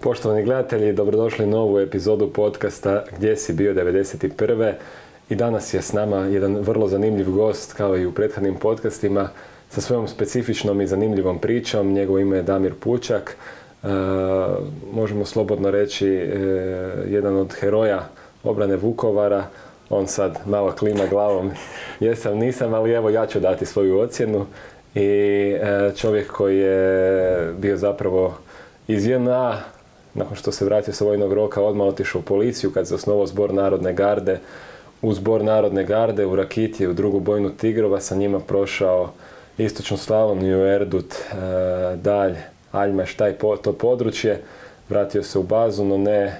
[0.00, 4.72] Poštovani gledatelji, dobrodošli u novu epizodu podcasta Gdje si bio 91.
[5.30, 9.28] I danas je s nama jedan vrlo zanimljiv gost, kao i u prethodnim podcastima,
[9.68, 11.92] sa svojom specifičnom i zanimljivom pričom.
[11.92, 13.36] Njegovo ime je Damir Pučak.
[13.82, 13.88] E,
[14.92, 16.38] možemo slobodno reći e,
[17.08, 18.08] jedan od heroja
[18.44, 19.44] obrane Vukovara.
[19.90, 21.50] On sad malo klima glavom.
[22.00, 24.46] Jesam, nisam, ali evo ja ću dati svoju ocjenu.
[24.94, 28.38] I e, čovjek koji je bio zapravo
[28.88, 29.62] iz JNA,
[30.14, 33.54] nakon što se vratio sa vojnog roka, odmah otišao u policiju kad se osnovao zbor
[33.54, 34.38] Narodne garde.
[35.02, 39.10] U zbor Narodne garde u Rakitije, u drugu bojnu Tigrova, sa njima prošao
[39.58, 42.34] istočnu Slavoniju, Erdut, e, Dalj,
[42.72, 44.42] Aljmaš, taj to područje.
[44.88, 46.36] Vratio se u bazu, no ne e,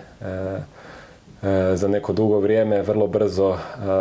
[1.42, 3.58] e, za neko dugo vrijeme, vrlo brzo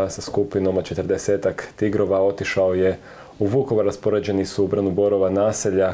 [0.09, 2.98] sa skupinom od 40 tigrova otišao je
[3.40, 5.94] u Vukovar, raspoređeni su u Brnu Borova naselja,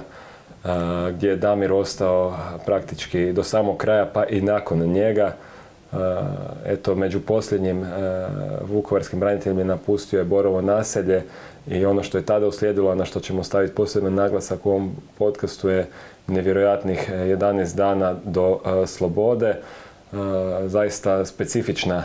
[1.12, 5.36] gdje je Damir ostao praktički do samog kraja pa i nakon njega.
[6.66, 7.86] Eto, među posljednjim
[8.62, 11.24] vukovarskim braniteljima napustio je Borovo naselje
[11.68, 15.70] i ono što je tada uslijedilo, na što ćemo staviti posebno naglasak u ovom podcastu
[15.70, 15.88] je
[16.28, 19.56] nevjerojatnih 11 dana do slobode.
[20.66, 22.04] Zaista specifična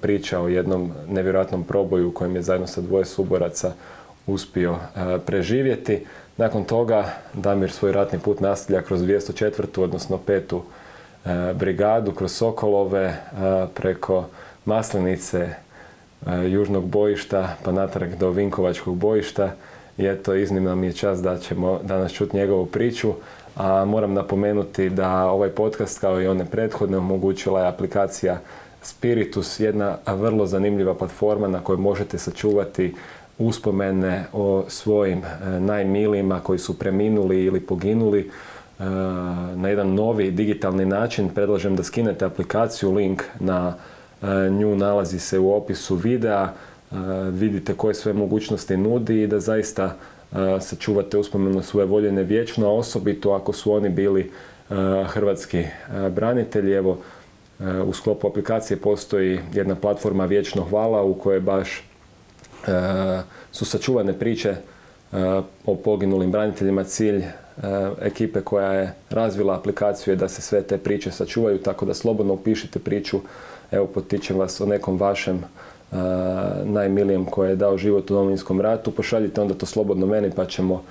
[0.00, 3.72] priča o jednom nevjerojatnom proboju u kojem je zajedno sa dvoje suboraca
[4.26, 4.76] uspio
[5.26, 6.06] preživjeti.
[6.36, 7.04] Nakon toga
[7.34, 9.80] Damir svoj ratni put nastavlja kroz 204.
[9.80, 10.62] odnosno petu
[11.24, 13.16] e, brigadu, kroz Sokolove, e,
[13.74, 14.24] preko
[14.64, 15.54] Maslenice, e,
[16.48, 19.50] južnog bojišta, pa natrag do Vinkovačkog bojišta.
[19.98, 23.12] I eto, iznimno mi je čast da ćemo danas čuti njegovu priču.
[23.56, 28.38] A moram napomenuti da ovaj podcast, kao i one prethodne, omogućila je aplikacija
[28.82, 32.94] Spiritus, jedna vrlo zanimljiva platforma na kojoj možete sačuvati
[33.38, 38.84] uspomene o svojim e, najmilijima koji su preminuli ili poginuli e,
[39.56, 41.28] na jedan novi digitalni način.
[41.28, 43.74] Predlažem da skinete aplikaciju, link na
[44.22, 46.52] e, nju nalazi se u opisu videa,
[47.30, 49.96] vidite koje sve mogućnosti nudi i da zaista
[50.60, 54.30] sačuvate uspomenu svoje voljene vječno, osobito ako su oni bili
[55.06, 55.64] hrvatski
[56.10, 56.72] branitelji.
[56.72, 56.98] Evo,
[57.86, 61.82] u sklopu aplikacije postoji jedna platforma Vječno hvala u kojoj baš
[63.52, 64.56] su sačuvane priče e,
[65.66, 66.84] o poginulim braniteljima.
[66.84, 67.30] Cilj e,
[68.00, 72.34] ekipe koja je razvila aplikaciju je da se sve te priče sačuvaju, tako da slobodno
[72.34, 73.20] upišite priču.
[73.70, 75.96] Evo, potičem vas o nekom vašem e,
[76.64, 78.90] najmilijem koje je dao život u Domovinskom ratu.
[78.90, 80.82] Pošaljite onda to slobodno meni pa ćemo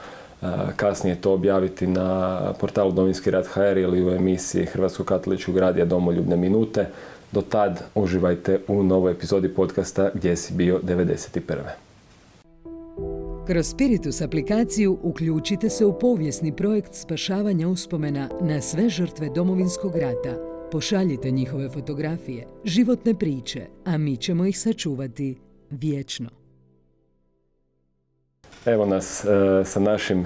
[0.75, 6.35] kasnije to objaviti na portalu Domovinski rat HR ili u emisiji Hrvatskog katoličkog radija Domoljubne
[6.35, 6.85] minute.
[7.33, 11.55] Do tad uživajte u novoj epizodi podcasta Gdje si bio 91.
[13.47, 20.37] Kroz Spiritus aplikaciju uključite se u povijesni projekt spašavanja uspomena na sve žrtve domovinskog rata.
[20.71, 25.37] Pošaljite njihove fotografije, životne priče, a mi ćemo ih sačuvati
[25.69, 26.29] vječno.
[28.65, 29.27] Evo nas e,
[29.65, 30.25] sa našim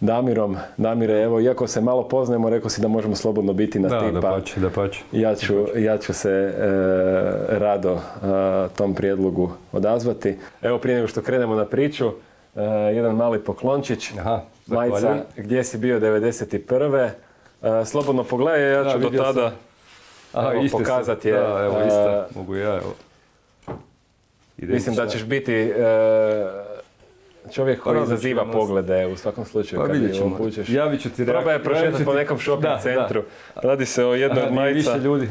[0.00, 0.56] Damirom.
[0.76, 4.12] Damire, evo, iako se malo poznajemo, rekao si da možemo slobodno biti na da, tipa.
[4.12, 5.02] Da, pači, da pači.
[5.12, 6.54] Ja ću, ja ću se e,
[7.58, 7.98] rado e,
[8.76, 10.38] tom prijedlogu odazvati.
[10.62, 12.12] Evo, prije nego što krenemo na priču,
[12.56, 14.10] e, jedan mali poklončić.
[14.18, 17.10] Aha, Majica, gdje si bio 91.
[17.84, 19.52] slobodno pogledaj, ja ću do tada
[20.34, 21.28] evo, pokazati.
[21.28, 22.94] Je, da, evo, isto, mogu ja, evo.
[24.56, 25.72] Mislim da ćeš biti
[27.52, 30.34] Čovjek koji izaziva poglede u svakom slučaju pa, kad ćemo.
[30.34, 30.68] upućeš.
[30.68, 33.22] Javit ću ti Probaj prošetati po nekom shopping da, centru.
[33.54, 33.60] Da.
[33.60, 34.92] Radi se o jednoj od majica.
[34.92, 35.28] Više ljudi.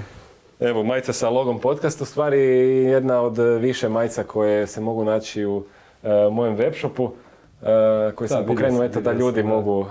[0.59, 2.39] Evo, majica sa logom podcasta, u stvari
[2.83, 8.45] jedna od više majica koje se mogu naći u uh, mojem webshopu, uh, koji sam
[8.45, 9.87] pokrenuo, eto, da ljudi mogu uh,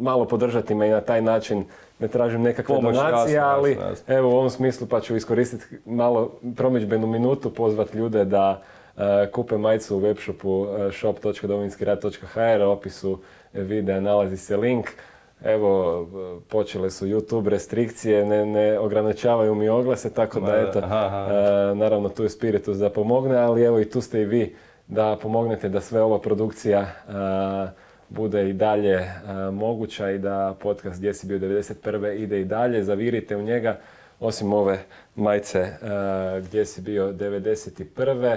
[0.00, 1.64] malo podržati me i na taj način
[1.98, 4.14] ne tražim nekakve Pomoć, donacije, jasno, ali jasno, jasno.
[4.14, 8.62] evo u ovom smislu pa ću iskoristiti malo promičbenu minutu, pozvati ljude da
[9.32, 13.18] kupe majicu u webshopu eh, shop.domovinskirat.hr, u opisu
[13.52, 14.86] videa nalazi se link.
[15.44, 16.06] Evo,
[16.48, 20.82] počele su YouTube restrikcije, ne, ne ograničavaju mi oglase, tako da eto, eh,
[21.74, 24.56] naravno tu je Spiritus da pomogne, ali evo i tu ste i vi
[24.86, 26.86] da pomognete da sve ova produkcija
[28.08, 29.10] bude i dalje
[29.52, 32.12] moguća i da podcast Gdje si bio 91.
[32.12, 33.78] ide i dalje, zavirite u njega,
[34.20, 34.78] osim ove
[35.16, 35.66] majice
[36.42, 38.36] Gdje si bio 91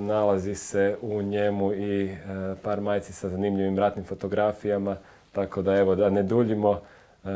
[0.00, 2.16] nalazi se u njemu i e,
[2.62, 4.96] par majci sa zanimljivim ratnim fotografijama,
[5.32, 6.80] tako da evo da ne duljimo.
[7.24, 7.28] E,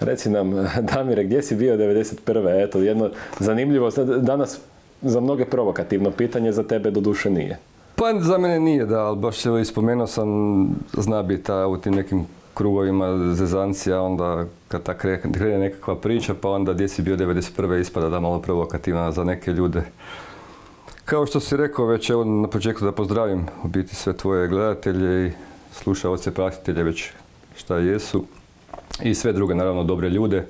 [0.00, 0.50] reci nam,
[0.92, 2.64] Damire, gdje si bio 91.
[2.64, 3.90] Eto, jedno zanimljivo,
[4.20, 4.60] danas
[5.02, 7.58] za mnoge provokativno pitanje, za tebe do duše nije.
[7.96, 12.26] Pa za mene nije, da, ali baš evo ispomenuo sam, zna biti u tim nekim
[12.54, 15.00] krugovima zezancija, onda kad tak
[15.32, 17.80] krene nekakva priča, pa onda gdje si bio 91.
[17.80, 19.82] ispada da malo provokativna za neke ljude.
[21.06, 25.26] Kao što si rekao već, evo na početku da pozdravim u biti sve tvoje gledatelje
[25.26, 25.32] i
[25.72, 27.10] slušalce, pratitelje već
[27.56, 28.24] šta jesu
[29.02, 30.46] i sve druge naravno dobre ljude.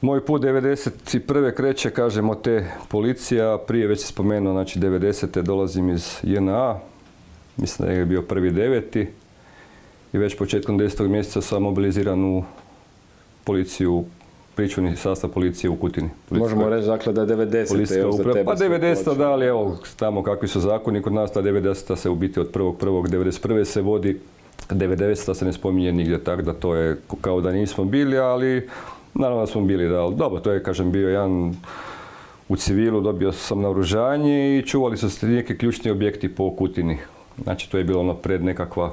[0.00, 1.54] Moj put 91.
[1.54, 5.42] kreće, kažemo, te policija, prije već se spomenuo, znači 90.
[5.42, 6.78] dolazim iz JNA,
[7.56, 9.08] mislim da je bio prvi deveti
[10.12, 11.08] i već početkom 10.
[11.08, 12.44] mjeseca sam mobiliziran u
[13.44, 14.04] policiju,
[14.58, 16.08] pričuvni sastav policije u Kutini.
[16.30, 18.16] Možemo reći dakle da je 90.
[18.16, 19.16] za tebe Pa 90.
[19.16, 21.96] da, ali evo, tamo kakvi su zakoni kod nas, ta 90.
[21.96, 23.64] se u biti od 1.1.91.
[23.64, 24.20] se vodi
[24.68, 25.34] 90.
[25.34, 28.68] se ne spominje nigdje, tako da to je kao da nismo bili, ali
[29.14, 31.54] naravno da smo bili, da, dobro, to je, kažem, bio jedan
[32.48, 36.98] u civilu, dobio sam naoružanje i čuvali su se neki ključni objekti po Kutini.
[37.42, 38.90] Znači, to je bilo ono pred nekakva,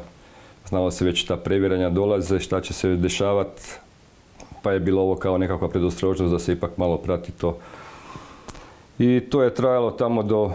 [0.70, 3.85] znalo se već ta prevjeranja dolaze, šta će se dešavati,
[4.66, 7.58] pa je bilo ovo kao nekakva predostrožnost da se ipak malo prati to.
[9.00, 10.52] I to je trajalo tamo do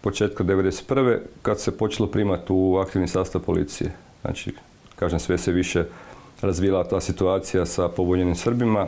[0.00, 1.18] početka 1991.
[1.42, 3.92] kad se počelo primati u aktivni sastav policije.
[4.20, 4.54] Znači,
[4.96, 5.84] kažem, sve se više
[6.40, 8.86] razvila ta situacija sa pobunjenim Srbima,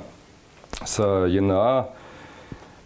[0.85, 1.85] sa JNA.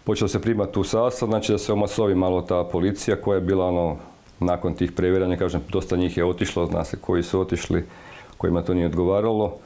[0.03, 3.65] Počelo se primati u sastav, znači da se omasovi malo ta policija koja je bila
[3.65, 3.97] ono,
[4.39, 7.85] nakon tih prevjeranja, kažem, dosta njih je otišlo, zna se koji su otišli,
[8.37, 9.64] kojima to nije odgovaralo.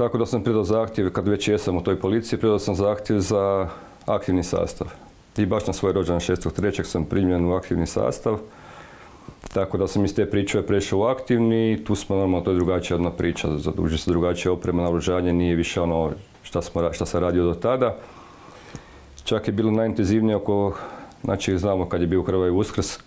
[0.00, 3.68] Tako da sam predao zahtjev, kad već jesam u toj policiji, predao sam zahtjev za
[4.06, 4.88] aktivni sastav.
[5.36, 6.84] I baš na svoj rođendan 6.3.
[6.84, 8.38] sam primljen u aktivni sastav.
[9.54, 12.54] Tako da sam iz te priče prešao u aktivni i tu smo normalno, to je
[12.54, 16.10] drugačija jedna priča, zaduži se drugačije oprema, naoružanje, nije više ono
[16.42, 17.96] šta, smo, šta sam radio do tada.
[19.24, 20.76] Čak je bilo najintenzivnije oko,
[21.24, 22.98] znači znamo kad je bio Hrvaj Uskrs,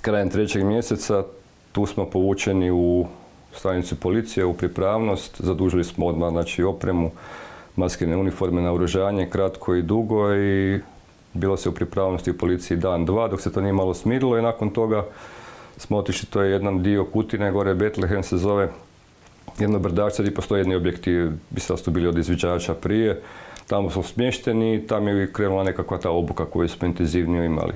[0.00, 1.24] krajem trećeg mjeseca,
[1.72, 3.06] tu smo povučeni u
[3.58, 7.10] stanicu policije, u pripravnost, zadužili smo odmah znači, opremu,
[7.76, 10.80] maskine uniforme, naoružanje, kratko i dugo i
[11.32, 14.42] bilo se u pripravnosti u policiji dan, dva, dok se to nije malo smirilo i
[14.42, 15.04] nakon toga
[15.76, 18.68] smo otišli, to je jedan dio Kutine, gore Betlehem se zove,
[19.58, 23.22] jedno brdače gdje postoje jedni objekti, da su bili od izviđača prije,
[23.66, 27.74] tamo smo smješteni i tamo je krenula nekakva ta obuka koju smo intenzivnije imali.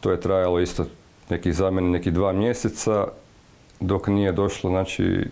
[0.00, 0.86] To je trajalo isto
[1.30, 3.06] nekih za mene nekih dva mjeseca
[3.80, 5.24] dok nije došlo znači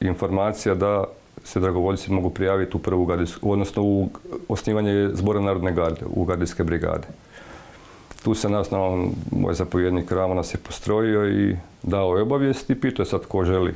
[0.00, 1.04] informacija da
[1.44, 4.08] se dragovoljci mogu prijaviti u prvu gardijsku, odnosno u
[4.48, 7.06] osnivanje zbora Narodne garde, u gardijske brigade.
[8.24, 8.70] Tu se nas,
[9.30, 13.44] moj zapovjednik Ramo nas je postrojio i dao je obavijest i pitao je sad ko
[13.44, 13.74] želi.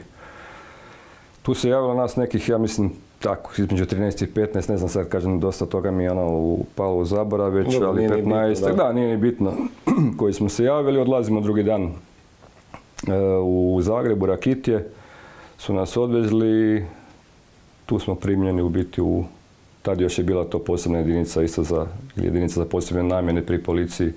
[1.43, 5.08] Tu se javilo nas nekih, ja mislim, tako, između 13 i 15, ne znam sad,
[5.08, 8.93] kažem, dosta toga mi je ono upalo u zaborav već, ali 15, da.
[8.93, 9.52] nije ni bitno,
[10.19, 11.94] koji smo se javili, odlazimo drugi dan
[13.43, 14.88] u Zagrebu, Rakitje,
[15.58, 16.84] su nas odvezli,
[17.87, 19.25] tu smo primljeni u biti u,
[19.82, 24.12] tad još je bila to posebna jedinica, isto za, jedinica za posebne namjene pri policiji,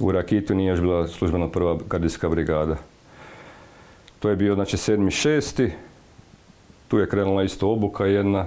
[0.00, 2.76] u Rakitu nije još bila službeno prva gardijska brigada.
[4.18, 5.70] To je bio, znači, sedmi, šesti,
[6.88, 8.46] tu je krenula isto obuka jedna,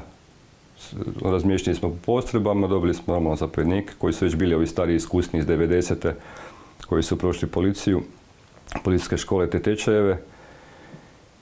[1.22, 5.40] razmješteni smo po postrebama, dobili smo normalno zapovjednike koji su već bili ovi stari iskusni
[5.40, 6.14] iz 90.
[6.90, 8.02] koji su prošli policiju,
[8.84, 10.18] policijske škole te tečajeve.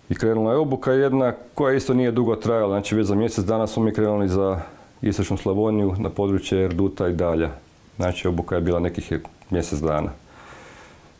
[0.10, 3.68] I krenula je obuka jedna koja isto nije dugo trajala, znači već za mjesec dana
[3.68, 4.60] smo mi krenuli za
[5.02, 7.50] Istočnu Slavoniju na područje Erduta i dalja.
[7.98, 9.14] Znači obuka je bila nekih
[9.50, 10.10] mjesec dana.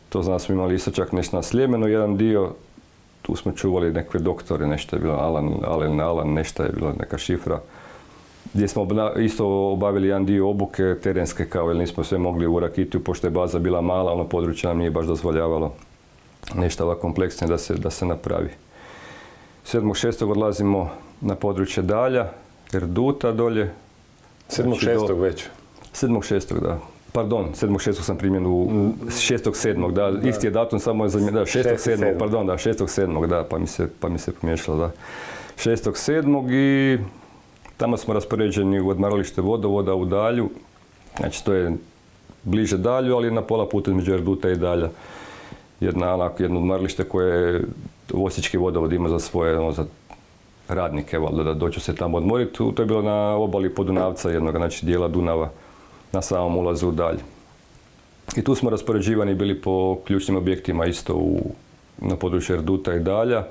[0.08, 2.52] To znam smo imali isto čak nešto na Sljemenu, jedan dio
[3.22, 7.18] tu smo čuvali neke doktore, nešto je bilo Alan, Alan, Alan, nešto je bilo neka
[7.18, 7.60] šifra.
[8.54, 8.88] Gdje smo
[9.18, 13.30] isto obavili jedan dio obuke terenske kao jer nismo sve mogli u Rakitiju, pošto je
[13.30, 15.72] baza bila mala, ono područje nam nije baš dozvoljavalo
[16.54, 18.50] nešto ovako kompleksnije da se, da se napravi.
[19.66, 20.30] 7.6.
[20.30, 22.32] odlazimo na područje Dalja,
[22.72, 23.72] Erduta dolje.
[24.50, 24.98] 7.6.
[24.98, 25.44] Znači već?
[25.92, 26.60] 7.6.
[26.60, 26.78] da
[27.16, 27.92] pardon, 7.6.
[27.92, 28.68] sam primjen u
[29.06, 29.92] 6.7.
[29.92, 32.18] da, da, isti je datum samo za da, 6.7.
[32.18, 33.26] pardon, da, 6.7.
[33.26, 34.90] da, pa mi se, pa mi se pomiješalo, da.
[35.56, 36.52] 6.7.
[36.52, 36.98] i
[37.76, 40.50] tamo smo raspoređeni u odmaralište vodovoda u Dalju,
[41.16, 41.72] znači to je
[42.42, 44.88] bliže Dalju, ali na pola puta između Erduta i Dalja.
[45.80, 47.62] Jedna, jedno odmaralište koje
[48.14, 49.84] Osječki vodovod ima za svoje, ono, za
[50.68, 52.52] radnike, valjda, da dođu se tamo odmoriti.
[52.52, 55.50] To je bilo na obali Podunavca jednog, znači dijela Dunava
[56.12, 57.18] na samom ulazu dalje.
[58.36, 61.40] I tu smo raspoređivani bili po ključnim objektima isto u,
[61.98, 63.44] na području Erduta i Dalja.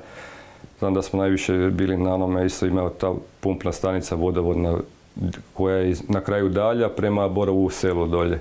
[0.80, 4.78] Znam da smo najviše bili na onome isto imao ta pumpna stanica vodovodna
[5.54, 8.40] koja je na kraju Dalja prema Borovu selu dolje.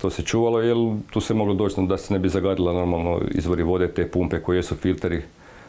[0.00, 0.76] To se čuvalo jer
[1.10, 4.62] tu se moglo doći da se ne bi zagadila normalno izvori vode, te pumpe koje
[4.62, 5.22] su filteri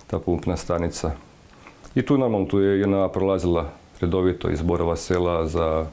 [0.07, 1.11] ta pumpna stanica.
[1.95, 3.69] I tu normalno, tu je jedna prolazila
[4.01, 5.85] redovito iz Borova sela za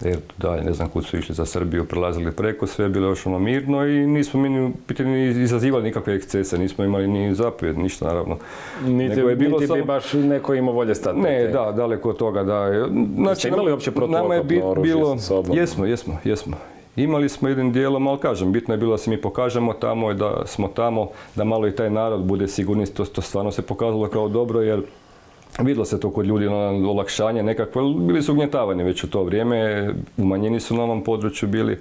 [0.00, 3.26] jer dalje, ne znam kud su išli za Srbiju, prelazili preko, sve je bilo još
[3.26, 8.36] ono mirno i nismo mi ni, izazivali nikakve ekscese, nismo imali ni zapijed, ništa naravno.
[8.84, 11.20] Niti, je bilo niti bi baš neko imao volje stati.
[11.20, 12.86] Ne, da, daleko od toga, da.
[13.16, 15.16] Znači, Ste imali uopće nama je bilo,
[15.54, 16.56] jesmo, jesmo, jesmo.
[16.96, 20.14] Imali smo jednim dijelom, ali kažem, bitno je bilo da se mi pokažemo tamo i
[20.14, 24.28] da smo tamo, da malo i taj narod bude sigurni, to, stvarno se pokazalo kao
[24.28, 24.82] dobro, jer
[25.58, 29.90] Vidjelo se to kod ljudi, ono, olakšanje nekakvo, bili su ugnjetavani već u to vrijeme,
[30.16, 31.78] umanjeni su na ovom području bili.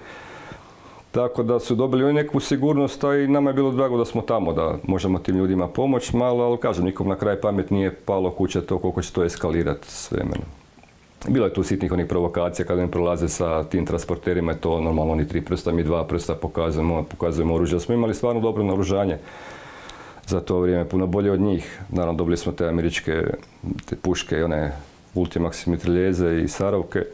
[1.11, 4.21] Tako da su dobili oni neku sigurnost, a i nama je bilo drago da smo
[4.21, 8.31] tamo, da možemo tim ljudima pomoći malo, ali kažem, nikom na kraj pamet nije palo
[8.31, 10.60] kuće to koliko će to eskalirati s vremenom.
[11.27, 15.27] Bilo je tu sitnih onih provokacija kada oni prolaze sa tim transporterima, to normalno oni
[15.27, 17.79] tri prsta, mi dva prsta pokazujemo, pokazujemo oružje.
[17.79, 19.17] Smo imali stvarno dobro naoružanje
[20.27, 21.79] za to vrijeme, puno bolje od njih.
[21.89, 23.23] Naravno, dobili smo te američke
[23.85, 24.71] te puške, one
[25.15, 27.05] Ultimax mitraljeze i sarovke.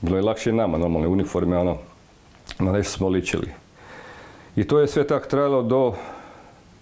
[0.00, 1.76] Bilo je lakše i nama, normalne uniforme, ono,
[2.58, 3.48] na nešto smo ličili.
[4.56, 5.94] I to je sve tak trajalo do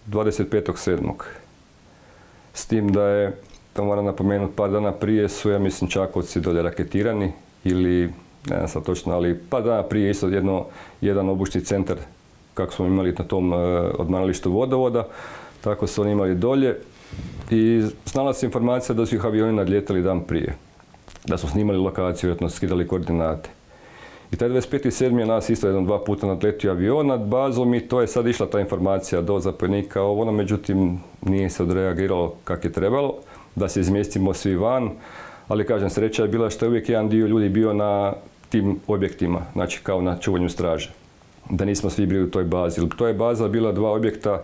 [0.09, 1.13] 25.7.
[2.55, 3.41] S tim da je,
[3.77, 7.33] to moram napomenuti, par dana prije su, ja mislim, Čakovci dolje raketirani
[7.65, 8.03] ili,
[8.51, 10.65] ne znam sad točno, ali par dana prije isto jedno,
[11.01, 11.97] jedan obučni centar
[12.55, 13.57] kako smo imali na tom e,
[14.45, 15.07] vodovoda,
[15.61, 16.77] tako su oni imali dolje.
[17.51, 20.55] I znala se informacija da su ih avioni nadljetali dan prije.
[21.27, 23.51] Da su snimali lokaciju, vjerojatno skidali koordinate.
[24.33, 25.19] I taj 25.7.
[25.19, 28.47] je nas isto jedan dva puta nadletio avion nad bazom i to je sad išla
[28.47, 33.15] ta informacija do zapovjednika ovo, ono, međutim nije se odreagiralo kako je trebalo,
[33.57, 34.91] da se izmjestimo svi van,
[35.49, 38.13] ali kažem, sreća je bila što je uvijek jedan dio ljudi bio na
[38.49, 40.91] tim objektima, znači kao na čuvanju straže
[41.51, 42.89] da nismo svi bili u toj bazi.
[42.89, 44.43] To je baza bila dva objekta,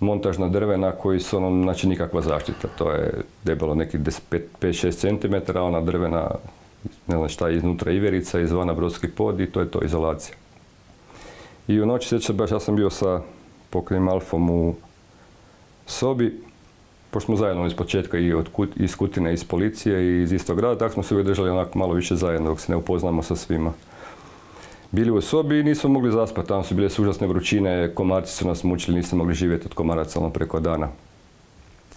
[0.00, 2.68] montažna drvena koji su ono, znači nikakva zaštita.
[2.78, 6.30] To je debelo nekih 5-6 cm, ona drvena,
[7.06, 10.36] ne znam šta iznutra iverica, izvana brodski pod i to je to izolacija.
[11.68, 13.20] I u noći sjećam baš, ja sam bio sa
[13.70, 14.74] pokojnim Alfom u
[15.86, 16.40] sobi,
[17.10, 20.78] pošto smo zajedno iz početka i od iz Kutine, iz policije i iz istog grada,
[20.78, 23.72] tako smo se uvijek držali onako malo više zajedno dok se ne upoznamo sa svima
[24.90, 26.48] bili u sobi i nismo mogli zaspati.
[26.48, 30.30] Tamo su bile užasne vrućine, komarci su nas mučili, nismo mogli živjeti od komaraca ono
[30.30, 30.88] preko dana.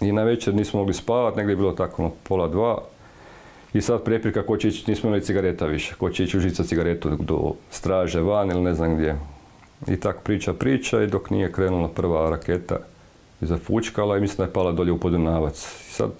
[0.00, 2.78] I na večer nismo mogli spavati, negdje je bilo tako ono, pola dva.
[3.74, 7.16] I sad preprika ko će ići, nismo imali cigareta više, ko će ići užica cigaretu
[7.16, 9.16] do straže van ili ne znam gdje.
[9.86, 12.78] I tak priča priča i dok nije krenula prva raketa
[13.42, 15.86] i zafučkala i mislim da je pala dolje u Podunavac.
[15.88, 16.10] I sad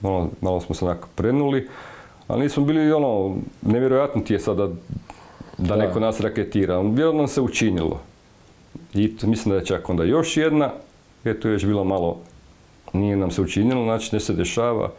[0.00, 1.68] malo, malo smo se onako prenuli,
[2.28, 4.68] ali nismo bili ono, nevjerojatno ti je sada
[5.58, 6.80] da, neko nas raketira.
[6.80, 8.00] Vjerojatno se učinilo.
[8.94, 10.70] I mislim da je čak onda još jedna,
[11.24, 12.18] je tu još bilo malo,
[12.92, 14.90] nije nam se učinilo, znači ne se dešava.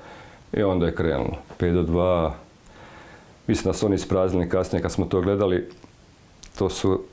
[0.53, 1.37] I onda je krenulo.
[1.59, 2.31] 5 do 2.
[3.47, 5.69] Mislim da su oni ispraznili kasnije kad smo to gledali.
[6.57, 7.03] To su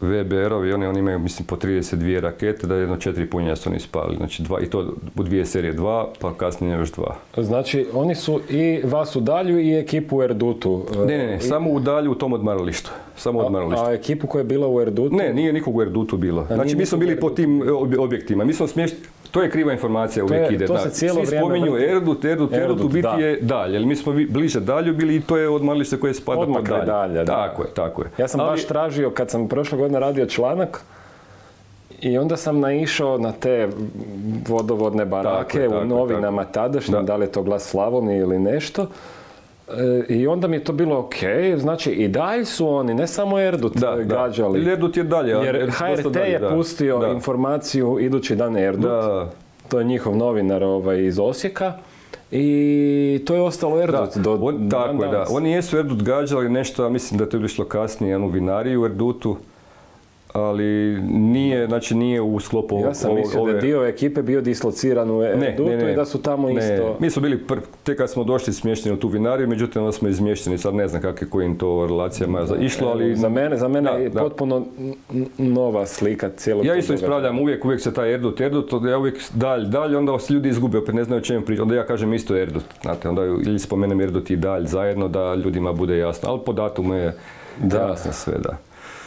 [0.00, 4.16] VBR-ovi, oni, oni imaju mislim po 32 rakete, da jedno četiri punjenja su oni spali.
[4.16, 7.16] Znači dva, i to u dvije serije dva, pa kasnije još dva.
[7.36, 10.84] Znači oni su i vas u dalju i ekipu u Erdutu?
[11.06, 12.90] Ne, ne, ne, samo u dalju u tom odmaralištu.
[13.16, 13.84] Samo odmaralištu.
[13.84, 15.16] A, a ekipu koja je bila u Erdutu?
[15.16, 16.46] Ne, nije nikog u Erdutu bilo.
[16.46, 17.62] znači mi smo bili po tim
[17.98, 18.44] objektima.
[18.44, 18.96] Mi smo smješt,
[19.36, 20.66] to je kriva informacija to uvijek ide.
[20.66, 23.74] To se cijelo Svi spominju Erdut, Erdut, Erdut, u biti je dalje.
[23.74, 26.86] Jer mi smo bliže dalju bili i to je odmaralište koje spada Odmah pa dalje.
[26.86, 28.10] dalje tako je, tako je.
[28.18, 30.80] Ja sam baš tražio, kad sam prošle godine radio članak,
[32.00, 33.68] i onda sam naišao na te
[34.48, 37.16] vodovodne barake u novinama tadašnjim, da.
[37.16, 38.86] li je to glas Slavonije ili nešto.
[39.68, 41.14] E, I onda mi je to bilo ok,
[41.56, 44.64] znači i dalje su oni, ne samo Erdut da, gađali.
[44.64, 44.72] Da.
[44.72, 45.30] Erdut je dalje.
[45.30, 48.90] Jer HRT je pustio informaciju idući dan Erdut.
[49.68, 51.72] To je njihov novinar ovaj, iz Osijeka.
[52.30, 55.24] I to je ostalo Erdut do on, Tako je, da.
[55.30, 58.84] Oni jesu Erdut gađali nešto, a mislim da je to išlo kasnije, jednu vinariju u
[58.84, 59.36] Erdutu
[60.32, 63.52] ali nije, znači nije u sklopu Ja sam mislio ove...
[63.52, 66.54] da je dio ekipe bio dislociran u Erdutu i da su tamo ne.
[66.54, 66.96] isto...
[67.00, 67.58] Mi smo bili, pr...
[67.84, 71.02] te kad smo došli smješteni u tu vinariju, međutim onda smo izmješteni, sad ne znam
[71.02, 73.16] kakve kojim to relacijama je išlo, ali...
[73.16, 74.66] Za mene, za mene je potpuno
[75.38, 79.64] nova slika cijelog Ja isto ispravljam, uvijek, uvijek se taj Erdut, Erdut, ja uvijek dalj,
[79.64, 82.36] dalj, onda se ljudi izgube, opet ne znaju o čemu pričati, onda ja kažem isto
[82.36, 86.52] Erdut, znate, onda ili spomenem Erdut i dalj zajedno da ljudima bude jasno, ali po
[86.52, 87.16] datumu je
[87.58, 87.78] da.
[87.78, 88.56] jasno sve, da.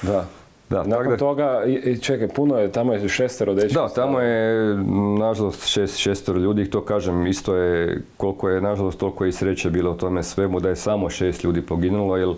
[0.02, 0.26] Da.
[0.70, 1.64] Da, Nakon toga,
[2.02, 3.82] čekaj, puno je, tamo je šestero dečka.
[3.82, 4.76] Da, tamo je,
[5.20, 9.70] nažalost, šest, šestero ljudi, to kažem, isto je, koliko je, nažalost, toliko je i sreće
[9.70, 12.30] bilo u tome svemu, da je samo šest ljudi poginulo, jer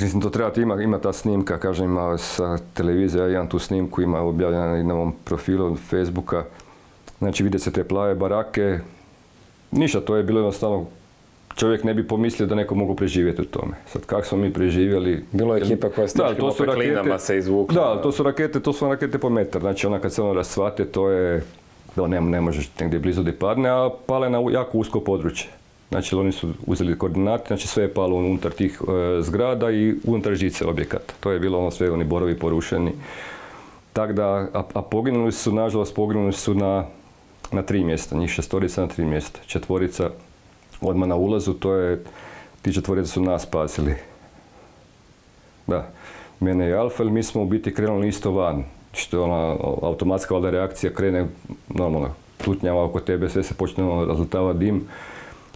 [0.00, 4.02] Mislim, to trebate, ima, ima ta snimka, kažem, ima sa televizije, ja imam tu snimku,
[4.02, 6.44] ima objavljena na ovom profilu Facebooka,
[7.18, 8.78] Znači vide se te plave barake.
[9.70, 10.86] Ništa, to je bilo jednostavno
[11.58, 13.74] čovjek ne bi pomislio da neko mogu preživjeti u tome.
[13.86, 15.24] Sad kako smo mi preživjeli...
[15.32, 17.74] Bilo je ekipa koja s teškim opeklinama se izvukla.
[17.74, 19.60] Da, to su rakete, to su rakete po metar.
[19.60, 21.42] Znači ona kad se ono rasvate, to je...
[21.96, 25.48] Da ne, ne možeš negdje blizu da padne, a pale na jako usko područje.
[25.90, 30.34] Znači oni su uzeli koordinate, znači sve je palo unutar tih e, zgrada i unutar
[30.34, 31.14] žice objekata.
[31.20, 32.92] To je bilo ono sve, oni borovi porušeni.
[33.92, 36.84] Tako da, a, a poginuli su, nažalost, poginuli su na,
[37.52, 39.40] na tri mjesta, njih šestorica na tri mjesta.
[39.46, 40.10] Četvorica
[40.80, 42.04] odmah na ulazu, to je,
[42.62, 43.94] ti četvorica su nas spasili.
[45.66, 45.90] Da,
[46.40, 48.64] mene i Alfa, mi smo u biti krenuli isto van.
[48.92, 51.26] Što je ona automatska valjda reakcija, krene
[51.68, 52.10] normalno,
[52.44, 54.84] tutnjava oko tebe, sve se počne ono, razletava dim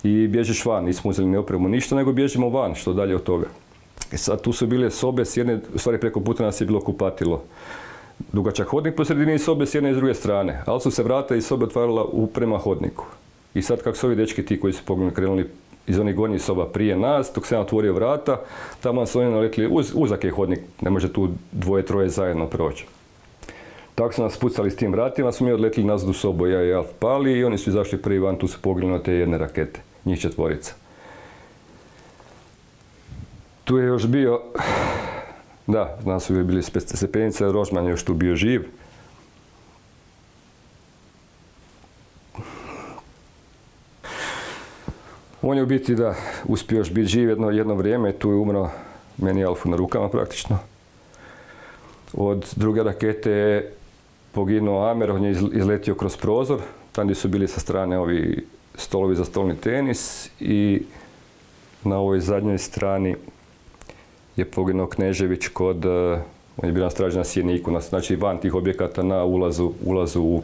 [0.03, 0.85] i bježiš van.
[0.85, 3.47] Nismo uzeli ni opremu ništa, nego bježimo van, što dalje od toga.
[4.13, 6.81] E sad tu su bile sobe s jedne, u stvari preko puta nas je bilo
[6.81, 7.43] kupatilo.
[8.33, 11.37] Dugačak hodnik po sredini sobe s jedne i s druge strane, ali su se vrata
[11.37, 13.05] i sobe otvarala u prema hodniku.
[13.55, 15.49] I sad kako su ovi dečki ti koji su poginuli krenuli
[15.87, 18.41] iz onih gornjih soba prije nas, dok ja otvorio vrata,
[18.81, 22.87] tamo su oni naletili, uz, uzak je hodnik, ne može tu dvoje, troje zajedno proći.
[23.95, 26.73] Tako su nas pucali s tim vratima, smo mi odletili nazad u sobu, ja i
[26.73, 30.21] Alf pali i oni su izašli prvi van, tu su na te jedne rakete, njih
[30.21, 30.75] četvorica.
[33.65, 34.41] Tu je još bio,
[35.67, 38.63] da, nas su bili stepenice, Rožman je još tu bio živ.
[45.43, 48.71] On je u biti da uspio još biti živ jedno, jedno vrijeme, tu je umro
[49.19, 50.59] meni Alfu na rukama praktično.
[52.13, 53.73] Od druge rakete je
[54.33, 56.61] poginuo Amer, on je izletio kroz prozor,
[56.93, 60.83] tam gdje su bili sa strane ovi stolovi za stolni tenis i
[61.85, 63.17] na ovoj zadnjoj strani
[64.37, 66.23] je poginuo Knežević kod, eh,
[66.57, 70.43] on je bio na Sjeniku, znači van tih objekata na ulazu, ulazu u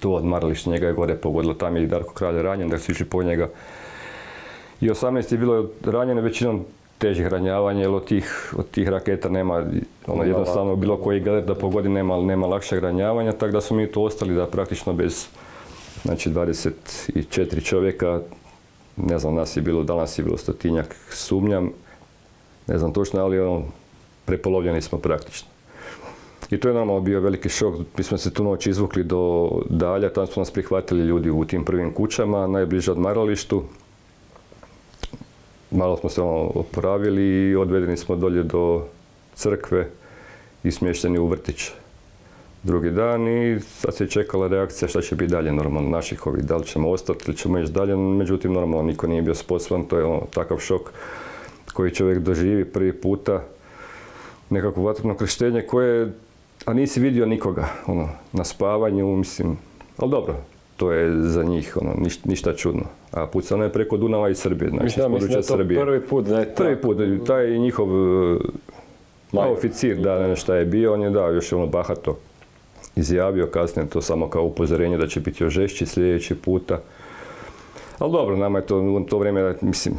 [0.00, 3.06] to odmaralište, njega je gore pogodilo, tam je i Darko Kralj ranjen, da su išli
[3.06, 3.48] po njega.
[4.84, 6.64] I 18 je bilo ranjeno većinom
[6.98, 9.64] težih ranjavanja, jer od tih, od tih raketa nema,
[10.06, 13.92] ono jednostavno bilo koji galer da pogodi nema, nema lakšeg ranjavanja, tako da su mi
[13.92, 15.26] tu ostali da praktično bez
[16.02, 18.20] znači 24 čovjeka,
[18.96, 21.70] ne znam, nas je bilo, danas je bilo stotinjak, sumnjam,
[22.66, 23.62] ne znam točno, ali ono,
[24.24, 25.48] prepolovljeni smo praktično.
[26.50, 27.74] I to je normalno bio veliki šok.
[27.98, 31.64] Mi smo se tu noć izvukli do dalja, tamo su nas prihvatili ljudi u tim
[31.64, 33.64] prvim kućama, najbliže odmaralištu.
[35.74, 38.86] Malo smo se ono oporavili i odvedeni smo dolje do
[39.34, 39.88] crkve
[40.64, 41.70] i smješteni u vrtić
[42.62, 46.56] drugi dan i sad se čekala reakcija šta će biti dalje normalno naših ovih, da
[46.56, 50.04] li ćemo ostati ili ćemo ići dalje, međutim normalno niko nije bio sposoban, to je
[50.04, 50.90] ono, takav šok
[51.72, 53.42] koji čovjek doživi prvi puta,
[54.50, 56.12] nekakvo vatreno krštenje koje,
[56.64, 59.58] a nisi vidio nikoga, ono, na spavanju, mislim,
[59.96, 60.34] ali dobro,
[60.76, 62.82] to je za njih ono, ništa, čudno.
[63.10, 65.80] A pucano je preko Dunava i Srbije, znači da, područja Srbije.
[65.80, 67.88] prvi put da je Prvi put, taj njihov
[69.32, 69.52] Major.
[69.52, 72.18] oficir, da, ne šta je bio, on je dao još ono bahato
[72.96, 76.80] izjavio kasnije to samo kao upozorenje da će biti još žešći sljedeći puta.
[77.98, 79.94] Ali dobro, nama je to u to vrijeme, mislim,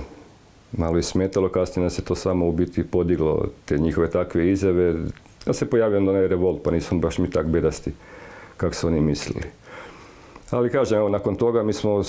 [0.72, 4.96] malo i smetalo, kasnije nas je to samo u biti podiglo, te njihove takve izjave.
[5.48, 7.92] Ja se pojavio na onaj revolt, pa nisam baš mi tak bedasti
[8.58, 9.42] kako su oni mislili.
[10.52, 12.04] Ali kažem, evo, nakon toga mi smo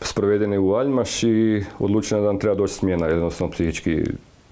[0.00, 4.02] sprovedeni u Aljmaš i odlučili da nam treba doći smjena, jednostavno psihički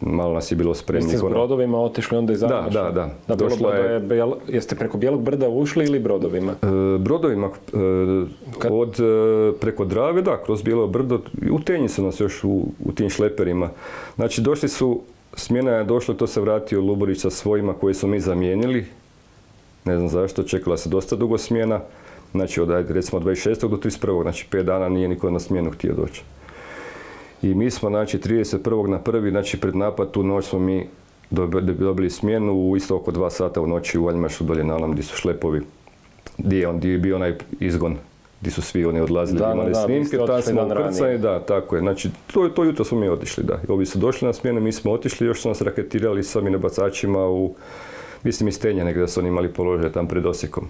[0.00, 1.10] malo nas je bilo spremni.
[1.10, 3.10] Jeste s brodovima otišli onda iz Da, da, da.
[3.28, 4.02] da Došla je...
[4.48, 6.52] jeste preko Bijelog brda ušli ili brodovima?
[6.52, 11.20] E, brodovima, e, od, e, preko Drave, da, kroz Bijelo brdo,
[11.52, 13.70] u Tenji su nas još u, u tim šleperima.
[14.16, 15.00] Znači, došli su,
[15.34, 18.86] smjena je došla, to se vratio Luborić sa svojima koje su mi zamijenili.
[19.84, 21.80] Ne znam zašto, čekala se dosta dugo smjena.
[22.36, 23.68] Znači, od, recimo, 26.
[23.68, 24.22] do 31.
[24.22, 26.22] Znači, 5 dana nije niko na smjenu htio doći.
[27.42, 28.86] I mi smo, znači, 31.
[28.86, 30.86] na prvi, znači, pred napad tu noć smo mi
[31.30, 35.02] dobili smjenu u isto oko dva sata u noći u Aljmašu dolje na onom gdje
[35.02, 35.60] su šlepovi,
[36.38, 37.96] gdje je, on, gdje je bio onaj izgon
[38.40, 41.80] gdje su svi oni odlazili, da, imali da, snimke, tada smo ukrcani, da, tako je.
[41.80, 43.60] Znači, to, to jutro smo mi otišli, da.
[43.68, 47.26] I ovi su došli na smjenu, mi smo otišli, još su nas raketirali sa minobacačima
[47.28, 47.54] u,
[48.22, 50.68] mislim, iz Tenja negdje su oni imali položaj tam pred Osijekom.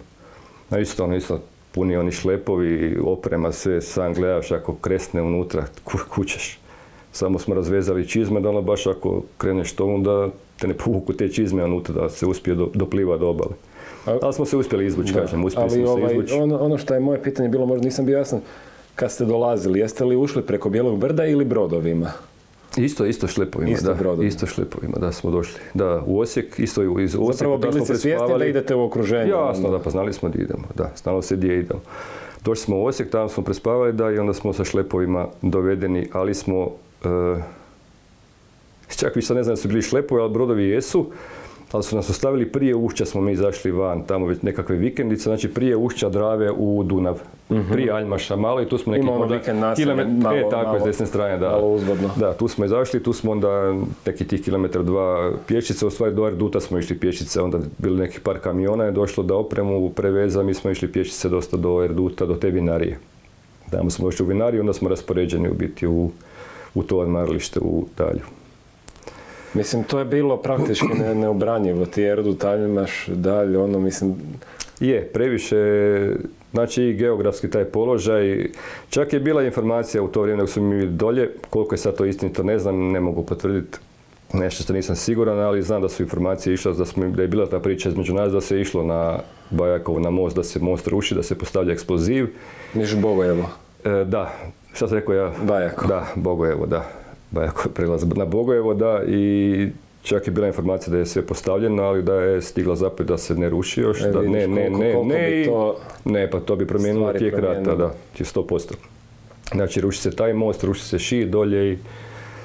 [0.71, 1.41] A isto, ono, isto,
[1.77, 5.65] puni oni šlepovi, oprema, sve, sam gledaš ako kresne unutra,
[6.15, 6.59] kućeš.
[7.13, 10.29] Samo smo razvezali čizme da ono baš ako kreneš tomu da
[10.61, 13.51] te ne povuku te čizme unutra, da se uspije do, dopliva do obale.
[14.23, 16.35] Ali smo se uspjeli izvući, kažem, uspjeli smo ovaj, se izvući.
[16.35, 18.41] Ono, ono što je moje pitanje bilo, možda nisam bio jasan,
[18.95, 22.13] kad ste dolazili, jeste li ušli preko Bijelog brda ili brodovima?
[22.77, 23.95] Isto, isto šlepovima, isto da.
[23.95, 24.29] Brodovima.
[24.29, 25.61] Isto šlepovima, da, smo došli.
[25.75, 27.33] Da, u Osijek, isto iz Osijeka.
[27.33, 29.31] Zapravo bili ste svjesni da idete u okruženju?
[29.31, 31.81] Jasno, da, pa znali smo da idemo, da, znalo se gdje idemo.
[32.45, 36.35] Došli smo u Osijek, tamo smo prespavali da i onda smo sa šlepovima dovedeni, ali
[36.35, 36.71] smo,
[37.05, 37.43] e,
[38.97, 41.11] čak više ne znam da su bili šlepovi, ali brodovi jesu,
[41.73, 45.49] ali su nas ostavili prije ušća smo mi izašli van, tamo već nekakve vikendice, znači
[45.49, 47.21] prije ušća Drave u Dunav,
[47.73, 50.79] prije Aljmaša malo i tu smo neki možda vikend naselje, kilomet- malo- e, tako je,
[50.79, 51.49] s malo- desne strane, da.
[51.49, 52.11] malo uzvodno.
[52.17, 53.75] Da, tu smo izašli, tu smo onda
[54.07, 58.21] neki tih kilometar dva pješice, u stvari do Erduta smo išli pješice, onda bili neki
[58.21, 62.35] par kamiona je došlo da opremu preveza, mi smo išli pješice dosta do Erduta, do
[62.35, 62.99] te vinarije.
[63.71, 66.11] Tamo smo došli u vinariju, onda smo raspoređeni u biti u,
[66.75, 68.21] u to odmaralište u Dalju.
[69.57, 71.87] Mislim, to je bilo praktički ne, neobranjivo.
[71.87, 74.15] Ti Erdu imaš dalje, ono, mislim,
[74.81, 75.57] Je, previše,
[76.53, 78.49] znači i geografski taj položaj.
[78.89, 81.97] Čak je bila informacija u to vrijeme dok smo mi bili dolje, koliko je sad
[81.97, 83.79] to istinito ne znam, ne mogu potvrditi
[84.33, 87.47] nešto što nisam siguran, ali znam da su informacije išle, da, smo, da je bila
[87.47, 89.19] ta priča između nas da se išlo na
[89.51, 92.27] Bajakovo, na most, da se most ruši, da se postavlja eksploziv.
[92.75, 93.51] niš Bogojevo.
[93.85, 94.33] E, da,
[94.73, 95.33] šta sam rekao ja?
[95.45, 95.87] Bajako.
[95.87, 97.06] Da, Bogojevo, da.
[97.75, 99.69] Prelaz na Bogojevo, da, i
[100.03, 103.35] čak je bila informacija da je sve postavljeno, ali da je stigla zapet da se
[103.35, 106.41] ne ruši još, E, da vidiš ne, ne, koliko- ne, koliko ne, to ne, pa
[106.41, 108.75] to bi promijenilo tijek rata, da, će 100%.
[109.53, 111.79] Znači, ruši se taj most, ruši se šir dolje i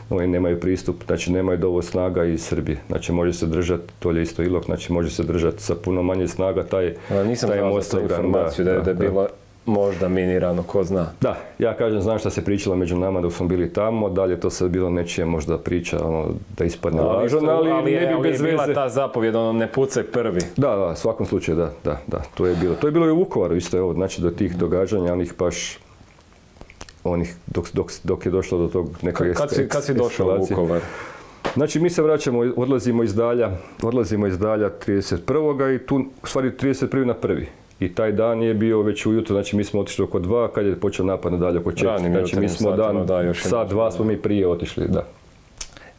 [0.09, 2.77] oni nemaju pristup, znači nemaju dovoljno snaga iz Srbije.
[2.87, 6.27] Znači, može se držati, to je isto ilok, znači može se držati sa puno manje
[6.27, 9.27] snaga taj, Da, nisam taj most obran, informaciju da, je- da je da.
[9.65, 11.05] Možda minirano, ko zna.
[11.21, 14.49] Da, ja kažem, znam šta se pričalo među nama dok smo bili tamo, dalje to
[14.49, 16.25] sad bilo nečija možda priča, ono,
[16.57, 18.73] da ispadne isto- ali, ali, ne je, bi ali je bez bila veze.
[18.73, 20.39] ta zapovjed, ono, ne pucaj prvi.
[20.57, 22.75] Da, da, u svakom slučaju, da, da, da, to je bilo.
[22.75, 25.77] To je bilo i u Vukovaru, isto je ovo, znači do tih događanja, onih baš,
[27.03, 30.37] onih, dok, dok, dok je došlo do tog nekog Kad, si, kad si došao u.
[30.39, 30.81] Vukovar?
[31.55, 33.51] Znači mi se vraćamo, odlazimo iz Dalja,
[33.83, 35.75] odlazimo iz Dalja 31.
[35.75, 37.05] i tu, u stvari 31.
[37.05, 37.47] na prvi.
[37.81, 40.75] I taj dan je bio već ujutro, znači mi smo otišli oko dva, kad je
[40.75, 42.09] počeo napad na Dalje oko četiri.
[42.09, 45.05] Znači mi smo dan, da, još sat, dva smo mi prije otišli, da.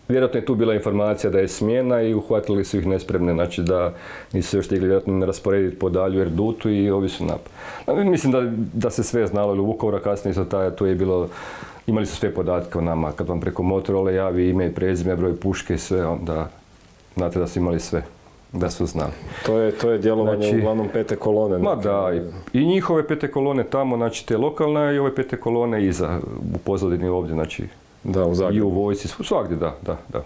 [0.09, 3.95] Vjerojatno je tu bila informacija da je smjena i uhvatili su ih nespremne, znači da
[4.33, 8.07] nisu se još stigli vjerojatno rasporediti po dalju Erdutu i ovi su napad.
[8.07, 8.43] Mislim da,
[8.73, 11.29] da se sve znalo, ili u Vukovara kasnije su taj, tu je bilo,
[11.87, 15.37] imali su sve podatke o nama, kad vam preko Motorola javi ime i prezime, broj
[15.37, 16.49] puške i sve, onda
[17.17, 18.03] znate da su imali sve,
[18.53, 19.13] da su znali.
[19.47, 21.59] To je, to je djelovanje Znači- uglavnom pete kolone.
[21.59, 22.11] Ma da,
[22.55, 26.21] i, i njihove pete kolone tamo, znači te lokalne i ove pete kolone iza,
[26.55, 27.65] u pozadini ovdje, znači
[28.05, 30.23] Da, u i u vojci, svagdje, da, da, da.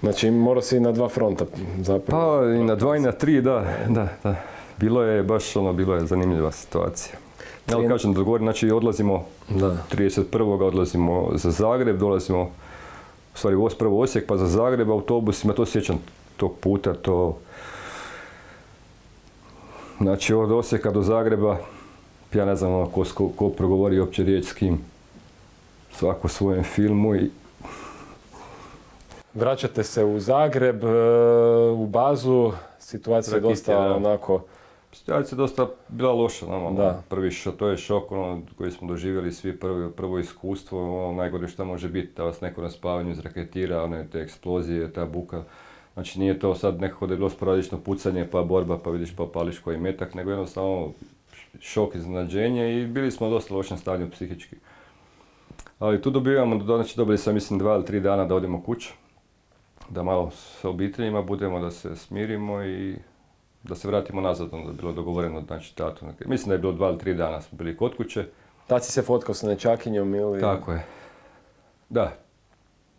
[0.00, 1.44] Znači, morao si na dva fronta
[1.80, 2.40] zapravo.
[2.40, 4.34] Pa i na dva i na tri, da, da, da.
[4.76, 7.14] Bilo je baš ono, bilo je zanimljiva situacija.
[7.72, 9.76] Ali Tri- kažem, dogovorim, znači odlazimo Da.
[9.90, 10.62] 31.
[10.62, 12.42] odlazimo za Zagreb, dolazimo,
[13.34, 15.98] u stvari prvo Osijek, pa za Zagreb autobusima, to se sjećam
[16.36, 17.36] tog puta, to...
[20.00, 21.58] Znači od Osijeka do Zagreba,
[22.34, 24.78] ja ne znam ono, ko, ko, ko progovori uopće riječ s kim,
[25.92, 27.30] svako svojem filmu i
[29.34, 30.88] Vraćate se u Zagreb, e,
[31.70, 33.94] u bazu, situacija je dosta da.
[33.96, 34.42] onako,
[34.92, 36.78] Situacija je dosta bila loša, normalno.
[36.78, 37.02] Da.
[37.08, 41.48] Prvi šo, to je šok ono, koji smo doživjeli svi, prvi, prvo iskustvo, ono, najgore
[41.48, 45.42] što može biti, da vas neko na spavanju izraketira, one te eksplozije, ta buka.
[45.98, 49.26] Znači nije to sad nekako da je bilo sporadično pucanje, pa borba, pa vidiš pa
[49.26, 50.92] pališ koji metak, nego jednostavno
[51.60, 54.56] šok, iznenađenje i bili smo u dosta lošem stanju psihički.
[55.78, 58.94] Ali tu dobivamo, znači dobili sam mislim dva ili tri dana da odemo kući,
[59.88, 62.96] da malo s obiteljima budemo, da se smirimo i
[63.62, 66.06] da se vratimo nazad, onda je bilo dogovoreno, znači tatu.
[66.26, 68.26] Mislim da je bilo dva ili tri dana smo bili kod kuće.
[68.66, 70.40] tad si se fotkao sa nečakinjom ili...
[70.40, 70.84] Tako je.
[71.88, 72.27] Da.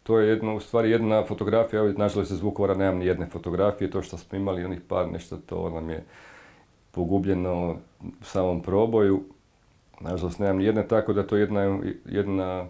[0.10, 3.92] To je jedno, u stvari jedna fotografija, evo, nažalost iz Vukovara nemam ni jedne fotografije,
[3.92, 6.04] to što smo imali onih par nešto, to nam je
[6.92, 9.24] pogubljeno u samom proboju.
[10.00, 12.66] Nažalost nemam ni jedne, tako da to je jedna, jedna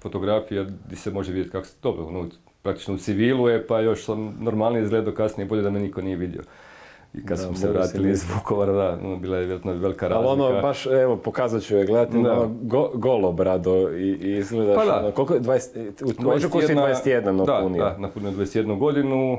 [0.00, 2.28] fotografija gdje se može vidjeti kako se, dobro, ono,
[2.62, 6.16] praktično u civilu je, pa još sam normalnije izgledao kasnije, bolje da me niko nije
[6.16, 6.42] vidio.
[7.18, 8.24] I kad Da, smo se vratili iz.
[8.34, 10.32] Vukovara, da, ono, bila je vjerojatno velika Ali razlika.
[10.44, 12.32] ono, baš, evo, pokazat ću je, gledati, Da.
[12.32, 14.98] ono, go, golo, brado, i, i izgledaš, Pa da.
[14.98, 17.84] ono, koliko je, 20, u ožujku si 21 da, napunio.
[17.84, 19.38] da, napunio 21 godinu.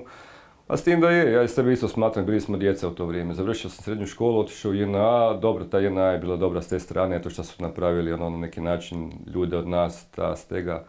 [0.68, 3.34] A s tim da je, ja sebe isto smatram, bili smo djeca u to vrijeme.
[3.34, 6.80] Završio sam srednju školu, otišao u JNA, dobro, ta JNA je bila dobra s te
[6.80, 10.84] strane, to što su napravili ono, na neki način ljude od nas, ta stega.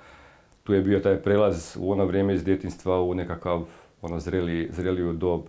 [0.64, 3.62] Tu je bio taj prelaz u ono vrijeme iz djetinstva u nekakav
[4.03, 5.40] ono zreli, zreliju dob.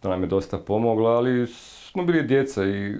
[0.00, 2.94] To nam je dosta pomoglo, ali smo bili djeca i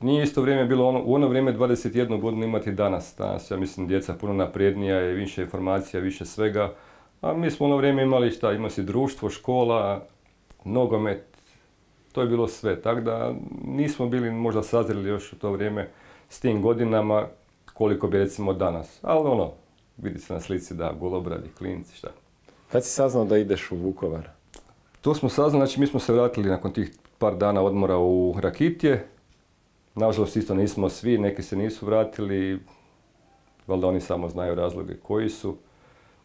[0.00, 3.14] nije isto vrijeme bilo ono, u ono vrijeme 21 godinu imati danas.
[3.18, 6.74] Danas ja mislim djeca puno naprednija je, više informacija, više svega.
[7.20, 10.06] A mi smo ono vrijeme imali šta, imali si društvo, škola,
[10.64, 11.24] nogomet,
[12.12, 12.82] to je bilo sve.
[12.82, 15.88] Tako da nismo bili možda sazreli još u to vrijeme
[16.28, 17.26] s tim godinama
[17.74, 18.98] koliko bi recimo danas.
[19.02, 19.52] Ali ono,
[19.96, 22.08] vidi se na slici da golobradi, klinci, šta.
[22.72, 24.37] Kad si saznao da ideš u Vukovar?
[25.00, 29.06] To smo saznali, znači mi smo se vratili nakon tih par dana odmora u Rakitje.
[29.94, 32.60] Nažalost isto nismo svi, neki se nisu vratili,
[33.66, 35.56] valjda oni samo znaju razloge koji su.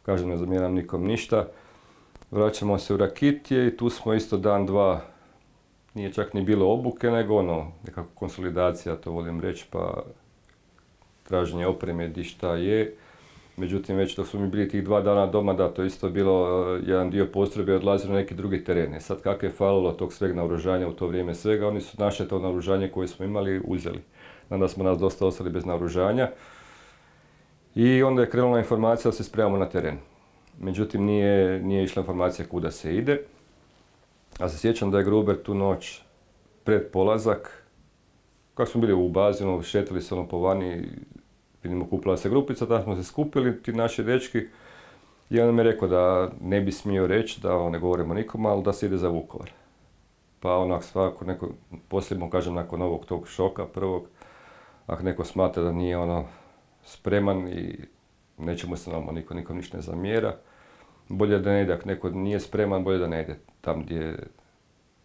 [0.03, 1.47] Kažem, ne zamjeram nikom ništa.
[2.31, 5.01] Vraćamo se u Rakitje i tu smo isto dan, dva,
[5.93, 10.03] nije čak ni bilo obuke, nego ono, nekako konsolidacija, to volim reći, pa
[11.23, 12.95] traženje opreme di šta je.
[13.57, 16.87] Međutim, već dok smo mi bili tih dva dana doma, da, to isto bilo uh,
[16.87, 19.01] jedan dio postrojbe odlazio na neki drugi terene.
[19.01, 22.39] Sad kako je falilo tog sveg naoružanja u to vrijeme svega, oni su naše to
[22.39, 23.99] naoružanje koje smo imali uzeli.
[24.49, 26.29] Onda smo nas dosta ostali bez naoružanja.
[27.75, 29.97] I onda je krenula informacija da se spremamo na teren.
[30.59, 33.21] Međutim, nije, nije išla informacija kuda se ide.
[34.39, 36.01] A se sjećam da je Gruber tu noć
[36.63, 37.63] pred polazak,
[38.53, 40.85] kako smo bili u bazinu, šetali se ono po vani,
[41.63, 44.47] vidimo kupila se grupica, tamo smo se skupili, ti naši dečki,
[45.29, 48.63] i on mi je rekao da ne bi smio reći, da ne govorimo nikom, ali
[48.63, 49.51] da se ide za Vukovar.
[50.39, 51.49] Pa onak svako, neko,
[51.87, 54.07] poslije mu kažem nakon ovog tog šoka prvog,
[54.87, 56.25] ako neko smatra da nije ono
[56.83, 57.79] spreman i
[58.37, 60.35] neće mu se nama niko, nikom ništa ne zamjera,
[61.09, 64.27] bolje da ne ide, ako neko nije spreman, bolje da ne ide tam gdje,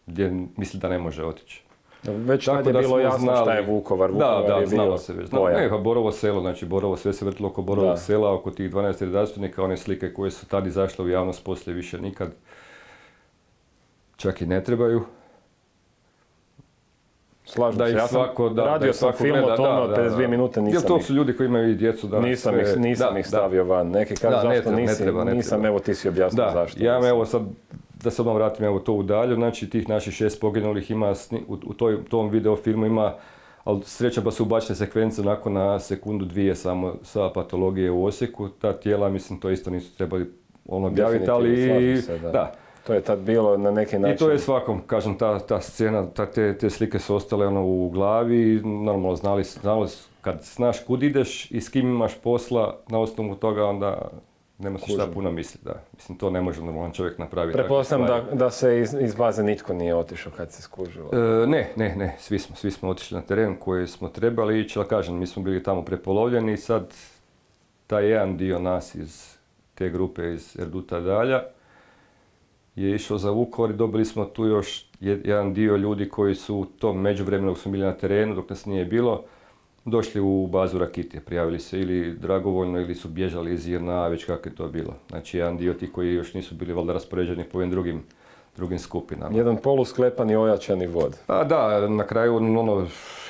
[0.06, 1.67] gdje misli da ne može otići.
[2.04, 3.40] Već tad je bilo jasno znali.
[3.42, 4.10] šta je Vukovar.
[4.10, 5.32] Vukovar da, da, je znalo se već.
[5.32, 9.00] Ne, pa Borovo selo, znači Borovo, sve se vrtilo oko Borovog sela, oko tih 12
[9.00, 12.30] redarstvenika, one slike koje su tad izašle u javnost, poslije više nikad
[14.16, 15.02] čak i ne trebaju.
[17.44, 21.04] Slažem se, ja svako, da, radio sam film o tome, 52 minute nisam Jel to
[21.04, 22.26] su ljudi koji imaju i djecu danas?
[22.26, 23.88] Nisam, ih, nisam ih stavio van.
[23.88, 26.84] Neki kažu zašto nisi, nisam, evo ti si objasnio zašto.
[26.84, 27.42] Ja evo sad
[28.02, 31.14] da se odmah vratim evo to u dalju, znači tih naših šest poginulih ima,
[31.48, 33.14] u, u toj, tom video filmu ima,
[33.64, 38.48] ali sreća pa su ubačene sekvence nakon na sekundu dvije samo sa patologije u Osijeku,
[38.48, 40.30] ta tijela mislim to isto nisu trebali
[40.68, 42.30] ono objaviti, ali se, da.
[42.30, 42.54] da.
[42.86, 44.14] To je tad bilo na neki način.
[44.14, 47.66] I to je svakom, kažem, ta, ta scena, ta, te, te slike su ostale ono
[47.66, 49.88] u glavi, normalno znali, znali
[50.20, 54.10] kad znaš kud ideš i s kim imaš posla, na osnovu toga onda
[54.58, 55.82] nema se šta puno misliti, da.
[55.92, 57.58] Mislim, to ne može normalan čovjek napraviti.
[57.58, 61.10] Pretpostavljam da, da se iz, iz baze nitko nije otišao kad se skužilo.
[61.12, 64.78] E, ne, ne, ne, svi smo, svi smo otišli na teren koji smo trebali ići,
[64.78, 66.94] ali kažem, mi smo bili tamo prepolovljeni i sad
[67.86, 69.36] taj jedan dio nas iz
[69.74, 71.42] te grupe iz Erduta Dalja
[72.74, 76.64] je išao za Vukovar i dobili smo tu još jedan dio ljudi koji su u
[76.64, 79.24] tom međuvremenu dok smo bili na terenu, dok nas nije bilo,
[79.90, 84.48] došli u bazu Rakitije, prijavili se ili dragovoljno ili su bježali iz JNA, već kako
[84.48, 84.94] je to bilo.
[85.08, 88.02] Znači jedan dio ti koji još nisu bili valjda raspoređeni po ovim drugim,
[88.56, 89.36] drugim skupinama.
[89.36, 91.16] Jedan polusklepani ojačani vod.
[91.26, 92.86] A da, na kraju ono,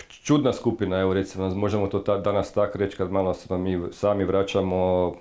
[0.08, 4.24] čudna skupina, evo recimo, možemo to ta, danas tako reći kad malo se mi sami
[4.24, 5.12] vraćamo,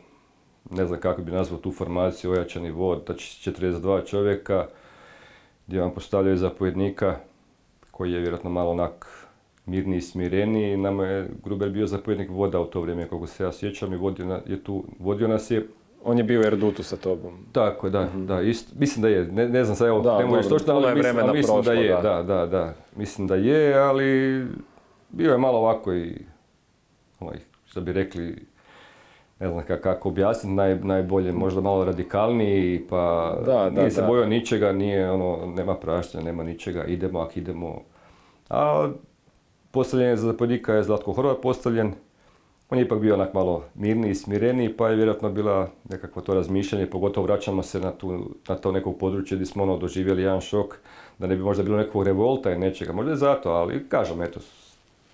[0.71, 4.67] ne znam kako bi nazvao tu formaciju, ojačani vod, znači 42 čovjeka,
[5.67, 7.15] gdje vam postavljaju zapovjednika
[7.91, 9.27] koji je vjerojatno malo onak
[9.67, 10.77] mirniji i smireniji.
[10.77, 14.41] Nama je Gruber bio zapovjednik voda u to vrijeme, kako se ja sjećam, i vodio,
[14.45, 15.67] je tu, vodio nas je.
[16.03, 17.34] On je bio u Erdutu sa tobom.
[17.51, 20.17] Tako je, da, mm da, isto, mislim da je, ne, ne znam sad, evo, da,
[20.17, 22.23] ne možeš točno, ali mislim, ali mislim prošlo, da je, da.
[22.23, 24.43] da, da, mislim da je, ali
[25.10, 26.15] bio je malo ovako i,
[27.19, 28.45] ovaj, što bi rekli,
[29.39, 34.71] ne znam kako objasniti, naj, najbolje možda malo radikalniji, pa da, nije se bojao ničega,
[34.71, 37.82] nije ono, nema praštenja, nema ničega, idemo ako idemo.
[38.49, 38.89] A
[39.78, 41.94] Postavljen za zapovjednika je Zlatko Horvat postavljen.
[42.70, 46.90] On je ipak bio onak malo mirniji, smireniji, pa je vjerojatno bila nekakvo to razmišljanje,
[46.90, 50.78] pogotovo vraćamo se na, tu, na to neko područje gdje smo ono doživjeli jedan šok,
[51.20, 54.40] da ne bi možda bilo nekog revolta i nečega, možda je zato, ali kažem, eto,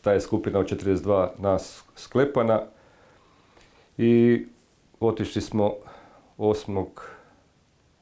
[0.02, 2.62] ta je skupina od 42 nas sklepana
[3.98, 4.46] i
[5.00, 5.74] otišli smo
[6.38, 6.86] 8.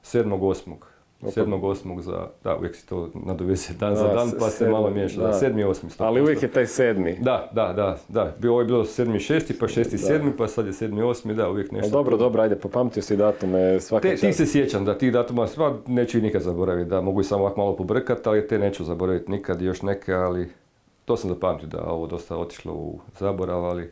[0.04, 0.91] 7.
[1.22, 2.02] 8.
[2.02, 5.64] za, da, uvijek si to nadovesi dan za dan, pa se malo miješa, da, sedmi,
[5.64, 5.90] osmi.
[5.98, 7.18] Ali uvijek je taj sedmi.
[7.20, 10.66] Da, da, da, da, bio ovo je bilo sedmi, šesti, pa šesti, sedmi, pa sad
[10.66, 11.92] je sedmi, osmi, da, uvijek nešto.
[11.92, 15.78] dobro, dobro, ajde, popamtio si datume svaka te, Ti se sjećam, da, tih datuma, sva
[15.88, 19.32] neću ih nikad zaboraviti, da, mogu i samo ovako malo pobrkati, ali te neću zaboraviti
[19.32, 20.50] nikad, još neke, ali
[21.06, 23.92] to sam zapamtio da ovo dosta otišlo u zaborav, ali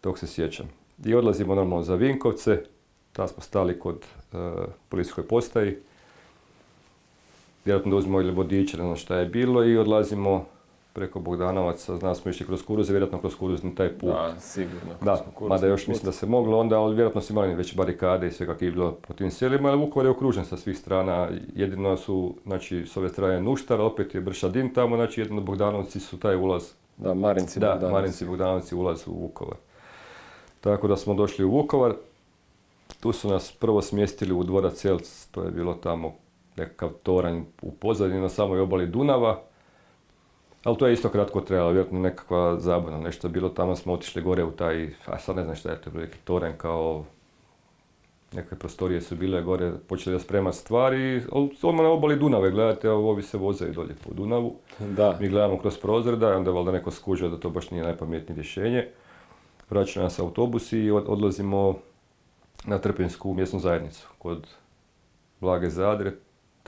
[0.00, 0.66] tog se sjećam.
[1.04, 2.62] I odlazimo normalno za Vinkovce,
[3.12, 4.38] tamo smo stali kod uh,
[4.88, 5.76] policijskoj postaji,
[7.68, 10.44] vjerojatno da uzmemo ili vodiče, ne znam šta je bilo i odlazimo
[10.92, 14.10] preko Bogdanovaca, znam smo išli kroz Kuruze, vjerojatno kroz Kuruzni taj put.
[14.10, 14.94] Da, sigurno.
[15.00, 18.30] Da, mada još mislim da se moglo onda, ali vjerojatno su imali već barikade i
[18.30, 21.96] sve kako je bilo po tim sjelima, ali Vukovar je okružen sa svih strana, jedino
[21.96, 26.36] su, znači, s ove strane Nuštar, opet je Bršadin tamo, znači jedino Bogdanovci su taj
[26.36, 27.92] ulaz Da, Marinci, Da, Bogdanovci.
[27.92, 29.56] Marinci i Bogdanovci ulaz u Vukovar.
[30.60, 31.94] Tako da smo došli u Vukovar.
[33.00, 36.14] Tu su nas prvo smjestili u dvorac Elc, to je bilo tamo
[36.58, 39.40] nekakav toranj u pozadini na samoj obali Dunava.
[40.64, 44.22] Ali to je isto kratko trajalo, vjerojatno nekakva zabuna, nešto je bilo tamo, smo otišli
[44.22, 47.04] gore u taj, a sad ne znam šta je to, neki toranj kao
[48.32, 52.90] neke prostorije su bile gore, počeli da sprema stvari, ali odmah na obali Dunave, gledate,
[52.90, 54.56] ovi se voze i dolje po Dunavu.
[54.80, 58.34] Da, Mi gledamo kroz prozor da onda valjda neko skužio da to baš nije najpametnije
[58.34, 58.88] rješenje.
[59.70, 61.74] Vraćaju nas autobusi i od- odlazimo
[62.64, 64.46] na Trpinjsku mjesnu zajednicu kod
[65.40, 66.12] Blage Zadre.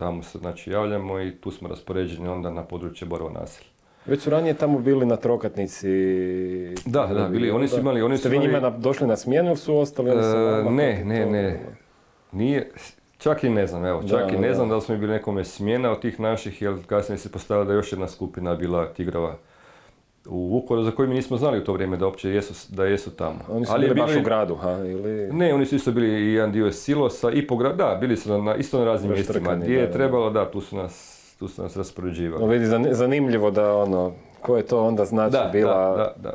[0.01, 3.67] Tamo se znači javljamo i tu smo raspoređeni onda na područje Borova naselja.
[4.07, 5.89] Već su ranije tamo bili na trokatnici.
[6.85, 9.49] Da, da, bili, oni su imali, oni Ste su vi njima na- došli na smjenu
[9.49, 10.15] ili su ostali E,
[10.65, 11.61] ne, ne, to- ne.
[12.33, 12.71] Nije,
[13.19, 14.55] čak i ne znam, evo, čak Da, i ne da.
[14.55, 17.73] znam da li smo bili nekome smjena od tih naših, jer kasnije se postavila da
[17.73, 19.37] je još jedna skupina bila tigrova
[20.27, 23.11] u Vukovaru, za koju mi nismo znali u to vrijeme da uopće jesu, da jesu
[23.11, 23.39] tamo.
[23.49, 25.33] Oni su Ali je bili baš u gradu, ha, ili...
[25.33, 28.43] Ne, oni su isto bili i jedan dio silosa i po gra- da, bili su
[28.43, 29.55] na, isto na raznim mjestima.
[29.55, 32.45] Gdje je trebalo, da, tu su nas, tu su nas raspoređivali.
[32.45, 35.75] No, vidi, zan- zanimljivo da ono, ko je to onda znači da, bila...
[35.75, 36.33] da, da, da.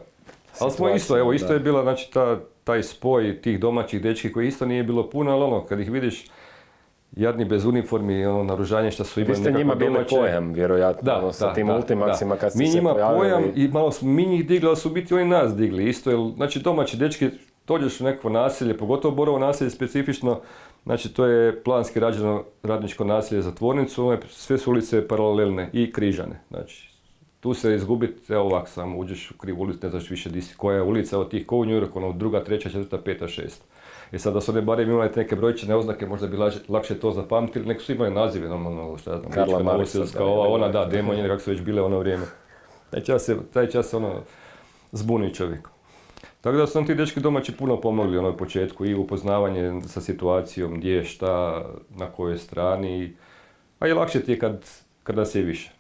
[0.60, 1.54] Ali smo isto, evo, isto da.
[1.54, 5.44] je bila, znači, ta, taj spoj tih domaćih dečki koji isto nije bilo puno, ali
[5.44, 6.26] ono, kad ih vidiš,
[7.12, 10.16] jadni bez uniformi i ono naružanje što su Vi imali ste nekako njima bili domaće.
[10.16, 13.20] pojam, vjerojatno, Da, ono, sa da, tim da, ultimaksima kad ste Mi se njima pojavili.
[13.20, 15.90] pojam i malo smo mi njih digli, ali su biti oni nas digli.
[15.90, 17.30] Isto je, znači domaći dečki,
[17.68, 20.40] dođeš u nekakvo naselje, pogotovo Borovo naselje specifično,
[20.84, 25.92] znači to je planski rađeno radničko naselje za tvornicu, one sve su ulice paralelne i
[25.92, 26.42] križane.
[26.50, 26.96] Znači,
[27.40, 30.76] tu se izgubiti, evo ovako samo, uđeš u krivu ulicu, ne znaš više di koja
[30.76, 33.66] je ulica od tih, ko u New Yorku, ono, druga, treća, četvrta, peta, šesta.
[34.16, 37.66] I sad da su one barem imale neke brojčane oznake, možda bi lakše to zapamtili,
[37.66, 39.60] nek su imali nazive, normalno, šta ja znam, Karla
[40.14, 42.26] da, ova, ona, da, demonje, kako su već bile ono vrijeme.
[42.90, 44.22] Taj čas, je, taj čas ono,
[44.92, 45.70] zbuni čovjek.
[46.42, 50.78] Tako da su nam ti dečki domaći puno pomogli ono, početku i upoznavanje sa situacijom,
[50.78, 53.16] gdje, šta, na kojoj strani,
[53.80, 54.66] a i lakše ti je kad,
[55.04, 55.72] kad nas je više.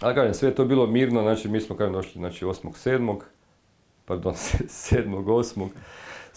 [0.00, 3.20] Ali kažem, sve je to bilo mirno, znači mi smo kažem došli znači 8.7.
[4.04, 4.34] pardon,
[4.92, 5.68] 7.8.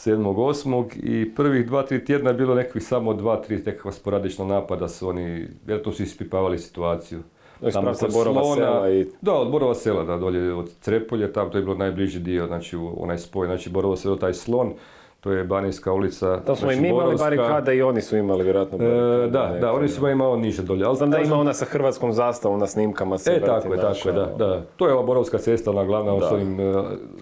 [0.06, 0.86] 7.8.
[0.98, 5.10] i prvih dva, tri tjedna je bilo nekakvih samo dva, tri nekakva sporadična napada su
[5.10, 5.24] oni,
[5.66, 7.20] vjerojatno su ispipavali situaciju.
[7.62, 9.08] To iz Tamo kod Borova Slona- sela i...
[9.22, 12.78] Da, od Borova sela, da, dolje od Crepolje, tam to je bilo najbliži dio, znači
[12.78, 14.74] u onaj spoj, znači Borovo selo, taj slon,
[15.20, 16.39] to je Banijska ulica.
[16.39, 19.58] Tamo smo i znači, mi imali barikade i oni su imali vjerojatno E, barikade da,
[19.62, 20.86] da, oni su imali malo niže dolje.
[20.86, 23.78] Ali Znam da ima ona sa hrvatskom zastavom na snimkama se E, vrti tako je,
[23.78, 24.38] naša, tako je, da, ono.
[24.38, 24.66] da.
[24.78, 26.30] To je ova Borovska cesta, ona glavna, Da.
[26.30, 26.74] s onim, e,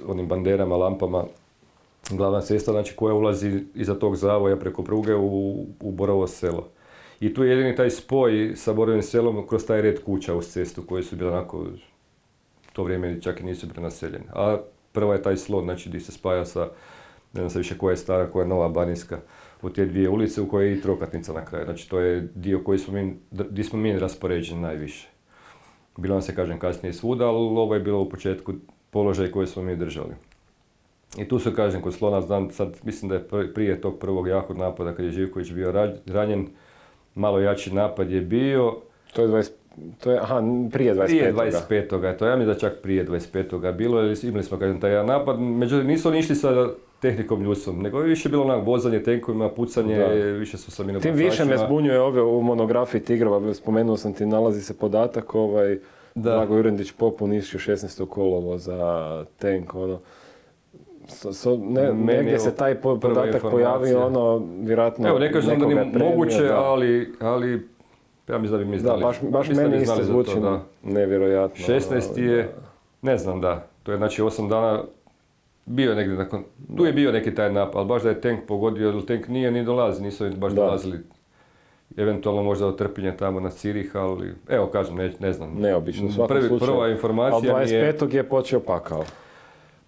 [0.08, 1.24] onim banderama, lampama.
[2.12, 6.69] Glavna cesta, znači koja ulazi iza tog zavoja preko pruge u, u Borovo selo.
[7.19, 10.84] I tu je jedini taj spoj sa Borovim selom kroz taj red kuća uz cestu
[10.86, 11.65] koje su bile onako,
[12.74, 14.26] to vrijeme čak i nisu bile naseljene.
[14.34, 14.58] A
[14.91, 16.60] prva je taj slon, znači gdje se spaja sa,
[17.34, 19.19] ne znam sad više koja je stara, koja je nova Banijska,
[19.62, 21.65] u te dvije ulice u kojoj je i trokatnica na kraju.
[21.65, 25.08] Znači to je dio koji smo mi, gdje smo mi raspoređeni najviše.
[25.97, 28.54] Bilo nam se, kažem, kasnije svuda, ali ovo je bilo u početku
[28.91, 30.13] položaj koji smo mi držali.
[31.17, 34.28] I tu se, kažem, kod Slona, znam, sad mislim da je pr- prije tog prvog
[34.28, 36.47] jakog napada, kad je Živković bio ra- ranjen,
[37.15, 38.76] malo jači napad je bio.
[39.13, 39.50] To je 20...
[40.00, 41.06] To je, aha, prije 25.
[41.06, 42.17] Prije 25.
[42.17, 43.74] To ja mislim da čak prije 25.
[43.74, 45.39] bilo, imali smo, kažem, taj napad.
[45.39, 46.67] Međutim, nisu oni išli sa
[47.00, 50.06] tehnikom ljudstvom, nego je više bilo onak vozanje tenkovima, pucanje, Da.
[50.13, 54.62] više su sa Tim više me zbunjuje ove u monografiji Tigrova, spomenuo sam ti, nalazi
[54.62, 55.80] se podatak ovaj,
[56.15, 56.32] Da.
[56.32, 58.06] Drago Jurendić Pop uništio 16.
[58.06, 58.80] kolovo za
[59.38, 60.00] tank, ono.
[61.12, 65.60] So, so- ne, Meni negdje je se taj podatak pojavio, ono, vjerojatno Evo, ne kažem
[65.60, 66.56] da nije moguće, da.
[66.58, 67.67] ali, ali
[68.28, 69.04] ja mislim da bi mi Da, znali.
[69.04, 70.62] baš, baš mislim da meni isto znali za to, zvuči da.
[70.84, 71.65] nevjerojatno.
[71.65, 72.50] 16 ali je, da.
[73.02, 74.84] ne znam da, to je znači 8 dana,
[75.65, 76.43] bio je negdje nakon,
[76.78, 79.52] tu je bio neki taj napad, ali baš da je tank pogodio, jer tank nije
[79.52, 80.62] ni dolazi, nisu baš Da.
[80.62, 80.97] dolazili.
[81.97, 85.54] Eventualno možda od trpinja tamo na Cirih, ali evo kažem, ne, ne znam.
[85.54, 86.67] Neobično, u svakom Prvi, slučaju.
[86.67, 87.94] Prva Ali informacija mi je...
[87.94, 88.15] 25.
[88.15, 89.04] je počeo pakao.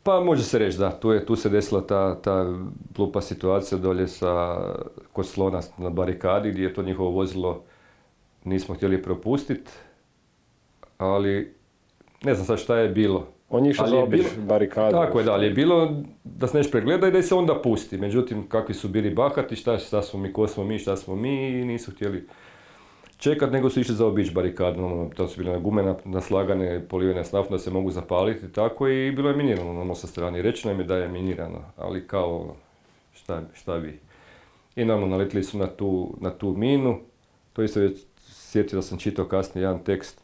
[0.04, 2.45] Pa može se reći da, tu, je, tu se desila ta, ta
[2.95, 4.58] glupa situacija dolje sa,
[5.14, 7.64] kod slona na barikadi gdje je to njihovo vozilo
[8.43, 9.72] nismo htjeli propustiti,
[10.97, 11.54] ali
[12.24, 13.28] ne znam sad šta je bilo.
[13.49, 14.91] On je išao zaobići barikadu.
[14.91, 17.97] Tako je, da, ali je bilo da se nešto pregleda i da se onda pusti.
[17.97, 21.49] Međutim, kakvi su bili bahati, šta, šta smo mi, ko smo mi, šta smo mi
[21.49, 22.28] i nisu htjeli
[23.24, 24.82] čekat, nego su išli za obić barikadu.
[24.82, 28.52] Normalno, to su bile na gume na- naslagane, polivene s naftom da se mogu zapaliti,
[28.52, 30.42] tako i bilo je minirano normalno sa strane.
[30.42, 32.56] Rečeno im je da je minirano, ali kao
[33.14, 34.00] šta, šta vi.
[34.76, 37.00] I normalno naletili su na tu, na tu minu.
[37.54, 40.22] To isto je sjetio da sam čitao kasnije jedan tekst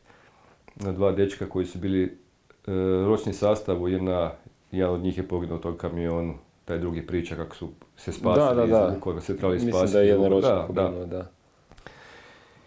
[0.76, 2.18] na dva dečka koji su bili
[3.08, 4.32] ročni sastav u jedna,
[4.72, 6.34] jedan od njih je poginuo u tom kamionu,
[6.66, 9.22] taj drugi priča kako su se spasili Da, da, da.
[9.22, 9.82] se trebali spasiti.
[9.82, 10.66] Mislim da je da.
[10.68, 11.39] poginuo, da.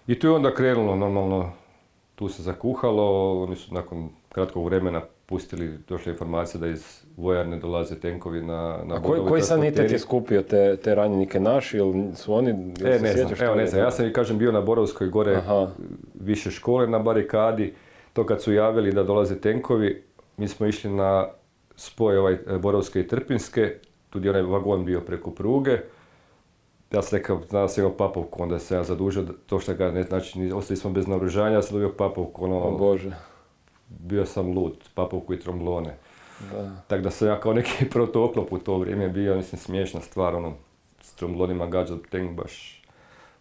[0.07, 1.53] I tu je onda krenulo normalno,
[2.14, 8.00] tu se zakuhalo, oni su nakon kratkog vremena pustili, došle informacije da iz vojarne dolaze
[8.00, 11.40] tenkovi na, na A koji, koji sanitet je skupio te, te ranjenike?
[11.40, 12.50] Naši ili su oni...
[12.80, 15.34] jel E, ne znam, evo ne znam, ja sam i kažem bio na Borovskoj gore
[15.36, 15.68] Aha.
[16.14, 17.74] više škole na barikadi,
[18.12, 20.03] to kad su javili da dolaze tenkovi,
[20.36, 21.28] mi smo išli na
[21.76, 23.74] spoj ovaj Borovske i Trpinske,
[24.11, 25.78] tu je onaj vagon bio preko pruge,
[26.93, 30.03] ja sam rekao, znao sam imao papovku, onda se ja zadužio, to što ga ne
[30.03, 33.11] znači, ostali smo bez naoružanja, ja sam dobio papovku, ono, O Bože.
[33.88, 35.97] bio sam lud, papovku i tromblone.
[36.86, 40.53] Tako da sam ja kao neki protoklop u to vrijeme bio, mislim, smiješna stvar, ono,
[41.01, 42.82] s tromblonima gađat tank baš,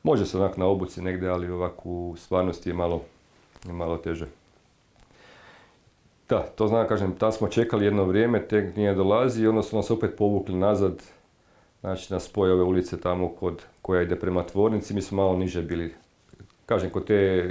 [0.03, 3.01] može se onak na obuci negdje, ali ovako u stvarnosti je malo,
[3.65, 4.25] je malo teže.
[6.29, 9.75] Da, to znam, kažem, tam smo čekali jedno vrijeme, tank nije dolazi i onda su
[9.75, 11.03] nas opet povukli nazad,
[11.81, 15.61] znači na spoj ove ulice tamo kod, koja ide prema tvornici, mi smo malo niže
[15.61, 15.93] bili,
[16.65, 17.49] kažem, kod te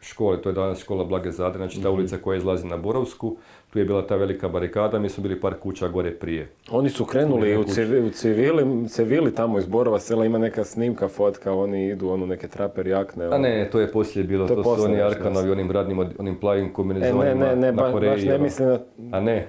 [0.00, 3.36] škole, to je danas škola Blage Zadre, znači ta ulica koja izlazi na Borovsku,
[3.70, 6.48] tu je bila ta velika barikada, mi smo bili par kuća gore prije.
[6.70, 11.08] Oni su krenuli u, civi, u civili, civili tamo iz Borova sela, ima neka snimka,
[11.08, 13.24] fotka, oni idu ono neke traper jakne.
[13.24, 13.38] A ono.
[13.38, 16.72] ne, to je poslije bilo, To to, su oni Arkanovi, onim radnim, onim plavim E,
[16.72, 18.12] kombinezonima ne, ne, ne, na Koreji.
[18.12, 18.44] baš ne ono.
[18.44, 18.78] mislim na...
[19.12, 19.48] A ne,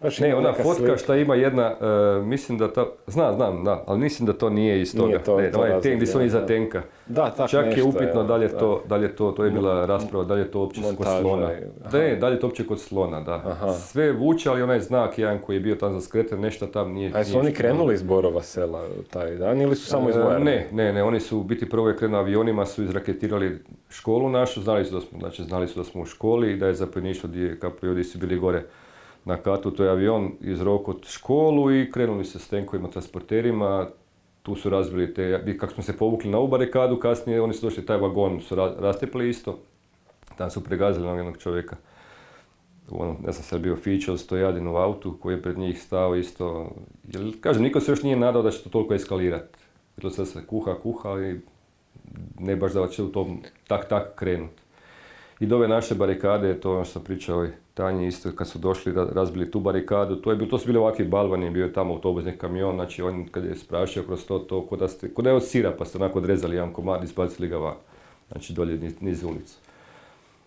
[0.00, 0.96] Baš ne, ona fotka slika.
[0.96, 1.74] šta ima jedna,
[2.16, 5.24] e, mislim da ta, znam, znam, da, ali mislim da to nije iz Nije toga.
[5.24, 6.46] to- ne, to onaj tank gdje su oni da.
[6.46, 6.82] tenka.
[7.06, 9.44] Da, tak Čak je upitno ja, da li je to, da li je to, to
[9.44, 11.50] je bila rasprava, da li je to uopće kod slona.
[11.92, 13.34] Da, ne, da li je to uopće kod slona, da.
[13.34, 13.72] Aha.
[13.72, 17.10] Sve vuče, ali onaj znak jedan koji je bio tam za skreten, nešto tam nije.
[17.10, 20.16] A su nije oni što- krenuli iz Borova sela taj dan ili su samo iz
[20.16, 20.44] E, vojarne?
[20.72, 24.62] Ne, ne, ne, oni su u biti prvo je krenuo avionima, su izraketirali školu našu,
[24.62, 27.28] znali su da smo, znači znali su da smo u školi i da je zapovjedništvo
[27.28, 28.62] gdje kapriodi su bili gore
[29.24, 33.88] na katu, to je avion iz od školu i krenuli se s tenkovima, transporterima,
[34.42, 37.66] tu su razbili te, i kako smo se povukli na ovu barikadu, kasnije oni su
[37.66, 39.58] došli, taj vagon su ra- rastepli isto,
[40.38, 41.76] tam su pregazili onog jednog čovjeka.
[42.90, 46.70] Onom, ne znam sad bio Fićo, Stojadin u autu koji je pred njih stao isto.
[47.08, 49.58] Jer, kažem, niko se još nije nadao da će to toliko eskalirati.
[49.96, 51.40] Bilo sad se kuha, kuha, ali
[52.38, 54.50] ne baš da će u tom tak tak krenut.
[55.40, 57.46] I do ove naše barikade, to ono što sam pričao
[57.78, 60.78] Tanji isto, kad su došli, ra- razbili tu barikadu, to, je bilo, to su bili
[60.78, 64.66] ovakvi balvani, bio je tamo autobusni kamion, znači on kad je sprašio kroz to, to
[64.66, 67.04] ko da, ste, ko da je od sira, pa ste onako odrezali jedan komad i
[67.04, 67.76] izbacili ga van.
[68.32, 69.24] Znači dolje niz, niz.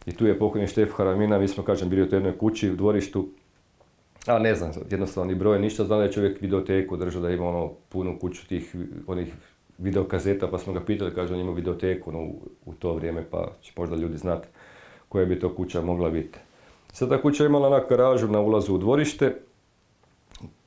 [0.06, 3.28] I tu je pokojni Štef Haramina, mi smo, kažem, bili u jednoj kući u dvorištu,
[4.28, 7.48] a ne znam, jednostavno ni broj, ništa, znam da je čovjek videoteku držao, da ima
[7.48, 8.76] ono punu kuću tih
[9.08, 9.34] onih
[9.78, 13.52] videokazeta, pa smo ga pitali, kaže, on ima videoteku no, u, u to vrijeme, pa
[13.62, 14.48] će možda ljudi znati
[15.10, 16.40] koja bi to kuća mogla biti.
[16.92, 19.36] Sad ta kuća imala na garažu na ulazu u dvorište,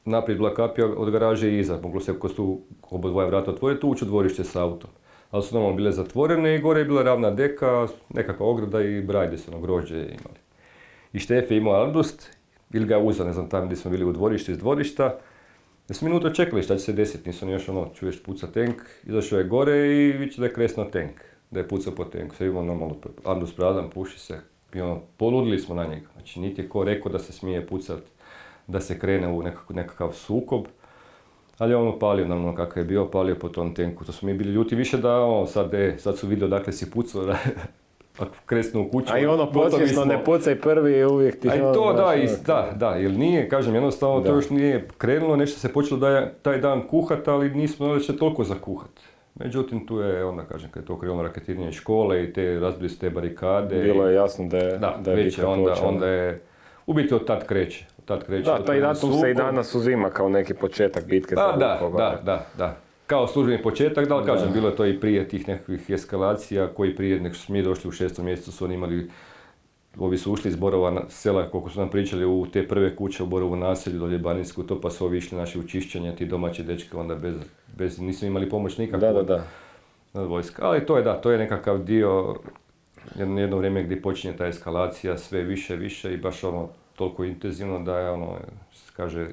[0.05, 2.61] naprijed bila kapija od garaže i iza, moglo se kroz tu
[2.93, 4.91] dvoje vrata otvoriti, ući u dvorište s autom.
[5.31, 9.39] Ali su normalno bile zatvorene i gore je bila ravna deka, nekakva ograda i brajde
[9.39, 10.39] su ono grožđe imali.
[11.13, 12.31] I Štef je imao Aldust,
[12.73, 15.19] ili ga je uzeo, ne znam, tamo gdje smo bili u dvorištu iz dvorišta.
[15.89, 18.77] Da smo minuto čekali šta će se desiti, nisu ni još ono, čuješ puca tank,
[19.07, 21.21] izašao je gore i viće da je kresno tank,
[21.51, 22.35] da je pucao po tanku.
[22.35, 24.41] Sve imamo normalno, Aldus prazan, puši se,
[24.75, 26.07] i ono, poludili smo na njega.
[26.15, 28.01] Znači, niti je ko rekao da se smije pucat,
[28.67, 30.65] da se krene u nekakav, nekakav sukob.
[31.59, 34.05] Ali je on upalio, normalno kakav je bio, palio po tom tenku.
[34.05, 36.91] To smo mi bili ljuti više da, ono, sad, e, sad su vidio dakle si
[36.91, 37.37] pucao, da,
[38.19, 39.13] ako kresnu u kuću.
[39.13, 40.13] A i ono podsvjesno smo.
[40.13, 41.49] ne pucaj prvi uvijek ti...
[41.51, 44.27] A i ono, to, da, znaš, i, ono, da, da, jer nije, kažem, jednostavno Da.
[44.27, 48.01] to još nije krenulo, nešto se počelo da je taj dan kuhat, ali nismo da
[48.01, 49.14] će toliko zakuhat.
[49.35, 52.99] Međutim, tu je onda, kažem, kad je to krenulo raketiranje škole i te, razbili su
[52.99, 53.83] te barikade.
[53.83, 55.89] Bilo je jasno da je, da, da je bitka onda, počela.
[55.89, 56.43] onda je,
[56.87, 57.87] u biti od tad kreće.
[57.99, 58.51] Od tad kreće.
[58.51, 62.15] Da, taj datum se i danas uzima kao neki početak bitke Da, za da, Vukovar.
[62.15, 62.77] da, da, da.
[63.07, 66.97] Kao službeni početak, da, ali kažem, bilo je to i prije tih nekakvih eskalacija, koji
[66.97, 69.11] prije nek su mi došli u šestom mjesecu su oni imali,
[69.99, 73.27] ovi su ušli iz Borova sela, koliko su nam pričali, u te prve kuće u
[73.27, 76.97] Borovu naselju, dolje Baninsku, to pa su ovi išli naši u čišćenje, ti domaći dečki,
[76.97, 77.35] onda bez,
[77.77, 80.23] bez nisu imali pomoć nikakvu Da, da, da.
[80.23, 80.67] vojska.
[80.67, 82.37] Ali to je da, to je nekakav dio,
[83.19, 87.79] jedno, jedno vrijeme gdje počinje ta eskalacija, sve više, više i baš ono toliko intenzivno
[87.79, 88.37] da je ono,
[88.73, 89.29] se kaže,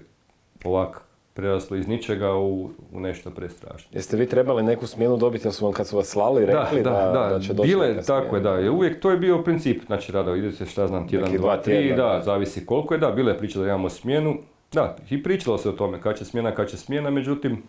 [0.63, 1.10] ovak
[1.41, 3.89] preraslo iz ničega u, u nešto prestrašno.
[3.93, 7.29] Jeste vi trebali neku smjenu dobiti, jer su vam kad su vas slali rekli da,
[7.31, 10.11] da, će doći bile, neka tako je, da, jer uvijek to je bio princip, znači
[10.11, 12.21] rada, idete šta znam, tjedan, dva, tri, da, da.
[12.23, 14.37] zavisi koliko je, da, bila je priča da imamo smjenu,
[14.71, 17.63] da, i pričalo se o tome kad će smjena, kad će smjena, međutim,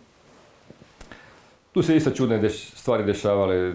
[1.71, 3.73] tu se isto čudne deš- stvari dešavale,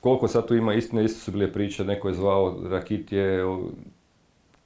[0.00, 3.44] koliko sad tu ima istine, isto su bile priče, neko je zvao Rakitije,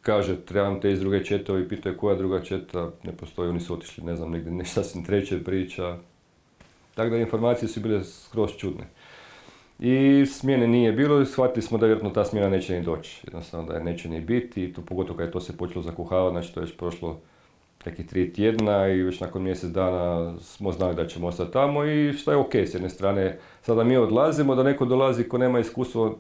[0.05, 3.75] kaže trebam te iz druge četove i pitaju koja druga četa, ne postoji, oni su
[3.75, 5.97] otišli, ne znam, negdje nešto sasvim treće priča.
[6.95, 8.85] Tako da informacije su bile skroz čudne.
[9.79, 13.21] I smjene nije bilo i shvatili smo da vjerojatno ta smjena neće ni doći.
[13.27, 16.55] Jednostavno da je neće ni biti to pogotovo kad je to se počelo zakuhavati, znači
[16.55, 17.21] to je već prošlo
[17.87, 22.13] neki tri tjedna i već nakon mjesec dana smo znali da ćemo ostati tamo i
[22.13, 23.39] što je ok s jedne strane.
[23.63, 26.19] Sada mi odlazimo, da neko dolazi ko nema iskustvo,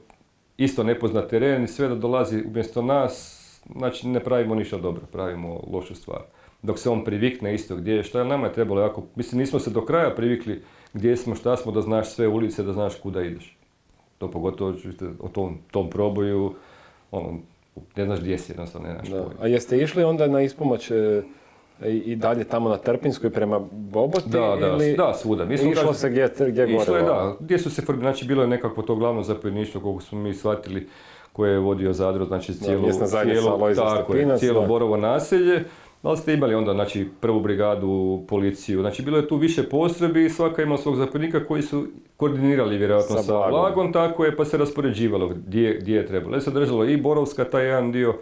[0.56, 3.33] isto nepoznat teren i sve da dolazi umjesto nas,
[3.76, 6.20] znači ne pravimo ništa dobro, pravimo lošu stvar.
[6.62, 9.58] Dok se on privikne isto gdje je, šta je nama je trebalo jako, mislim nismo
[9.58, 10.62] se do kraja privikli
[10.92, 13.56] gdje smo, šta smo, da znaš sve ulice, da znaš kuda ideš.
[14.18, 14.74] To pogotovo
[15.20, 16.54] o tom, tom proboju,
[17.10, 17.38] ono,
[17.96, 21.22] ne znaš gdje si, jednostavno ne znaš A jeste išli onda na ispomoć e,
[21.82, 24.28] i dalje tamo na Trpinskoj prema Boboti?
[24.30, 25.44] Da, da, ili da, svuda.
[25.44, 26.82] Mi išlo se gdje, gdje gore?
[26.82, 27.36] Išlo je, da.
[27.40, 30.88] Gdje su se, znači bilo je nekako to glavno zapovjedništvo, koliko smo mi shvatili,
[31.34, 35.64] koje je vodio Zadro, znači cijelo, cijelo, tako, cijelo Borovo naselje.
[36.02, 40.30] Ali ste imali onda znači, prvu brigadu, policiju, znači bilo je tu više postrebi i
[40.30, 44.56] svaka ima svog zapovjednika koji su koordinirali vjerojatno sa, sa blagom, tako je, pa se
[44.56, 46.34] raspoređivalo gdje, gdje je trebalo.
[46.34, 48.14] Je se držalo i Borovska taj jedan dio,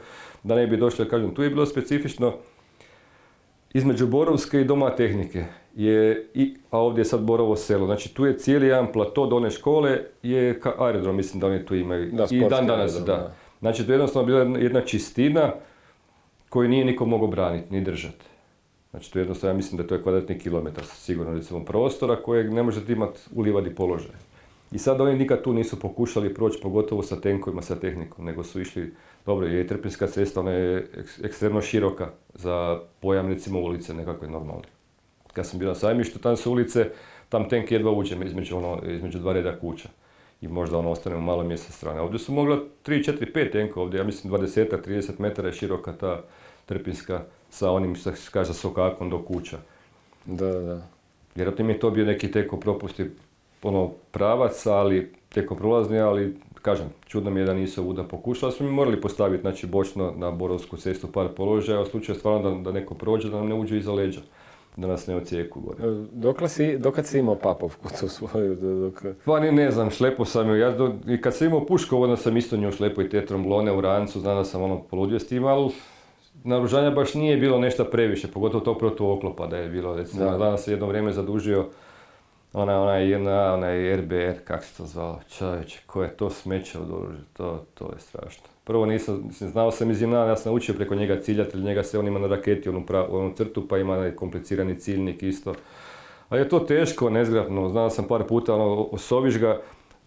[0.43, 2.33] da ne bi došli, kažem, tu je bilo specifično
[3.75, 5.45] između Borovske i Doma tehnike
[5.77, 9.37] je, i, a ovdje je sad Borovo selo, znači tu je cijeli jedan plato do
[9.37, 12.11] one škole, je aerodrom, mislim da oni tu imaju.
[12.13, 13.05] Da, I dan danas, da.
[13.05, 13.35] da.
[13.61, 15.53] Znači to je jednostavno bila jedna čistina,
[16.49, 18.25] koji nije niko mogao braniti ni držati.
[18.91, 22.53] Znači to je jednostavno, ja mislim da to je kvadratni kilometar sigurno recimo prostora kojeg
[22.53, 24.17] ne možete imati u livadi položaj.
[24.73, 28.61] I sad oni nikad tu nisu pokušali proći, pogotovo sa tenkovima, sa tehnikom, nego su
[28.61, 28.93] išli,
[29.27, 30.87] dobro, je Trpinska cesta, ona je
[31.25, 34.69] ekstremno široka za pojam recimo ulice nekakve normalne.
[35.33, 36.91] Kad sam bio na sajmištu, tam su ulice,
[37.29, 39.89] tam tenk jedva uđe između, ono, između dva reda kuća
[40.41, 42.01] i možda ono ostane u malo mjesta strane.
[42.01, 45.93] Ovdje su mogla 3, 4, 5 tenka ovdje, ja mislim 20, 30 metara je široka
[45.93, 46.23] ta
[46.67, 49.59] Trpinska sa onim što se kaže sokakom do kuća.
[50.25, 50.83] Da, da.
[51.35, 53.11] Vjerojatno mi je to bio neki teko propusti
[53.63, 58.67] ono pravac, ali teko prolazni, ali kažem, čudno mi je da nisu ovuda pokušali, smo
[58.67, 62.73] mi morali postaviti znači, bočno na Borovsku cestu par položaja, u slučaju stvarno da, da
[62.73, 64.21] neko prođe, da nam ne uđe iza leđa
[64.77, 65.79] da nas ne ocijeku gore.
[65.89, 68.55] E, dokle si, dokad si imao papovku tu svoju?
[68.55, 69.05] Dok...
[69.25, 70.57] Pa ni ne znam, šlepo sam ju.
[70.57, 70.75] Ja
[71.09, 74.21] I kad sam imao pušku, onda sam isto nju šlepo i te tromblone u rancu,
[74.21, 75.71] znam da sam ono poludio s tim, ali
[76.45, 79.97] naružanja baš nije bilo nešto previše, pogotovo tog protuoklopa da je bilo.
[79.97, 80.39] Recimo, da.
[80.39, 81.67] danas se jedno vrijeme zadužio
[82.53, 86.91] ona, ona jedna, onaj RBR, kak se to zvao, čovječe, ko je to smeće od
[86.91, 88.45] oružja, to, to je strašno.
[88.65, 91.83] Prvo nisam, mislim, znao sam iz JNA, ja sam naučio preko njega ciljati, jer njega
[91.83, 95.55] se on ima na raketi, onu, onu crtu, pa ima komplicirani ciljnik isto.
[96.29, 99.61] Ali je to teško, nezgrapno, znao sam par puta, ono, osoviš ga,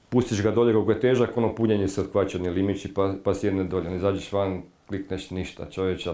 [0.10, 3.89] pustiš ga dolje kako je težak, ono punjenje se otkvačani limići, pa, pa sjedne dolje,
[3.89, 6.14] ne izađeš van, klikneš ništa, čovječa,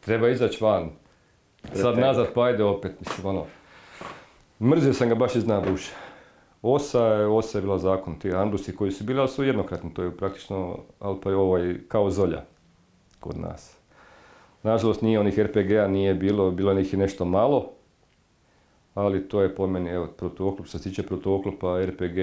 [0.00, 0.90] treba izaći van,
[1.74, 3.46] sad nazad pa ajde opet, mislim, ono,
[4.62, 5.92] mrzio sam ga baš iz duše.
[6.62, 10.02] Osa je, osa je bila zakon, ti andusi koji su bili, ali su jednokratni, to
[10.02, 12.42] je praktično, ali pa je ovaj, kao zolja
[13.20, 13.76] kod nas.
[14.62, 17.70] Nažalost nije onih RPG-a nije bilo, bilo ih i nešto malo,
[18.94, 22.16] ali to je po meni, evo, protuoklop, što se tiče protuoklopa, RPG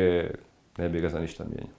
[0.78, 1.76] ne bi ga za ništa mijenjao.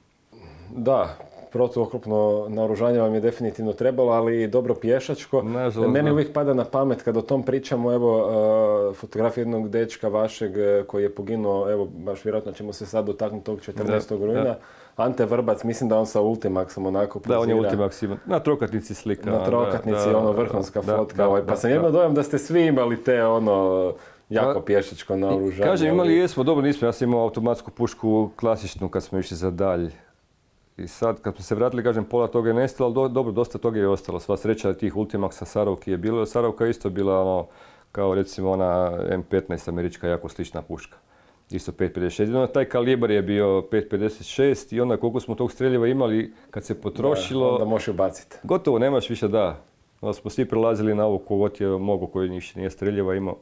[0.77, 1.19] Da,
[1.53, 5.43] protuoklopno naoružanje vam je definitivno trebalo, ali i dobro pješačko.
[5.89, 8.19] Meni uvijek pada na pamet kad o tom pričamo, evo,
[8.89, 13.07] uh, fotografija jednog dečka vašeg uh, koji je poginuo, evo, baš vjerojatno ćemo se sad
[13.07, 14.27] dotaknuti tog 14.
[14.27, 14.57] rujna.
[14.97, 17.35] Ante Vrbac, mislim da on sa Ultimaxom onako pozira.
[17.35, 19.31] Da, on je Ultimax Na trokatnici slika.
[19.31, 21.29] Na trokatnici, ono, vrhunska fotka.
[21.29, 23.93] Ovaj, pa sam jedno dojam da ste svi imali te, ono,
[24.29, 25.71] jako pješačko naoružanje.
[25.71, 29.51] Kažem, imali jesmo, dobro nismo, ja sam imao automatsku pušku klasičnu kad smo išli za
[29.51, 29.91] dalj.
[30.81, 33.79] I sad kad smo se vratili, kažem, pola toga je nestalo, ali dobro, dosta toga
[33.79, 34.21] je ostalo.
[34.21, 36.27] Sva sreća tih Ultimaxa Sarovki je bilo.
[36.27, 37.47] Sarovka je isto bila ono,
[37.93, 40.97] kao recimo ona M15 američka, jako slična puška.
[41.51, 42.27] Isto 5.56.
[42.27, 46.81] Onda taj kalibar je bio 5.56 i onda koliko smo tog streljiva imali kad se
[46.81, 47.47] potrošilo...
[47.47, 48.37] Da, onda možeš ubaciti.
[48.43, 49.63] Gotovo, nemaš više da.
[50.01, 53.37] Onda smo svi prelazili na ovo kogod je mogo koji više nije streljiva imao.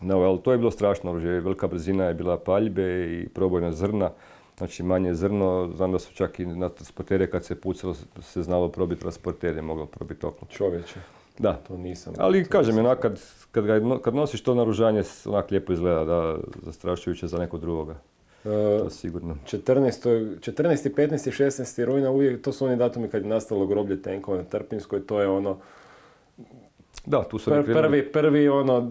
[0.00, 1.40] No, ali to je bilo strašno oružje.
[1.40, 4.10] Velika brzina je bila paljbe i probojna zrna.
[4.58, 8.68] Znači manje zrno, znam da su čak i na transportere kad se pucalo se znalo
[8.68, 10.50] probiti transporter je moglo probiti oklop.
[10.50, 11.00] Čovječe.
[11.38, 11.52] Da.
[11.52, 12.14] To nisam.
[12.18, 13.20] Ali kažem, onak kad,
[13.52, 13.64] kad,
[14.02, 17.96] kad nosiš to naružanje, onak lijepo izgleda, da, zastrašujuće za nekog drugoga.
[18.44, 19.36] Uh, to sigurno.
[19.46, 20.38] 14.
[20.40, 20.94] 14.
[20.94, 21.44] 15.
[21.44, 21.84] 16.
[21.84, 25.28] rujna, uvijek, to su oni datumi kad je nastalo groblje tenkova na Trpinskoj, to je
[25.28, 25.58] ono...
[27.06, 28.90] Da, tu su prvi, prvi ono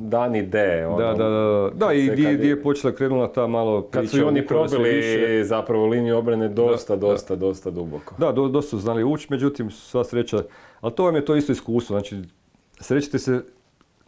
[0.00, 0.86] dani D.
[0.86, 4.00] Ono, Da, da, da, da, i gdje, gdje je- počela krenula ta malo priča.
[4.00, 5.44] Kad su i oni probili više.
[5.44, 8.14] zapravo liniju obrane dosta, Da, dosta, dosta duboko.
[8.18, 10.42] Da, do, dosta su znali ući, međutim, sva sreća,
[10.80, 12.16] ali to vam je to isto iskustvo, znači,
[12.80, 13.40] srećite se,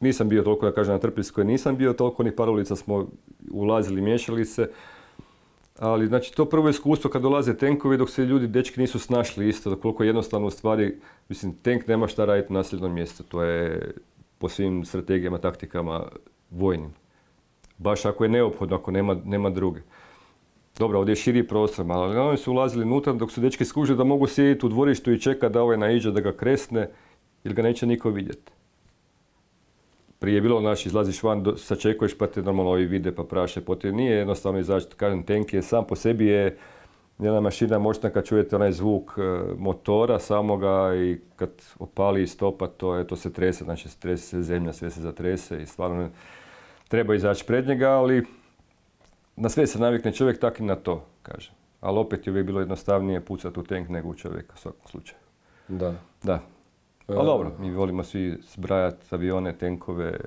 [0.01, 3.07] nisam bio toliko, da kažem, na Trpinskoj, nisam bio toliko, ni par ulica smo
[3.53, 4.71] ulazili, miješali se,
[5.79, 9.71] ali, znači, to prvo iskustvo kad dolaze tenkovi, dok se ljudi, dečki nisu snašli isto,
[9.71, 10.97] da koliko jednostavno u stvari,
[11.29, 13.91] mislim, tenk nema šta raditi na nasljednom mjestu, to je
[14.43, 16.09] po svim strategijama, taktikama
[16.51, 16.91] vojnim.
[17.79, 19.81] Baš ako je neophodno, ako nema, nema druge.
[20.79, 24.05] Dobro, ovdje je širi prostor, ali oni su ulazili unutra dok su dečki skužili da
[24.05, 26.89] mogu sjediti u dvorištu i čekati da ovaj naiđe da ga kresne,
[27.45, 28.53] jer ga neće niko vidjeti.
[30.19, 33.61] Prije je bilo, znaš, izlaziš van, do- sačekuješ pa te normalno ovi vide pa praše
[33.61, 33.97] potem.
[33.97, 36.57] Nije jednostavno izaći, kažem, tank je sam po sebi je
[37.25, 39.23] jedna mašina moćna kad čujete onaj zvuk e,
[39.59, 44.43] motora samoga i kad opali i stopa, to, je, to se trese, znači trese se
[44.43, 46.09] zemlja, sve se zatrese i stvarno
[46.89, 48.27] treba izaći pred njega, ali
[49.37, 51.53] na sve se navikne čovjek tak i na to, kaže.
[51.81, 55.21] Ali opet je uvijek bilo jednostavnije pucati u tank nego u čovjeka u svakom slučaju.
[55.69, 55.95] Da.
[56.23, 56.41] Da.
[57.09, 60.19] E, Ali dobro, mi volimo svi zbrajati avione, tenkove,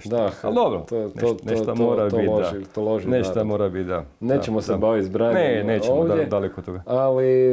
[0.00, 0.08] šta.
[0.10, 2.52] Da, Ali dobro, to, to, nešta, to, mora to biti, da.
[2.74, 3.46] to loži Nešta narod.
[3.46, 4.04] mora biti, da.
[4.20, 4.78] Nećemo Da, se da.
[4.78, 6.82] baviti zbranjem Ne, nećemo, da, ovdje, daleko od toga.
[6.86, 7.52] ali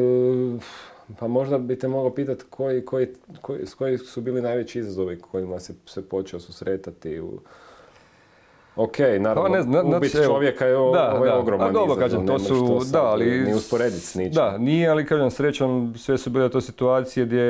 [1.19, 3.07] pa možda bi te mogao pitati koji, koji,
[3.41, 7.39] koji, s koji su bili najveći izazovi kojima se, se počeo susretati u...
[8.75, 11.37] Ok, naravno, Pa ne na- ubiti znači, čovjeka je, da, ovo je da.
[11.37, 13.25] ogroman A dobro, izazov, kažem, to su, da, ali...
[13.41, 14.33] Ni usporediti s ničim.
[14.33, 17.43] Da, nije, ali kažem, srećom, sve su bile to situacije gdje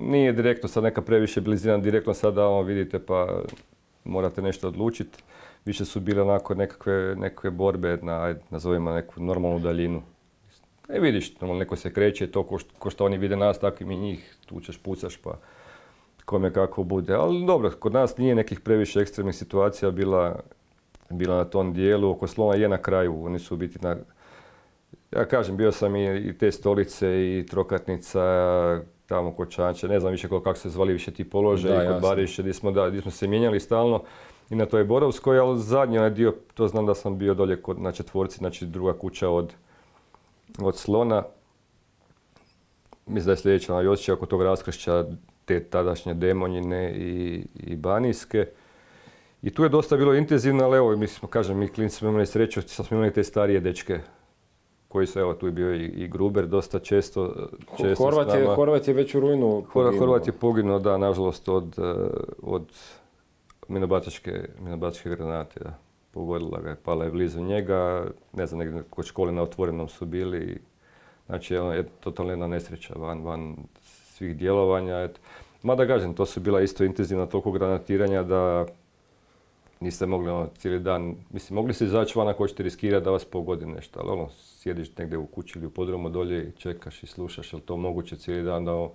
[0.00, 3.40] nije direktno sad neka previše blizina, direktno sada ovo vidite pa
[4.04, 5.22] morate nešto odlučiti.
[5.64, 10.02] Više su bile onako nekakve, nekakve borbe na, nazovimo neku normalnu daljinu.
[10.88, 13.76] E vidiš, normalno neko se kreće, to ko, što- ko što oni vide nas, tako
[13.84, 15.38] i mi njih, tučeš, pucaš, pa
[16.24, 17.14] kome kako bude.
[17.14, 20.40] Ali dobro, kod nas nije nekih previše ekstremnih situacija bila,
[21.10, 22.10] bila na tom dijelu.
[22.10, 23.96] Oko slona je na kraju, oni su biti na...
[25.10, 28.20] Ja kažem, bio sam i, i te stolice i trokatnica,
[29.06, 32.02] tamo kod Čanče, ne znam više kako, se zvali više ti položaji, Da, kod.
[32.02, 34.02] Bariše, gdje smo, da, gdje smo se mijenjali stalno
[34.50, 37.80] i na toj Borovskoj, ali zadnji onaj dio, to znam da sam bio dolje kod,
[37.80, 39.54] na četvorci, znači druga kuća od,
[40.58, 41.22] od slona.
[43.06, 45.04] Mislim da je sljedeća onaj osjećaj oko tog raskršća
[45.44, 48.46] te tadašnje demonjine i, i banijske.
[49.42, 52.26] I tu je dosta bilo intenzivno, ali evo, mi smo, kažem, mi klinci smo imali
[52.26, 54.00] sreću, što smo imali te starije dečke
[54.92, 57.48] koji su, evo, tu je bio i, i Gruber dosta često,
[57.80, 58.46] često Horvat je.
[58.46, 59.98] Horvat je već u rujnu poginuo.
[59.98, 61.94] Horvat je poginuo, da, nažalost, od, eh,
[62.42, 62.66] od
[63.68, 65.78] minobacačke, minobacačke granate, da.
[66.10, 70.06] Pogodila ga je, pala je blizu njega, ne znam, negdje kod škole na otvorenom su
[70.06, 70.60] bili.
[71.26, 75.02] Znači, ono je totalna jedna nesreća van, van svih djelovanja.
[75.02, 75.20] Et.
[75.62, 78.66] Mada kažem, to su bila isto intenzivna toliko granatiranja da
[79.80, 83.24] niste mogli ono, cijeli dan, mislim, mogli ste izaći van ako hoćete riskirati da vas
[83.24, 84.28] pogodi nešto, ali ono,
[84.62, 87.76] sjediš negdje u kući ili u podrumu dolje i čekaš i slušaš, je li to
[87.76, 88.88] moguće cijeli dan da,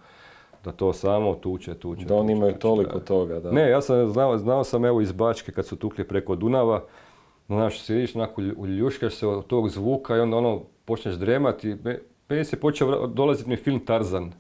[0.64, 2.06] da to samo tuče, tuče.
[2.06, 3.06] Da oni imaju toliko da.
[3.06, 3.52] toga, da.
[3.52, 6.84] Ne, ja sam znao, znao sam evo iz Bačke kad su tukli preko Dunava,
[7.48, 11.76] znaš, sjediš onako, ulju- uljuškaš se od tog zvuka i onda ono, počneš dremati.
[11.84, 12.00] Me-
[12.30, 14.32] Meni se počeo dolaziti mi film Tarzan.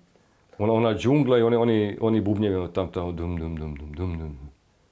[0.57, 3.93] Ona, ona džungla i oni, oni, oni bubnjevi ono tam tamo dum dum dum dum
[3.93, 4.37] dum dum.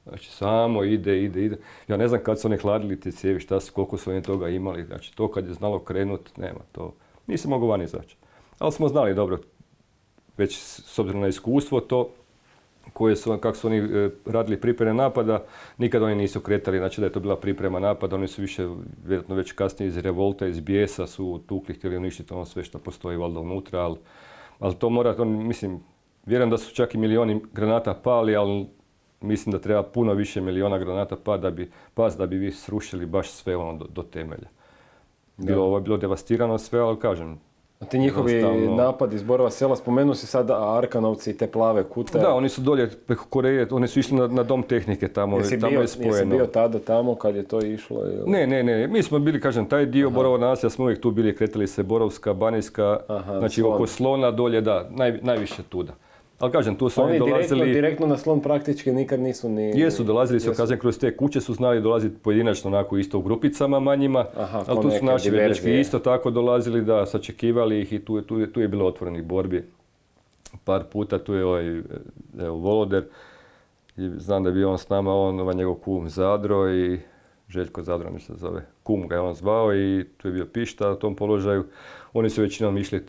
[0.08, 1.58] Znači samo ide, ide, ide.
[1.88, 4.50] Ja ne znam kad su oni hladili te cijevi, šta su, koliko su oni toga
[4.50, 4.86] imali.
[4.86, 6.94] Znači to kad je znalo krenut, nema to.
[7.28, 8.18] Nisam mogao van izaći.
[8.60, 9.40] Ali smo znali dobro,
[10.38, 12.10] već s obzirom na iskustvo to,
[12.94, 15.44] koje su, kako su oni e, radili pripreme napada,
[15.78, 18.68] nikad oni nisu kretali, znači da je to bila priprema napada, oni su više,
[19.06, 23.18] vjerojatno već kasnije iz revolta, iz bijesa su tukli, htjeli uništiti ono sve što postoji
[23.18, 23.98] valjda unutra, ali,
[24.60, 25.80] ali to mora, mislim,
[26.26, 28.68] vjerujem da su čak i milioni granata pali, ali
[29.26, 33.06] mislim da treba puno više miliona granata pa da bi, pas da bi vi srušili
[33.06, 34.48] baš sve ono do, do temelja.
[35.38, 37.40] Bilo, ovo je bilo devastirano sve, ali kažem,
[37.80, 42.20] A ti njihovi napadi iz Borova sela, spomenuo si sad Arkanovci i te plave kute.
[42.20, 45.60] Da, oni su dolje preko Koreje, oni su išli na, na dom tehnike tamo, jesi,
[45.60, 46.36] tamo bio, je jesi spojeno.
[46.36, 47.98] bio tada tamo kad je to išlo?
[48.00, 51.12] ili- Ne, ne, ne, mi smo bili, kažem, taj dio Borova naselja smo uvijek tu
[51.12, 53.74] bili, kretali se Borovska, Banijska, Aha, znači Slon.
[53.74, 55.94] oko Slona dolje, da, naj, najviše tuda.
[56.40, 59.80] Ali kažem, tu su Oni oni direktno, dolazili, direktno na slon praktički nikad nisu ni...
[59.80, 63.80] jesu dolazili su, kažem, kroz te kuće su znali dolaziti pojedinačno, onako isto u grupicama
[63.80, 68.18] manjima, Aha, ali tu su naši dečki isto tako dolazili, da, sačekivali ih i tu,
[68.18, 69.64] je- tu, tu je bilo otvorenih borbi.
[70.64, 71.82] Par puta, tu je ovaj,
[72.40, 73.04] evo, Voloder,
[73.98, 77.00] i znam da je bio on s nama, on, ovaj njegov kum Zadro i
[77.50, 80.90] Željko Zadro, mislim se zove, kum ga je on zvao i tu je bio Pišta
[80.90, 81.66] na tom položaju.
[82.14, 83.04] Oni su većinom išli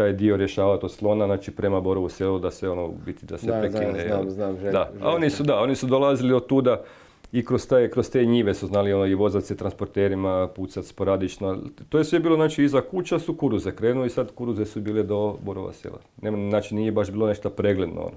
[0.00, 3.46] taj dio rješavati od slona, znači prema Borovu selu da se ono, biti da se
[3.46, 3.92] Da, da, prekine.
[3.98, 4.30] znam, jel?
[4.30, 6.82] znam, Željko- da, a oni su, da, oni su dolazili od tuda,
[7.32, 11.58] i kroz, taj, kroz te njive su znali ono, i vozat se transporterima, pucat sporadično.
[11.88, 15.02] To je sve bilo, znači, iza kuća su kuruze krenuli i sad kuruze su bile
[15.02, 15.98] do Borova sela.
[16.48, 18.00] Znači, nije baš bilo nešto pregledno.
[18.00, 18.16] Ono.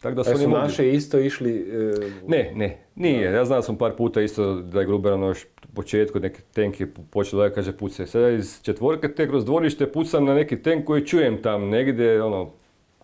[0.00, 1.52] Tako da su, e su naše isto išli...
[1.52, 3.32] E, ne, ne, nije.
[3.32, 7.42] Ja znam sam par puta isto da je Gruberano još u početku neke tenke počelo
[7.42, 8.06] da kaže puce.
[8.06, 12.50] Sada iz četvorke te kroz dvorište pucam na neki tenk koji čujem tam negdje, ono,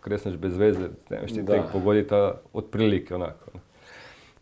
[0.00, 2.14] kresneš bez veze, nemaš ti tenk pogoditi,
[2.52, 3.50] otprilike onako.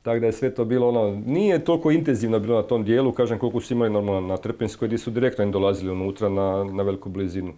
[0.02, 3.38] Tako da je sve to bilo ono, nije toliko intenzivno bilo na tom dijelu, kažem
[3.38, 7.08] koliko su imali normalno na Trpinskoj gdje su direktno im dolazili unutra na, na veliku
[7.08, 7.52] blizinu.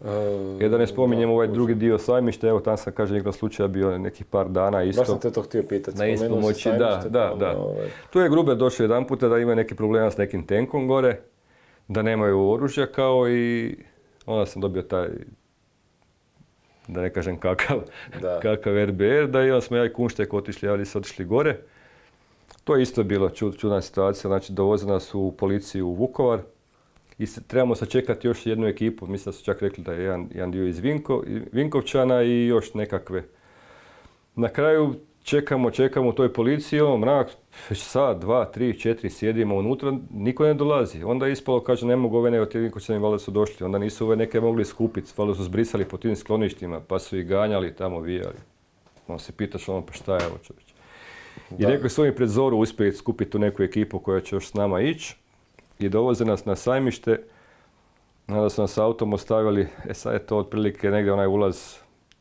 [0.60, 3.98] E, da ne spominjem ovaj drugi dio sajmišta, evo tam sam kaže igrom slučaja bio
[3.98, 5.00] nekih par dana isto.
[5.00, 7.58] Baš sam te to htio pitati, na ispomoći, da, da, da.
[7.58, 7.86] Ovaj.
[8.10, 11.20] Tu je Grube došao jedan puta da imaju neki problema s nekim tenkom gore,
[11.88, 13.76] da nemaju oružja kao i
[14.26, 15.08] onda sam dobio taj
[16.88, 17.80] da ne kažem kakav,
[18.42, 21.56] kakav RBR, da i onda smo ja i Kunštek otišli, ali su otišli gore.
[22.64, 26.40] To je isto bilo čudna situacija, znači dovoze nas u policiju u Vukovar
[27.18, 30.28] i se, trebamo sačekati još jednu ekipu, mislim da su čak rekli da je jedan,
[30.34, 30.80] jedan dio iz
[31.52, 33.24] Vinkovčana i još nekakve.
[34.34, 37.30] Na kraju čekamo, čekamo u toj policiji, ono, mrak,
[37.74, 41.04] sad, dva, tri, četiri, sjedimo unutra, niko ne dolazi.
[41.04, 44.06] Onda je ispalo, kaže, ne mogu ove ne, od Vinkovčani valjda su došli, onda nisu
[44.06, 48.00] ove neke mogli skupiti, valjda su zbrisali po tim skloništima, pa su ih ganjali tamo,
[48.00, 48.38] vijali.
[49.08, 50.71] On se pitaš ono, pa šta je ovo čovječ?
[51.58, 54.54] I rekli su oni pred zoru uspjeti skupiti tu neku ekipu koja će još s
[54.54, 55.16] nama ići
[55.78, 57.22] i dovoze nas na sajmište.
[58.28, 61.76] Onda su nas autom ostavili, e sad je to otprilike negdje onaj ulaz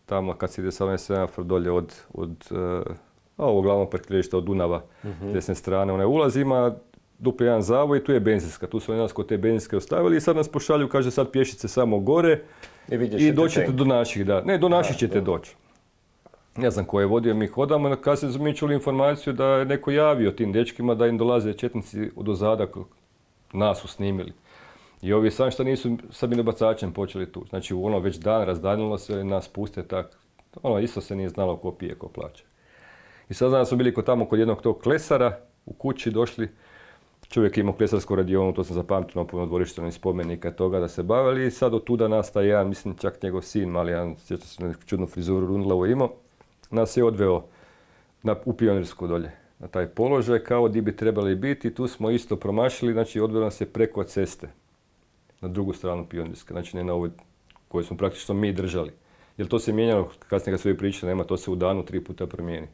[0.05, 2.95] tamo kad se ide sa onaj semafor dolje od, od uh,
[3.37, 5.93] ovog glavnog parkirališta od Dunava, uh desne strane.
[5.93, 6.75] Onaj ulaz ima
[7.19, 8.67] dupli jedan zavoj i tu je benzinska.
[8.67, 11.67] Tu su oni nas kod te benzinske ostavili i sad nas pošalju, kaže sad pješice
[11.67, 12.41] samo gore
[12.89, 14.41] i, i doćete do naših, da.
[14.41, 15.55] Ne, do naših ćete doći
[16.57, 19.65] ne znam ko je vodio, mi hodamo, na kasnije smo mi čuli informaciju da je
[19.65, 22.67] neko javio tim dečkima da im dolaze četnici od ozada,
[23.53, 24.33] nas su snimili.
[25.01, 27.45] I ovi sam što nisu sa minobacačem počeli tu.
[27.49, 30.17] Znači ono već dan razdanilo se, nas puste tak.
[30.63, 32.43] Ono isto se nije znalo ko pije, ko plaće.
[33.29, 36.49] I sad znam smo bili kod tamo kod jednog tog klesara, u kući došli,
[37.29, 41.47] čovjek imao klesarsku radionu, to sam zapamtio na puno dvorišta spomenika toga da se bavili
[41.47, 45.05] i sad od tuda nastaje jedan, mislim čak njegov sin, mali jedan, sjeća se čudnu
[45.05, 46.09] frizuru Rundlavu imao,
[46.71, 47.43] nas je odveo
[48.23, 51.73] na, u pionirsku dolje, na taj položaj, kao di bi trebali biti.
[51.73, 54.49] Tu smo isto promašili, znači odveo nas je preko ceste,
[55.41, 57.09] na drugu stranu pionirske, znači ne na ovoj
[57.67, 58.91] koju smo praktično mi držali.
[59.37, 62.27] Jer to se mijenjalo, kasnije kad su priče, nema, to se u danu tri puta
[62.27, 62.67] promijeni.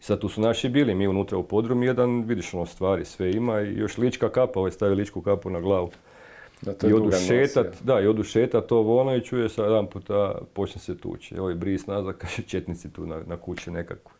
[0.00, 3.32] I sad tu su naši bili, mi unutra u podrumu, jedan, vidiš ono stvari, sve
[3.32, 5.90] ima i još lička kapa, ovaj stavi ličku kapu na glavu.
[6.62, 10.38] Da, I odu šetat, da, i odu šetat ovo ono i čuje sad jedan puta
[10.52, 11.38] počne se tući.
[11.38, 14.12] Ovaj bris nazad, kaže četnici tu na, na kući nekako.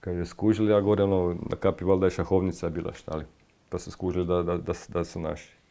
[0.00, 3.24] Kaže, skužili, a gore ono, na kapi valjda je šahovnica bila štali.
[3.68, 5.61] Pa su skužili da, da, da, da su naši.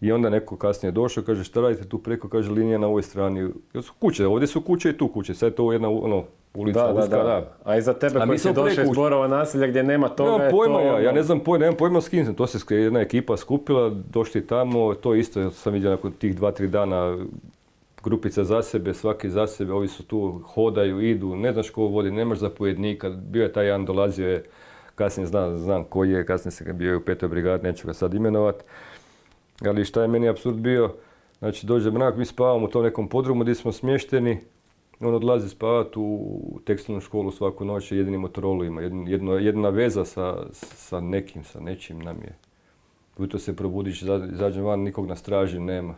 [0.00, 3.50] I onda neko kasnije došao, kaže šta radite tu preko, kaže linija na ovoj strani.
[3.82, 5.34] Su kuće, ovdje su kuće i tu kuće.
[5.34, 6.24] Sad je to jedna ono,
[6.54, 7.56] ulica da, uska, da, da.
[7.64, 10.80] A i za tebe koji si došao iz Borova naselja gdje nema toga nemam pojma,
[10.80, 13.90] ja, ja ono- ne znam pojma, nemam pojma s kim To se jedna ekipa skupila,
[14.10, 17.18] došli tamo, to isto sam vidio nakon tih dva, tri dana
[18.02, 22.10] grupica za sebe, svaki za sebe, ovi su tu, hodaju, idu, ne znaš ko vodi,
[22.10, 24.44] nemaš zapovjednika, bio je taj jedan, dolazio je,
[24.94, 28.64] kasnije znam, znam koji je, kasnije se bio u petoj brigadi, neću ga sad imenovat.
[29.66, 30.94] Ali šta je meni absurd bio,
[31.38, 34.40] znači dođe mrak, mi spavamo u tom nekom podrumu gdje smo smješteni,
[35.00, 41.00] on odlazi spavati u tekstilnu školu svaku noć jedinim motorolima, jedno, jedna veza sa, sa
[41.00, 42.36] nekim, sa nečim nam je.
[43.18, 44.02] Ujutro se probudiš,
[44.32, 45.94] izađem van, nikog na straži nema.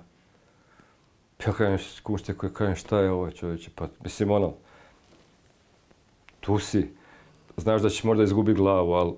[1.47, 4.55] Ja kažem, kušte koji kažem, šta je ovo čovječe, pa mislim ono,
[6.41, 6.89] tu si,
[7.57, 9.13] znaš da ćeš možda izgubiti glavu, ali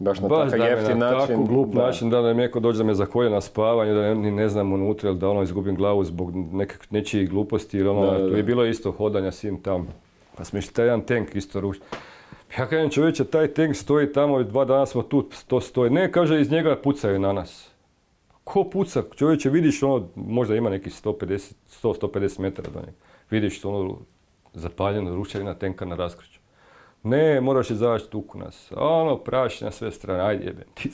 [0.00, 1.26] Baš na Baš takav jeftin način.
[1.26, 1.82] Tako glup da.
[1.82, 5.10] način da nam neko dođe da me zakolje na spavanju, da ni ne znam unutra
[5.10, 8.64] ili da ono izgubim glavu zbog neke, nečijih gluposti ili ono, da, tu je bilo
[8.64, 9.88] isto hodanja svim tam.
[10.36, 11.72] Pa smo taj jedan tank isto.
[12.58, 15.90] Ja kažem čovječe, taj tank stoji tamo, dva dana smo tu, to stoji.
[15.90, 17.70] Ne, kaže, iz njega pucaju na nas.
[18.44, 19.02] Ko puca?
[19.16, 22.98] Čovječe, vidiš ono, možda ima nekih 150, 100-150 metara do njega.
[23.30, 23.98] Vidiš ono
[24.54, 26.39] zapaljeno ruševina tenka na raskriću.
[27.02, 28.72] Ne, moraš izaći tuku nas.
[28.76, 30.90] Ono, praši na sve strane, ajde jebem, ti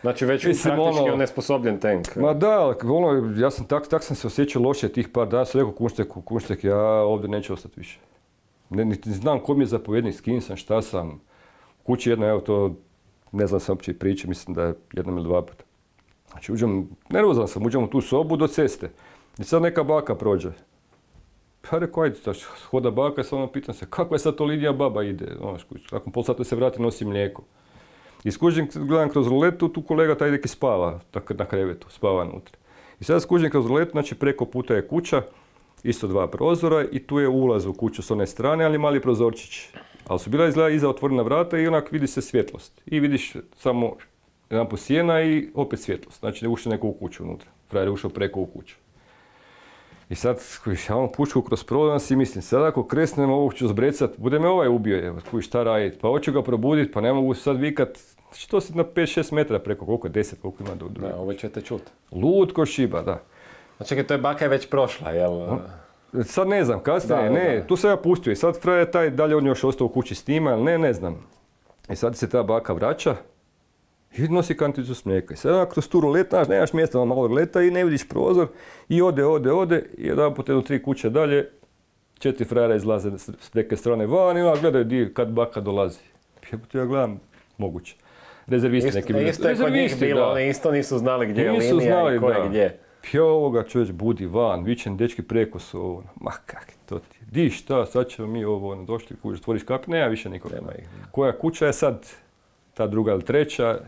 [0.00, 2.16] Znači već Mislim, praktički ono, onesposobljen tank.
[2.16, 5.60] Ma da, ono, ja sam tak, tak sam se osjećao loše tih par dana, sam
[5.60, 7.98] rekao Kunšteku, Kunštek, ja ovdje neću ostati više.
[8.70, 11.20] Ne, niti znam ko mi je zapovjednik, s kim sam, šta sam.
[11.82, 12.74] Kući jedna, evo to,
[13.32, 15.64] ne znam sam uopće priče, mislim da je jednom ili dva puta.
[16.30, 18.90] Znači uđem, nervozan sam, uđem u tu sobu do ceste.
[19.38, 20.50] I sad neka baka prođe.
[21.72, 22.16] Pa rekao, ajde,
[22.70, 25.26] hoda baka, samo pitam se, kakva je sad to linija baba ide?
[25.38, 25.62] Znaš,
[25.92, 27.42] nakon pol sata se vrati, nosi mlijeko.
[28.24, 31.00] I skužim, gledam kroz ruletu, tu kolega taj neki spava
[31.38, 32.56] na krevetu, spava unutra.
[33.00, 35.22] I sad skužim kroz ruletu, znači preko puta je kuća,
[35.82, 39.68] isto dva prozora i tu je ulaz u kuću s one strane, ali mali prozorčić.
[40.06, 42.82] Ali su bila izgleda iza otvorena vrata i onak vidi se svjetlost.
[42.86, 43.96] I vidiš samo
[44.50, 46.20] jedan sjena i opet svjetlost.
[46.20, 47.50] Znači ne ušao neko u kuću unutra.
[47.68, 48.76] Frajer je ušao preko u kuću.
[50.12, 50.38] I sad,
[50.88, 54.48] ja vam pušku kroz prolaz i mislim, sad ako kresnem ovog ću zbrecat, bude me
[54.48, 57.98] ovaj ubio, je, kuj šta radit, pa hoću ga probudit, pa ne mogu sad vikat,
[58.34, 61.60] što si na 5-6 metara preko, koliko je 10, koliko ima do Da, ovo ćete
[61.60, 61.82] čut.
[62.10, 63.22] Lud ko šiba, da.
[63.78, 65.58] A čekaj, to je baka je već prošla, jel?
[66.24, 69.46] Sad ne znam, kasnije, ne, tu se ja pustio i sad frajer taj dalje on
[69.46, 71.26] još ostao u kući s njima, ne, ne znam.
[71.88, 73.16] I sad se ta baka vraća,
[74.18, 75.34] i nosi kanticu s mlijeka.
[75.34, 78.48] I sad kroz tu rulet, znaš, nemaš mjesta, malo leta i ne vidiš prozor
[78.88, 81.48] i ode, ode, ode i jedan put jedno tri kuće dalje,
[82.18, 86.00] četiri frajera izlaze s neke strane van i ona gledaju di kad baka dolazi.
[86.52, 87.20] Jebote, ja gledam,
[87.58, 87.96] moguće.
[88.46, 89.28] Rezervisti isto, neki bili.
[89.28, 92.30] Isto je kod njih bilo, oni isto nisu znali gdje je linija znali, i ko
[92.30, 92.78] je gdje.
[93.10, 97.50] Pio ovoga čovječ budi van, vičem dečki preko su ovo, ma kak to ti Di
[97.50, 100.54] šta, sad ćemo mi ovo, ono, došli kući, stvoriš kap, nema više nikoga.
[100.54, 100.88] Nema ih.
[101.10, 102.06] Koja kuća je sad,
[102.74, 103.78] ta druga ili treća.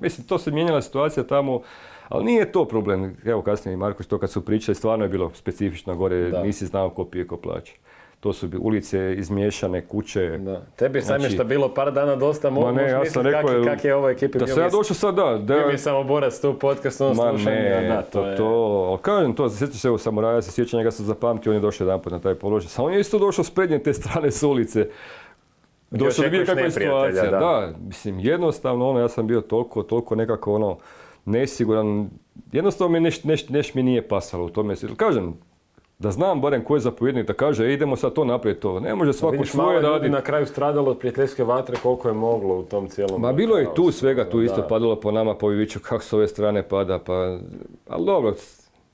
[0.00, 1.60] Mislim, to se mijenjala situacija tamo,
[2.08, 3.16] ali nije to problem.
[3.24, 6.90] Evo kasnije i Marko to kad su pričali, stvarno je bilo specifično gore, nisi znao
[6.90, 7.72] ko pije, ko plaće.
[8.20, 10.38] To su ulice izmiješane, kuće.
[10.38, 10.62] Da.
[10.76, 13.94] Tebi je znači, što bilo par dana dosta mogu ne, ja sam rekao, kak, je
[13.94, 15.24] ovo ekipi Da sam ja došao sad, da.
[15.24, 18.36] da bio mi samo borac tu podcast, ono Ma ne, da, to, to, je...
[18.36, 21.84] to, kažem to, sjećaš se evo Samuraja, se sjeća njega sam zapamtio, on je došao
[21.84, 22.68] jedan put na taj položaj.
[22.68, 24.88] Samo on je isto došao s prednje te strane s ulice.
[25.90, 27.30] Došao da kakva je situacija.
[27.30, 27.72] Da.
[27.86, 30.78] mislim, jednostavno, ono, ja sam bio toliko, toliko nekako, ono,
[31.24, 32.10] nesiguran.
[32.52, 34.74] Jednostavno mi nešto neš, neš mi nije pasalo u tome.
[34.96, 35.34] Kažem,
[36.00, 38.80] da znam barem ko je zapovjednik, da kaže e, idemo sad to naprijed to.
[38.80, 40.10] Ne može svako Vidiš, svoje raditi.
[40.10, 43.20] na kraju stradalo od prijateljske vatre koliko je moglo u tom cijelom...
[43.20, 46.28] Ma bilo je tu svega, tu isto padalo po nama, po Viviću, kako s ove
[46.28, 47.38] strane pada, pa...
[47.88, 48.34] Ali dobro,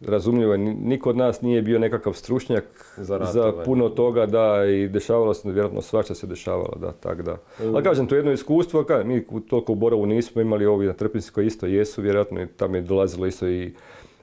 [0.01, 2.64] razumljivo niko od nas nije bio nekakav stručnjak
[2.97, 7.36] za, za puno toga, da, i dešavalo se, vjerojatno svašta se dešavalo, da, tak da.
[7.61, 11.47] Ali kažem, to je jedno iskustvo, mi toliko u Borovu nismo imali, ovi na Trpinskoj
[11.47, 13.72] isto jesu, vjerojatno i tam je dolazilo isto i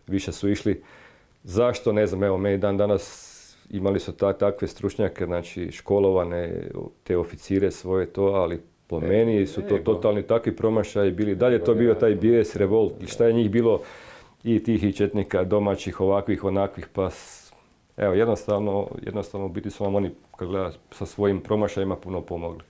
[0.07, 0.81] više su išli.
[1.43, 3.33] Zašto, ne znam, evo, meni dan danas
[3.69, 6.69] imali su ta, takve stručnjake, znači školovane,
[7.03, 11.35] te oficire svoje to, ali po e, meni su to totalni takvi promašaji bili.
[11.35, 13.81] Dalje to bio taj bijes, revolt, šta je njih bilo,
[14.43, 17.09] i tih i četnika domaćih, ovakvih, onakvih, pa
[17.97, 22.63] evo, jednostavno, jednostavno biti su vam oni, kad gleda, sa svojim promašajima puno pomogli.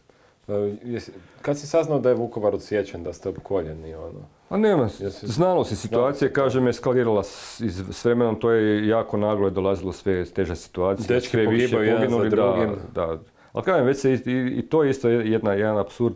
[0.47, 0.99] E,
[1.41, 4.19] kad si saznao da je Vukovar odsječen, da ste opkoljeni, ono?
[4.49, 4.89] A nema,
[5.21, 10.55] znalo se situacije, kažem, eskalirala s, vremenom, to je jako naglo je dolazilo sve teže
[10.55, 11.07] situacije.
[11.07, 12.69] Dečki jedan za drugim.
[12.93, 13.19] Da, da.
[13.53, 14.19] Ali kažem, već se i,
[14.57, 16.15] i, to je isto jedna, jedan absurd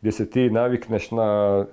[0.00, 1.64] gdje se ti navikneš na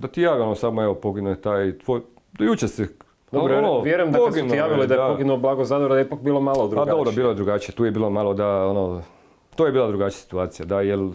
[0.00, 2.00] da ti javi ono samo evo poginuo je taj tvoj,
[2.32, 2.88] do jučer se
[3.32, 6.04] dobro, ono, vjerujem da kad su ti javili da je poginuo Blago Zador, da je
[6.04, 6.92] ipak bilo malo drugačije.
[6.92, 9.02] A dobro, bilo je drugačije, tu je bilo malo da, ono,
[9.56, 11.10] to je bila drugačija situacija, da, jel,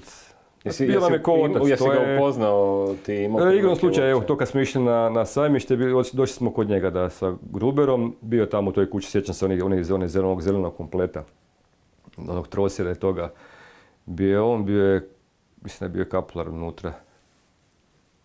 [0.66, 3.50] Jesi, bilo jesi, ko otac, jesi ga upoznao ti imao?
[3.50, 5.76] E, igrom slučaj, evo, to kad smo išli na, na sajmište,
[6.14, 9.64] došli smo kod njega da sa Gruberom, bio tamo u toj kući, sjećam se onih,
[9.64, 11.24] onih, onih zelenog, zelenog kompleta,
[12.18, 13.32] onog trosjera i toga.
[14.06, 15.10] Bio on, bio je,
[15.62, 16.94] mislim da je bio kaplar unutra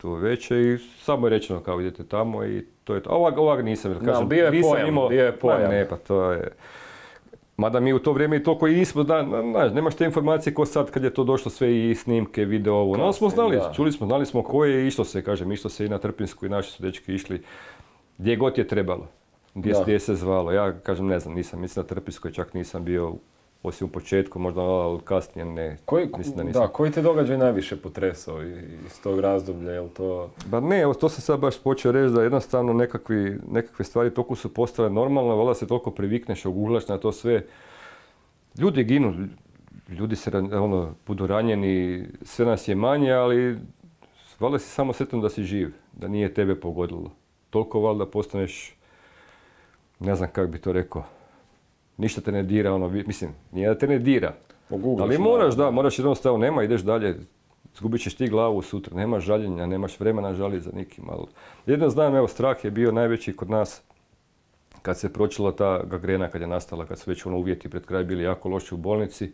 [0.01, 3.11] tu veće i samo je rečeno kao idete tamo i to je to.
[3.11, 5.70] Ovak, ovak nisam, jer kažem, bio je nisam pojam, imao, bio je pojam.
[5.70, 6.53] Ne, pa to je...
[7.57, 10.66] Mada mi u to vrijeme i toliko i nismo, da, znaš, nemaš te informacije ko
[10.66, 12.96] sad kad je to došlo sve i snimke, video, ovo.
[12.96, 13.72] No, smo znali, da.
[13.74, 16.48] čuli smo, znali smo ko je išlo se, kažem, išlo se i na Trpinsku i
[16.48, 17.42] naši su dečki išli
[18.18, 19.09] gdje god je trebalo,
[19.55, 20.53] gdje, gdje se zvalo.
[20.53, 23.14] Ja, kažem, ne znam, nisam, mislim na Trpinskoj čak nisam bio
[23.63, 25.77] osim u početku, možda ali kasnije ne.
[25.85, 26.63] Koji, mislim da, nisam.
[26.63, 30.31] da, koji te događaj najviše potresao iz tog razdoblja, je to...
[30.47, 34.35] Ba ne, evo, to sam sad baš počeo reći da jednostavno nekakvi, nekakve stvari toliko
[34.35, 37.47] su postale normalne, valjda se toliko privikneš, oguglaš na to sve.
[38.59, 39.15] Ljudi ginu,
[39.89, 43.59] ljudi se ono, budu ranjeni, sve nas je manje, ali
[44.41, 47.11] valjda si samo sretan da si živ, da nije tebe pogodilo.
[47.51, 48.77] Toliko valjda postaneš,
[49.99, 51.05] ne znam kako bi to rekao,
[52.01, 54.34] ništa te ne dira, ono, mislim, nije da te ne dira.
[55.03, 57.16] Ali moraš, da, moraš jednostavno, nema, ideš dalje,
[57.76, 61.11] zgubit ćeš ti glavu sutra, nemaš žaljenja, nemaš vremena žaliti za nikim.
[61.11, 61.26] Ali
[61.66, 63.82] jedno znam, evo, strah je bio najveći kod nas
[64.82, 68.05] kad se pročila ta gagrena, kad je nastala, kad su već ono uvjeti pred kraj
[68.05, 69.32] bili jako loši u bolnici.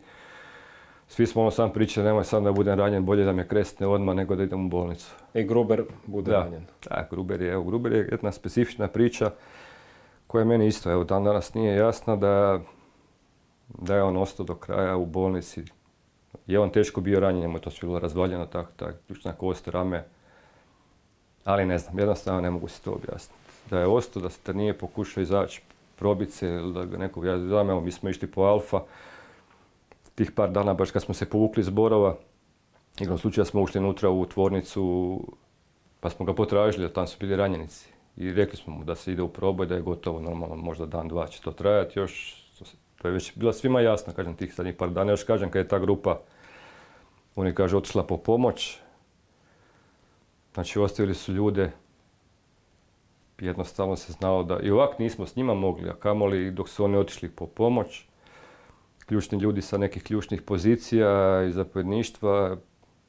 [1.08, 4.16] Svi smo ono sam pričali, nemoj sam da budem ranjen, bolje da me kresne odmah
[4.16, 5.14] nego da idem u bolnicu.
[5.34, 6.66] I Gruber bude ranjen.
[6.88, 9.30] Da, Gruber je, evo, Gruber je jedna specifična priča
[10.26, 12.60] koja meni isto, evo, dan danas nije jasna da,
[13.68, 15.64] da je on ostao do kraja u bolnici
[16.46, 19.68] Je on teško bio ranjen, njemu je to sve bilo razvaljeno, tako, ta ključna kost,
[19.68, 20.04] rame.
[21.44, 23.40] Ali ne znam, jednostavno ne mogu si to objasniti.
[23.70, 25.62] Da je ostao, da se nije pokušao izaći,
[25.96, 28.82] probiti se, ili da ga nekog, ja znam, evo, mi smo išli po Alfa,
[30.14, 32.16] tih par dana, baš kad smo se povukli iz Borova,
[33.00, 35.20] igrom slučaja smo ušli unutra u tvornicu,
[36.00, 37.95] pa smo ga potražili, a tamo su bili ranjenici.
[38.16, 41.08] I rekli smo mu da se ide u proboj, da je gotovo normalno, možda dan,
[41.08, 42.42] dva će to trajati još.
[43.02, 45.10] To je već bila svima jasno, kažem, tih zadnjih par dana.
[45.10, 46.20] Još kažem, kad je ta grupa,
[47.34, 48.78] oni kaže, otišla po pomoć.
[50.54, 51.72] Znači, ostavili su ljude,
[53.38, 56.96] jednostavno se znalo da i ovak nismo s njima mogli, a kamoli dok su oni
[56.96, 58.04] otišli po pomoć.
[59.06, 62.56] Ključni ljudi sa nekih ključnih pozicija i zapovjedništva,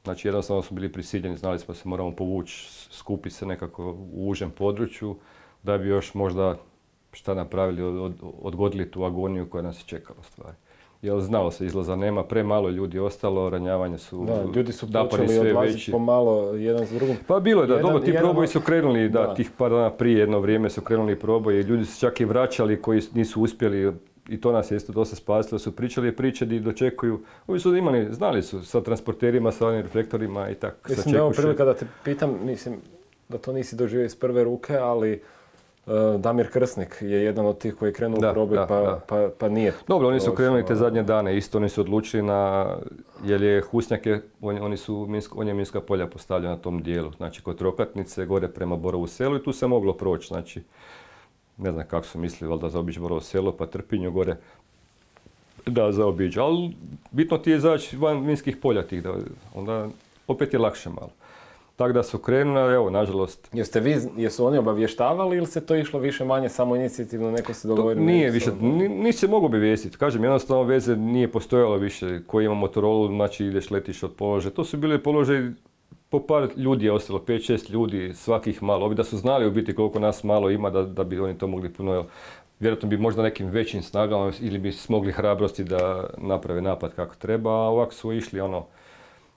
[0.07, 4.29] znači jednostavno smo bili prisiljeni, znali smo da se moramo povući, skupi se nekako u
[4.29, 5.15] užem području,
[5.63, 6.55] da bi još možda
[7.11, 10.55] šta napravili, od, odgodili tu agoniju koja nas je čekala stvari.
[11.01, 15.49] Jer znalo se, izlaza nema, premalo ljudi ostalo, ranjavanje su Da, ljudi su počeli sve
[15.49, 17.15] odlaziti pomalo jedan s drugim.
[17.27, 19.33] Pa bilo je da, Jedan- dobro, ti jedan- proboji su krenuli, da, da.
[19.35, 23.01] tih par dana prije jedno vrijeme su krenuli proboji, ljudi su čak i vraćali koji
[23.13, 23.93] nisu uspjeli,
[24.29, 28.13] i to nas je isto dosta spasilo, su pričali priče di dočekuju, ovi su imali,
[28.13, 31.73] znali su sa transporterima, sa onim reflektorima i tako, Mislim da je ovo prilika da
[31.73, 32.75] te pitam, mislim
[33.29, 35.21] da to nisi doživio iz prve ruke, ali e,
[36.17, 39.01] Damir Krsnik je jedan od tih koji je krenuo Da, u proboj da, pa, da.
[39.07, 39.73] pa, pa nije.
[39.87, 42.67] Dobro, oni su krenuli te zadnje dane, isto oni su odlučili na,
[43.23, 47.11] jer je Husnjak je, on, oni su, on je minska polja postavljena na tom dijelu,
[47.17, 50.61] znači kod Rokatnice, gore prema Borovu selu i tu se moglo proći, znači,
[51.57, 54.35] ne znam kako su mislili, valjda zaobići Borovo selo, pa Trpinju gore,
[55.65, 56.75] da zaobiđu, ali
[57.11, 59.13] bitno ti je izaći van minskih polja tih, da,
[59.55, 59.87] onda
[60.27, 61.09] opet je lakše malo.
[61.75, 65.99] Tako da su krenuli, evo, nažalost, Jeste vi, jesu oni obavještavali ili se to išlo
[65.99, 68.03] više manje samo inicijativno, neko se dogovorio?
[68.03, 69.97] nije više, ni- nisi se mogao obavijestiti.
[69.97, 72.19] Kažem, jednostavno veze nije postojalo više.
[72.27, 74.53] Koji ima Motorola, znači ideš, letiš od položaja.
[74.53, 75.51] To su bili položaji,
[76.09, 78.85] po par ljudi je ostalo, 5-6 ljudi, svakih malo.
[78.85, 81.47] Ovi da su znali u biti koliko nas malo ima, da, da bi oni to
[81.47, 82.05] mogli puno,
[82.59, 87.51] vjerojatno bi možda nekim većim snagama ili bi smogli hrabrosti da naprave napad kako treba,
[87.51, 88.65] a ovako su išli ono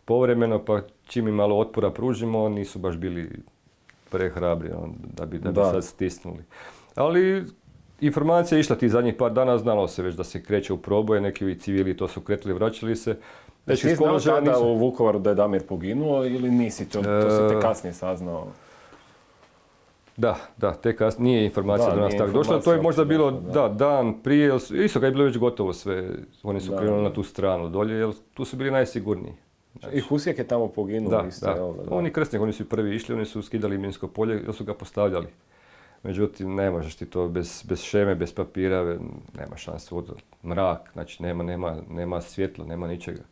[0.04, 3.30] povremeno, pa čim im malo otpora pružimo, nisu baš bili
[4.10, 5.70] prehrabri on, da bi, da bi Da.
[5.72, 6.44] sad stisnuli.
[6.94, 7.44] Ali
[8.00, 11.20] informacija je išla tih zadnjih par dana, znalo se već da se kreće u proboje,
[11.20, 13.16] neki civili to su kretili, vraćali se.
[13.66, 17.30] Dečki ti iz znao tada u Vukovaru da je Damir poginuo ili nisi to, to
[17.30, 18.46] si te E, kasnije saznao?
[20.16, 21.18] Da, da, te kas...
[21.18, 22.60] nije informacija Da, do nas tako došla.
[22.60, 23.50] To je možda bilo, da.
[23.52, 23.68] da.
[23.68, 26.10] dan prije, isto kad je bilo već gotovo sve,
[26.42, 26.78] oni su Da.
[26.78, 29.34] krenuli na tu stranu dolje, jer tu su bili najsigurniji.
[29.92, 31.94] I Husijek je tamo poginuo Da, isto, da.
[31.96, 35.26] Oni krsnik, oni su prvi išli, oni su skidali minsko polje, jer su ga postavljali.
[36.02, 38.98] Međutim, ne možeš ti to bez, bez šeme, bez papira,
[39.38, 39.94] nema šanse.
[40.44, 43.22] Mrak, znači nema, nema, nema svjetla, nema ničega.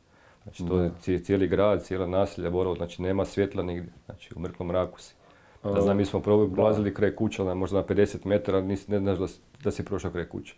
[0.49, 3.93] Znači to je cije- cijeli grad, cijela naselja, Borovo, znači nema svjetla nigdje.
[4.07, 5.15] Znači u mrklom mraku si.
[5.65, 8.99] Da znam, mi smo probali, prolazili kraj kuća, na, možda na 50 metara, nisi, ne
[8.99, 10.55] znaš da, si- da si prošao kraj kuće.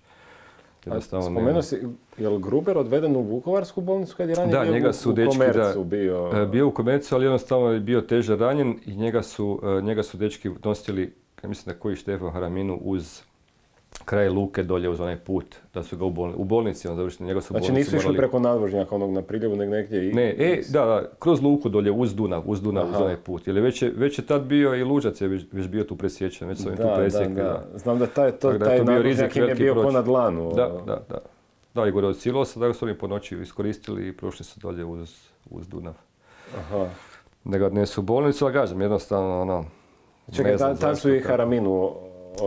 [0.86, 1.00] Nema.
[1.00, 1.78] Spomenuo si,
[2.18, 5.10] je li Gruber odveden u Vukovarsku bolnicu kad je ranije Da, bio njega u- su
[5.10, 6.30] u dečki, da, komercu bio?
[6.34, 10.02] E, Bio u komerciju, ali jednostavno je bio teže ranjen i njega su, e, njega
[10.02, 11.12] su dečki nosili,
[11.42, 13.22] mislim da koji Štefan Haraminu uz
[14.04, 17.26] kraj luke dolje uz onaj put, da su ga u, bolni, u bolnici on završili,
[17.26, 20.12] njega su Znači bolnici nisu išli morali- preko nadvožnjaka onog na priljevu, nego negdje i...
[20.12, 23.04] Ne, e, da, da, kroz luku dolje, uz Dunav, uz Dunav, uz Aha.
[23.04, 23.46] onaj put.
[23.46, 25.96] Jer je već, je, već je tad bio i Lužac je već, već bio tu
[25.96, 27.34] presječen, već su oni tu Da, da, presjekli.
[27.34, 27.64] da.
[27.74, 29.94] Znam da taj, to, taj to bio rizik im je bio proći.
[29.94, 30.52] na dlanu.
[30.54, 31.18] Da, da, da.
[31.74, 34.84] Da, i gore od Silosa, da su oni po noći iskoristili i prošli su dolje
[34.84, 35.14] uz,
[35.50, 35.94] uz Dunav.
[36.58, 36.86] Aha.
[37.44, 39.64] Da ga odnesu u bolnicu, ali kažem, jednostavno, ono,
[40.36, 41.28] Čekaj, tam, su i kako.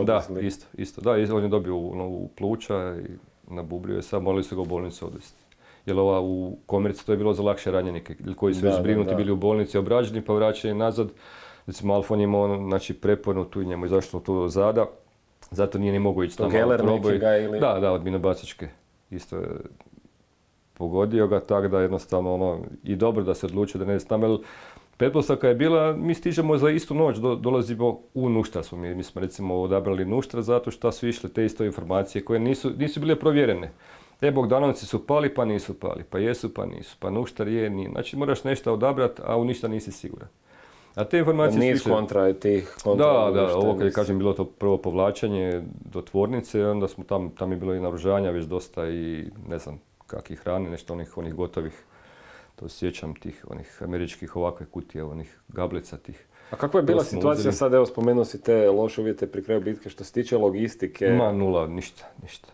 [0.04, 1.00] Da, isto, isto.
[1.00, 3.10] Da, on je dobio ono, u pluća i
[3.52, 5.44] nabubrio je sad, morali su ga u bolnicu odvesti.
[5.86, 8.80] Jer ova u komerci to je bilo za lakše ranjenike, koji su Da, već da,
[8.80, 9.16] zbrinuti da.
[9.16, 11.08] bili u bolnici, obrađeni pa vraćeni nazad.
[11.66, 14.86] Recimo Alfon je imao znači, preponu, tu i njemu je izašlo to do zada,
[15.50, 17.12] zato nije ni mogao ići tamo proboj.
[17.12, 17.18] ili-
[17.60, 18.68] Da, da, od minobacačke.
[19.10, 19.48] Isto je
[20.74, 24.38] pogodio ga tako da jednostavno ono, i dobro da se odlučio da ne ide jer
[24.96, 29.02] pretpostavka je bila, mi stižemo za istu noć, do- dolazimo u Nuštar smo mi, mi
[29.02, 33.16] smo recimo odabrali Nuštar zato što su išle te isto informacije koje nisu, nisu bile
[33.16, 33.70] provjerene.
[34.20, 37.90] E, Bogdanovci su pali pa nisu pali, pa jesu pa nisu, pa Nuštar je, nije.
[37.90, 40.28] Znači moraš nešto odabrati, a u ništa nisi siguran.
[40.94, 43.06] A te informacije Niz su išle- kontra tih kontra.
[43.06, 47.50] da, da, ovo kad kažem bilo to prvo povlačenje do tvornice, onda smo tam, tam
[47.50, 51.84] je bilo i naoružanja već dosta i ne znam kakvih hrane, nešto onih, onih gotovih,
[52.56, 56.26] to sjećam tih onih američkih ovakve kutije, onih gablica tih.
[56.50, 57.54] A kakva je bila situacija uzeli.
[57.54, 61.08] sad, evo spomenuo si te loše uvjete pri kraju bitke što se tiče logistike?
[61.08, 62.48] Ma nula, ništa, ništa.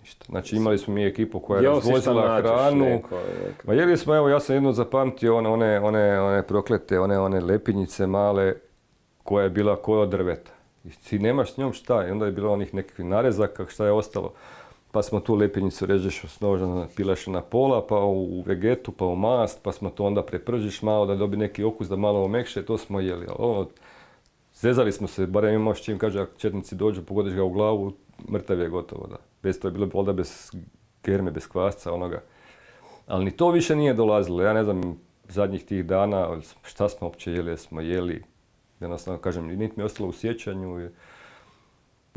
[0.00, 0.24] Ništa.
[0.28, 3.02] Znači imali smo mi ekipu koja je razvozila hranu.
[3.64, 7.40] Ma jeli smo, evo ja sam jedno zapamtio one, one, one, one proklete, one, one
[7.40, 8.54] lepinjice male
[9.22, 10.50] koja je bila koja od drveta.
[10.84, 13.92] I ti nemaš s njom šta, i onda je bilo onih nekakvih narezaka, šta je
[13.92, 14.32] ostalo.
[14.92, 19.16] Pa smo tu lepinjicu režeš s noža, pilaš na pola, pa u vegetu, pa u
[19.16, 22.78] mast, pa smo to onda prepržiš malo da dobi neki okus da malo omekše, to
[22.78, 23.26] smo jeli.
[23.38, 23.68] Ono,
[24.54, 27.92] zezali smo se, barem imaš čim kaže, ako četnici dođu, pogodiš ga u glavu,
[28.30, 29.16] mrtav je gotovo, da.
[29.42, 30.50] Bez to je bilo onda bez
[31.04, 32.22] germe, bez kvasca, onoga.
[33.06, 34.42] Ali ni to više nije dolazilo.
[34.42, 38.22] Ja ne znam, zadnjih tih dana, šta smo uopće jeli, smo jeli.
[38.80, 40.90] Jednostavno, kažem, niti mi je ostalo u sjećanju.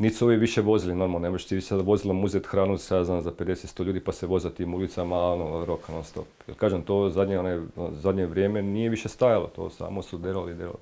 [0.00, 3.04] Niti su ovi više vozili, normalno, ne možeš ti više sada vozilom uzeti hranu, sad
[3.04, 6.26] znam, za 50-100 ljudi pa se voza tim ulicama, ono, roka non stop.
[6.46, 7.60] Jer kažem, to zadnje, one,
[7.92, 10.78] zadnje vrijeme nije više stajalo, to samo su derali, derali.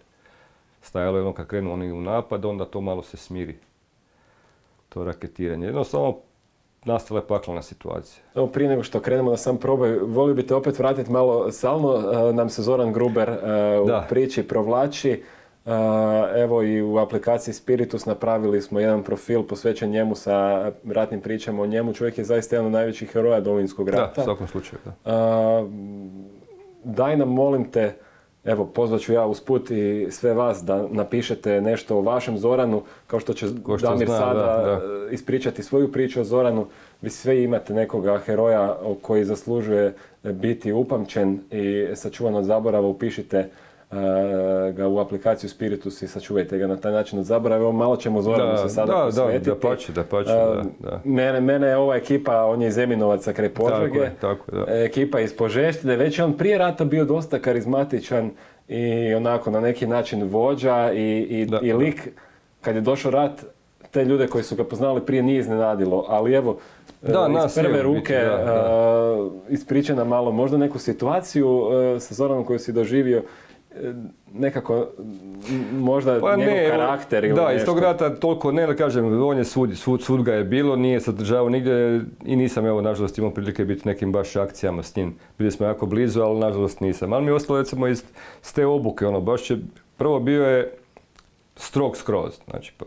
[0.82, 3.56] Stajalo je ono kad krenu oni u napad, onda to malo se smiri.
[4.88, 5.66] To raketiranje.
[5.66, 6.16] Jednostavno,
[6.84, 8.22] nastala je paklana situacija.
[8.34, 12.02] Evo prije nego što krenemo na sam probaj, volio bi te opet vratiti malo, salno
[12.32, 13.30] nam se Zoran Gruber
[13.82, 15.22] u priči provlači.
[16.36, 21.66] Evo i u aplikaciji Spiritus napravili smo jedan profil posvećen njemu sa ratnim pričama o
[21.66, 21.92] njemu.
[21.92, 24.12] Čovjek je zaista jedan od najvećih heroja Domovinskog rata.
[24.16, 24.80] Da, u svakom slučaju.
[26.84, 27.94] Daj nam, molim te,
[28.44, 33.20] evo pozvat ću ja usput i sve vas da napišete nešto o vašem Zoranu, kao
[33.20, 33.46] što će
[33.82, 34.80] Damir sada
[35.10, 36.66] ispričati svoju priču o Zoranu.
[37.02, 42.88] Vi sve imate nekoga heroja koji zaslužuje biti upamćen i sačuvan od zaborava.
[42.88, 43.50] Upišite
[44.72, 47.62] ga u aplikaciju Spiritus i sačuvajte ga na taj način od zaborava.
[47.62, 49.50] Evo malo ćemo Zoranu se sada da, posvetiti.
[49.50, 51.00] Da, da, pače, da, pače, da, da.
[51.04, 54.10] Mene, mene je ova ekipa, on je iz Eminovaca kraj Požege.
[54.20, 54.64] Tako da.
[54.68, 55.96] Ekipa iz Požeštine.
[55.96, 58.30] Već je on prije rata bio dosta karizmatičan
[58.68, 62.08] i onako na neki način vođa i, i, i lik
[62.60, 63.44] kad je došao rat
[63.90, 66.58] te ljude koji su ga poznali prije nije iznenadilo, ali evo,
[67.02, 69.16] da, iz prve ruke da,
[69.48, 71.62] ispričana malo možda neku situaciju
[72.00, 73.22] sa Zoranom koju si doživio
[74.34, 74.86] nekako
[75.72, 79.44] možda pa njegov ne, karakter ili Da, iz tog rata toliko ne, kažem, on je
[79.44, 83.64] svud, svud, svud ga je bilo, nije sadržavao nigdje i nisam, evo, nažalost, imao prilike
[83.64, 85.14] biti nekim baš akcijama s njim.
[85.38, 87.12] Bili smo jako blizu, ali nažalost nisam.
[87.12, 88.04] Ali mi je ostalo, recimo, iz,
[88.54, 89.58] te obuke, ono, baš je,
[89.96, 90.72] prvo bio je
[91.56, 92.84] strog skroz, znači, pa,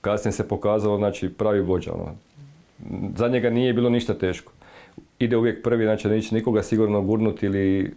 [0.00, 2.14] kasnije se pokazalo, znači, pravi vođa, ono.
[3.16, 4.52] Za njega nije bilo ništa teško.
[5.18, 7.94] Ide uvijek prvi, znači, neće nikoga sigurno gurnuti ili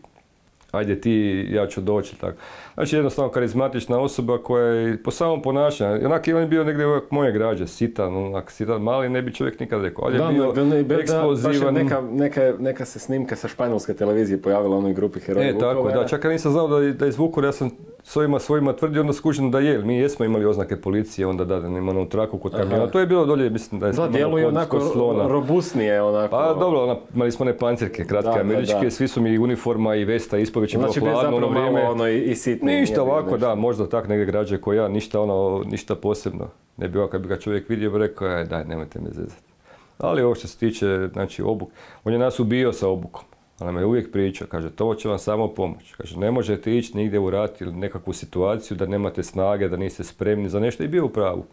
[0.76, 2.16] ajde ti, ja ću doći.
[2.16, 2.38] Tako.
[2.76, 7.12] Znači jednostavno karizmatična osoba koja je po samom ponašanju, onak on je bio negdje uvijek
[7.12, 10.52] moje građe, sitan, onak sitan, mali, ne bi čovjek nikad rekao, ali je bio
[10.84, 11.74] da, eksplozivan.
[11.74, 15.92] neka, neka, neka, se snimka sa španjolske televizije pojavila u onoj grupi heroja E, tako,
[15.92, 17.72] da, čak ja nisam znao da, da iz Vukovara, ja sam
[18.08, 21.70] svojima svojima tvrdio, onda skuženo da je, mi jesmo imali oznake policije, onda da, da
[21.70, 24.80] nema onu traku kod kamiona, to je bilo dolje, mislim da je Da, djeluje onako
[24.80, 25.28] slona.
[25.28, 26.32] robustnije, onako.
[26.32, 30.38] Pa dobro, ona, imali smo one pancirke, kratke američke, svi su mi uniforma i vesta,
[30.38, 31.90] ispoveć je znači, bilo hladno ono vrijeme.
[31.90, 32.36] Ono i, i
[32.66, 36.50] ništa ovako, da, možda tak negdje građe koji ja, ništa ono, ništa posebno.
[36.78, 39.54] Ne bi ovako, kad bi ga čovjek vidio, bi rekao, aj, daj, nemojte me zezati.
[39.98, 41.70] Ali ovo što se tiče, znači, obuk,
[42.04, 43.24] on je nas ubio sa obukom.
[43.60, 45.96] Ali me uvijek priča, kaže, to će vam samo pomoći.
[45.98, 50.04] Kaže, ne možete ići nigdje u rat ili nekakvu situaciju da nemate snage, da niste
[50.04, 51.46] spremni za nešto i bio u pravu.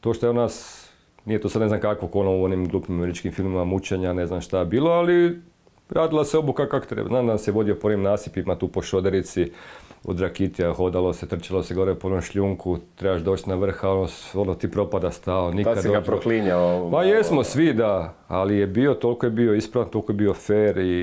[0.00, 0.86] To što je u nas,
[1.24, 4.40] nije to sad ne znam kakvo ono u onim glupim američkim filmima mučenja, ne znam
[4.40, 5.40] šta bilo, ali
[5.90, 7.08] radila se obuka kako treba.
[7.08, 9.52] Znam da se vodio po onim nasipima tu po Šoderici,
[10.04, 14.08] u Drakitija, hodalo se, trčalo se gore po onom šljunku, trebaš doći na vrh, ono,
[14.34, 16.90] ono ti propada stao, nikad Tad si ga proklinjao.
[16.90, 20.78] Pa jesmo svi, da, ali je bio, toliko je bio ispravan, toliko je bio fair
[20.78, 21.00] i,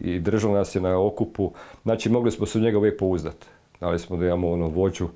[0.00, 1.52] i držao nas je na okupu.
[1.82, 3.46] Znači, mogli smo se u njega uvijek pouzdati.
[3.80, 5.08] Dali smo da imamo ono vođu,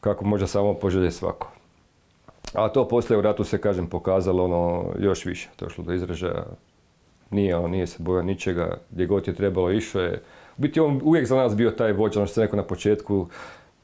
[0.00, 1.52] kako može samo poželjeti svako.
[2.54, 5.48] A to poslije u ratu se, kažem, pokazalo ono još više.
[5.56, 6.44] To je šlo do izražaja.
[7.30, 10.22] Nije, ono, nije se bojao ničega, gdje god je trebalo išao je
[10.60, 13.26] biti on uvijek za nas bio taj vođa, ono što sam rekao na početku.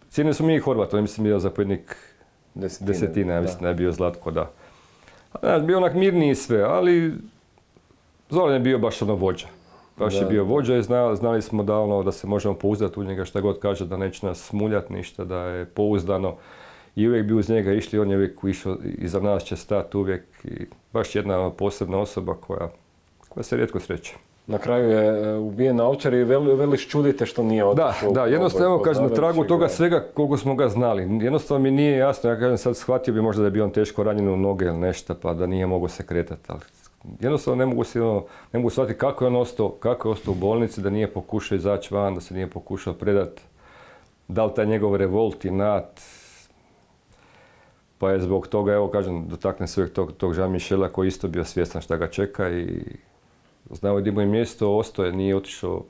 [0.09, 1.97] Cijenili smo mi i Horvat, on je mislim bio zapovjednik
[2.55, 4.51] desetine, desetine ja mislim da je bio Zlatko, da.
[5.33, 7.13] A, bio onak mirniji sve, ali
[8.31, 9.47] Zoran je bio baš ono vođa.
[9.99, 10.83] Baš je bio vođa i
[11.17, 14.27] znali smo da, ono, da se možemo pouzdati u njega šta god kaže, da neće
[14.27, 16.37] nas smuljati ništa, da je pouzdano.
[16.97, 20.23] I uvijek bi uz njega išli, on je uvijek išao, iza nas će stati uvijek.
[20.45, 22.71] I baš jedna posebna osoba koja,
[23.29, 24.15] koja se rijetko sreće
[24.47, 28.13] na kraju je e, ubijen na ovčar i veliš čudite što nije otišao.
[28.13, 31.25] Da, da, jednostavno, evo kažem, na tragu toga svega koliko smo ga znali.
[31.25, 34.03] Jednostavno mi nije jasno, ja kažem sad shvatio bi možda da je bio on teško
[34.03, 36.61] ranjen u noge ili nešto, pa da nije mogao se kretati, ali
[37.21, 40.33] jednostavno ne mogu se, ono, ne mogu shvatiti kako je on ostao, kako je ostao
[40.33, 43.43] u bolnici, da nije pokušao izaći van, da se nije pokušao predati,
[44.29, 46.01] da li taj njegov revolt i nat,
[47.99, 51.29] Pa je zbog toga, evo kažem, dotaknem se uvijek tog, tog Jean Michela koji isto
[51.29, 52.83] bio svjestan šta ga čeka i
[53.71, 55.85] znao je gdje mu je mjesto, ostoje, nije otišao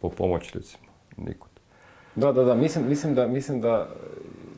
[0.00, 0.84] po pomoć recimo,
[1.16, 1.50] nikud.
[2.16, 3.88] Da, da, da, mislim, mislim da, mislim da,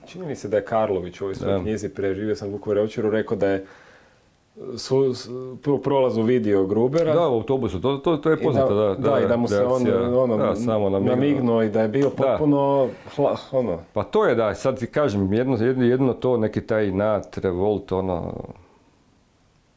[0.07, 1.63] čini mi se da je Karlović u ovoj svojoj Da.
[1.63, 3.67] knjizi Preživio sam Vukovar Ovčaru rekao da je
[4.77, 5.15] su,
[5.67, 7.15] u prolazu vidio Grubera.
[7.15, 10.15] Da, u autobusu, to, to, to je poznato, da, da, i da mu se on
[10.15, 11.17] ono, da, samo namignuo.
[11.17, 15.33] namignuo i da je bio potpuno hla, ono, Pa to je da, sad ti kažem,
[15.33, 18.35] jedno, jedno, jedno to, neki taj nat, revolt, ono,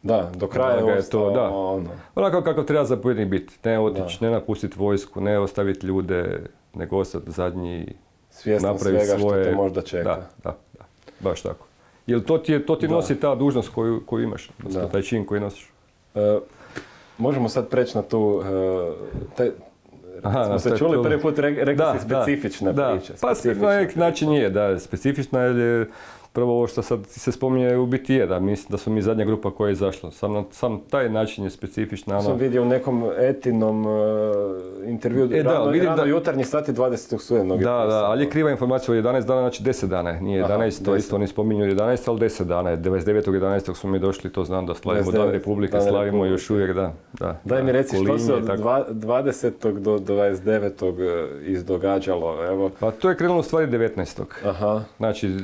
[0.06, 1.50] da, do kraja Da je to, da.
[1.50, 3.54] ono, onako kako treba zapovjednik biti.
[3.64, 6.42] Ne otići, ne napustiti vojsku, ne ostaviti ljude,
[6.74, 7.94] nego ostati zadnji,
[8.30, 9.44] svjestan svega svoje...
[9.44, 10.04] što te možda čeka.
[10.10, 10.86] Da, da, da,
[11.20, 11.66] baš tako.
[12.08, 14.90] Jer to ti, je, to ti nosi ta dužnost koju, koju imaš, Da.
[14.90, 15.72] taj čin koji nosiš.
[16.16, 16.40] E,
[17.18, 19.52] možemo sad preći na tu, e, taj,
[20.24, 22.96] Aha, smo se čuli prvi put, re, rekli si specifična da.
[22.98, 23.14] priča.
[23.22, 25.90] Pa specifična način je, da, specifična jer je
[26.36, 29.26] prvo ovo što sad se spominje u biti je, da, mislim da smo mi zadnja
[29.26, 30.12] grupa koja je izašla.
[30.12, 32.22] Sam, sam taj način je specifična.
[32.22, 33.90] Sam Ono, vidio u nekom etinom e,
[34.86, 36.96] intervju, E, da, rano, vidim rano da- jutarnji sati 20.
[37.20, 37.60] studenog.
[37.60, 40.54] da, da, ali je kriva informacija od 11 dana, znači 10 dana je, nije Aha,
[40.54, 40.98] 11, to 10.
[40.98, 41.76] isto oni spominju 11,
[42.08, 42.78] ali 10 dana je.
[42.78, 43.76] 29.11.
[43.76, 45.16] smo mi došli, to znam da slavimo 29.
[45.16, 46.32] Dan Republike, Dan slavimo Republike.
[46.32, 46.94] još uvijek, da.
[47.14, 48.58] da Daj mi da, reci što se od i tako.
[48.58, 49.52] dva- 20.
[49.74, 51.00] do 29.
[51.00, 52.72] e, izdogađalo, evo.
[52.80, 54.24] Pa to je krenulo u stvari 19.
[54.46, 55.38] Aha, Znači,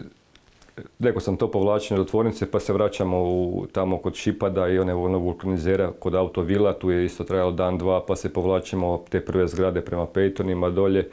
[1.00, 4.94] rekao sam to povlačenje do tvornice, pa se vraćamo u, tamo kod Šipada i one
[4.94, 9.48] onog vulkanizera kod autovila, tu je isto trajalo dan, dva, pa se povlačimo te prve
[9.48, 11.10] zgrade prema Pejtonima dolje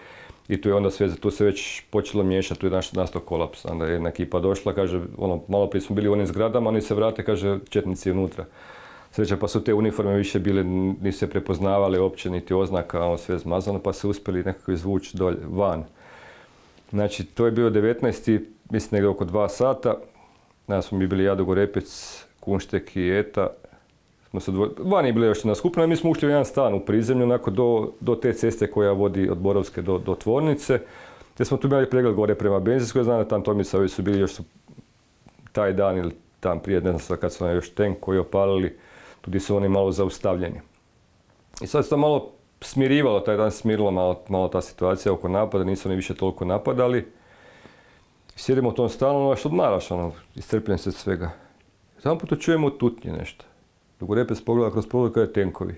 [0.48, 3.64] i tu je onda sve, tu se već počelo miješati, tu je nastao kolaps.
[3.64, 6.80] Onda je jedna ekipa došla, kaže, ono, malo prije smo bili u onim zgradama, oni
[6.80, 8.44] se vrate, kaže, četnici unutra.
[9.10, 10.64] Sreća pa su te uniforme više bile,
[11.01, 15.39] nisu se prepoznavale uopće, niti oznaka, ono sve zmazano, pa se uspjeli nekako izvući dolje,
[15.48, 15.85] van.
[16.90, 18.44] Znači, to je bio 19.
[18.70, 19.94] mislim negdje oko dva sata.
[20.69, 23.48] Danas smo mi bili Jado Gorepec, Kunštek i Eta.
[24.31, 24.70] Smo se dvo...
[24.78, 27.51] Van je bila još jedna skupina mi smo ušli u jedan stan u prizemlju, onako
[27.51, 30.81] do, do te ceste koja vodi od Borovske do, do tvornice.
[31.35, 34.19] Te smo tu imali pregled gore prema benzinskoj, znam da tam Tomica, ovi su bili
[34.19, 34.43] još su
[35.52, 38.78] taj dan ili tam prije, ne znam sad kad su nam još tank koji opalili,
[39.20, 40.60] tu su oni malo zaustavljeni.
[41.62, 45.89] I sad to malo smirivalo, taj dan smirila malo, malo ta situacija oko napada, nisu
[45.89, 47.12] oni više toliko napadali.
[48.36, 51.30] Sjedimo u tom stanu, ono, što odmaraš, ono, iscrpljen se svega.
[52.02, 53.44] Tamo puta čujemo tutnje nešto.
[54.01, 55.74] Dok repes pogleda kroz prozor kaže tenkovi.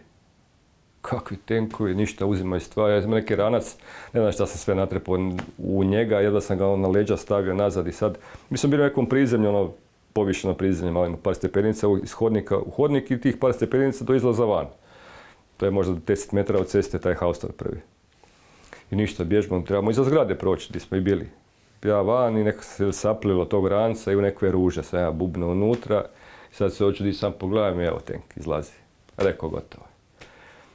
[1.02, 2.92] Kakvi tenkovi, ništa uzimaju stvari.
[2.92, 3.76] Ja imam neki ranac,
[4.12, 5.18] ne znam šta sam sve natrepao
[5.58, 8.18] u njega, jedva sam ga ono, na leđa stavio nazad i sad,
[8.50, 9.70] mi smo bili u nekom prizemlju, ono,
[10.12, 14.44] povišeno prizemlje, malo par stepenica iz hodnika u hodnik i tih par stepenica do izlaza
[14.44, 14.66] van.
[15.60, 17.80] To je možda 10 metara od ceste, taj haustor prvi.
[18.90, 21.28] I ništa, bježimo, trebamo iza zgrade proći, gdje smo i bili.
[21.84, 25.50] Ja van i neko se saplilo tog ranca i u nekve ruže sam ja bubno
[25.50, 26.04] unutra.
[26.52, 28.72] Sad se hoću di sam pogledam i evo tank izlazi.
[29.16, 29.86] Rekao gotovo.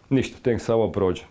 [0.09, 1.23] Ništa, tank samo prođe.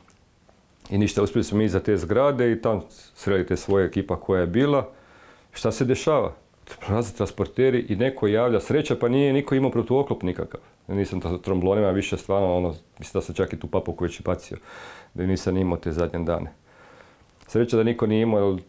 [0.90, 2.82] I ništa, uspjeli smo mi iza te zgrade i tam
[3.14, 4.88] sreli te svoje ekipa koja je bila.
[5.52, 6.32] Šta se dešava?
[6.64, 10.60] Prolaze transporteri i neko javlja sreća, pa nije niko imao protuoklop nikakav.
[10.88, 14.22] Nisam to tromblonima više stvarno, ono, mislim da sam čak i tu papuku već i
[14.22, 14.56] bacio,
[15.14, 16.52] da nisam imao te zadnje dane.
[17.46, 18.62] Sreća da niko nije imao, jer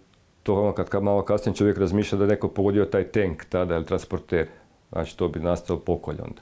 [0.43, 3.85] to ono kad, malo kasnije čovjek razmišlja da je neko pogodio taj tank tada ili
[3.85, 4.47] transporter.
[4.91, 6.41] Znači to bi nastao pokolj onda.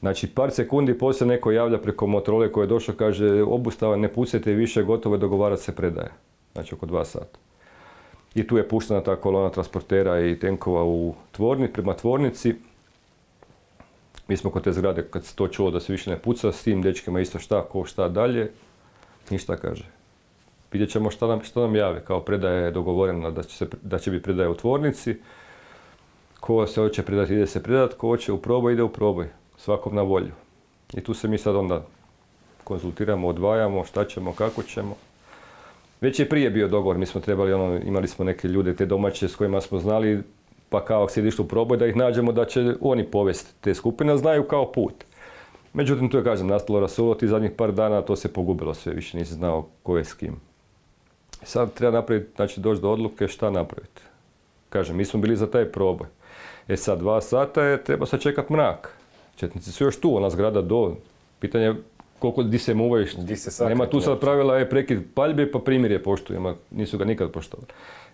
[0.00, 4.52] Znači par sekundi poslije neko javlja preko motorole koji je došao, kaže obustava, ne pucajte
[4.52, 6.10] više, gotovo je dogovarat se predaje.
[6.52, 7.38] Znači oko dva sata.
[8.34, 12.54] I tu je puštena ta kolona transportera i tenkova u tvorni, prema tvornici.
[14.28, 16.62] Mi smo kod te zgrade, kad se to čulo da se više ne puca, s
[16.62, 18.50] tim dečkima isto šta, ko šta dalje,
[19.30, 19.84] ništa kaže.
[20.72, 23.98] Vidjet ćemo šta nam, šta nam jave, kao predaja je dogovorena da će, se, da
[23.98, 25.16] će biti predaja u tvornici.
[26.40, 29.28] Ko se hoće predati, ide se predati, ko hoće u proboj, ide u proboj.
[29.58, 30.32] Svakom na volju.
[30.94, 31.86] I tu se mi sad onda
[32.64, 34.96] konzultiramo, odvajamo, šta ćemo, kako ćemo.
[36.00, 39.28] Već je prije bio dogovor, mi smo trebali, ono, imali smo neke ljude, te domaće
[39.28, 40.22] s kojima smo znali,
[40.68, 44.16] pa kao ako se u proboj, da ih nađemo da će oni povesti te skupine,
[44.16, 44.94] znaju kao put.
[45.72, 49.18] Međutim, tu je, kažem, nastalo rasulo, ti zadnjih par dana to se pogubilo sve, više
[49.18, 50.36] nisi znao ko je s kim.
[51.42, 54.02] Sad treba napraviti, znači doći do odluke šta napraviti.
[54.68, 56.06] Kažem, mi smo bili za taj proboj.
[56.68, 58.20] E sad, dva sata je, treba sad
[58.50, 58.96] mrak.
[59.36, 60.96] Četnici su još tu, ona zgrada do.
[61.40, 61.74] Pitanje je
[62.20, 63.06] koliko di se muvaju.
[63.18, 66.56] Di se Nema tu sad pravila, je prekid paljbe pa primirje poštujemo.
[66.70, 67.66] Nisu ga nikad poštovali.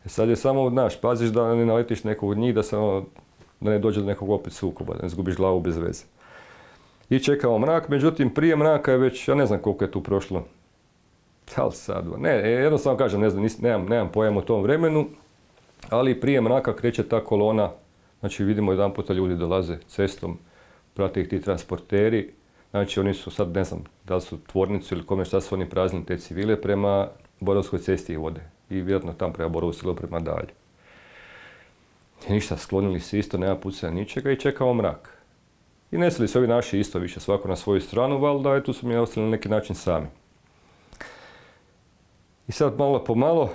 [0.04, 3.04] E sad je samo, znaš, paziš da ne naletiš nekog od njih, da, se ono,
[3.60, 6.04] da ne dođe do nekog opet sukoba, da ne izgubiš glavu bez veze.
[7.10, 10.44] I čekamo mrak, međutim prije mraka je već, ja ne znam koliko je tu prošlo.
[11.56, 15.06] Da li sad, ne, jednostavno kažem, ne znam, nis- nemam, nemam pojam o tom vremenu.
[15.90, 17.70] Ali prije mraka kreće ta kolona,
[18.20, 20.38] znači vidimo jedan puta ljudi dolaze cestom,
[20.94, 22.30] prate ih ti transporteri,
[22.70, 25.68] znači oni su sad, ne znam, da li su tvornicu ili kome šta su oni
[25.68, 27.08] praznili te civile prema
[27.40, 28.40] Borovskoj cesti ih vode.
[28.70, 30.48] I vjerojatno tam prema Borovu silo prema dalje.
[32.28, 35.22] I ništa, sklonili se isto, nema pucanja ničega i čekamo mrak.
[35.90, 38.96] I nesili se ovi naši isto više, svako na svoju stranu, valjda, tu su mi
[38.96, 40.06] ostali na neki način sami.
[42.48, 43.50] I sad malo po malo,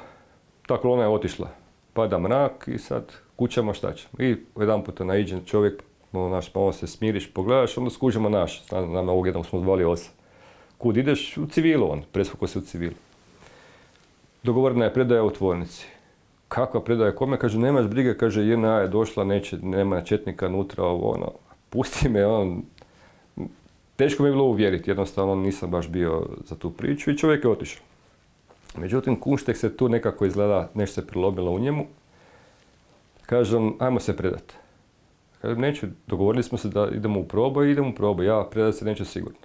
[0.67, 1.49] ta kolona je otišla.
[1.93, 4.23] Pada mrak i sad kućamo šta ćemo.
[4.23, 8.63] I jedan puta naiđe čovjek, malo, naš, malo se smiriš, pogledaš, onda skužimo naš.
[8.71, 10.09] Nama ovog jednog smo zvali osa.
[10.77, 11.38] Kud ideš?
[11.38, 12.95] U civilu on, presvako se u civilu.
[14.43, 15.88] Dogovorena je predaja u tvornici.
[16.47, 17.39] Kakva predaja kome?
[17.39, 21.31] Kaže, nemaš brige, kaže, jedna je došla, neće, nema četnika unutra, ovo, ono.
[21.69, 22.63] Pusti me, on,
[23.95, 27.49] teško mi je bilo uvjeriti, jednostavno nisam baš bio za tu priču i čovjek je
[27.49, 27.83] otišao.
[28.77, 31.85] Međutim, Kunštek se tu nekako izgleda, nešto se prilobilo u njemu.
[33.25, 34.60] Kažem, ajmo se predati.
[35.41, 38.85] Kažem, neću, dogovorili smo se da idemo u proboj, idemo u proboj, ja predat se
[38.85, 39.39] neću sigurno.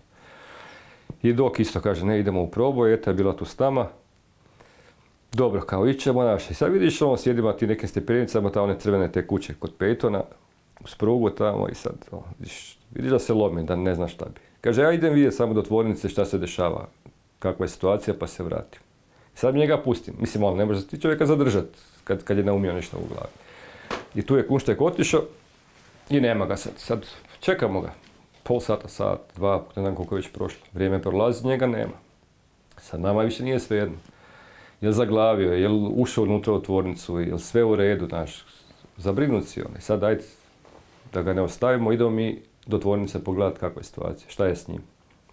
[1.23, 3.89] I dok isto kaže, ne, idemo u proboj, eta je bila tu s nama.
[5.33, 6.51] Dobro, kao ićemo naš.
[6.51, 10.23] I sad vidiš, on sjedima ti nekim stepenicama, tamo one crvene te kuće kod Pejtona,
[10.85, 11.95] u sprugu tamo i sad,
[12.39, 14.41] vidiš, vidiš da se lomi, da ne znaš šta bi.
[14.61, 16.89] Kaže, ja idem vidjeti samo do tvornice šta se dešava,
[17.39, 18.81] kakva je situacija, pa se vratim.
[19.35, 20.15] Sad njega pustim.
[20.19, 23.33] Mislim, on ne može ti čovjeka zadržati kad, kad je naumio nešto u glavi.
[24.15, 25.23] I tu je Kunštek otišao
[26.11, 26.73] i nema ga sad.
[26.77, 27.07] Sad
[27.41, 27.93] čekamo ga.
[28.43, 30.67] Pol sata, sat, dva, ne znam koliko je već prošlo.
[30.73, 31.93] Vrijeme prolazi, njega nema.
[32.79, 33.97] Sad nama više nije svejedno.
[34.81, 38.45] Jel zaglavio, jel ušao unutra u tvornicu, jel sve u redu, znaš,
[38.97, 39.81] zabrinut si on.
[39.81, 40.25] sad ajde
[41.13, 44.69] da ga ne ostavimo, idemo mi do tvornice pogledati kakva je situacija, šta je s
[44.69, 44.83] njim.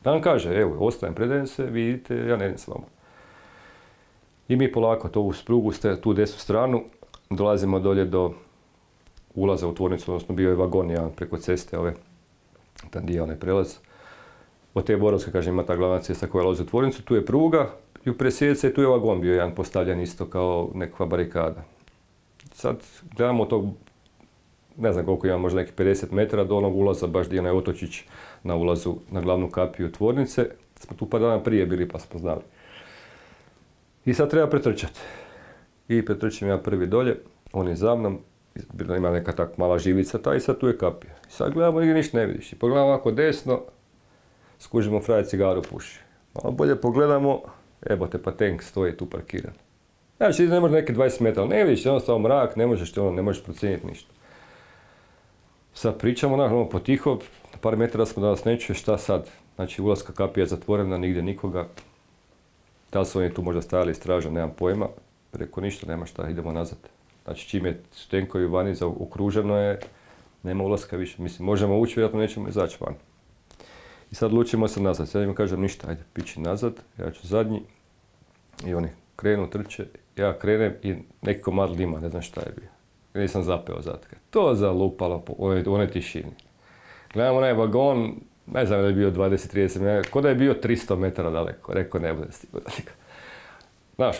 [0.04, 2.86] Da nam kaže, evo, ostajem, predajem se, vidite, ja ne idem s vama.
[4.48, 6.84] I mi polako to u sprugu ste tu desnu stranu,
[7.30, 8.34] dolazimo dolje do
[9.36, 11.94] ulaza u tvornicu, odnosno bio je vagon jedan preko ceste ove,
[12.90, 13.78] tam dio onaj prelaz.
[14.74, 17.70] Od te Borovske, kaže, ima ta glavna cesta koja ulazi u tvornicu, tu je pruga,
[18.06, 21.64] i u presjedice tu je vagon bio jedan postavljen isto kao nekakva barikada.
[22.52, 22.84] Sad
[23.16, 23.66] gledamo tog,
[24.78, 27.52] ne znam koliko ima, možda neki 50 metara do onog ulaza, baš gdje je onaj
[27.52, 28.04] otočić
[28.44, 30.50] na ulazu na glavnu kapiju tvornice.
[30.80, 32.42] Smo tu par dana prije bili pa smo znali.
[34.06, 35.00] I sad treba pretrčati.
[35.88, 37.20] I pretrčim ja prvi dolje,
[37.54, 38.20] on je za mnom,
[38.98, 41.14] ima neka tak mala živica ta i sad tu je kapija.
[41.30, 42.54] I sad gledamo i ništa ne vidiš.
[42.54, 43.62] I pogledamo ovako desno,
[44.60, 46.00] skužimo fraje cigaru puši.
[46.34, 47.42] Malo bolje pogledamo,
[47.86, 49.54] evo te pa tank stoji tu parkiran.
[50.18, 53.44] Znači, ne može neke 20 metara, ne vidiš, jednostavno mrak, ne možeš, ono, ne možeš
[53.44, 54.14] procijeniti ništa.
[55.74, 57.20] Sad pričamo, ono, potiho,
[57.62, 59.30] par metara smo danas neću, šta sad?
[59.56, 61.68] Znači, ulaska kapija je zatvorena, nigdje nikoga,
[62.92, 64.88] da su oni tu možda stajali straža, nemam pojma.
[65.32, 66.93] Preko ništa, nema šta, idemo nazad.
[67.24, 67.82] Znači čim je
[68.12, 69.80] tenkovi vani okruženo je,
[70.44, 71.22] nema ulaska više.
[71.22, 72.96] Mislim, možemo ući, vjerojatno nećemo izaći van.
[74.12, 75.10] I sad lučimo se nazad.
[75.10, 77.62] Sad im kažem ništa, ajde, pići nazad, ja ću zadnji.
[78.66, 79.86] I oni krenu, trče,
[80.16, 82.70] ja krenem i neki komad lima, ne znam šta je bio.
[83.22, 84.16] Nisam zapeo zatke.
[84.30, 86.32] To zalupalo po onoj tišini.
[87.14, 90.98] Gledam onaj vagon, ne znam da je bio 20-30 metara, ko da je bio 300
[90.98, 92.92] metara daleko, rekao ne bude stigao daleko.
[93.96, 94.20] Znaš,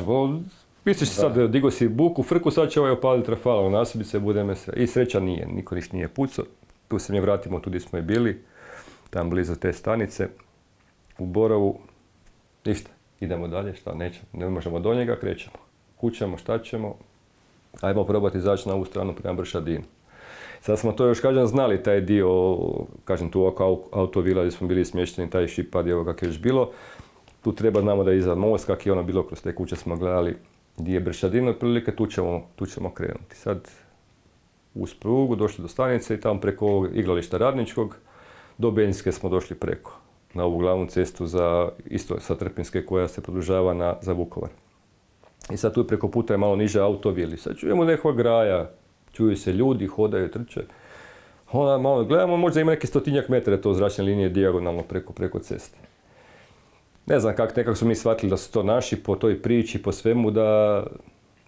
[0.86, 4.54] misliš sad, digo si buku, frku, sad će ovaj opaliti rafala u nasubice, bude me
[4.76, 6.46] I sreća nije, niko ništa nije pucao.
[6.88, 8.42] Tu se mi vratimo, tu gdje smo i bili,
[9.10, 10.28] tam blizu te stanice,
[11.18, 11.80] u Borovu.
[12.66, 12.90] Ništa,
[13.20, 15.56] idemo dalje, šta, nećemo, ne možemo do njega, krećemo.
[15.98, 16.96] Kućamo, šta ćemo,
[17.82, 19.84] ajmo probati izaći na ovu stranu prema Bršadinu.
[20.62, 22.58] Sad smo to još, kažem, znali taj dio,
[23.06, 26.72] kažem, tu oko autovila gdje smo bili smješteni, taj šipad je kako je još bilo.
[27.44, 29.96] Tu treba znamo da je iza most, kak je ono bilo kroz te kuće smo
[29.96, 30.36] gledali
[30.78, 33.36] gdje je Bršadin, otprilike tu ćemo, tu ćemo krenuti.
[33.36, 33.70] Sad
[34.74, 37.98] uz prugu došli do stanice i tamo preko ovog igrališta radničkog
[38.58, 40.00] do Benjske smo došli preko
[40.34, 44.50] na ovu glavnu cestu za isto sa Trpinske koja se produžava na, za Vukovar.
[45.52, 47.38] I sad tu preko puta je malo niže autovili.
[47.38, 48.72] Sad čujemo nekog graja,
[49.12, 50.62] čuju se ljudi, hodaju, trče.
[51.52, 55.78] Onda malo gledamo, možda ima neki stotinjak metara to zračne linije dijagonalno preko, preko ceste.
[57.06, 59.92] Ne znam kako, nekako su mi shvatili da su to naši po toj priči, po
[59.92, 60.84] svemu da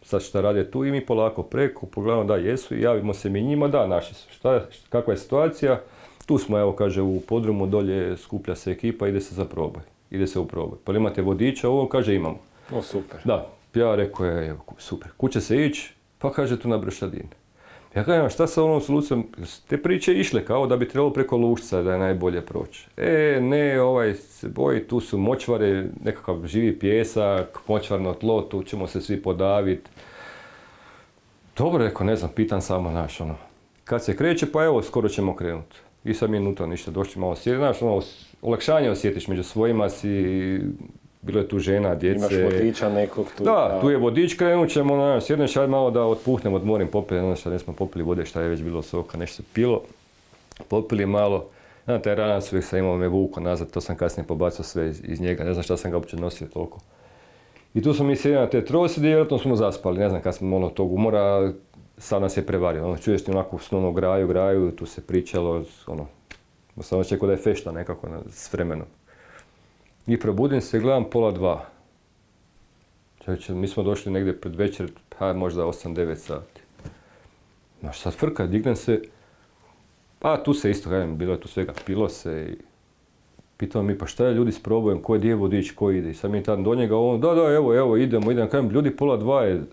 [0.01, 3.41] sad šta rade tu i mi polako preko, pogledamo da jesu i javimo se mi
[3.41, 4.29] njima, da naši su.
[4.31, 5.81] Šta, kakva je situacija?
[6.25, 9.83] Tu smo, evo kaže, u podrumu dolje skuplja se ekipa, ide se za proboj.
[10.11, 10.77] Ide se u proboj.
[10.83, 12.39] Pa imate vodiča, ovo kaže imamo.
[12.71, 13.19] O, super.
[13.23, 15.11] Da, ja rekao je, evo, super.
[15.17, 15.93] Kuće se ići?
[16.19, 17.27] Pa kaže tu na Bršadin.
[17.95, 19.27] Ja kažem, šta sa onom solucijom?
[19.67, 22.87] Te priče išle kao da bi trebalo preko lušca da je najbolje proći.
[22.97, 28.87] E, ne, ovaj se boji, tu su močvare, nekakav živi pjesak, močvarno tlo, tu ćemo
[28.87, 29.89] se svi podaviti.
[31.57, 33.35] Dobro, rekao, ne znam, pitan samo, znaš, ono,
[33.83, 35.77] kad se kreće, pa evo, skoro ćemo krenuti.
[36.03, 38.01] I sad mi unutra ništa, došli malo sjeti, znaš, ono,
[38.41, 40.59] olakšanje osjetiš među svojima si,
[41.25, 42.35] bilo je tu žena, djece.
[42.35, 43.43] Imaš vodiča nekog tu.
[43.43, 47.39] Da, tu je vodič, krenut ćemo, znaš, sjedneš, aj malo da otpuhnem, odmorim, popili, znaš,
[47.39, 49.81] šta nismo popili vode, šta je već bilo soka, nešto pilo,
[50.67, 51.45] popili malo.
[51.85, 55.01] Znam, taj ranac uvijek sam imao me vuko nazad, to sam kasnije pobacio sve iz,
[55.03, 56.79] iz njega, ne znam šta sam ga uopće nosio toliko.
[57.73, 60.35] I tu smo mi sjedili na te troside i vjerojatno smo zaspali, ne znam kad
[60.35, 61.51] smo malo tog umora,
[61.97, 62.85] sad nas je prevario.
[62.85, 66.07] Ono, čuješ ti onako snovno graju, graju, tu se pričalo, ono,
[66.81, 68.87] sam očekao da je fešta nekako s vremenom.
[70.07, 71.65] I probudim se, gledam pola dva.
[73.25, 76.61] Čovječe, mi smo došli negdje pred večer, pa možda 8-9 sati.
[77.79, 79.01] Znaš, sad frka, dignem se,
[80.19, 82.55] pa tu se isto, kažem, bilo je tu svega, pilo se i
[83.57, 86.09] pitao mi, pa šta je ljudi s probojem, ko je gdje vodič, ko ide?
[86.09, 88.49] I sad mi tam do njega, on, da, da, evo, evo, idemo, idemo.
[88.49, 89.63] Kažem, ljudi, pola dva je,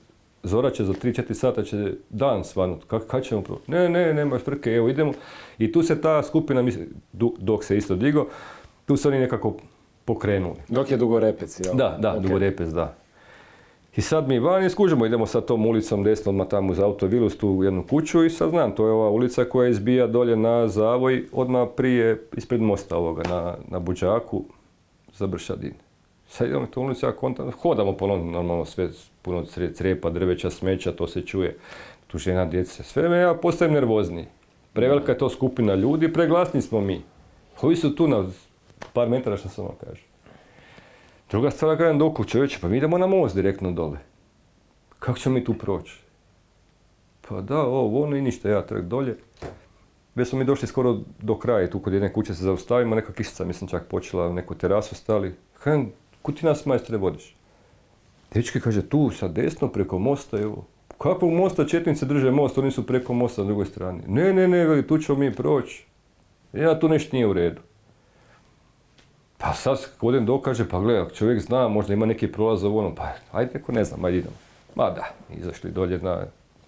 [0.42, 2.84] Zora će za 3-4 sata će dan svanut.
[2.84, 3.58] Kako kad ćemo pro...
[3.66, 5.12] Ne, ne, nema frke, evo idemo.
[5.58, 6.64] I tu se ta skupina,
[7.38, 8.26] dok se isto digo,
[8.86, 9.56] tu su oni nekako
[10.04, 10.60] pokrenuli.
[10.68, 11.74] Dok je Dugorepec, jel?
[11.74, 12.22] Da, da, okay.
[12.22, 12.94] Dugorepec, da.
[13.96, 17.64] I sad mi van skužimo, idemo sad tom ulicom desno tamo uz autovilus tu u
[17.64, 21.68] jednu kuću i sad znam, to je ova ulica koja izbija dolje na Zavoj, odmah
[21.76, 24.44] prije, ispred mosta ovoga, na, na Buđaku,
[25.12, 25.74] za Bršadin.
[26.28, 28.88] Sad idemo tu ulicu, ja kontam, hodamo po normalno sve,
[29.22, 31.56] puno crepa, drveća, smeća, to se čuje.
[32.06, 34.26] Tu žena, djece, sve me ja postajem nervozniji.
[34.72, 37.02] Prevelika je to skupina ljudi, preglasni smo mi.
[37.60, 38.24] Koji su tu na
[38.92, 40.02] par metara što samo kaže.
[41.30, 43.98] Druga stvar, kažem dok čovječe, pa mi idemo na most direktno dole.
[44.98, 46.00] Kako ćemo mi tu proći?
[47.28, 49.16] Pa da, ovo, ono i ništa, ja trek dolje.
[50.14, 53.44] Već smo mi došli skoro do kraja, tu kod jedne kuće se zaustavimo, neka kišica
[53.44, 55.34] mislim čak počela, neku terasu stali.
[55.64, 55.92] Kažem,
[56.22, 57.36] kud ti nas majstore vodiš?
[58.34, 60.64] Dečki kaže, tu sa desno preko mosta, evo.
[60.98, 64.02] Kakvog mosta četnice drže most, oni su preko mosta na drugoj strani.
[64.06, 65.84] Ne, ne, ne, veli, tu ćemo mi proći.
[66.52, 67.60] Ja, tu nešto nije u redu.
[69.42, 73.12] Pa sad godin dokaže, pa gledaj, čovjek zna, možda ima neki prolaz ovo, ono, pa
[73.32, 74.34] ajde, neko ne znam, ajde idemo.
[74.74, 75.04] Ma da,
[75.38, 76.24] izašli dolje na,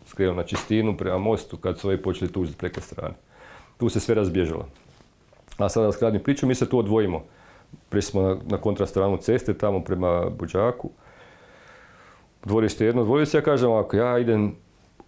[0.07, 3.15] skrenuo na čistinu prema mostu kad su ovi počeli tužiti preko strane.
[3.77, 4.67] Tu se sve razbježalo.
[5.59, 7.23] A sada skratim priču, mi se tu odvojimo.
[7.89, 10.91] Prišli smo na, na kontrastranu ceste, tamo prema Buđaku.
[12.45, 14.55] Dvorište jedno, dvorište, ja kažem ovako, ja idem,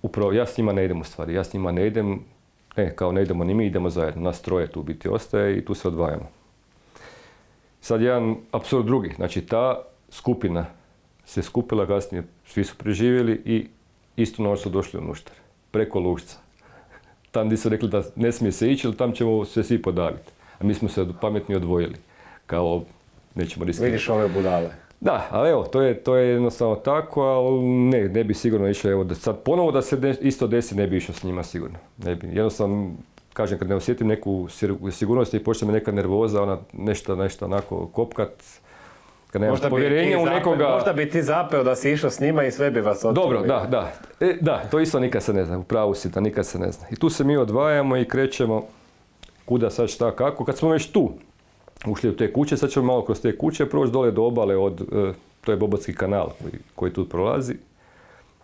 [0.02, 2.20] upravo, ja s njima ne idem u stvari, ja s njima ne idem,
[2.76, 5.74] ne, kao ne idemo ni mi, idemo zajedno, nas troje tu biti ostaje i tu
[5.74, 6.45] se odvajamo.
[7.86, 10.66] Sad jedan apsurd drugi, znači ta skupina
[11.24, 13.66] se skupila kasnije, svi su preživjeli i
[14.16, 15.34] isto noć su došli u Nuštar,
[15.70, 16.36] preko Lušca.
[17.30, 20.32] Tam gdje su rekli da ne smije se ići, ali tam ćemo se svi podaviti.
[20.60, 21.94] A mi smo se pametni odvojili,
[22.46, 22.82] kao
[23.34, 23.92] nećemo riskirati.
[23.92, 24.70] Vidiš ove budale.
[25.00, 28.90] Da, ali evo, to je, to je jednostavno tako, ali ne, ne bi sigurno išao,
[28.90, 31.78] evo, da sad ponovo da se isto desi, ne bi išao s njima sigurno.
[31.98, 32.90] Ne bi, jednostavno,
[33.36, 34.48] kažem, kad ne osjetim neku
[34.90, 38.30] sigurnost i počne me neka nervoza, ona nešto, nešto onako kopkat,
[39.30, 40.68] kad nemaš povjerenja u nekoga...
[40.68, 43.14] Možda bi ti zapeo da si išao s njima i sve bi vas očuli.
[43.14, 43.92] Dobro, da, da.
[44.20, 46.72] E, da, to isto nikad se ne zna, u pravu si, da nikad se ne
[46.72, 46.86] zna.
[46.90, 48.66] I tu se mi odvajamo i krećemo
[49.44, 50.44] kuda sad šta kako.
[50.44, 51.12] Kad smo već tu,
[51.86, 54.80] ušli u te kuće, sad ćemo malo kroz te kuće proći dole do obale od,
[54.80, 55.12] e,
[55.44, 57.54] to je Bobotski kanal koji, koji tu prolazi,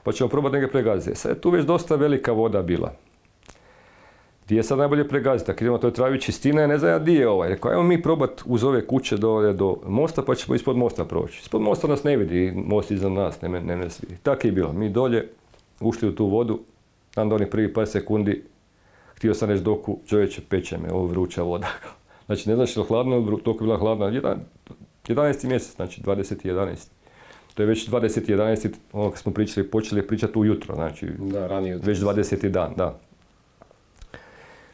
[0.03, 1.19] pa ćemo probati neke pregaziti.
[1.19, 2.93] Sad je tu već dosta velika voda bila.
[4.45, 5.51] Gdje je sad najbolje pregaziti?
[5.51, 7.49] Ako idemo toj travi čistine, ne znam ja di je ovaj.
[7.49, 11.41] Rekao, ajmo mi probati uz ove kuće do, do mosta, pa ćemo ispod mosta proći.
[11.41, 14.17] Ispod mosta nas ne vidi, most iza nas, ne, ne, ne vidi.
[14.23, 14.73] Tako je bilo.
[14.73, 15.29] Mi dolje,
[15.81, 16.61] ušli u tu vodu,
[17.15, 18.43] tam do onih prvi par sekundi,
[19.17, 21.69] htio sam reći doku, čovječe, peče me, ovo vruća voda.
[22.27, 24.07] Znači, ne znaš je hladno, toliko je bila hladna.
[25.05, 25.49] 11.
[25.49, 26.89] mjesec, znači 20.11.
[27.55, 28.69] To je već 20.11.
[28.93, 32.49] ono kad smo pričali, počeli pričati ujutro, znači da, ranije već 20.
[32.49, 32.99] dan, da.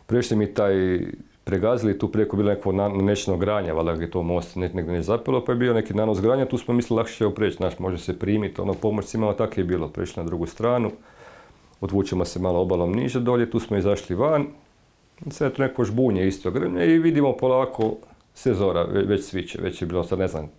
[0.09, 1.01] Prešli mi taj,
[1.45, 5.53] pregazili, tu preko bilo neko nečno granja, valjda je to most negdje ne zapelo, pa
[5.53, 8.61] je bio neki nanos granja, tu smo mislili lakše će preći, znaš, može se primiti,
[8.61, 10.91] ono pomoć imala, tako je bilo, prešli na drugu stranu,
[11.81, 14.47] odvučemo se malo obalom niže dolje, tu smo izašli van,
[15.31, 16.53] Sve to neko žbunje isto
[16.87, 17.97] i vidimo polako
[18.35, 20.51] se zora već sviće, već je bilo sad ne znam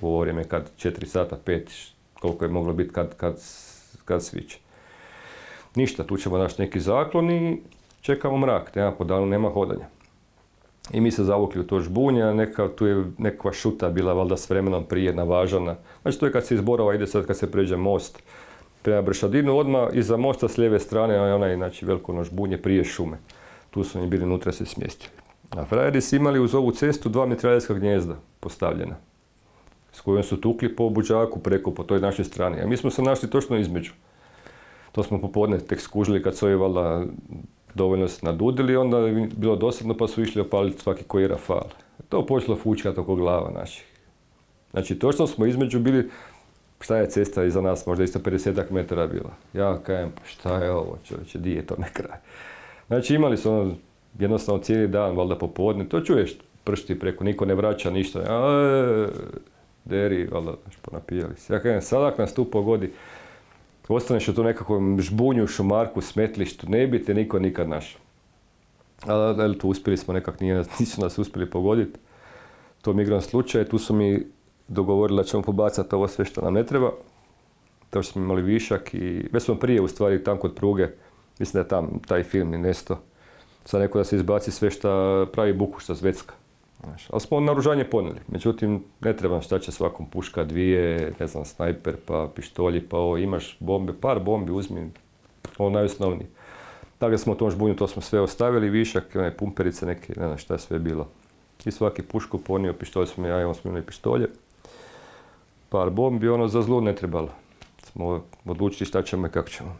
[0.00, 3.40] u ovo vrijeme kad 4 sata, 5, koliko je moglo biti kad, kad,
[4.04, 4.58] kad sviće.
[5.74, 7.60] Ništa, tu ćemo naći neki zaklon i
[8.06, 9.86] čekamo mrak, nema po danu, nema hodanja.
[10.92, 14.50] I mi se zavukli u to žbunje, neka, tu je nekakva šuta bila valjda s
[14.50, 15.76] vremenom prije navažana.
[16.02, 18.22] Znači to je kad se izborava, ide sad kad se pređe most
[18.82, 23.18] prema Bršadinu, odmah iza mosta s lijeve strane, onaj znači veliko žbunje prije šume
[23.76, 25.12] tu su oni bili unutra se smjestili.
[25.50, 28.96] A frajeri su imali uz ovu cestu dva mitraljerska gnjezda postavljena,
[29.92, 32.60] s kojom su tukli po buđaku preko, po toj našoj strani.
[32.60, 33.92] A mi smo se našli točno između.
[34.92, 36.54] To smo popodne tek skužili kad su ovi
[37.76, 41.68] dovoljno se nadudili, onda je bilo dosadno pa su išli opaliti svaki koji rafal.
[42.08, 43.84] To počelo fučkati oko glava naših.
[44.70, 46.10] Znači, točno smo između bili,
[46.80, 49.30] šta je cesta iza nas, možda isto 50 metara bila.
[49.52, 52.18] Ja kajem, pa šta je ovo čovječe, di je to ne kraj.
[52.86, 53.74] Znači, imali su ono,
[54.18, 58.20] jednostavno cijeli dan, valjda popodne, to čuješ pršti preko, niko ne vraća ništa.
[58.28, 59.08] A,
[59.84, 61.54] deri, valjda, ponapijali se.
[61.54, 62.92] Ja kajem, sad ako nas tu pogodi,
[63.94, 68.00] ostaneš u tu nekakvom žbunju, šumarku, smetlištu, ne bi te niko nikad našao.
[69.06, 71.98] Ali tu uspjeli smo nekak, nije, nisu nas uspjeli pogoditi.
[72.82, 74.26] To mi igran slučaj, tu su mi
[74.68, 76.92] dogovorili da ćemo pobacati ovo sve što nam ne treba.
[77.90, 80.88] To što smo imali višak i već smo prije u stvari tam kod pruge,
[81.38, 82.98] mislim da je tam taj film i nesto.
[83.64, 86.34] Sad neko da se izbaci sve što pravi buku, što zvecka.
[86.86, 88.20] Znaš, ali smo naružanje poneli.
[88.28, 93.16] Međutim, ne treba šta će svakom puška, dvije, ne znam, snajper, pa pištolji, pa ovo,
[93.16, 94.90] imaš bombe, par bombi uzmi,
[95.58, 96.28] ovo najosnovniji.
[96.98, 100.26] Tako da smo u tom žbunju, to smo sve ostavili, višak, one pumperice neke, ne
[100.26, 101.08] znam šta je sve bilo.
[101.64, 104.28] I svaki pušku ponio, pištolj smo ja, imamo smo imali pištolje.
[105.68, 107.28] Par bombi, ono za zlu ne trebalo.
[107.82, 109.76] Smo odlučili šta ćemo i kako ćemo.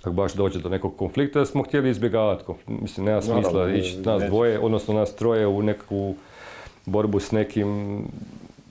[0.00, 4.58] Ako baš dođe do nekog konflikta, smo htjeli izbjegavati Mislim, nema smisla ići nas dvoje,
[4.60, 6.16] odnosno nas troje u nekakvu
[6.86, 8.02] borbu s nekim,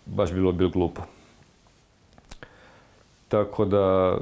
[0.06, 1.02] baš bilo bilo glupo.
[3.27, 4.18] Tako da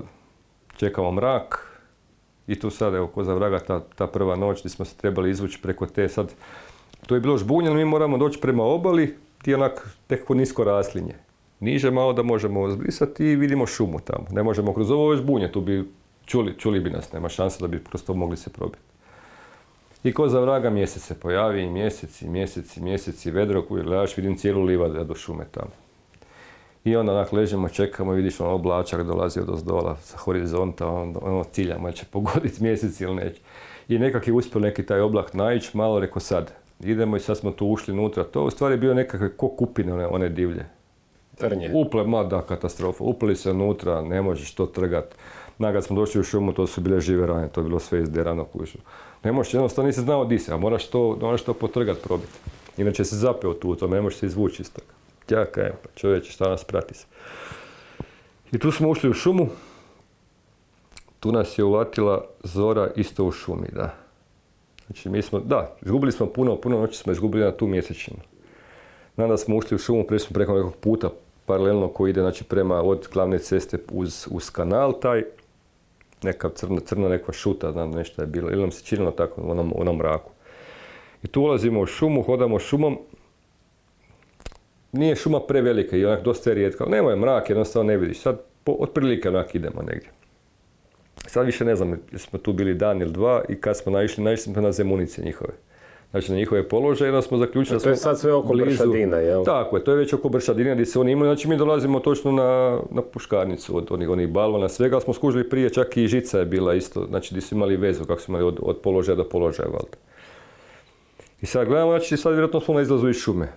[0.78, 1.80] čekamo mrak
[2.48, 5.30] i tu sad, evo, ko za vraga, ta, ta prva noć gdje smo se trebali
[5.30, 6.34] izvući preko te sad,
[7.06, 11.16] to je bilo žbunjeno, mi moramo doći prema obali, ti onak nekako nisko raslinje.
[11.60, 14.26] Niže malo da možemo zbrisati i vidimo šumu tamo.
[14.32, 15.92] Ne možemo kroz ovo žbunje, tu bi
[16.26, 18.84] čuli, čuli bi nas, nema šanse da bi kroz to mogli se probiti.
[20.08, 24.64] I ko za vraga mjesec se pojavi, mjeseci, mjeseci, mjeseci, vedro koji gledaš, vidim cijelu
[24.64, 25.72] livadu do šume tamo.
[26.84, 31.44] I onda onak ležimo, čekamo, vidiš ono oblačak dolazi od ozdola sa horizonta, onda ono
[31.44, 33.42] ciljamo, će pogoditi mjesec ili neće.
[33.88, 37.52] I nekak je uspio neki taj oblak naići, malo reko sad, idemo i sad smo
[37.52, 38.24] tu ušli unutra.
[38.24, 40.66] To u stvari bio nekakve ko kupine one, one divlje.
[41.38, 41.72] Trnje.
[41.74, 43.04] Uple, ma da, katastrofa.
[43.04, 45.16] Upli se unutra, ne možeš to trgat.
[45.58, 48.02] Na kad smo došli u šumu, to su bile žive rane, to je bilo sve
[48.02, 48.78] izderano kuću.
[49.24, 52.34] Ne možeš, jednostavno nisi znao di se, a moraš to, moraš to potrgat, probiti.
[52.78, 54.94] Inače se zapeo tu, to ne možeš se izvući iz toga.
[55.26, 57.06] Tjaka je, pa čovječe, šta nas prati se.
[58.52, 59.48] I tu smo ušli u šumu.
[61.20, 63.96] Tu nas je uvatila zora isto u šumi, da.
[64.86, 68.18] Znači mi smo, da, izgubili smo puno, puno noći smo izgubili na tu mjesečinu.
[69.16, 71.10] Nada smo ušli u šumu, prešli smo preko nekog puta
[71.46, 75.24] paralelno koji ide znači, prema od glavne ceste uz, uz kanal taj
[76.24, 79.52] neka crna, crna nekva šuta, znam nešto je bilo, ili nam se činilo tako u
[79.52, 80.32] onom, onom mraku.
[81.24, 83.00] I tu ulazimo u šumu, hodamo šumom,
[84.92, 88.22] nije šuma prevelika i onak dosta je rijetka, ali nemoj mrak, jednostavno ne vidiš.
[88.22, 90.10] Sad po, otprilike onak idemo negdje.
[91.28, 94.54] Sad više ne znam, smo tu bili dan ili dva i kad smo naišli, naišli
[94.54, 95.54] smo na zemunice njihove
[96.12, 98.84] znači na njihove položaje, onda smo zaključili da smo To je sad sve oko blizu,
[98.84, 99.44] Bršadina, jel?
[99.46, 102.32] Tako je, to je već oko Bršadina gdje se oni imaju, znači mi dolazimo točno
[102.32, 106.40] na, na puškarnicu od onih, onih balvana, svega, ali smo skužili prije, čak i žica
[106.40, 109.24] je bila isto, znači gdje su imali vezu, kako su imali od, od položaja do
[109.24, 109.98] položaja, valjda.
[111.42, 113.48] I sad gledamo, znači sad vjerojatno smo na izlazu iz šume.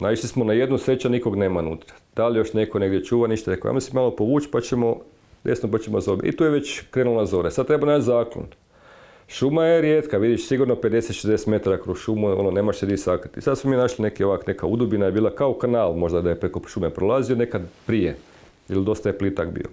[0.00, 1.94] Naišli smo na jednu sreća, nikog nema unutra.
[2.16, 3.68] Da li još neko negdje čuva, ništa rekao.
[3.68, 4.96] Ajmo se malo povući pa ćemo
[5.44, 6.28] desno pa ćemo zobe.
[6.28, 7.50] I tu je već krenula zore.
[7.50, 8.46] Sad treba naći zaklon.
[9.28, 13.40] Šuma je rijetka, vidiš sigurno 50-60 metara kroz šumu, ono nemaš se di sakriti.
[13.40, 16.40] Sad smo mi našli neki ovak, neka udubina je bila kao kanal možda da je
[16.40, 18.16] preko šume prolazio nekad prije.
[18.68, 19.66] Ili dosta je plitak bio.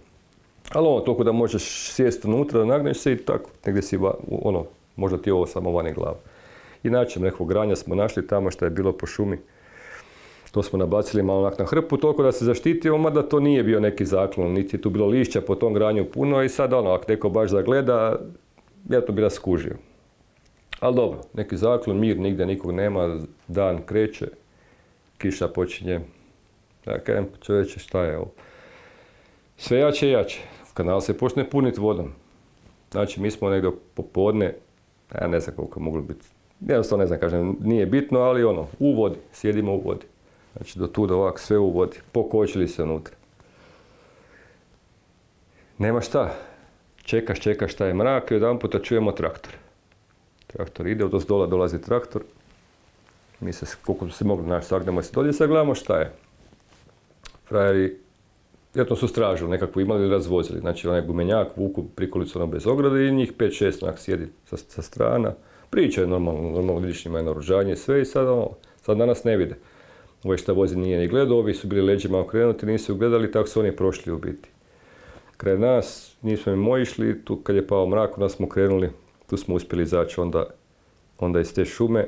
[0.73, 3.97] Ali ono, toliko da možeš sjesti unutra, nagneš se i tako, negdje si,
[4.29, 4.65] ono,
[4.95, 6.17] možda ti ovo samo vani glavu.
[6.83, 9.37] I nekog granja smo našli tamo što je bilo po šumi.
[10.51, 13.79] To smo nabacili malo onak na hrpu, toliko da se zaštitio, mada to nije bio
[13.79, 17.05] neki zaklon, niti je tu bilo lišća po tom granju puno i sad ono, ako
[17.07, 18.19] neko baš zagleda,
[18.89, 19.75] to bi skužio.
[20.79, 24.27] Ali dobro, neki zaklon, mir, nigdje nikog nema, dan kreće,
[25.17, 25.99] kiša počinje.
[26.85, 28.31] Ja kažem, čovječe, šta je ovo?
[29.57, 30.39] Sve jače i jače.
[30.73, 32.13] Kanal se počne puniti vodom.
[32.91, 34.55] Znači, mi smo negdje popodne,
[35.21, 36.25] ja ne znam koliko moglo biti.
[36.59, 40.05] Jednostavno ne znam, kažem, nije bitno, ali ono, u vodi, sjedimo u vodi.
[40.55, 41.97] Znači, do tu, ovak, sve u vodi.
[42.11, 43.15] Pokočili se unutra.
[45.77, 46.35] Nema šta,
[47.03, 49.53] čekaš, čekaš šta je mrak i jedan puta čujemo traktor.
[50.47, 52.23] Traktor ide, od dola dolazi traktor.
[53.39, 56.13] Mi se, koliko se mogli naći, sagnemo se dolje, sad gledamo šta je.
[57.47, 57.97] Frajeri,
[58.73, 60.59] vjerojatno su stražu nekakvu imali ili razvozili.
[60.59, 64.81] Znači onaj gumenjak, vuku prikolicu ono bez ograde i njih 5-6 onak sjedi sa, sa
[64.81, 65.33] strana.
[65.69, 68.49] Pričaju normalno, normalno vidiš njima je naoružanje sve i sad, ono,
[68.81, 69.55] sad danas ne vide.
[70.23, 73.59] Ovaj šta vozi nije ni gledao, ovi su bili leđima okrenuti, nisu gledali, tako su
[73.59, 74.49] oni prošli u biti.
[75.41, 78.89] Kraj nas, nismo im išli, tu kad je pao mrak, onda smo krenuli,
[79.29, 80.45] tu smo uspjeli izaći onda,
[81.19, 82.07] onda iz te šume.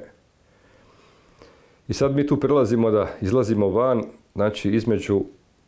[1.87, 4.03] I sad mi tu prelazimo da izlazimo van,
[4.35, 5.21] znači između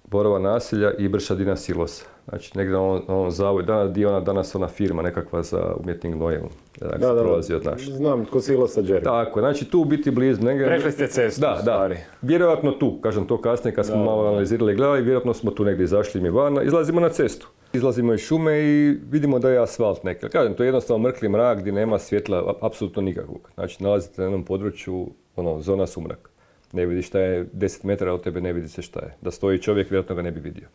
[0.08, 2.06] Borova naselja i Bršadina silosa.
[2.30, 6.12] Znači negdje na ovom, ovom zavoju, danas, di ona, danas ona firma nekakva za umjetni
[6.12, 6.42] gnojil.
[6.80, 7.92] Da, da, prolazi od naše.
[7.92, 9.04] Znam, kod silosa Jerry.
[9.04, 10.42] Tako, znači tu biti blizu.
[10.44, 11.96] Negdje, Rekli ste cestu, da, stvari.
[11.96, 15.52] Da, vjerojatno tu, kažem to kasnije kad smo Da, malo analizirali i gledali, vjerojatno smo
[15.52, 17.48] tu negdje izašli mi van, izlazimo na cestu.
[17.74, 20.30] Izlazimo iz šume i vidimo da je asfalt neki.
[20.30, 23.50] Kažem, to je jednostavno mrkli mrak gdje nema svjetla, apsolutno nikakvog.
[23.54, 26.35] Znači, nalazite na jednom području, ono, zona sumraka.
[26.76, 29.16] Ne vidiš šta je 10 metara od tebe, ne vidi se šta je.
[29.22, 30.68] Da stoji čovjek, vjerojatno ga ne bi vidio.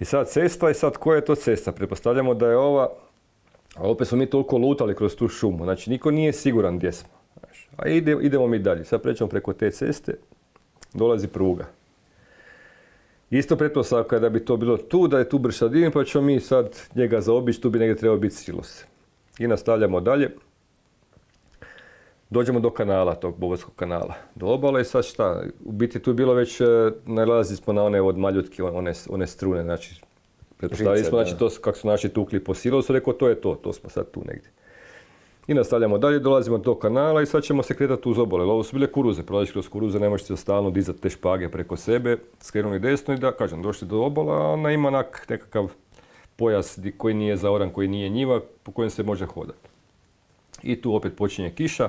[0.00, 1.72] I sad cesta, i sad koja je to cesta?
[1.72, 2.88] Pretpostavljamo da je ova,
[3.74, 7.10] a opet smo mi toliko lutali kroz tu šumu, znači niko nije siguran gdje smo.
[7.76, 10.14] A ide, idemo mi dalje, sad prećemo preko te ceste,
[10.94, 11.66] dolazi pruga.
[13.30, 16.40] Isto pretpostavka je da bi to bilo tu, da je tu Bršadin, pa ćemo mi
[16.40, 18.84] sad njega zaobići, tu bi negdje trebao biti silos.
[19.38, 20.30] I nastavljamo dalje.
[22.32, 24.14] Dođemo do kanala, tog Bovarskog kanala.
[24.34, 25.42] Do obale i sad šta?
[25.64, 26.64] U biti tu je bilo već, e,
[27.06, 30.00] nalazili smo na one od maljutke, one, one strune, znači
[30.56, 33.54] pretpostavili smo, znači to su- kako su naši tukli po silosu, rekao to je to,
[33.54, 34.50] to smo sad tu negdje.
[35.46, 38.44] I nastavljamo dalje, dolazimo do kanala i sad ćemo se kretati uz obale.
[38.44, 41.76] Ovo su bile kuruze, prolaziš kroz kuruze, ne možeš se stalno dizati te špage preko
[41.76, 45.72] sebe, skrenuli desno i da, kažem, došli do obala, a ona ima onak nekakav
[46.36, 49.68] pojas koji nije zaoran, koji nije njiva, po kojem se može hodati.
[50.62, 51.88] I tu opet počinje kiša.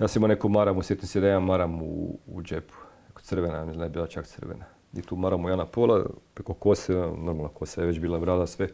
[0.00, 2.74] Ja sam imao neku maramu, sjetim se da imam maramu u, u džepu.
[3.22, 4.64] Crvena, ne znam, je bila čak crvena.
[4.94, 6.04] I tu maramu ja na pola,
[6.34, 8.68] preko kose, normalno kosa je već bila brada sve.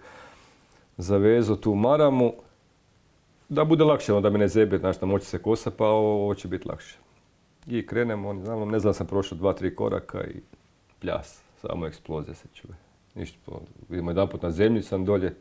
[0.97, 2.33] Zavezu tu maramu,
[3.49, 6.49] da bude lakše, ono, da me ne zebe, znaš, moći se kosa, pa ovo, će
[6.49, 6.99] biti lakše.
[7.67, 10.41] I krenemo, ne znam, ne znam, sam prošao dva, tri koraka i
[11.01, 12.75] pljas, samo eksplozija se čuje.
[13.15, 13.53] Ništa,
[13.91, 15.35] idemo jedan put na zemlji, sam dolje,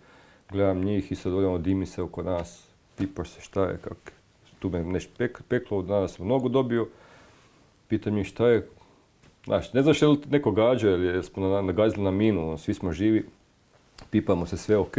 [0.49, 2.67] gledam njih i sad odjednom dimi se oko nas,
[2.97, 4.13] pipaš se šta je, kak,
[4.59, 6.87] tu me nešto pek, peklo, danas sam nogu dobio,
[7.87, 8.67] pitam njih šta je,
[9.45, 12.73] znaš, ne znaš je li neko gađa ili smo na- nagazili na minu, ono, svi
[12.73, 13.25] smo živi,
[14.09, 14.97] pipamo se sve ok,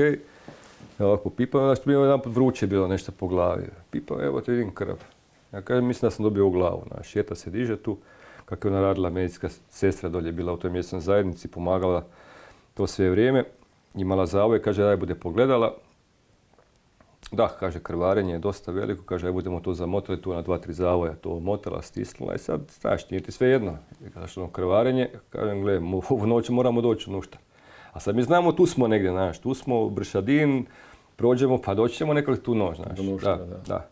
[0.99, 4.53] ja ovako pipam, znaš, bilo jedan put vruće bilo nešto po glavi, pipam, evo te
[4.53, 4.95] vidim krv.
[5.53, 7.97] Ja kažem, mislim da sam dobio u glavu, znaš, šeta se diže tu,
[8.45, 12.05] kako je ona radila, medicinska sestra dolje bila u toj mjesnoj zajednici, pomagala
[12.75, 13.45] to sve vrijeme,
[13.95, 15.75] imala zavoj, kaže, daj bude pogledala,
[17.33, 20.73] da, kaže, krvarenje je dosta veliko, kaže, aj budemo to zamotali tu na dva, tri
[20.73, 23.79] zavoja, to omotala, stisnula i sad, znaš, nije ti sve jedno.
[24.37, 25.81] Ono, krvarenje, kažem, gle,
[26.11, 27.39] ovu noć moramo doći u nušta.
[27.93, 30.67] A sad mi znamo, tu smo negdje, znaš, tu smo, Bršadin,
[31.17, 32.99] prođemo, pa doći ćemo nekako tu noć, znaš.
[33.23, 33.61] Da, da.
[33.67, 33.89] da.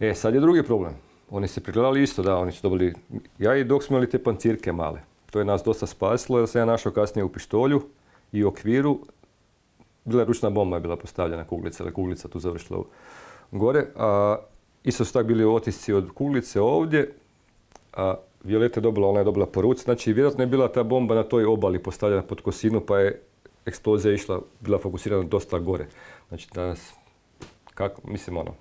[0.00, 0.92] E, sad je drugi problem.
[1.30, 2.94] Oni se pregledali isto, da, oni su dobili,
[3.38, 5.00] ja i dok smo imali te pancirke male.
[5.30, 7.82] To je nas dosta spasilo, jer sam ja našao kasnije u pištolju
[8.32, 8.98] i u okviru,
[10.04, 12.82] bila je ručna bomba je bila postavljena kuglica, ali kuglica tu završila
[13.50, 13.84] gore.
[13.96, 14.36] A,
[14.84, 17.12] isto su tak bili otisci od kuglice ovdje,
[17.92, 18.14] a
[18.44, 21.22] Violeta je dobila, ona je dobila po ruci, znači vjerojatno je bila ta bomba na
[21.22, 23.20] toj obali postavljena pod kosinu, pa je
[23.66, 25.86] eksplozija išla, bila fokusirana dosta gore.
[26.28, 26.92] Znači danas,
[27.74, 28.54] kako, mislim ono,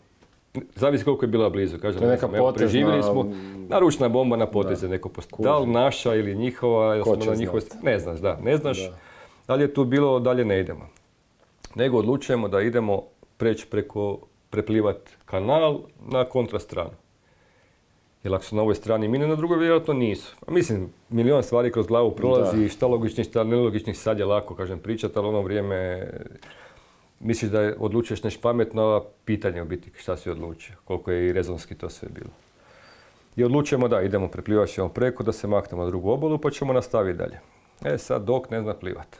[0.75, 3.31] zavisi koliko je bila blizu, kažem, To je ne neka potezna- preživjeli smo,
[3.67, 7.61] naručna bomba na poteze neko postavila, da li naša ili njihova, ili smo na njihovoj,
[7.83, 8.91] ne znaš, da, ne znaš,
[9.47, 10.87] da li je tu bilo, dalje ne idemo.
[11.75, 13.03] Nego odlučujemo da idemo
[13.37, 14.19] preći preko,
[14.49, 15.79] preplivat kanal
[16.11, 16.91] na kontrastranu.
[18.23, 20.35] Jer ako su na ovoj strani mine, na drugoj vjerojatno nisu.
[20.47, 22.69] A mislim, milion stvari kroz glavu prolazi, Da.
[22.69, 26.09] šta logičnih, šta nelogičnih, sad je lako, kažem, pričati, ali ono vrijeme
[27.19, 31.11] misliš da je, odlučuješ nešto pametno, a pitanje je u biti šta si odlučio, koliko
[31.11, 32.29] je i rezonski to sve bilo.
[33.35, 36.73] I odlučujemo da idemo, preplivat ćemo preko, da se maknemo na drugu obalu, pa ćemo
[36.73, 37.39] nastaviti dalje.
[37.85, 39.17] E sad, dok ne zna plivat.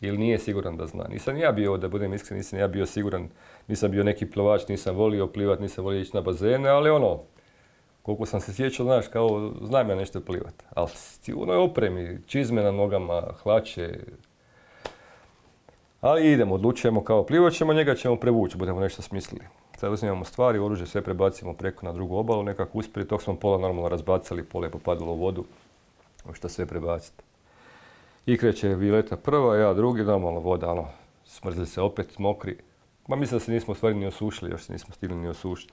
[0.00, 1.04] Ili nije siguran da zna.
[1.08, 3.28] Nisam ja bio, da budem iskren, nisam ja bio siguran,
[3.68, 7.20] nisam bio neki plivač, nisam volio plivat, nisam volio ići na bazene, ali ono,
[8.02, 10.54] koliko sam se sjećao, znaš, kao, znam ja nešto plivat.
[10.74, 10.90] Ali
[11.34, 13.98] u onoj opremi, čizme na nogama, hlače,
[16.00, 19.44] ali idemo, odlučujemo kao plivat ćemo, njega ćemo prevući, budemo nešto smislili.
[19.76, 23.58] Sad uzimamo stvari, oružje, sve prebacimo preko na drugu obalu, nekako uspjeli, tog smo pola
[23.58, 25.44] normalno razbacali, pola je popadalo u vodu,
[26.32, 27.22] što sve prebaciti.
[28.26, 30.88] I kreće Violeta prva, ja drugi, normalno voda, ono,
[31.24, 32.56] smrzli se opet, mokri.
[33.08, 35.72] Ma mislim da se nismo stvari ni osušili, još se nismo stigli ni osušiti.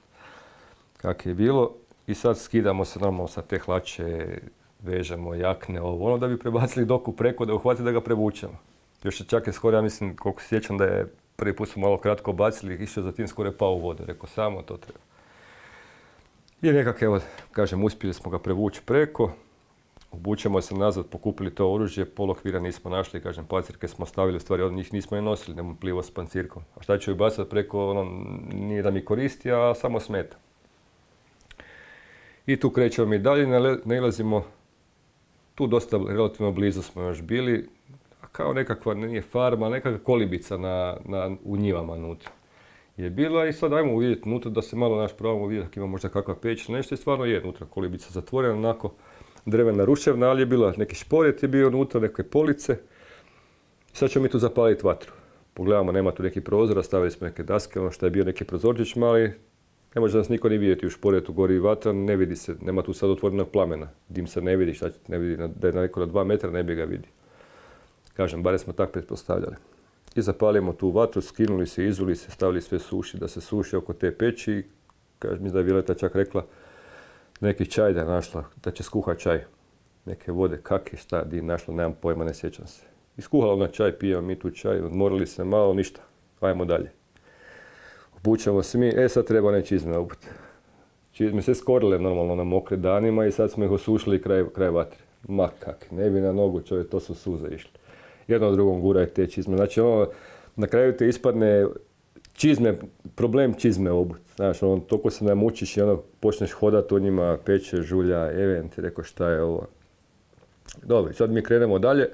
[0.98, 1.76] Kako je bilo.
[2.08, 4.40] I sad skidamo se normalno sa te hlače,
[4.80, 8.60] vežemo jakne, ovo, ono, da bi prebacili doku preko, da uhvati da ga prevučemo.
[9.04, 11.82] Još je čak je skoro, ja mislim, koliko se sjećam da je prvi put smo
[11.82, 14.04] malo kratko bacili, išao za tim skoro je pao u vodu.
[14.06, 15.00] Rekao, samo to treba.
[16.62, 17.20] I nekako, evo,
[17.52, 19.32] kažem, uspjeli smo ga prevući preko.
[20.14, 24.74] Obučemo se nazad, pokupili to oružje, polokvira nismo našli, kažem, pancirke smo stavili, stvari od
[24.74, 26.64] njih nismo i nosili, nemo plivo s pancirkom.
[26.76, 28.04] A šta ću ju bacati preko, ono,
[28.54, 30.38] nije da mi koristi, a samo smeta.
[32.46, 33.48] I tu krećemo mi dalje,
[33.86, 34.44] nalazimo,
[35.56, 37.70] tu dosta relativno blizu smo još bili,
[38.22, 42.32] a kao nekakva, nije farma, nekakva kolibica na, na, u njivama unutra.
[42.98, 45.88] Je bila i sad ajmo vidjeti unutra da se malo naš probamo vidjeti ako ima
[45.88, 48.94] možda kakva peć, nešto i stvarno je unutra kolibica zatvorena, onako
[49.46, 52.78] drvena ruševna, ali je bila neki šporet je bio unutra, neke police.
[53.94, 55.12] Sad ćemo mi tu zapaliti vatru.
[55.54, 58.96] Pogledamo, nema tu neki prozora, stavili smo neke daske, ono što je bio neki prozorčić
[58.96, 59.34] mali,
[59.96, 62.94] ne može nas niko ni vidjeti u šporetu, gori vatra, ne vidi se, nema tu
[62.94, 63.90] sad otvorenog plamena.
[64.10, 66.76] Dim se ne vidi, šta ne vidi, da je neko na dva metra ne bi
[66.76, 67.08] ga vidi.
[68.14, 69.56] Kažem, bare smo tak pretpostavljali.
[70.16, 73.94] I zapalimo tu vatru, skinuli se, izuli se, stavili sve suši, da se suši oko
[73.94, 74.64] te peći.
[75.20, 76.46] Kažem, mi da je Violeta čak rekla,
[77.44, 79.44] neki čaj da je našla, da će skuha čaj.
[80.06, 82.82] Neke vode, kaki, šta, di našla, nemam pojma, ne sjećam se.
[83.18, 86.02] Iskuhala ona čaj, pijemo mi tu čaj, odmorili se malo, ništa.
[86.40, 86.92] Ajmo dalje.
[88.18, 90.28] Obučemo se mi, e sad treba ne čizme obuti.
[91.12, 95.00] Čizme se skorile normalno na mokre danima i sad smo ih osušili kraj, kraj vatre.
[95.28, 97.72] Ma kak, ne bi na nogu čovjek, to su suze išli.
[98.28, 99.58] Jedno drugom guraj te čizme.
[99.58, 100.08] Znači ono,
[100.56, 101.66] na kraju te ispadne
[102.34, 102.78] čizme,
[103.16, 104.23] problem čizme obut.
[104.36, 109.04] Znaš, ono, toliko se namučiš i ono, počneš hodat u njima, peče, žulja, event, rekao
[109.04, 109.68] šta je ovo.
[110.84, 112.10] Dobro, sad mi krenemo dalje.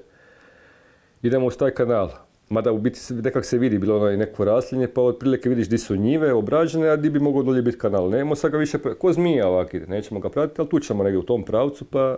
[1.21, 2.09] Idemo uz taj kanal.
[2.49, 5.77] Mada u biti nekak se vidi, bilo ono i neko raslinje, pa otprilike vidiš di
[5.77, 8.09] su njive obrađene, a di bi mogao dolje biti kanal.
[8.09, 11.19] Nemamo sad ga više, ko zmija ovak ide, nećemo ga pratiti, ali tu ćemo negdje
[11.19, 12.17] u tom pravcu, pa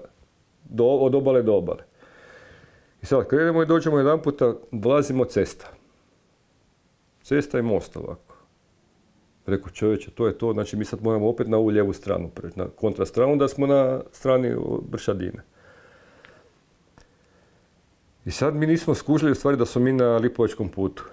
[0.63, 1.83] do, od obale do obale.
[3.01, 5.67] I sad krenemo i dođemo jedan puta, vlazimo cesta.
[7.23, 8.30] Cesta i most ovako.
[9.45, 12.65] Rekao čovječe, to je to, znači mi sad moramo opet na ovu lijevu stranu na
[12.75, 14.55] kontrastranu da smo na strani
[14.89, 15.43] Bršadine.
[18.25, 21.03] I sad mi nismo skužili u stvari da smo mi na Lipovačkom putu.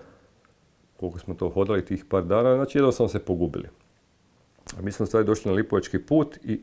[0.97, 3.69] Koliko smo to hodali tih par dana, znači jednostavno se pogubili.
[4.79, 6.61] A mi smo u stvari došli na Lipovački put i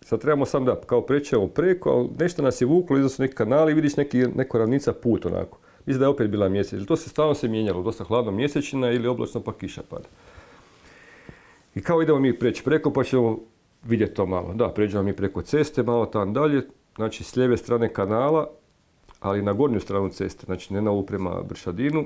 [0.00, 3.34] sad trebamo sam da kao prećemo preko, ali nešto nas je vuklo, iza su neki
[3.34, 5.58] kanali vidiš neki, neko ravnica put onako.
[5.86, 6.86] Mislim da je opet bila mjesec.
[6.86, 10.08] To se stalno se mijenjalo, dosta hladno mjesečina ili oblačno pa kiša pada.
[11.78, 13.38] I kao idemo mi preći preko pa ćemo
[13.84, 14.54] vidjeti to malo.
[14.54, 16.62] Da, pređemo mi preko ceste, malo tam dalje,
[16.96, 18.50] znači s lijeve strane kanala,
[19.20, 22.04] ali na gornju stranu ceste, znači ne na ovu prema Bršadinu.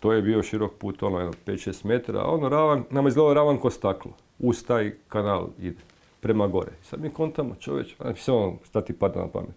[0.00, 3.70] To je bio širok put, ono 5-6 metara, a ono ravan, nama izgleda ravan ko
[3.70, 4.12] staklo.
[4.38, 5.82] Uz taj kanal ide,
[6.20, 6.72] prema gore.
[6.82, 9.54] Sad mi kontamo čovječ, znači ono šta ti pada na pamet.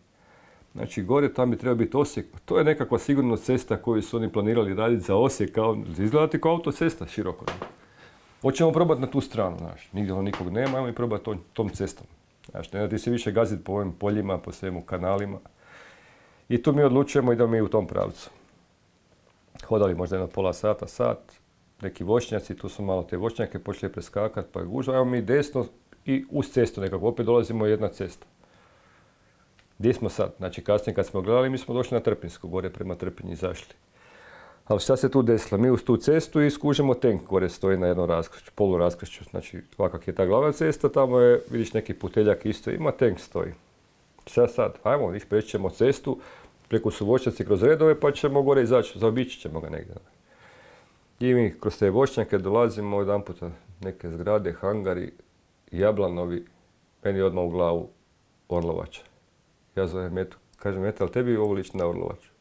[0.74, 4.18] Znači gore tam bi trebao biti Osijek, pa to je nekakva sigurno cesta koju su
[4.18, 7.46] oni planirali raditi za Osijek, kao, izgleda ti kao autocesta široko.
[8.42, 11.70] Hoćemo probati na tu stranu, znaš, nigdje ono nikog nema, ajmo i probati tom, tom
[11.70, 12.08] cestom.
[12.52, 15.40] Znači, ne ti se više gaziti po ovim poljima, po svemu kanalima.
[16.50, 18.30] I tu mi odlučujemo i da mi u tom pravcu.
[19.66, 21.34] Hodali možda jedno pola sata, sat,
[21.82, 25.66] neki voćnjaci, tu su malo te voćnjake počeli preskakati, pa je gužva, evo mi desno
[26.06, 28.26] i uz cestu nekako, opet dolazimo jedna cesta.
[29.78, 30.34] Gdje smo sad?
[30.38, 33.74] Znači kasnije kad smo gledali, mi smo došli na Trpinsku, gore prema Trpinji izašli.
[34.68, 35.62] Ali šta se tu desilo?
[35.62, 39.24] Mi uz tu cestu i skužemo tank gore stoji na jednom raskršću, polu raskršću.
[39.24, 43.54] Znači ovakak je ta glavna cesta, tamo je, vidiš neki puteljak isto, ima tank stoji.
[44.26, 44.78] Šta sad?
[44.84, 46.20] Ajmo, viš, preći ćemo cestu,
[46.68, 49.96] preko su voćnjaci kroz redove pa ćemo gore izaći, zaobići ćemo ga negdje.
[51.20, 53.52] I mi kroz te voćnjake dolazimo jedan puta
[53.82, 55.12] neke zgrade, hangari,
[55.72, 56.46] jablanovi,
[57.04, 57.90] meni odmah u glavu
[58.50, 59.02] Orlovača.
[59.76, 62.32] Ja zovem Metu, kažem Meta, ali tebi ovo liči na Orlovaču?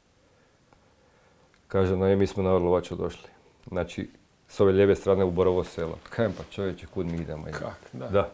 [1.70, 3.28] Kaže, no je, mi smo na Orlovaču došli.
[3.68, 4.08] Znači,
[4.48, 5.98] s ove lijeve strane u Borovo selo.
[6.10, 7.44] Kajem pa čovječe, kud mi idemo?
[7.52, 8.08] Kak, da.
[8.08, 8.30] Da.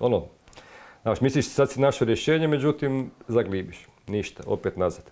[0.00, 0.24] Ono,
[1.02, 3.86] znaš, misliš sad si našo rješenje, međutim, zaglibiš.
[4.06, 5.04] Ništa, opet nazad.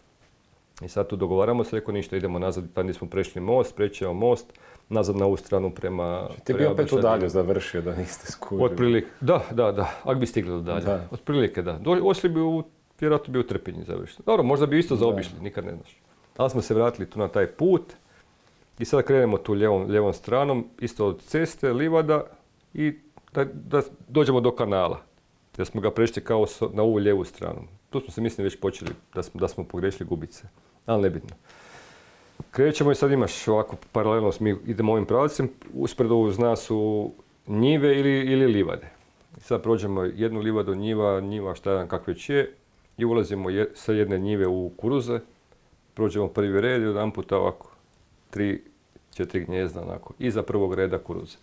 [0.82, 4.46] I sad tu dogovaramo se, rekao ništa, idemo nazad, pa nismo prešli most, prećemo most,
[4.88, 6.26] nazad na ovu stranu prema...
[6.26, 8.72] Znači, ti bi opet u dalju završio da niste skužili.
[8.72, 10.84] Otprilike, da, da, da, ako bi stigli do dalje.
[10.84, 11.08] Da.
[11.10, 11.80] Otprilike, da.
[12.02, 12.62] Ošli bi u,
[13.00, 14.22] vjerojatno bi u Trpinji završili.
[14.26, 15.96] Dobro, možda bi isto zaobišli, nikad ne znaš.
[16.38, 17.82] Ali smo se vratili tu na taj put
[18.78, 22.24] i sada krenemo tu ljevom, ljevom stranom, isto od ceste, livada
[22.74, 22.98] i
[23.32, 25.02] da, da dođemo do kanala.
[25.56, 27.62] Jer smo ga prešli kao na ovu lijevu stranu.
[27.90, 30.48] Tu smo se mislim već počeli da smo, da smo pogrešili gubice
[30.86, 31.36] ali nebitno.
[32.50, 37.12] Krećemo i sad imaš ovako paralelno, mi idemo ovim pravcem, uspred uz nas su
[37.46, 38.90] njive ili, ili livade.
[39.36, 42.54] I sad prođemo jednu livadu njiva, njiva šta jedan kak već je,
[42.98, 45.20] i ulazimo sa jedne njive u kuruze,
[45.98, 47.70] prođemo prvi red i jedan puta ovako,
[48.30, 48.62] tri,
[49.14, 51.36] četiri gnjezda onako, iza prvog reda kuruze.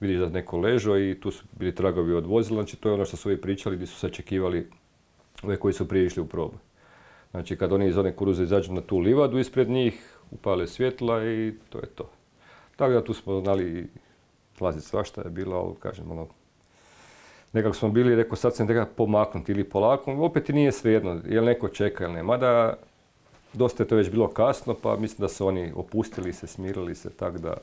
[0.00, 3.04] Vidiš da neko ležo i tu su bili tragovi od vozila, znači to je ono
[3.04, 4.66] što su ovi pričali gdje su sačekivali
[5.42, 6.58] ove koji su prije išli u probu.
[7.30, 11.54] Znači kad oni iz one kuruze izađu na tu livadu ispred njih, upale svjetla i
[11.68, 12.10] to je to.
[12.76, 13.88] Tako da tu smo znali
[14.58, 16.26] plaziti svašta je bilo, ali kažem, ono,
[17.52, 21.68] nekako smo bili, rekao sad se treba pomaknuti ili polako, opet nije svejedno, jel neko
[21.68, 22.22] čeka ili ne.
[22.22, 22.76] Mada
[23.56, 27.10] dosta je to već bilo kasno, pa mislim da su oni opustili se, smirili se,
[27.10, 27.56] tako da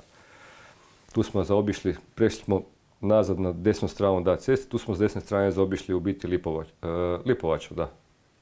[1.14, 2.62] tu smo zaobišli, prešli smo
[3.02, 6.68] nazad na desnu stranu da ceste, tu smo s desne strane zaobišli u biti Lipovać,
[6.68, 6.88] e,
[7.26, 7.90] Lipovaču, da.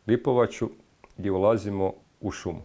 [0.08, 0.70] Lipovaču
[1.18, 2.62] gdje ulazimo u šumu.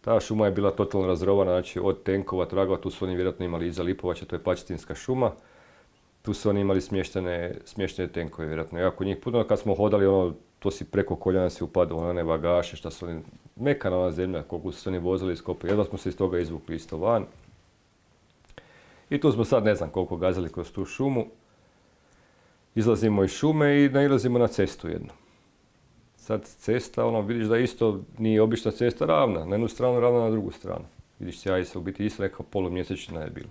[0.00, 3.66] Ta šuma je bila totalno razrovana, znači od tenkova, tragova, tu su oni vjerojatno imali
[3.66, 5.32] iza Lipovača, to je Pačitinska šuma.
[6.22, 8.78] Tu su oni imali smještene, smještene tenkove, vjerojatno.
[8.78, 12.76] Jako njih puno, kad smo hodali, ono, to si preko koljena si upadalo, one vagaše,
[12.76, 13.20] šta su oni,
[13.56, 15.66] mekana ona zemlja, koliko su se oni vozili iz kopa.
[15.66, 17.26] Jedva smo se iz toga izvukli isto van.
[19.10, 21.26] I tu smo sad ne znam koliko gazili kroz tu šumu.
[22.74, 25.08] Izlazimo iz šume i nailazimo na cestu jednu.
[26.16, 30.30] Sad cesta, ono, vidiš da isto nije obična cesta ravna, na jednu stranu ravna, na
[30.30, 30.84] drugu stranu.
[31.18, 33.50] Vidiš sjaj se u biti isto neka polumjesečina je bila.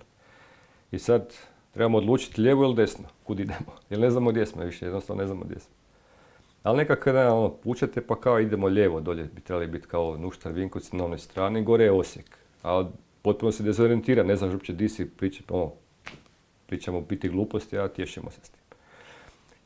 [0.90, 1.34] I sad
[1.70, 3.72] trebamo odlučiti lijevo ili desno, kud idemo.
[3.90, 5.74] Jer ne znamo gdje smo više, jednostavno ne znamo gdje smo.
[6.62, 10.52] Ali nekako kada ono, pućete pa kao idemo lijevo, dolje bi trebali biti kao Nuštar
[10.52, 12.38] Vinkovci na onoj strani, gore je Osijek.
[12.62, 12.86] Ali
[13.22, 15.10] potpuno se dezorientira, ne znaš uopće di si,
[15.48, 15.72] ono,
[16.66, 18.60] pričamo biti gluposti, a tješimo se s tim.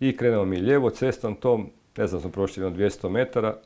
[0.01, 3.57] I krenemo mi lijevo cestom tom, ne znam, smo prošli jedno 200 metara,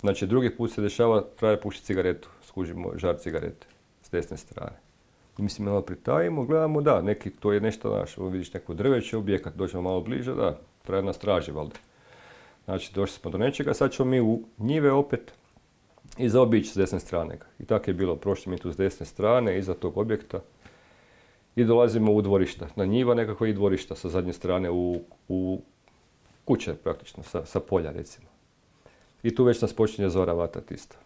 [0.00, 3.66] znači drugi put se dešava, traje pušiti cigaretu, skužimo žar cigarete
[4.02, 4.76] s desne strane.
[5.38, 9.54] I mislim, malo pritajimo, gledamo, da, neki, to je nešto naš, vidiš neko drveće, objekat,
[9.54, 11.91] dođemo malo bliže, da, traje nas traži, valjda.
[12.64, 15.32] Znači, došli smo do nečega, sad ćemo mi u njive opet
[16.18, 17.38] i zaobići s desne strane.
[17.58, 20.40] I tako je bilo, prošli mi tu s desne strane, iza tog objekta.
[21.56, 25.60] I dolazimo u dvorišta, na njiva nekako i dvorišta sa zadnje strane u, u
[26.44, 28.26] kuće praktično, sa, sa polja recimo.
[29.22, 30.96] I tu već nas počinje zora vatati isto.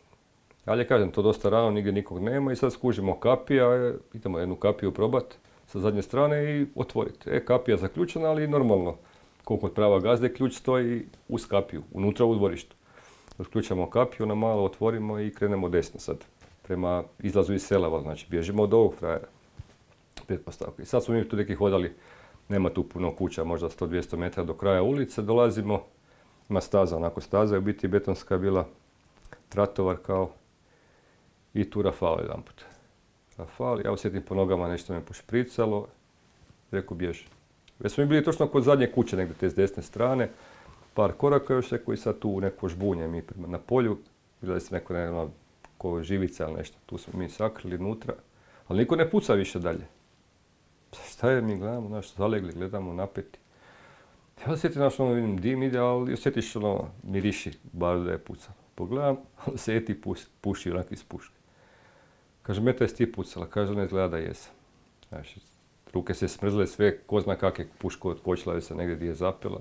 [0.65, 4.93] Ali kažem, to dosta rano, nigdje nikog nema i sad skužimo kapija, idemo jednu kapiju
[4.93, 5.25] probat
[5.67, 7.31] sa zadnje strane i otvoriti.
[7.31, 8.97] E, kapija zaključena, ali normalno
[9.47, 12.77] koliko prava gazde, ključ stoji uz kapiju, unutra u dvorištu.
[13.39, 16.25] Otključamo kapiju, na malo otvorimo i krenemo desno sad,
[16.63, 19.29] prema izlazu iz sela, znači bježimo od ovog frajera.
[20.27, 20.83] Pretpostavka.
[20.83, 21.95] I sad smo mi tu neki hodali,
[22.49, 25.83] nema tu puno kuća, možda 100-200 metara do kraja ulice, dolazimo,
[26.51, 28.67] ima staza, onako staza je u biti betonska bila,
[29.49, 30.31] tratovar kao,
[31.55, 32.65] i tu Rafale jedan put.
[33.37, 35.87] Rafal, ja osjetim po nogama nešto me pošpricalo,
[36.71, 37.36] rekao bježi.
[37.79, 40.29] Već smo mi bili točno kod zadnje kuće, negdje te s desne strane,
[40.95, 43.99] par koraka još neko i sad tu neko žbunje mi na polju,
[44.41, 45.31] vidjeli se neko ne, ono,
[45.79, 48.15] ko živica ili nešto, tu smo mi sakrili unutra,
[48.69, 49.87] ali niko ne puca više dalje.
[51.09, 53.39] Šta je, mi gledamo, znaš, zalegli, gledamo, napeti.
[54.41, 58.55] Ja osjetim, znaš, ono, vidim dim ide, ali osjetiš, ono, miriši, bar da je pucao.
[58.75, 59.17] Pogledam,
[59.55, 60.01] osjeti
[60.41, 61.35] puši, onak iz puške.
[62.43, 64.53] Kaže, meta je ti pucala, kaže, ne izgleda da jesam.
[65.09, 65.37] Znaš,
[65.97, 67.69] ruke se smrzle sve, ko zna kak je
[68.55, 69.61] je se negdje gdje je zapela.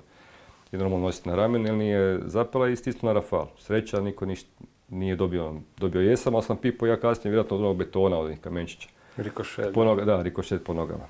[0.71, 3.47] I normalno nositi na ramen, jer nije zapela i stisnu na rafal.
[3.57, 4.49] Sreća, niko ništa
[4.89, 5.53] nije dobio.
[5.77, 8.89] Dobio jesam, ali sam pipo ja kasnije, vjerojatno od onog betona, od kamenčića.
[9.17, 9.73] Rikošet.
[9.73, 11.07] Po da, rikošet po nogama.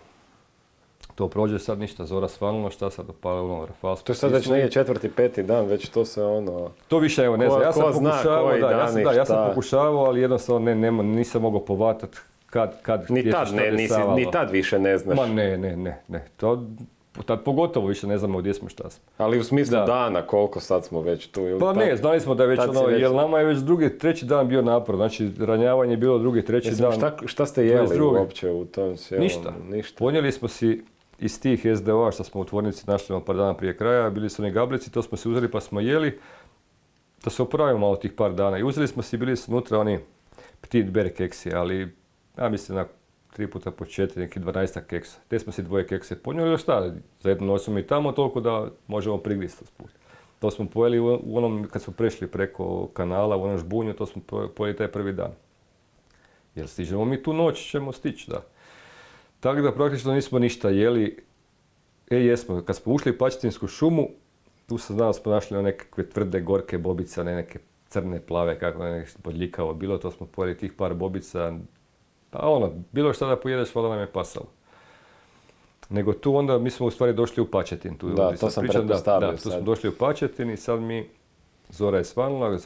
[1.16, 4.72] To prođe sad ništa, zora svalno, šta sad ono, rafal To je sad već nije
[4.72, 6.72] četvrti, peti dan, već to se ono...
[6.88, 10.06] To više evo ne znam, ja sam pokušavao, da, ja sam, da, ja sam pokušavao,
[10.06, 12.18] ali jednostavno ne, nema, nisam mogao povatati
[12.56, 15.18] kad, kad ni tad, ne, nisi, ni tad više ne znaš.
[15.18, 16.26] Ma ne, ne, ne, ne.
[16.38, 16.64] To,
[17.26, 19.04] tad pogotovo više ne znamo gdje smo šta smo.
[19.18, 21.42] Ali u smislu dana, koliko sad smo već tu?
[21.42, 23.02] Ili pa ne, znali smo da je već ono, već...
[23.02, 26.72] jer nama je već drugi, treći dan bio napor, znači ranjavanje je bilo drugi, treći
[26.72, 26.92] dan.
[26.92, 29.24] Šta, šta ste jeli uopće u tom sjelu?
[29.24, 29.54] Ništa.
[29.70, 29.96] Ništa.
[30.00, 30.84] Ponijeli smo si
[31.20, 34.52] iz tih SDO-a što smo u tvornici našli par dana prije kraja, bili su oni
[34.52, 36.20] gablici, to smo si uzeli pa smo jeli,
[37.24, 38.58] da se opravimo malo tih par dana.
[38.58, 40.00] I uzeli smo si, bili su unutra oni
[40.62, 42.05] petit bear keksi, ali
[42.38, 42.86] ja mislim na
[43.34, 45.20] tri puta po četiri, neki dvanaestak keksa.
[45.28, 49.18] Te smo si dvoje kekse ponijeli, šta, za jednu nosimo i tamo toliko da možemo
[49.18, 49.90] prigristi sput.
[50.40, 54.22] To smo pojeli u onom, kad smo prešli preko kanala, u onom žbunju, to smo
[54.56, 55.32] pojeli taj prvi dan.
[56.56, 58.44] Jer stižemo mi tu noć, ćemo stići, da.
[59.40, 61.18] Tako da praktično nismo ništa jeli.
[62.10, 64.10] E, jesmo, kad smo ušli u Pačetinsku šumu,
[64.68, 67.60] tu se znao smo našli nekakve tvrde, gorke bobice, ne neke
[67.90, 71.58] crne, plave, kako ne podljikavo bilo, to smo pojeli tih par bobica,
[72.36, 74.46] pa ono, bilo što da pojedeš, valjda nam je pasalo.
[75.90, 77.98] Nego tu onda, mi smo u stvari došli u Pačetin.
[77.98, 81.10] Tu, da, to sam pričam, da, da, tu smo došli u Pačetin i sad mi,
[81.70, 82.58] Zora je svanula,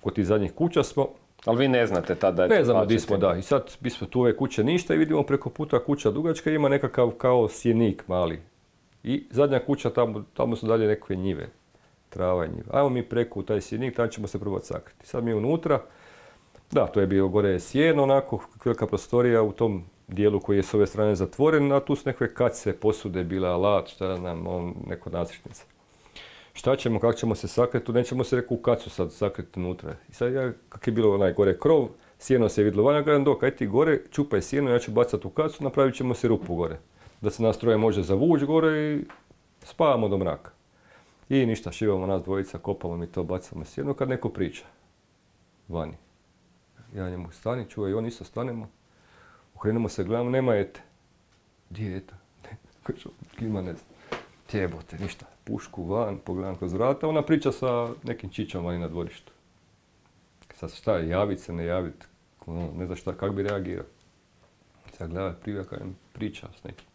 [0.00, 1.08] kod tih zadnjih kuća smo.
[1.44, 3.36] Ali vi ne znate tada je Ne znamo gdje smo, da.
[3.36, 6.68] I sad mi smo tu ove kuće ništa i vidimo preko puta kuća dugačka ima
[6.68, 8.40] nekakav kao sjenik mali.
[9.02, 11.48] I zadnja kuća, tamo, tamo su dalje nekakve njive.
[12.08, 12.68] trava i njiva.
[12.72, 15.06] Ajmo mi preko u taj sjenik, tamo ćemo se probati sakriti.
[15.06, 15.80] Sad mi unutra,
[16.70, 20.74] da, to je bio gore sjeno, onako, velika prostorija u tom dijelu koji je s
[20.74, 25.10] ove strane zatvoren, a tu su nekakve kace, posude, bila alat, šta znam, on, neko
[25.10, 25.64] nacrtnica.
[26.52, 29.94] Šta ćemo, kako ćemo se sakriti, tu nećemo se reku u kacu sad sakriti unutra.
[30.10, 31.88] I sad ja, kak je bilo onaj gore krov,
[32.18, 35.26] sjeno se je vidjelo vanja, gledam dok, aj ti gore, čupaj sjeno, ja ću bacati
[35.26, 36.78] u kacu, napravit ćemo se rupu gore.
[37.20, 39.04] Da se nas troje može zavući gore i
[39.64, 40.50] spavamo do mraka.
[41.28, 44.64] I ništa, šivamo nas dvojica, kopamo mi to, bacamo sjeno kad neko priča.
[45.68, 46.07] Vani.
[46.94, 48.68] Ja njemu stani, čuvaj, on isto stanemo.
[49.54, 50.80] Okrenemo se, gledamo, nema ete.
[51.70, 52.14] Gdje je eta?
[52.86, 53.08] Kažu,
[53.38, 54.20] klima ne znam.
[54.46, 55.26] Tjebote, ništa.
[55.44, 59.32] Pušku van, pogledam kroz vrata, ona priča sa nekim čičom vani na dvorištu.
[60.54, 62.08] Sad šta, javit se, ne javit,
[62.46, 63.84] ono, ne znam šta, kak bi reagirao.
[64.96, 66.86] Sad gleda prije im priča s nekim.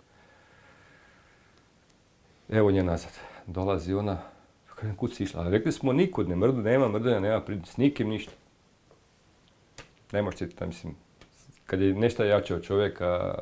[2.50, 3.12] Evo nje nazad.
[3.48, 4.18] Dolazi ona,
[4.76, 5.50] kažem, kud si išla?
[5.50, 8.32] Rekli smo nikud, ne mrdu, nema mrdenja, nema s nikim ništa.
[10.14, 10.96] Ne možeš ti, mislim,
[11.66, 13.36] kad je nešto jače od čovjeka,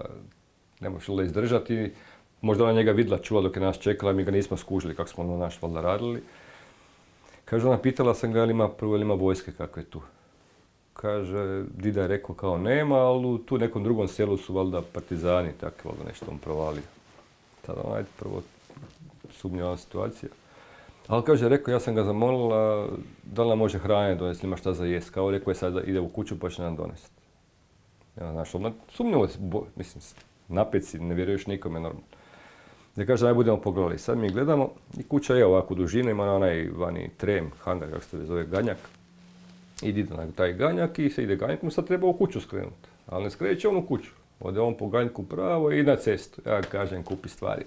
[0.80, 1.94] ne možeš da izdržati.
[2.42, 5.24] Možda ona njega vidla, čula dok je nas čekala, mi ga nismo skužili kako smo
[5.24, 6.24] ono naš valjda radili.
[7.46, 10.02] Kaže, ona pitala sam ga, ali ima prvo ima vojske kako je tu.
[10.94, 15.52] Kaže, Dida je rekao kao nema, ali u tu nekom drugom selu su valjda partizani,
[15.60, 16.84] tako valjda nešto on provalio.
[17.62, 18.42] Tada onaj prvo
[19.32, 20.30] sumnjava situacija.
[21.12, 22.88] Ali kaže, rekao, ja sam ga zamolila
[23.24, 25.10] da li nam može hrane donesti, ima šta za jest.
[25.10, 27.22] Kao rekao je sad ide u kuću pa će nam donesti.
[28.20, 29.28] Ja, znaš, ona sumnjala,
[29.76, 30.04] mislim,
[30.48, 32.08] napeci, ne vjeruješ nikome normalno.
[32.96, 33.98] Da kaže, aj budemo pogledali.
[33.98, 34.70] Sad mi gledamo
[35.00, 38.78] i kuća je ovako dužina, ima onaj vani trem, hangar, kako se zove, ganjak.
[39.82, 42.88] Idi na taj ganjak i se ide ganjak, mu sad treba u kuću skrenuti.
[43.08, 44.12] Ali ne skreće on u kuću.
[44.40, 46.42] Ode on po ganjku pravo i na cestu.
[46.46, 47.66] Ja kažem, kupi stvari.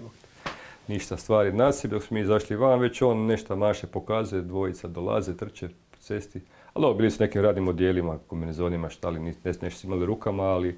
[0.87, 5.37] Ništa stvari nasip, dok smo mi izašli van, već on nešto maše pokazuje, dvojica dolaze,
[5.37, 6.41] trče po cesti.
[6.73, 10.77] Ali bili su nekim radnim odjelima, kombinezonima, šta li, ne nešto su imali rukama, ali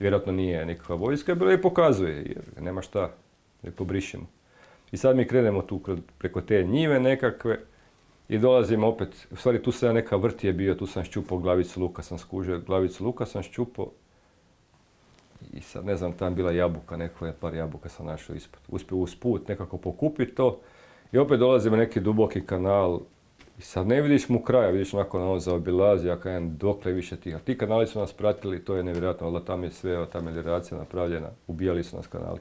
[0.00, 3.10] vjerojatno nije nikakva vojska, bilo i pokazuje, jer nema šta,
[3.62, 4.26] ne pobrišemo.
[4.92, 5.80] I sad mi krenemo tu
[6.18, 7.60] preko te njive nekakve
[8.28, 12.02] i dolazimo opet, u stvari tu se neka vrtije bio, tu sam ščupao glavicu luka,
[12.02, 13.90] sam skužio glavicu luka, sam ščupao
[15.52, 18.60] i sad ne znam, tam bila jabuka, neko je par jabuka sam našao ispod.
[18.68, 20.60] Uspio usput nekako pokupiti to
[21.12, 23.00] i opet dolazimo neki duboki kanal
[23.58, 27.16] i sad ne vidiš mu kraja, vidiš onako na on zaobilazi, ja kažem dokle više
[27.16, 27.36] tih.
[27.36, 30.78] A ti kanali su nas pratili, to je nevjerojatno, ali tam je sve, ta melioracija
[30.78, 32.38] napravljena, ubijali su nas kanali.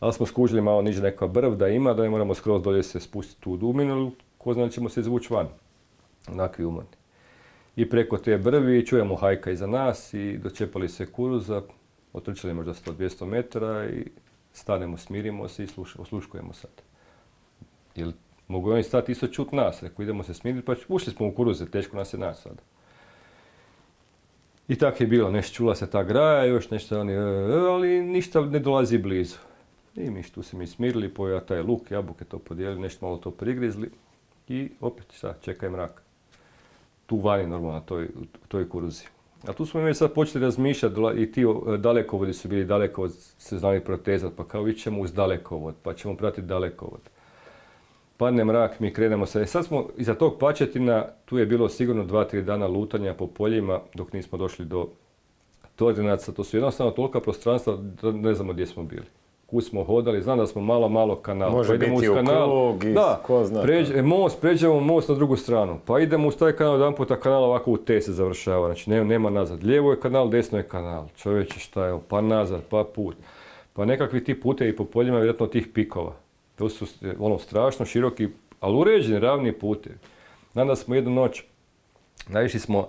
[0.00, 3.00] Ali smo skužili malo niže neka brv da ima, da ne moramo skroz dolje se
[3.00, 5.48] spustiti u duminu, ko zna ćemo se izvući van.
[6.32, 6.90] Onakvi umorni.
[7.76, 11.62] I preko te brvi čujemo hajka iza nas i dočepali se kuruza,
[12.16, 14.04] otrčali možda 100-200 metara i
[14.52, 15.68] stanemo, smirimo se i
[15.98, 16.70] osluškujemo sad.
[17.94, 18.12] Jer
[18.48, 21.66] mogu oni stati isto čut nas, rekao idemo se smiriti, pa ušli smo u kuruze,
[21.66, 22.62] teško nas je nas sad.
[24.68, 28.02] I tako je bilo, nešto čula se ta graja, još nešto oni, e, e, ali
[28.02, 29.36] ništa ne dolazi blizu.
[29.96, 33.30] I mi tu se mi smirili, poja taj luk, jabuke to podijelili, nešto malo to
[33.30, 33.90] prigrizli
[34.48, 36.02] i opet sad čekaj mrak.
[37.06, 39.04] Tu vani normalno, toj, u toj kuruzi.
[39.44, 41.44] A tu smo mi sad počeli razmišljati i ti
[41.78, 43.08] dalekovodi su bili daleko,
[43.38, 47.00] se znali protezat, pa kao ćemo uz dalekovod, pa ćemo pratiti dalekovod.
[48.16, 49.46] Padne mrak, mi krenemo se.
[49.46, 53.80] Sad smo iza tog pačetina, tu je bilo sigurno dva, tri dana lutanja po poljima
[53.94, 54.88] dok nismo došli do
[55.76, 56.32] Tordinaca.
[56.32, 59.06] To su jednostavno tolika prostranstva da ne znamo gdje smo bili
[59.46, 61.50] kud smo hodali, znam da smo malo, malo kanal.
[61.50, 63.62] Može pa biti u kanal, krug i da, ko zna.
[63.62, 65.78] Pređe, most, pređemo most na drugu stranu.
[65.84, 69.04] Pa idemo uz taj kanal, jedan puta kanal ovako u T se završava, znači nema,
[69.04, 69.64] nema nazad.
[69.64, 71.08] Lijevo je kanal, desno je kanal.
[71.16, 73.16] Čovječe šta je, pa nazad, pa put.
[73.72, 76.12] Pa nekakvi ti putevi po poljima, vjerojatno tih pikova.
[76.56, 76.86] To su
[77.18, 78.28] ono strašno široki,
[78.60, 79.96] ali uređeni, ravni putevi.
[80.52, 81.42] Znam smo jednu noć,
[82.28, 82.88] naišli smo,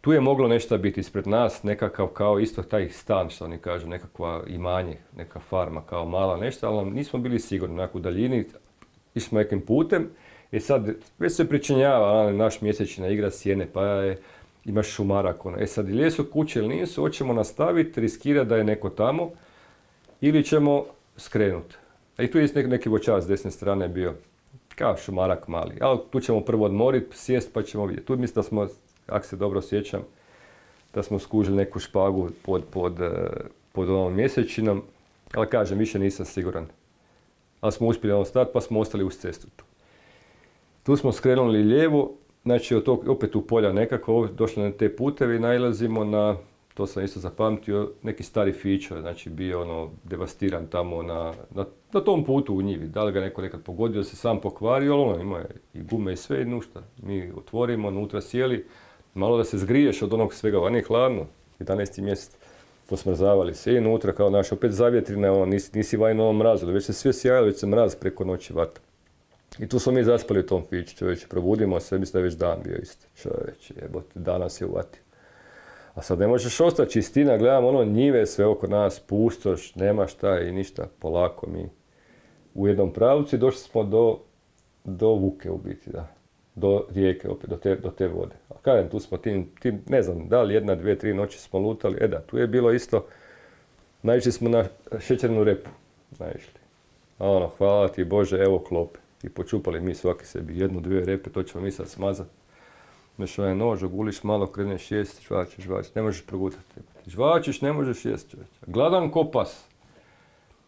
[0.00, 3.88] tu je moglo nešto biti ispred nas, nekakav kao isto taj stan, što oni kažu,
[3.88, 8.44] nekakva imanje, neka farma kao mala nešto, ali nismo bili sigurni, onako u daljini,
[9.14, 10.10] išli smo nekim putem
[10.52, 10.88] i sad
[11.18, 14.18] već se pričinjava, naš mjesečina igra sjene, pa je,
[14.64, 15.56] imaš šumarak, ono.
[15.60, 19.30] e sad ili su kuće ili nisu, hoćemo nastaviti, riskirati da je neko tamo
[20.20, 20.84] ili ćemo
[21.16, 21.76] skrenuti.
[22.16, 24.14] A i tu je neki, voćar s desne strane bio,
[24.74, 28.06] kao šumarak mali, ali tu ćemo prvo odmoriti, sjest pa ćemo vidjeti.
[28.06, 28.68] Tu mislim da smo
[29.08, 30.00] ako se dobro sjećam,
[30.94, 33.28] da smo skužili neku špagu pod, pod, eh,
[33.72, 34.82] pod ovom mjesečinom,
[35.34, 36.66] ali kažem, više nisam siguran.
[37.60, 39.64] Ali smo uspjeli ono stati pa smo ostali uz cestu tu.
[40.82, 45.38] Tu smo skrenuli lijevo, znači od tog, opet u polja nekako, došli na te putevi,
[45.38, 46.36] najlazimo na
[46.78, 52.00] to sam isto zapamtio, neki stari fičo, znači bio ono devastiran tamo na, na, na,
[52.00, 52.86] tom putu u njivi.
[52.86, 55.44] Da li ga neko nekad pogodio, se sam pokvario, ali ono ima
[55.74, 56.82] i gume i sve i nušta.
[57.02, 58.64] Mi otvorimo, unutra sjeli,
[59.14, 61.26] malo da se zgriješ od onog svega, van je hladno,
[61.60, 62.00] 11.
[62.00, 62.36] mjesec.
[62.88, 66.84] Posmrzavali se i unutra kao naš, opet zavjetrina, ono, nisi, nisi vajno ovom mrazu, već
[66.84, 68.80] se sve sjajalo, već se mraz preko noći vata.
[69.58, 72.34] I tu smo mi zaspali u tom fiću, čovječe, probudimo se, mislim da je već
[72.34, 73.06] dan bio isto.
[73.16, 75.02] Čovječe, jebote, danas je uvatio.
[75.94, 80.40] A sad ne možeš ostati čistina, gledam ono njive sve oko nas, pustoš, nema šta
[80.40, 81.68] i ništa, polako mi
[82.54, 84.18] u jednom pravcu došli smo do,
[84.84, 86.06] do Vuke u biti, da.
[86.54, 88.34] Do rijeke opet, do te, do te vode.
[88.62, 91.98] Kažem, tu smo tim, tim, ne znam, da li jedna, dvije, tri noći smo lutali,
[92.00, 93.06] e da, tu je bilo isto,
[94.02, 94.64] naišli smo na
[95.00, 95.70] šećernu repu,
[96.18, 96.60] naišli.
[97.18, 98.98] A ono, hvala ti Bože, evo klope.
[99.22, 102.30] I počupali mi svaki sebi jednu, dvije repe, to ćemo mi sad smazati.
[103.16, 106.80] Znaš, ovaj nož, oguliš malo, kreneš jest, žvačeš, žvačeš, ne možeš progutati.
[107.06, 108.48] Žvačeš, ne možeš jest, čovječ.
[108.66, 109.64] Gladan ko pas.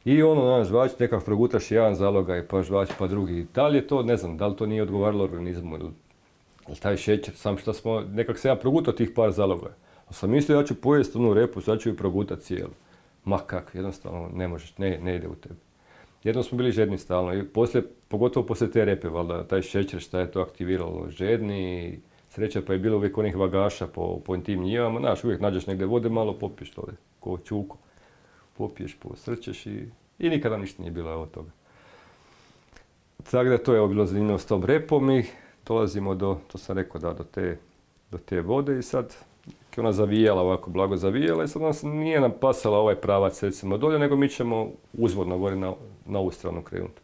[0.04, 3.46] I ono, znaš, žvač, nekak progutaš jedan zalogaj, pa žvač, pa drugi.
[3.54, 5.90] Da li je to, ne znam, da li to nije odgovaralo organizmu ili,
[6.74, 9.74] taj šećer, sam što smo, nekak se ja progutao tih par zalogaja.
[10.08, 12.72] A sam mislio ja ću pojesti onu repu, sad ću ju progutati cijelu.
[13.24, 15.60] Ma kak, jednostavno ne možeš, ne, ne ide u tebi.
[16.24, 20.20] Jednom smo bili žedni stalno i poslije, pogotovo poslije te repe, valjda, taj šećer šta
[20.20, 25.00] je to aktiviralo, žedni, sreća pa je bilo uvijek onih vagaša po, po tim njivama,
[25.00, 26.84] znaš, uvijek nađeš negdje vode, malo popiješ to,
[27.20, 27.76] ko čuko,
[28.56, 29.84] popiješ, posrčeš i,
[30.18, 31.50] i nikada ništa nije bilo od toga.
[33.30, 35.24] Tako da to je bilo zanimljivo s tom repom i
[35.66, 37.58] dolazimo do, to sam rekao da, do te,
[38.10, 39.16] do te vode i sad
[39.76, 43.78] je ona zavijala ovako blago zavijala i sad nas nije nam pasala ovaj pravac recimo
[43.78, 45.72] dolje, nego mi ćemo uzvodno gore na,
[46.06, 47.00] na ovu stranu krenuti.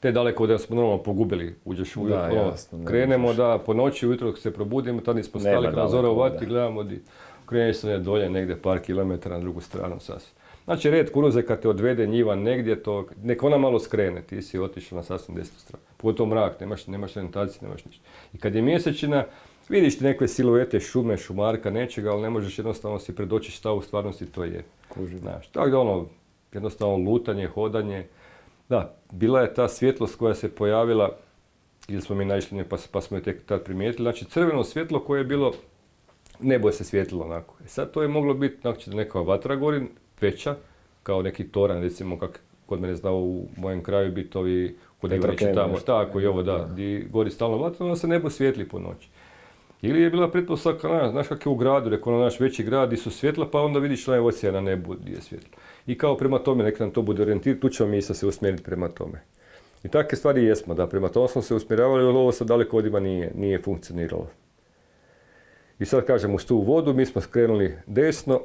[0.00, 4.36] Te daleko da smo normalno pogubili, uđeš u da, jasno, krenemo da po noći ujutro
[4.36, 7.00] se probudimo, tad nismo stali kada zora uvati, gledamo di
[7.46, 10.35] kreneš se dolje negdje par kilometara na drugu stranu sasvim.
[10.66, 14.58] Znači red kuruze kad te odvede njiva negdje, to, nek ona malo skrene, ti si
[14.58, 15.84] otišao na sasvim desnu stranu.
[15.96, 18.04] Pogotovo mrak, nemaš, nemaš orientacije, nemaš ništa.
[18.32, 19.24] I kad je mjesečina,
[19.68, 23.82] Vidiš ti neke siluete šume, šumarka, nečega, ali ne možeš jednostavno si predoći šta u
[23.82, 24.64] stvarnosti to je.
[25.20, 26.06] Znaš, tako da ono,
[26.52, 28.06] jednostavno lutanje, hodanje.
[28.68, 31.16] Da, bila je ta svjetlost koja se pojavila,
[31.88, 35.20] ili smo mi naišli pa, pa smo je tek tad primijetili, znači crveno svjetlo koje
[35.20, 35.52] je bilo,
[36.40, 37.54] nebo je se svjetlilo onako.
[37.64, 39.86] E sad to je moglo biti, znači neka vatra gori,
[40.20, 40.56] veća,
[41.02, 45.54] kao neki toran, recimo kak kod mene znao u mojem kraju biti ovi kod Ivanića
[45.54, 49.08] tamo, tako i ovo da, gdje gori stalno vatra, onda se nebo svijetli po noći.
[49.82, 52.96] Ili je bila pretpostavka, znaš kak je u gradu, rekao ono naš veći grad di
[52.96, 55.58] su svjetla, pa onda vidiš onaj ocija na nebu gdje je svjetlo.
[55.86, 58.88] I kao prema tome, nek nam to bude orijentir, tu ćemo mi se usmjeriti prema
[58.88, 59.22] tome.
[59.84, 63.00] I takve stvari jesmo, da prema tome smo se usmjeravali, ali ovo sad daleko odima
[63.00, 64.30] nije, nije funkcioniralo.
[65.78, 68.40] I sad kažem, uz tu vodu mi smo skrenuli desno,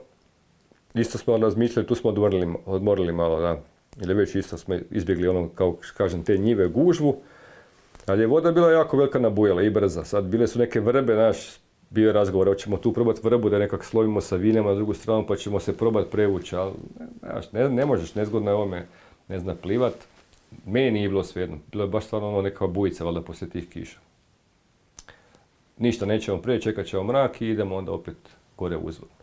[0.93, 3.61] isto smo razmišljali, tu smo odmorili, odmorili malo, da.
[4.01, 7.22] Ili već isto smo izbjegli ono, kao kažem, te njive gužvu,
[8.05, 10.03] ali je voda bila jako velika nabujala i brza.
[10.03, 11.38] Sad bile su neke vrbe, naš,
[11.89, 15.26] bio je razgovor, hoćemo tu probati vrbu da nekak slovimo sa vinjama na drugu stranu
[15.27, 16.73] pa ćemo se probati prevući, ali
[17.51, 18.88] ne, ne možeš, nezgodno je ovome,
[19.27, 19.93] ne zna plivat.
[20.65, 23.99] Meni nije bilo svejedno, bilo je baš stvarno ono neka bujica valjda poslije tih kiša.
[25.77, 28.18] Ništa, nećemo prije, čekat ćemo mrak i idemo onda opet
[28.57, 29.20] gore uzvodno.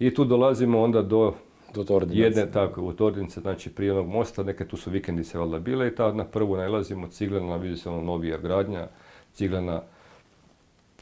[0.00, 1.34] I tu dolazimo onda do
[1.74, 2.22] do Tordince.
[2.22, 5.94] Jedne, tako, u Tordince, znači prije onog mosta, neke tu su vikendice valjda bile i
[5.94, 8.88] tad na prvu najlazimo ciglena, vidi se ono novija gradnja,
[9.32, 9.82] ciglena,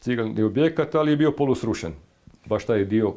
[0.00, 1.92] cigleni objekat, ali je bio polusrušen.
[2.46, 3.14] Baš taj dio,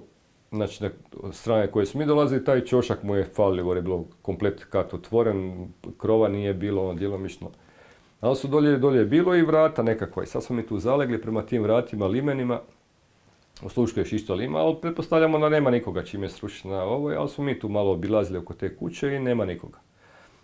[0.51, 0.89] znači na
[1.31, 4.93] strane koje smo mi dolazili, taj čošak mu je falio, gore je bilo komplet kat
[4.93, 5.67] otvoren,
[5.97, 7.49] krova nije bilo, ono djelomično.
[8.19, 11.41] Ali su dolje, dolje bilo i vrata nekakva i sad smo mi tu zalegli prema
[11.41, 12.59] tim vratima, limenima,
[13.95, 17.43] još isto ali ima, ali pretpostavljamo da nema nikoga čim je srušena ovo, ali smo
[17.43, 19.79] mi tu malo obilazili oko te kuće i nema nikoga.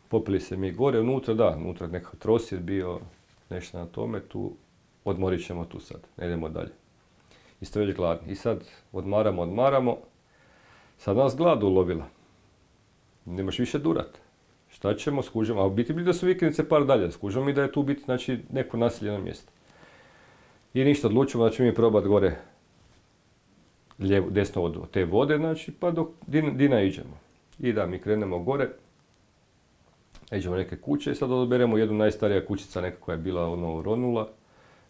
[0.07, 2.99] Popili se mi gore, unutra da, unutra nekakav trosjed bio,
[3.49, 4.51] nešto na tome, tu
[5.05, 6.71] odmorit ćemo tu sad, ne idemo dalje.
[7.61, 8.31] Isto već gladni.
[8.31, 9.97] I sad odmaramo, odmaramo,
[10.97, 12.05] sad nas glad ulovila.
[13.25, 14.17] Nemaš više durat.
[14.69, 17.71] Šta ćemo, skužemo, a u biti da su vikendice par dalje, skužemo mi da je
[17.71, 19.51] tu biti znači, neko naseljeno mjesto.
[20.73, 22.35] I ništa, odlučimo da ćemo mi probati gore
[23.99, 27.17] lijevo, desno od te vode, znači, pa dok Dina iđemo.
[27.59, 28.69] I da, mi krenemo gore,
[30.31, 34.27] iđemo neke kuće i sad odaberemo jednu najstarija kućica neka koja je bila ono ronula.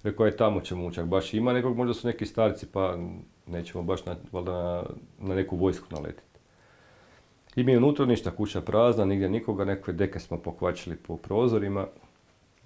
[0.03, 2.97] Rekao je tamo ćemo čak baš ima nekog, možda su neki starci pa
[3.47, 4.83] nećemo baš na, na,
[5.35, 6.27] neku vojsku naletiti.
[7.55, 11.87] I mi unutra ništa, kuća prazna, nigdje nikoga, nekakve deke smo pokvačili po prozorima.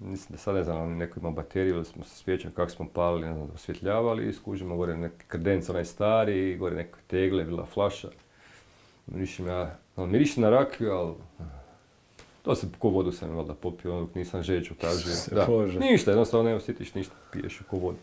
[0.04, 3.26] Mislim da sad ne znam, neko ima bateriju ili smo se svijećali kako smo palili,
[3.26, 8.08] ne znam, osvjetljavali i skužimo gore neki kredenc, onaj stari, gore neke tegle, bila flaša.
[9.06, 11.14] Mirišim ja, ali mirišim na rakiju, ali
[12.42, 15.12] to se ko vodu sam valjda popio, ono nisam žeću tražio.
[15.34, 15.46] Da.
[15.80, 17.98] Ništa, jednostavno ne osjetiš ništa, piješ ko vodu.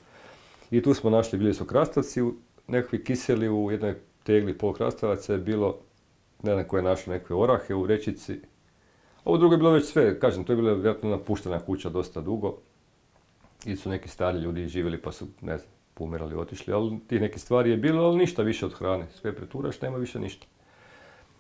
[0.72, 2.22] I tu smo našli, bili su krastavci,
[2.68, 5.78] nekakvi kiseli u jednoj tegli pol krastavaca je bilo,
[6.44, 8.40] ne znam ko je našao nekakve orahe u rečici.
[9.26, 12.58] Ovo drugo je bilo već sve, kažem, to je bila vjerojatno napuštena kuća dosta dugo.
[13.66, 17.42] I su neki stari ljudi živjeli pa su, ne znam, pomirali, otišli, ali tih nekih
[17.42, 19.08] stvari je bilo, ali ništa više od hrane.
[19.22, 20.46] Sve preturaš, nema više ništa.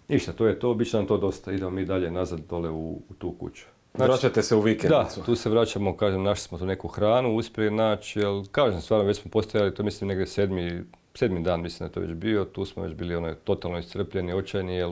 [0.07, 1.51] Ništa, to je to, bit će nam to dosta.
[1.51, 3.65] Idemo mi dalje nazad dole u, u tu kuću.
[3.95, 5.23] Znači, Vraćate se u da, vikendicu.
[5.25, 9.17] tu se vraćamo, kažem, našli smo tu neku hranu, uspjeli naći, jer kažem, stvarno već
[9.17, 10.83] smo postojali, to mislim negdje sedmi,
[11.13, 14.33] sedmi dan mislim da je to već bio, tu smo već bili ono, totalno iscrpljeni,
[14.33, 14.89] očajni, jer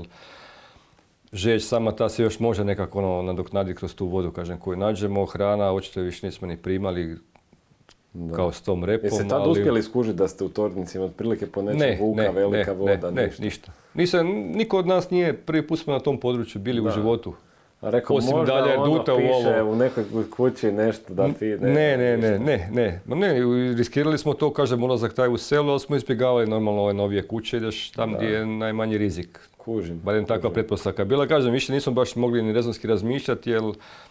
[1.34, 5.26] žeć sama ta se još može nekako ono, nadoknaditi kroz tu vodu, kažem, koju nađemo,
[5.26, 7.16] hrana, očito više nismo ni primali
[8.14, 8.36] Da.
[8.36, 11.62] kao s tom repom, Jeste tad ali- uspjeli skužiti da ste u tornicima otprilike po
[11.62, 13.44] nečem vuka, velika ne, voda, ne, ništa?
[13.44, 13.72] ništa.
[13.94, 16.88] Nisam, niko od nas nije, prvi put smo na tom području bili Da.
[16.88, 17.34] u životu.
[17.82, 19.72] A rekao, Osim možda dalje ono duta u piše ovo.
[19.72, 21.46] u nekoj kući nešto da ti...
[21.48, 23.34] Ne, ne, ne, ne, ne, Ma ne,
[23.76, 27.58] riskirali smo to, kažem, ulazak taj u selo, ali smo izbjegavali normalno ove novije kuće,
[27.58, 28.18] ideš tam Da.
[28.18, 29.40] gdje je najmanji rizik.
[29.68, 30.00] Kužim.
[30.00, 31.26] Barem takva pretpostavka bila.
[31.28, 33.62] Kažem, više nismo baš mogli ni rezonski razmišljati, jer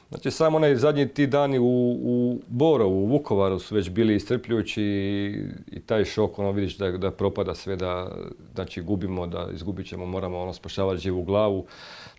[0.09, 1.65] znači, samo onaj zadnji ti dani u,
[2.03, 6.91] u Borovu, u Vukovaru su već bili istrpljujući i, i taj šok, ono vidiš da,
[6.91, 8.11] da propada sve, da
[8.55, 11.67] znači, gubimo, da izgubit ćemo, moramo ono, spašavati živu glavu.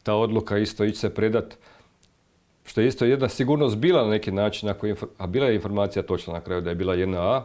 [0.03, 1.57] Ta odluka isto ići se predat,
[2.65, 6.03] što je isto jedna sigurnost bila na neki način, ako je a bila je informacija
[6.03, 7.43] točna na kraju da je bila jedna A,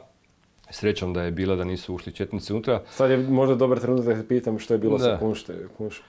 [0.71, 2.83] srećom da je bila da nisu ušli četnici unutra.
[2.91, 5.19] Sad je možda dobar trenutak da se pitam što je bilo sa Da.
[5.19, 6.03] kunšte, kunš,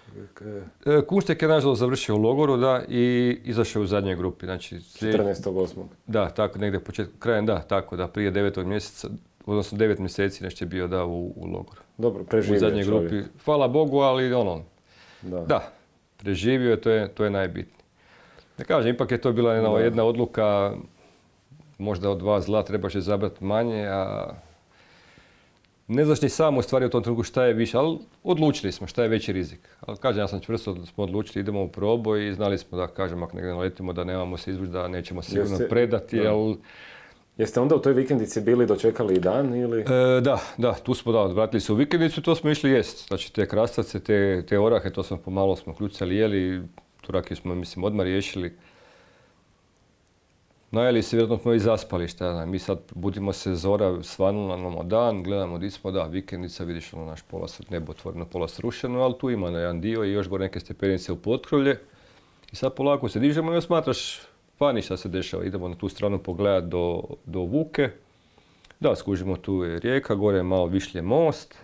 [0.85, 3.03] E, Kunštek je nažalost završio u logoru, da, i
[3.43, 4.45] izašao u zadnjoj grupi.
[4.45, 5.83] Znači, slijed- 14.8.
[6.07, 9.07] Da, tako, negdje početkom, krajem, da, tako, da, prije devetog mjeseca,
[9.45, 11.81] odnosno devet mjeseci nešto je bio, da, u, u logoru.
[11.97, 13.11] Dobro, U preživio zadnjoj čovjek.
[13.11, 14.61] grupi, hvala Bogu, ali ono,
[15.21, 15.39] Da.
[15.39, 15.71] da,
[16.17, 17.83] preživio je, to je, to je najbitnije.
[18.57, 20.73] Ne kažem, ipak je to bila jedna, jedna odluka,
[21.77, 24.33] možda od dva zla trebaš izabrati manje, a
[25.87, 28.87] ne znaš ni sam u stvari u tom trenutku šta je više, ali odlučili smo
[28.87, 29.59] šta je veći rizik.
[29.81, 32.87] Ali kažem, ja sam čvrsto da smo odlučili, idemo u proboj i znali smo da,
[32.87, 36.23] kažem, ako negdje naletimo da nemamo se izvući, da nećemo sigurno Jeste- predati, da.
[36.23, 36.55] jel...
[37.37, 39.81] Jeste onda u toj vikendici bili dočekali i dan ili...
[39.81, 43.07] E, da, da, tu smo da, vratili se u vikendicu i to smo išli jest.
[43.07, 46.61] Znači te krastavce, te, te orahe, to smo pomalo smo kljucali, jeli,
[47.01, 48.53] tu rakiju smo, mislim, odmah riješili.
[50.73, 52.49] Najeli se, vjerojatno smo i zaspali, šta znam.
[52.49, 57.05] Mi sad budimo se zora, svanula nam dan, gledamo di smo, da, vikendica, vidiš ono
[57.05, 60.45] naš pola nebo otvoreno, pola srušeno, ali tu ima na jedan dio i još gore
[60.45, 61.79] neke stepenice u potkrovlje.
[62.51, 64.21] I sad polako se dižemo i osmatraš
[64.59, 65.45] vani šta se dešava.
[65.45, 67.89] Idemo na tu stranu pogledat do, do Vuke.
[68.79, 71.55] Da, skužimo tu je rijeka, gore je malo višlje most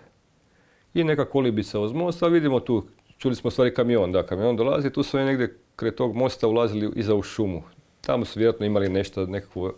[0.93, 2.83] i neka kolibica uz most, a vidimo tu,
[3.17, 6.91] čuli smo stvari kamion, da, kamion dolazi, tu su oni negdje kraj tog mosta ulazili
[6.95, 7.63] iza u šumu.
[8.01, 9.73] Tamo su vjerojatno imali nešto, nekakvo,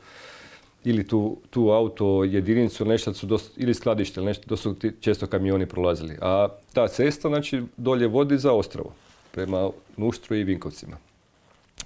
[0.84, 4.92] ili tu, tu auto jedinicu, nešto su dosta, ili skladište, ili nešto, to su ti
[5.00, 6.18] često kamioni prolazili.
[6.22, 8.94] A ta cesta, znači, dolje vodi za Ostrovo,
[9.32, 10.98] prema Nuštru i Vinkovcima.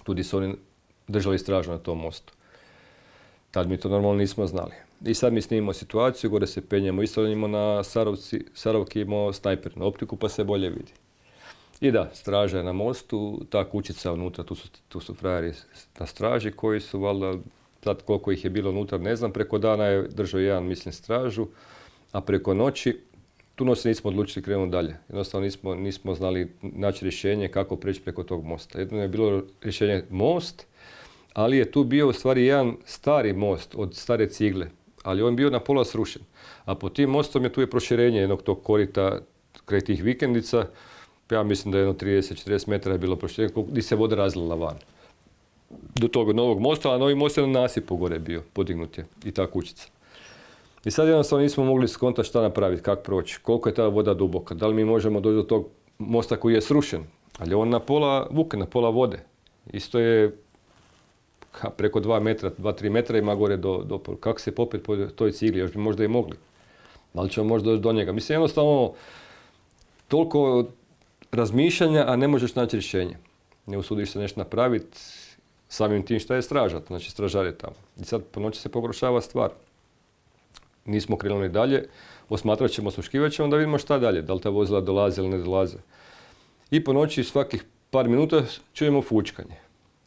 [0.03, 0.55] Tu gdje su oni
[1.07, 2.33] držali stražu na tom mostu.
[3.51, 4.71] Tad mi to normalno nismo znali.
[5.05, 9.77] I sad mi snimamo situaciju, gore se penjemo, isto imamo na Sarovci, Sarovki imamo snajper
[9.77, 10.91] na optiku pa se bolje vidi.
[11.81, 15.53] I da, straža je na mostu, ta kućica unutra, tu su, tu su frajeri
[15.99, 17.33] na straži koji su valjda,
[17.83, 21.47] sad koliko ih je bilo unutra ne znam, preko dana je držao jedan, mislim, stražu,
[22.11, 22.99] a preko noći
[23.55, 24.95] tu se nismo odlučili krenuti dalje.
[25.09, 28.79] Jednostavno nismo, nismo znali naći rješenje kako preći preko tog mosta.
[28.79, 30.67] Jedno je bilo rješenje most,
[31.33, 34.67] ali je tu bio u stvari jedan stari most od stare cigle,
[35.03, 36.21] ali on bio na pola srušen.
[36.65, 39.19] A pod tim mostom je tu je proširenje jednog tog korita
[39.65, 40.67] kraj tih vikendica,
[41.29, 44.75] ja mislim da je jedno 30-40 metara je bilo proširenje, gdje se voda razlila van.
[45.95, 49.31] Do tog novog mosta, a novi most je na nasipu gore bio, podignut je i
[49.31, 49.87] ta kućica.
[50.85, 54.53] I sad jednostavno nismo mogli skontati šta napraviti, kako proći, koliko je ta voda duboka,
[54.55, 57.03] da li mi možemo doći do tog mosta koji je srušen,
[57.37, 59.19] ali on na pola vuke, na pola vode.
[59.73, 60.37] Isto je
[61.61, 65.31] ka- preko 2 metra, 2-3 metra ima gore do, do kako se popet po toj
[65.31, 66.37] cigli, još bi možda i mogli.
[67.13, 68.11] Da li ćemo možda doći do njega?
[68.11, 68.93] Mislim, jednostavno,
[70.07, 70.65] toliko
[71.35, 73.17] razmišljanja, a ne možeš naći rješenje.
[73.65, 74.97] Ne usudiš se nešto napraviti
[75.69, 77.75] samim tim šta je straža, znači stražar je tamo.
[77.97, 79.49] I sad po noći se pogoršava stvar.
[80.85, 81.87] Nismo krenuli dalje,
[82.29, 85.37] osmatrat ćemo, osluškivat ćemo da vidimo šta dalje, da li ta vozila dolaze ili ne
[85.37, 85.77] dolaze.
[86.71, 88.43] I po noći svakih par minuta
[88.73, 89.55] čujemo fučkanje.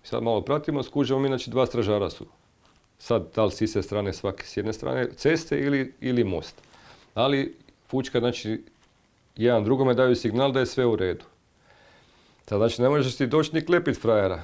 [0.02, 2.26] Sad malo pratimo, skužemo mi, znači dva stražara su
[2.98, 6.62] Sad, da li s iste strane, svake s jedne strane ceste ili, ili most.
[7.14, 7.56] Ali
[7.88, 8.62] fučka, znači,
[9.44, 11.24] jedan drugome daju signal da je sve u redu.
[12.48, 14.42] Sad, znači, ne možeš ti doći ni klepit frajera.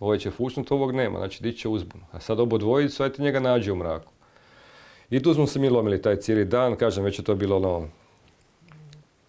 [0.00, 2.04] Ovaj će fučnut, ovog nema, znači, diće uzbunu.
[2.12, 4.12] A sad obo dvojicu, ajte njega nađe u mraku.
[5.10, 7.88] I tu smo se mi lomili taj cijeli dan, kažem, već je to bilo ono,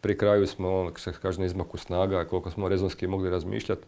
[0.01, 3.83] pri kraju smo, ono, se kaže, na izmaku snaga, koliko smo rezonski mogli razmišljati.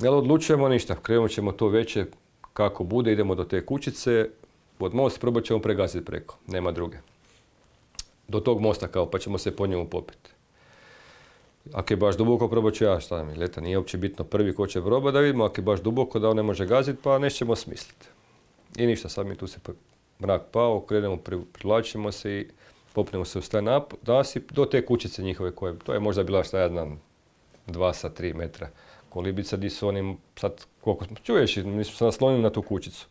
[0.00, 2.06] Ali odlučujemo ništa, krenut ćemo to veće
[2.52, 4.28] kako bude, idemo do te kućice,
[4.78, 6.98] pod most, probat ćemo pregaziti preko, nema druge.
[8.28, 10.30] Do tog mosta kao, pa ćemo se po njemu popiti.
[11.72, 14.66] Ako je baš duboko, probat ću ja, šta mi, leta, nije uopće bitno prvi ko
[14.66, 17.56] će proba da vidimo, ako je baš duboko da on ne može gaziti, pa nećemo
[17.56, 18.06] smisliti.
[18.76, 19.58] I ništa, sad mi tu se
[20.20, 21.16] mrak pao, krenemo,
[21.52, 22.46] privlačimo se i
[22.92, 23.62] popnemo se u taj
[24.02, 27.00] nasip do te kućice njihove koje, to je možda bila šta ja znam,
[27.66, 28.68] dva sa tri metra
[29.16, 33.06] kolibica di su oni, sad koliko smo, čuješ, mi smo se naslonili na tu kućicu.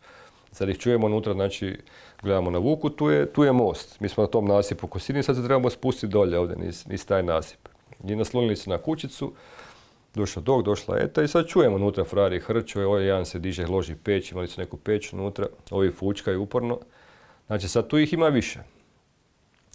[0.55, 1.77] Sad ih čujemo unutra, znači
[2.21, 3.99] gledamo na Vuku, tu je, tu je most.
[3.99, 7.23] Mi smo na tom nasipu Kosini, sad se trebamo spustiti dolje ovdje, niz, niz taj
[7.23, 7.59] nasip.
[8.03, 9.33] I naslonili se na kućicu,
[10.13, 13.95] došao dog, došla eta i sad čujemo unutra frari hrču, ovaj jedan se diže, loži
[13.95, 16.79] peć, imali su neku peć unutra, ovi fučkaju uporno.
[17.47, 18.59] Znači sad tu ih ima više.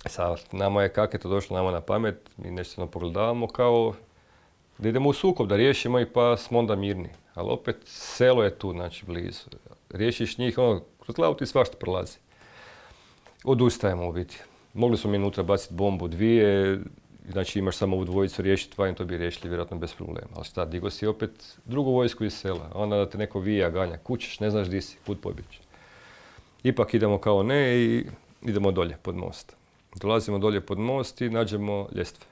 [0.07, 3.95] Sad, nama je kak je to došlo nama na pamet, mi nešto pogledavamo kao
[4.81, 7.09] da idemo u sukob, da riješimo i pa smo onda mirni.
[7.35, 9.45] Ali opet selo je tu, znači blizu.
[9.91, 12.19] Riješiš njih, ono, kroz glavu ti svašta prolazi.
[13.45, 14.39] Odustajemo u biti.
[14.75, 16.79] Mogli smo mi baciti bombu dvije,
[17.31, 20.29] znači imaš samo ovu dvojicu riješiti, vajim to bi riješili vjerojatno bez problema.
[20.35, 23.99] Ali šta, digo si opet drugu vojsku iz sela, onda da te neko vija, ganja,
[23.99, 25.61] kućeš, ne znaš di si, kud pobjeći.
[26.63, 28.07] Ipak idemo kao ne i
[28.43, 29.57] idemo dolje pod most.
[29.95, 32.30] Dolazimo dolje pod most i nađemo ljestve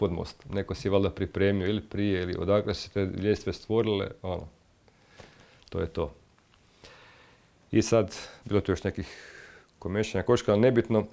[0.00, 0.54] pod mostom.
[0.54, 4.46] Neko si je valjda pripremio ili prije ili odakle se te ljestve stvorile, ono,
[5.68, 6.14] to je to.
[7.70, 9.08] I sad, bilo tu još nekih
[9.78, 11.06] komešanja koška, ali nebitno,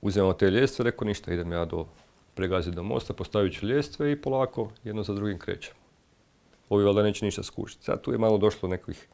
[0.00, 1.86] uzimamo te ljestve, rekao ništa, idem ja do
[2.34, 5.74] pregaziti do mosta, postavit ću ljestve i polako jedno za drugim krećem.
[6.68, 7.84] Ovi valjda neće ništa skušiti.
[7.84, 9.06] Sad tu je malo došlo nekih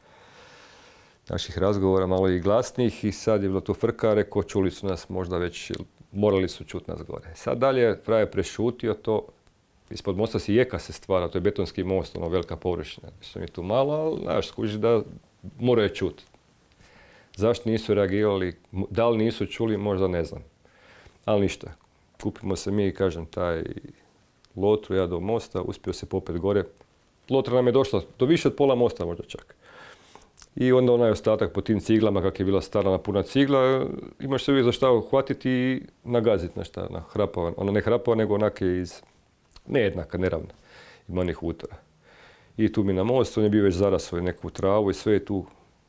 [1.28, 5.08] naših razgovora, malo i glasnijih i sad je bilo tu frka, rekao čuli su nas
[5.08, 5.72] možda već
[6.12, 7.34] morali su čuti nas gore.
[7.34, 9.26] Sad dalje je prešutio to,
[9.90, 13.08] ispod mosta si jeka se stvara, to je betonski most, ono velika površina.
[13.20, 15.02] Što mi tu malo, ali znaš, skuži da
[15.58, 16.24] moraju čuti.
[17.36, 18.56] Zašto nisu reagirali,
[18.90, 20.44] da li nisu čuli, možda ne znam.
[21.24, 21.72] Ali ništa,
[22.22, 23.62] kupimo se mi, kažem, taj
[24.56, 26.64] lotru, ja do mosta, uspio se popet gore.
[27.30, 29.55] Lotra nam je došla do više od pola mosta možda čak.
[30.56, 33.86] I onda onaj ostatak po tim ciglama, kak je bila stara puna cigla,
[34.20, 37.52] imaš se uvijek za šta uhvatiti i nagaziti na šta, na hrapova.
[37.56, 39.02] Ona ne hrapova, nego onake iz
[39.66, 40.52] nejednaka, neravna.
[41.08, 41.76] Ima onih utora.
[42.56, 45.24] I tu mi na most, on je bio već zarasao neku travu i sve je
[45.24, 45.44] tu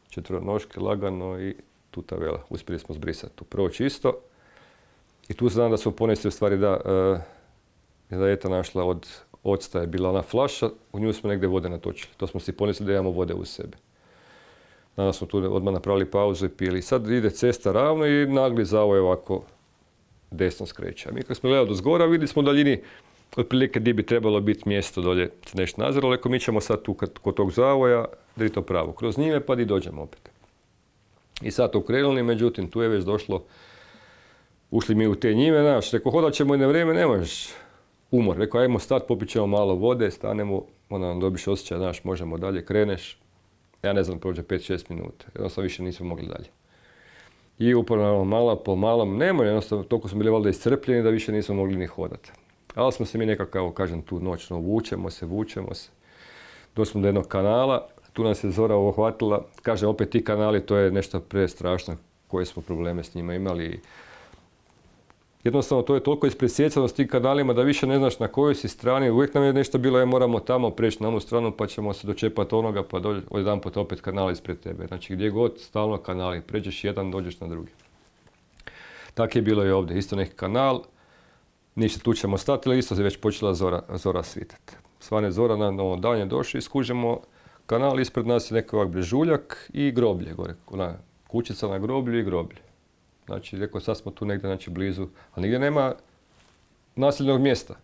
[0.09, 1.55] četvronoške lagano i
[1.91, 2.43] tu ta vela.
[2.49, 4.19] Uspjeli smo zbrisati tu prvo čisto.
[5.29, 6.79] I tu znam da smo ponesti u stvari da,
[8.09, 9.07] da je ta našla od
[9.43, 12.13] octa je bila ona flaša, u nju smo negdje vode natočili.
[12.17, 13.77] To smo si ponesli da imamo vode u sebi.
[14.97, 16.81] Danas smo tu odmah napravili pauzu i pili.
[16.81, 19.43] Sad ide cesta ravno i nagli zavoj ovako
[20.31, 21.09] desno skreće.
[21.09, 22.81] A mi kad smo gledali do zgora vidjeli smo u daljini
[23.35, 26.15] otprilike gdje bi trebalo biti mjesto dolje se nešto naziralo.
[26.15, 28.05] Rekao mi ćemo sad tu kod tog zavoja
[28.35, 28.91] da to pravo.
[28.91, 30.29] Kroz njime pa di dođemo opet.
[31.41, 33.43] I sad to krenuli, međutim tu je već došlo
[34.71, 37.47] ušli mi u te njime, znaš, rekao hodat ćemo na vrijeme, ne možeš
[38.11, 38.37] umor.
[38.37, 42.65] Rekao ajmo stat, popit ćemo malo vode, stanemo, onda nam dobiš osjećaj, znaš, možemo dalje,
[42.65, 43.17] kreneš,
[43.83, 45.25] ja ne znam, prođe 5-6 minuta.
[45.33, 46.49] Jednostavno više nismo mogli dalje.
[47.59, 51.55] I uporno malo po malom, nema jednostavno, toliko smo bili valjda iscrpljeni da više nismo
[51.55, 52.31] mogli ni hodati.
[52.75, 55.89] Ali smo se mi nekako, kažem, tu noćno vučemo se, vučemo se.
[56.75, 59.45] Došli do jednog kanala, tu nas je Zora uhvatila.
[59.61, 61.97] Kažem, opet ti kanali, to je nešto prestrašno,
[62.27, 63.81] koje smo probleme s njima imali
[65.47, 68.67] jednostavno to je toliko ispresjecano s tim kanalima da više ne znaš na kojoj si
[68.67, 69.09] strani.
[69.09, 72.07] Uvijek nam je nešto bilo, je moramo tamo preći na onu stranu pa ćemo se
[72.07, 74.87] dočepati onoga pa dođe jedan put opet kanal ispred tebe.
[74.87, 77.71] Znači gdje god stalno kanali, pređeš jedan, dođeš na drugi.
[79.13, 80.83] Tako je bilo i ovdje, isto neki kanal,
[81.75, 84.73] ništa tu ćemo stati, ali isto se već počela zora, zora svitati.
[84.99, 87.19] Svane zora na novo danje došli i skužemo
[87.65, 90.93] kanal, ispred nas je neki ovak brežuljak i groblje gore, ona
[91.27, 92.66] kućica na groblju i groblje.
[93.27, 95.93] Znači, rekao, sad smo tu negdje, znači, blizu, ali nigdje nema
[96.95, 97.75] nasljednog mjesta.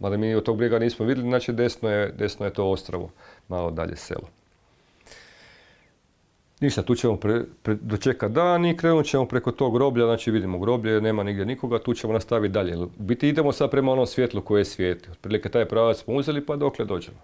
[0.00, 3.10] Mada mi od tog briga nismo vidjeli, znači desno je, desno je to ostrovo,
[3.48, 4.28] malo dalje selo.
[6.60, 11.00] Ništa, tu ćemo pre, dočekati dan i krenut ćemo preko tog groblja, znači vidimo groblje,
[11.00, 12.76] nema nigdje nikoga, tu ćemo nastaviti dalje.
[12.76, 15.10] U biti idemo sad prema onom svjetlu koje je svijeti.
[15.10, 17.18] Otprilike taj pravac smo uzeli pa dokle dođemo.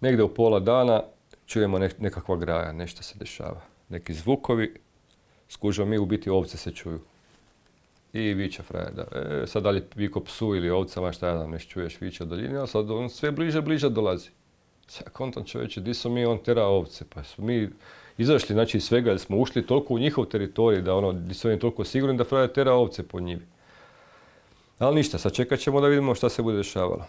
[0.00, 1.02] Negdje u pola dana
[1.46, 3.60] čujemo nekakva graja, nešto se dešava.
[3.88, 4.74] Neki zvukovi,
[5.48, 7.00] skužimo mi u biti ovce se čuju.
[8.12, 9.04] I viće frajer, da.
[9.12, 12.28] E, sad da li viko psu ili ovcama, šta ja znam, nešto čuješ viće od
[12.28, 14.30] daljine, ali sad on sve bliže, bliže dolazi.
[14.86, 17.68] Sad kontam čovječe, di smo mi, on tera ovce, pa smo mi
[18.18, 21.48] izašli, znači iz svega, jer smo ušli toliko u njihov teritorij, da ono, di su
[21.48, 23.46] oni toliko sigurni da frajer tera ovce po njivi.
[24.78, 27.06] Ali ništa, sad čekat ćemo da vidimo šta se bude dešavalo.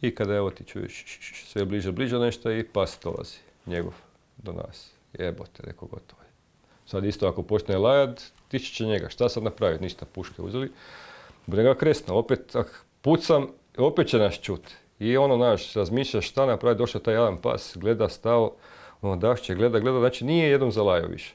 [0.00, 1.04] I kada evo ti čuješ
[1.46, 3.94] sve bliže, bliže nešto i pas dolazi, njegov,
[4.36, 4.92] do nas.
[5.18, 6.23] Jebote, rekao gotovo.
[6.86, 9.08] Sad isto ako počne lajat, tići će njega.
[9.08, 9.84] Šta sad napraviti?
[9.84, 10.70] Ništa, puške uzeli.
[11.46, 13.46] Bude ga kresno, opet ak pucam,
[13.78, 14.74] opet će nas čuti.
[14.98, 18.52] I ono, naš, razmišlja šta napraviti, došao taj jedan pas, gleda, stao,
[19.02, 21.34] ono dašće, gleda, gleda, znači nije jednom zalajao više.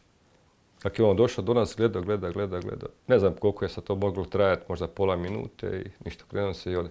[0.84, 2.88] Dakle, on došao do nas, gleda, gleda, gleda, gleda.
[3.08, 6.72] Ne znam koliko je sad to moglo trajati, možda pola minute i ništa, krenuo se
[6.72, 6.90] i ode.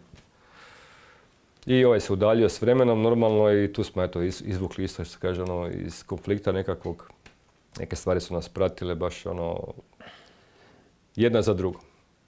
[1.66, 5.18] I ovaj se udaljio s vremenom normalno i tu smo eto izvukli isto što se
[5.20, 7.10] kaže ono iz konflikta nekakvog.
[7.78, 9.74] Neke stvari su nas pratile baš ono
[11.16, 11.80] jedna za drugu.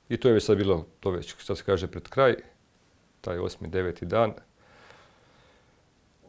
[0.09, 2.35] I to je već sad bilo, to već što se kaže pred kraj,
[3.21, 4.33] taj osmi, deveti dan.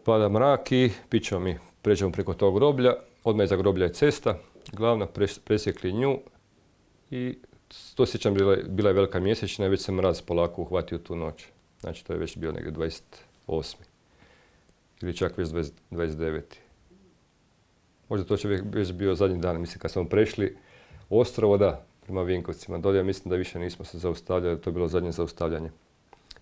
[0.04, 2.94] Pada mrak i pićemo mi, pređemo preko tog groblja,
[3.24, 4.38] odmah iza groblja je cesta,
[4.72, 5.08] glavna,
[5.46, 6.20] presjekli nju
[7.12, 7.38] i
[7.96, 11.46] to sjećam bila, bila je velika mjesečna i već se mraz polako uhvatio tu noć.
[11.80, 12.72] Znači to je već bio negdje
[13.48, 13.76] 28.
[15.02, 16.42] Ili čak već 29.
[18.12, 20.56] Možda to će već bio zadnji dan, mislim kad smo prešli
[21.10, 22.78] ostrovo, da, prema Vinkovcima.
[22.78, 25.70] Dolje mislim da više nismo se zaustavljali, to je bilo zadnje zaustavljanje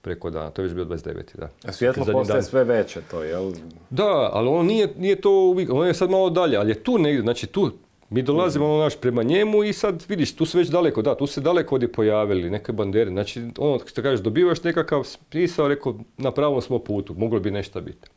[0.01, 0.49] preko dana.
[0.49, 1.37] To je već bio 29.
[1.37, 1.49] da.
[1.65, 3.51] A svjetlo postaje sve veće to, jel?
[3.89, 6.97] Da, ali ono nije, nije to uvijek, ono je sad malo dalje, ali je tu
[6.97, 7.71] negdje, znači tu
[8.09, 11.27] mi dolazimo ono naš prema njemu i sad vidiš, tu su već daleko, da, tu
[11.27, 16.31] se daleko ovdje pojavili, neke bandere, znači ono što kažeš, dobivaš nekakav smisao, rekao, na
[16.31, 18.09] pravom smo putu, moglo bi nešto biti.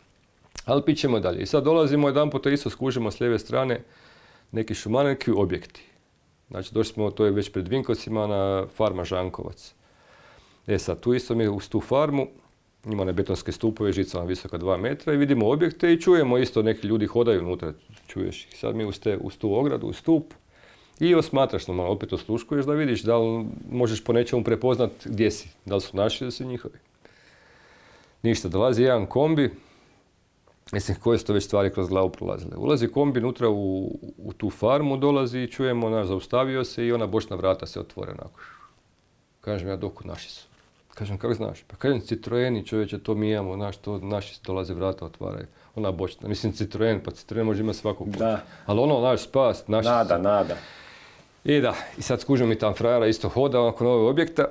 [0.65, 1.43] Ali pićemo dalje.
[1.43, 3.83] I sad dolazimo jedan puta isto skužimo s lijeve strane
[4.53, 5.83] neki šumanski objekti.
[6.51, 9.75] Znači došli smo, to je već pred Vinkovcima na farma Žankovac.
[10.67, 12.27] E sad, tu isto mi uz tu farmu,
[12.85, 16.87] ima one betonske stupove, žicama visoka dva metra i vidimo objekte i čujemo isto neki
[16.87, 17.73] ljudi hodaju unutra,
[18.07, 18.59] čuješ ih.
[18.59, 20.35] Sad mi uz, te, uz tu ogradu, uz stup
[21.01, 25.49] i osmatraš normalno, opet osluškuješ da vidiš da li možeš po nečemu prepoznat gdje si,
[25.65, 26.79] da li su naši ili su njihovi.
[28.23, 29.51] Ništa, dolazi jedan kombi,
[30.73, 32.57] mislim koje su to već stvari kroz glavu prolazile.
[32.57, 37.07] Ulazi kombi unutra u, u tu farmu, dolazi i čujemo, naš, zaustavio se i ona
[37.07, 38.41] bočna vrata se otvore onako.
[39.41, 40.47] Kažem ja, dok naši su.
[40.95, 41.63] Kažem, kako znaš?
[41.63, 45.47] Pa kažem, Citroeni, čovječe, to mi imamo, znaš, to naši dolaze vrata otvaraju.
[45.75, 46.29] Ona bočna.
[46.29, 48.11] Mislim, Citroen, pa Citroen može imati svakog.
[48.11, 48.45] Da.
[48.67, 50.57] Ali ono, naš spas, naši Nada, nada.
[51.45, 54.45] I da, i sad skužimo mi tam frajera isto hoda nakon ovog objekta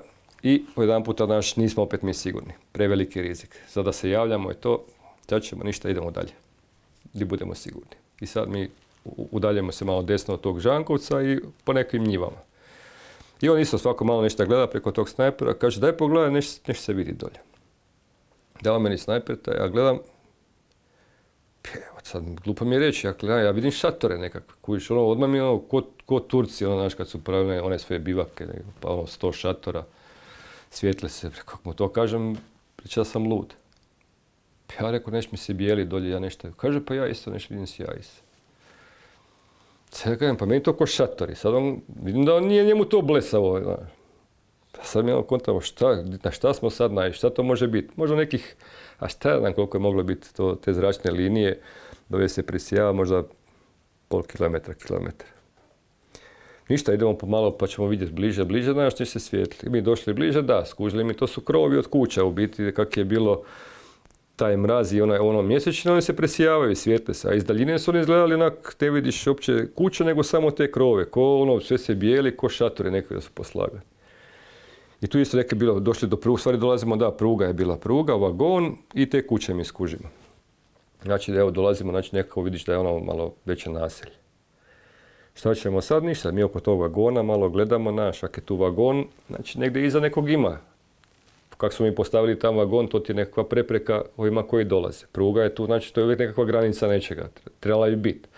[0.44, 2.54] i jedan puta naš nismo opet mi sigurni.
[2.72, 3.58] Preveliki rizik.
[3.68, 4.86] Sada se javljamo i to,
[5.32, 6.34] sad ćemo ništa, idemo dalje.
[7.14, 7.96] Gdje budemo sigurni.
[8.20, 8.70] I sad mi
[9.06, 12.38] udaljemo se malo desno od tog Žankovca i po nekim njivama.
[13.42, 16.94] I on isto svako malo nešto gleda preko tog snajpera, kaže daj pogledaj, nešto, se
[16.94, 17.40] vidi dolje.
[18.62, 20.00] Dao meni snajper, taj, ja gledam,
[22.04, 25.38] sad glupo mi je reći, ja gledam, ja vidim šatore nekakve, kužiš, ono, odmah mi
[25.38, 28.48] je ono, ko, ko Turci, ono, znaš, kad su pravili one svoje bivake,
[28.80, 29.84] pa ono, sto šatora,
[30.70, 32.38] svijetle se, kako mu to kažem,
[32.76, 33.61] priča sam lud.
[34.80, 37.68] Ja rekao, neš mi se bijeli dolje, ja nešto, kaže, pa ja isto nešto vidim
[37.68, 38.22] si ja isto.
[39.90, 41.36] Sad kažem, pa meni to ko šatori.
[41.36, 43.60] Sad on, vidim da on nije njemu to blesavo.
[43.60, 43.90] Znaš.
[44.72, 47.94] Pa sad mi ono kontamo, šta, na šta smo sad naišli, šta to može biti?
[47.96, 48.56] Možda nekih,
[49.00, 51.60] a šta znam koliko je moglo biti to, te zračne linije,
[52.10, 53.24] dove se presijava možda
[54.08, 55.28] pol kilometra, kilometra.
[56.70, 59.70] Ništa, idemo pomalo pa ćemo vidjeti bliže, bliže, znaš, će se svijetli.
[59.70, 63.06] Mi došli bliže, da, skužili mi, to su krovi od kuća u biti, kak je
[63.06, 63.44] bilo
[64.42, 67.30] taj mraz i ono, ono mjesečno, oni se presijavaju, svijetle se.
[67.30, 71.06] A iz daljine su oni izgledali onak, ne vidiš uopće kuće, nego samo te krove.
[71.06, 73.82] Ko ono, sve se bijeli, ko šatore neke da su poslagali.
[75.02, 78.14] I tu isto neke bilo, došli do pruga, stvari dolazimo, da, pruga je bila pruga,
[78.14, 80.10] vagon i te kuće mi skužimo.
[81.04, 84.16] Znači, evo, dolazimo, znači nekako vidiš da je ono malo veće naselje.
[85.34, 86.04] Šta ćemo sad?
[86.04, 90.00] Ništa, mi oko tog vagona malo gledamo, naš, ako je tu vagon, znači negdje iza
[90.00, 90.71] nekog ima
[91.62, 95.06] kako smo mi postavili tam vagon, to ti je nekakva prepreka ovima koji dolaze.
[95.12, 97.30] Pruga je tu, znači to je uvijek nekakva granica nečega,
[97.60, 98.30] trebala bi biti.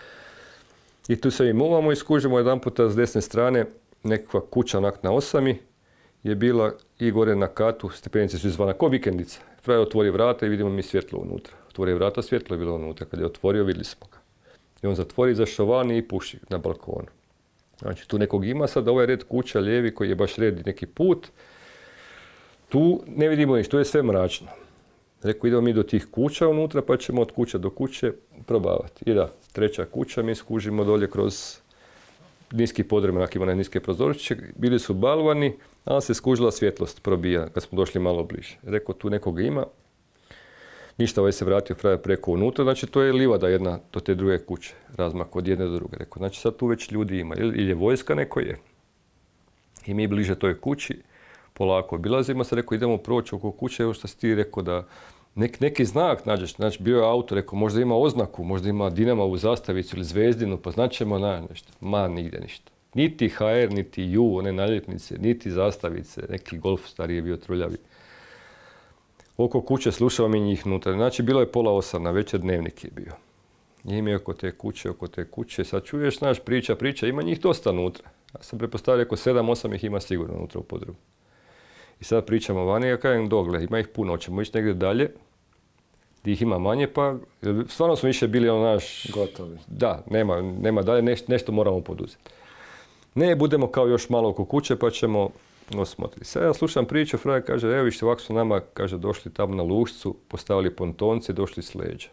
[1.08, 3.64] I tu se i muvamo i skužimo jedan puta s desne strane
[4.02, 5.58] nekakva kuća onak na osami
[6.22, 9.40] je bila i gore na katu, stepenice su izvana ko vikendica.
[9.62, 11.54] Frajer otvori vrata i vidimo mi svjetlo unutra.
[11.68, 13.06] Otvori vrata, svjetlo je bilo unutra.
[13.06, 14.18] Kad je otvorio, vidjeli smo ga.
[14.82, 17.08] I on zatvori, za van i puši na balkonu.
[17.78, 21.28] Znači tu nekog ima sad ovaj red kuća lijevi koji je baš red neki put
[22.74, 24.46] tu ne vidimo ništa, tu je sve mračno.
[25.22, 28.12] Rekao, idemo mi do tih kuća unutra, pa ćemo od kuće do kuće
[28.46, 29.10] probavati.
[29.10, 31.58] I da, treća kuća, mi skužimo dolje kroz
[32.52, 35.52] niski podremenak, ima niske prozorčiće, bili su balvani,
[35.84, 38.58] ali se skužila svjetlost probija kad smo došli malo bliže.
[38.62, 39.66] Rekao, tu nekoga ima,
[40.98, 44.38] ništa, ovaj se vratio frajer preko unutra, znači to je livada jedna do te druge
[44.38, 45.96] kuće, razmak od jedne do druge.
[45.96, 48.58] Rekao, znači sad tu već ljudi ima, ili je vojska neko je.
[49.86, 51.02] I mi bliže toj kući,
[51.54, 54.86] polako obilazimo se, rekao, idemo proći oko kuće, evo što si ti rekao da
[55.36, 59.36] neki znak nađeš, znači bio je auto, rekao možda ima oznaku, možda ima Dinama u
[59.36, 61.72] zastavicu ili Zvezdinu, pa ćemo na nešto.
[61.80, 62.70] Ma, nigdje ništa.
[62.94, 67.76] Niti HR, niti ju, one naljepnice, niti zastavice, neki golf stariji je bio truljavi.
[69.36, 70.92] Oko kuće slušao mi njih nutra.
[70.92, 73.12] Znači, bilo je pola osam, na večer dnevnik je bio.
[73.84, 75.64] Njim je oko te kuće, oko te kuće.
[75.64, 78.08] Sad čuješ, znaš, priča, priča, ima njih dosta unutra.
[78.34, 80.98] Ja sam pretpostavio, oko sedam, osam ih ima sigurno unutra u podrugu.
[82.04, 85.10] I sad pričamo vani, ja kažem, dogle, ima ih puno, hoćemo ići negdje dalje,
[86.20, 87.14] gdje ih ima manje, pa
[87.68, 89.10] stvarno smo više bili ono naš...
[89.12, 89.58] Gotovi.
[89.66, 92.30] Da, nema, nema dalje, nešto moramo poduzeti.
[93.14, 95.30] Ne, budemo kao još malo oko kuće, pa ćemo
[95.76, 96.24] osmotriti.
[96.24, 99.62] Sad ja slušam priču, Fraja kaže, evo vište, ovako su nama, kaže, došli tamo na
[99.62, 102.08] lušcu, postavili pontonce, došli s leđa.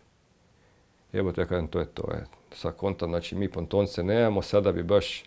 [1.13, 2.11] Evo te kažem, to je to.
[2.11, 2.25] Je.
[2.53, 5.23] Sa konta, znači mi pontonce nemamo, sada bi baš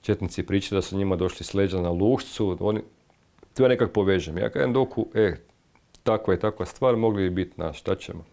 [0.00, 2.80] četnici pričali da su njima došli s leđa na lušcu, oni,
[3.56, 4.38] to ja nekak povežem.
[4.38, 5.36] Ja kažem doku, e,
[6.02, 8.24] takva je takva stvar, mogli bi biti, naš, šta ćemo?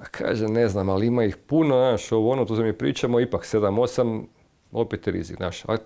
[0.00, 3.44] A kaže, ne znam, ali ima ih puno, znaš, ovo ono, tu mi pričamo, ipak
[3.44, 4.24] 7-8,
[4.72, 5.64] opet je rizik, znaš.
[5.64, 5.76] A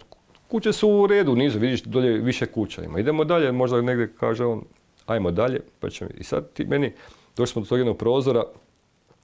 [0.48, 3.00] kuće su u redu, nizu, vidiš, dolje više kuća ima.
[3.00, 4.64] Idemo dalje, možda negdje kaže on,
[5.06, 6.10] ajmo dalje, pa ćemo.
[6.18, 6.92] I sad ti meni,
[7.36, 8.44] došli smo do tog jednog prozora,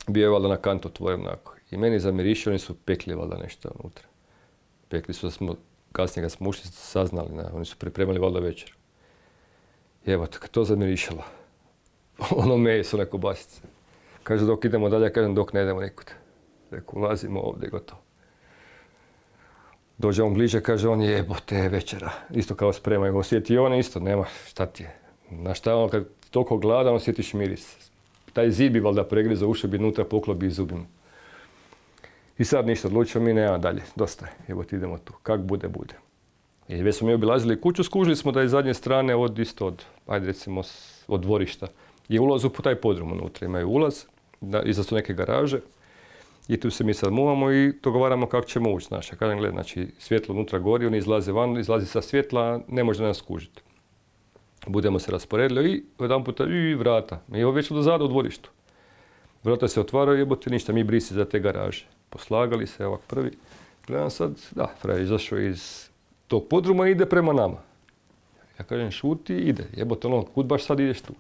[0.07, 1.55] bio je valjda na kantu otvoren onako.
[1.71, 4.07] I meni zamirišio, oni su pekli valjda nešto unutra.
[4.89, 5.57] Pekli su da smo
[5.93, 8.75] kasnije kad smo ušli saznali, ne, oni su pripremali valjda večer.
[10.07, 11.23] I evo, kad to zamirišalo,
[12.43, 13.61] ono meso, neko basice.
[14.23, 16.11] Kaže, dok idemo dalje, kažem, dok ne idemo nikud.
[16.71, 18.01] Reku, ulazimo ovdje, gotovo.
[19.99, 22.11] Dođe on bliže, kaže on jebote večera.
[22.31, 24.97] Isto kao sprema, ga osjeti on isto, nema šta ti je.
[25.31, 27.91] Na šta on kad toliko gladan osjetiš miris.
[28.33, 30.85] Taj zid bi valjda pregriza ušao bi unutra poklobi i zubima.
[32.39, 35.69] I sad ništa, odlučio mi, nema dalje, dosta je, evo ti idemo tu, kak bude,
[35.69, 35.95] bude.
[36.69, 39.85] I već smo mi obilazili kuću, skužili smo da je zadnje strane od isto od,
[40.07, 40.63] ajde recimo,
[41.09, 41.67] od dvorišta.
[42.09, 44.05] Je ulaz u taj podrum unutra, imaju ulaz,
[44.41, 45.61] da, iza su neke garaže.
[46.49, 48.87] I tu se mi sad muvamo i dogovaramo kako ćemo ući.
[48.87, 53.05] Znaš, kažem, gled, znači, svjetlo unutra gori, oni izlaze van, izlazi sa svjetla, ne može
[53.05, 53.63] nas skužiti.
[54.67, 57.21] Budemo se rasporedili i jedan puta i vrata.
[57.29, 58.51] Mi je već do zada u dvorištu.
[59.45, 63.31] Vrata se otvaraju, jebote ništa, mi brisi za te garaže poslagali se ovak prvi.
[63.87, 65.89] Gledam sad, da, Fra izašao iz
[66.27, 67.57] tog podruma i ide prema nama.
[68.59, 69.65] Ja kažem, šuti, ide.
[69.77, 71.13] Jebote, ono, kud baš sad ideš tu?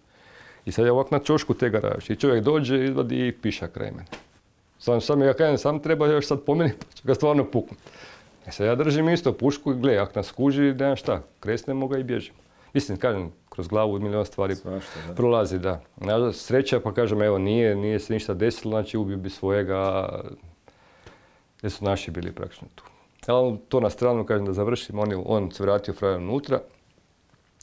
[0.65, 2.12] I sad je ovak na čošku te garaže.
[2.12, 4.07] I čovjek dođe, izvadi piša kraj mene.
[4.78, 7.82] Sam, sam ja kažem, sam treba još sad po meni, pa ću ga stvarno puknuti.
[8.47, 11.99] E sad ja držim isto pušku i gle, ako nas kuži, nemam šta, kresnemo ga
[11.99, 12.39] i bježimo.
[12.78, 14.55] Mislim, kažem, kroz glavu milijon stvari
[15.16, 15.80] prolazi, da.
[16.32, 20.09] Sreća, pa kažem, evo, nije, nije se ništa desilo, znači ubio bi svojega,
[21.59, 22.84] gdje su naši bili praktično tu.
[23.26, 26.60] Ali to na stranu, kažem da završim, on, on se vratio frajer unutra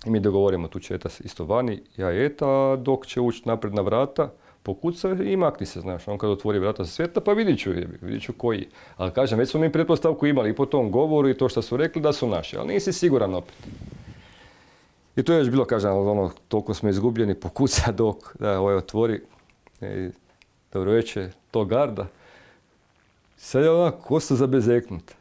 [0.05, 3.73] i mi dogovorimo tu će Eta isto vani, ja i Eta, dok će ući napred
[3.73, 4.31] na vrata,
[4.63, 7.71] pokuca i makni se, znaš, on kad otvori vrata za svijeta, pa vidit ću,
[8.01, 8.67] vidit ću koji.
[8.97, 11.77] Ali kažem, već smo mi pretpostavku imali i po tom govoru i to što su
[11.77, 13.55] rekli da su naši, ali nisi siguran opet.
[15.15, 19.21] I to je još bilo, kažem, ono, toliko smo izgubljeni, pokuca dok, da, ovaj otvori,
[19.81, 20.09] e,
[20.73, 22.07] dobro večer, to garda.
[23.37, 25.11] Sad je onako kosta za bezeknut.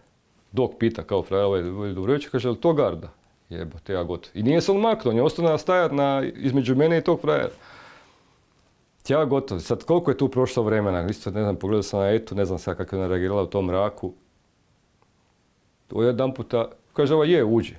[0.53, 3.09] Dok pita kao frajer, ovaj Dobrović, kaže, je to garda?
[3.51, 4.33] Jebote, ja gotovo.
[4.35, 7.55] I nije se on maknuo, on je ostao stajat na, između mene i tog frajera.
[9.09, 9.61] Ja gotovo.
[9.61, 11.07] Sad koliko je tu prošlo vremena?
[11.07, 13.47] Isto ne znam, pogledao sam na etu, ne znam sad kako je ona reagirala u
[13.47, 14.13] tom mraku.
[15.87, 17.77] To jedan puta, kaže ova je, uđi.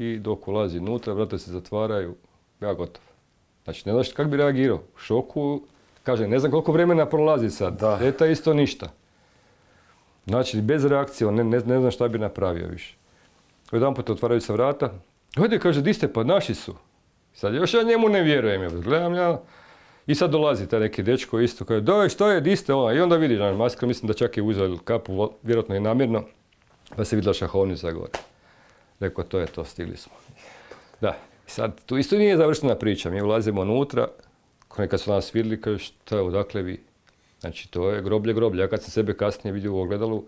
[0.00, 2.14] I dok ulazi unutra, vrata se zatvaraju,
[2.60, 3.02] ja gotov.
[3.64, 4.76] Znači, ne znaš kako bi reagirao.
[4.76, 5.62] U šoku,
[6.02, 7.80] kaže, ne znam koliko vremena prolazi sad.
[7.80, 7.98] Da.
[8.02, 8.92] Eta isto ništa.
[10.26, 12.96] Znači, bez reakcije, ne, ne, znam šta bi napravio više.
[13.72, 14.92] Jedan put otvaraju se vrata.
[15.36, 16.74] Hajde, kaže, di ste, pa naši su.
[17.34, 18.62] Sad još ja njemu ne vjerujem.
[18.62, 19.40] Ja gledam ja.
[20.06, 21.64] I sad dolazi taj neki dečko isto.
[21.64, 22.92] Kaže, doj, što je, di ste ona?
[22.92, 26.24] I onda vidi, na maskar, mislim da čak je uzeo kapu, vjerojatno i namjerno.
[26.96, 28.12] Pa se vidjela šahovnica gore.
[29.00, 30.12] Rekao, to je to, stigli smo.
[31.00, 31.16] Da,
[31.46, 33.10] sad tu isto nije završena priča.
[33.10, 34.08] Mi ulazimo unutra,
[34.68, 36.80] kad su nas vidjeli, kaže, što je, odakle vi?
[37.40, 38.60] Znači, to je groblje groblje.
[38.60, 40.24] Ja kad sam sebe kasnije vidio u ogledalu,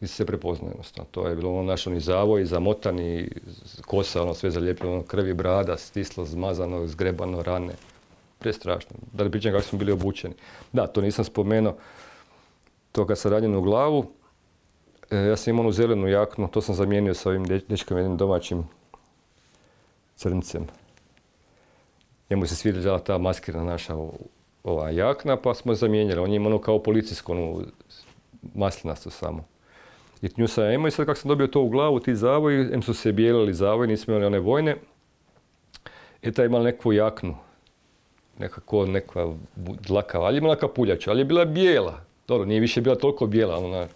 [0.00, 1.08] nisam se prepoznao jednostavno.
[1.10, 3.28] To je bilo ono našo ni zavoj, zamotani,
[3.86, 7.74] kosa, ono sve zalijepljeno, ono krvi brada, stislo, zmazano, zgrebano, rane.
[8.38, 8.96] prestrašno.
[9.12, 10.34] Da ne pričam kako smo bili obučeni.
[10.72, 11.76] Da, to nisam spomenuo.
[12.92, 14.06] To kad sam ranjen u glavu,
[15.12, 18.68] ja sam imao onu zelenu jaknu, to sam zamijenio sa ovim dečkom jednim domaćim
[20.16, 20.66] crncem.
[22.30, 23.94] Njemu se svidjela ta maskirna naša
[24.64, 26.20] ova jakna, pa smo je zamijenjali.
[26.20, 27.64] On je imao kao policijsku, onu
[28.54, 29.44] maslinastu samo.
[30.22, 32.82] I nju sam imao i sad kako sam dobio to u glavu, ti zavoj, em
[32.82, 34.76] su se bijelili zavoj, nismo imali one vojne.
[36.22, 37.36] I taj imala neku jaknu,
[38.38, 39.26] nekako neka
[39.56, 42.00] dlakava, ali je imala kapuljača, ali je bila bijela.
[42.28, 43.86] Dobro, nije više bila toliko bijela, ona,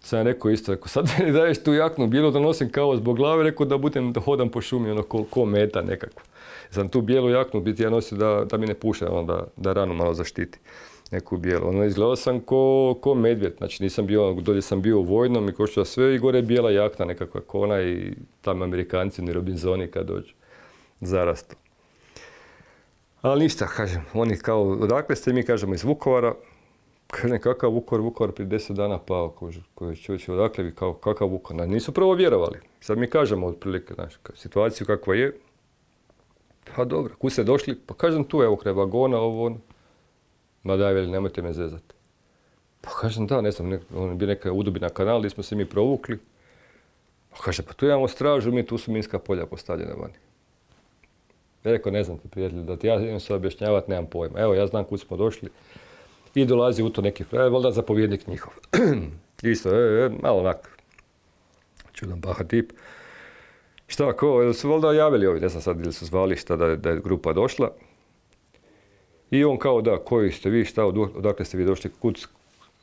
[0.00, 3.44] sam rekao isto, rekao, sad mi daješ tu jaknu bijelu da nosim kao zbog glave,
[3.44, 6.22] rekao da budem, da hodam po šumi, ono, ko, ko meta nekako.
[6.70, 9.72] Sam tu bijelu jaknu biti ja nosio da, da mi ne puše, ono, da, da
[9.72, 10.58] ranu malo zaštiti
[11.10, 11.68] neku bijelu.
[11.68, 15.52] Ono, izgledao sam ko, ko medvjed, znači nisam bio, dolje sam bio u vojnom i
[15.52, 20.06] košao sve i gore je bijela jakna nekakva kona i tamo Amerikanci, ni Robinzoni kad
[20.06, 20.32] dođu
[21.00, 21.56] zarastu.
[23.22, 26.34] Ali ništa, kažem, oni kao, odakle ste mi, kažemo, iz Vukovara,
[27.06, 29.30] kažem, kakav Vukovar, Vukovar prije deset dana pao,
[29.74, 32.58] koji čovječ, odakle vi, kao, kakav Vukovar, nisu prvo vjerovali.
[32.80, 35.38] Sad mi kažemo otprilike, znači, situaciju kakva je,
[36.76, 39.58] pa dobro, kud ste došli, pa kažem tu, evo, kraj vagona, ovo, ono.
[40.62, 41.94] Ma daj, veli, nemojte me zezati.
[42.80, 45.64] Pa kažem, da, ne znam, ne, on je neka udubina kanal gdje smo se mi
[45.64, 46.18] provukli.
[47.30, 50.14] Pa kaže, pa tu imamo stražu, mi tu su minska polja postavljena vani.
[51.64, 54.40] Rekao, ne znam ti prijatelj, da ti ja idem se objašnjavati, nemam pojma.
[54.40, 55.50] Evo, ja znam kud smo došli.
[56.36, 58.52] I dolazi u to neki frajer, valjda zapovjednik njihov.
[59.52, 60.78] Isto, e, e, malo onak,
[61.92, 62.72] čudan baha tip.
[63.86, 66.90] Šta, ko, su valjda javili ovi, ne znam sad ili su zvali šta da, da
[66.90, 67.70] je grupa došla.
[69.30, 72.26] I on kao da, koji ste vi, šta, odakle ste vi došli, kud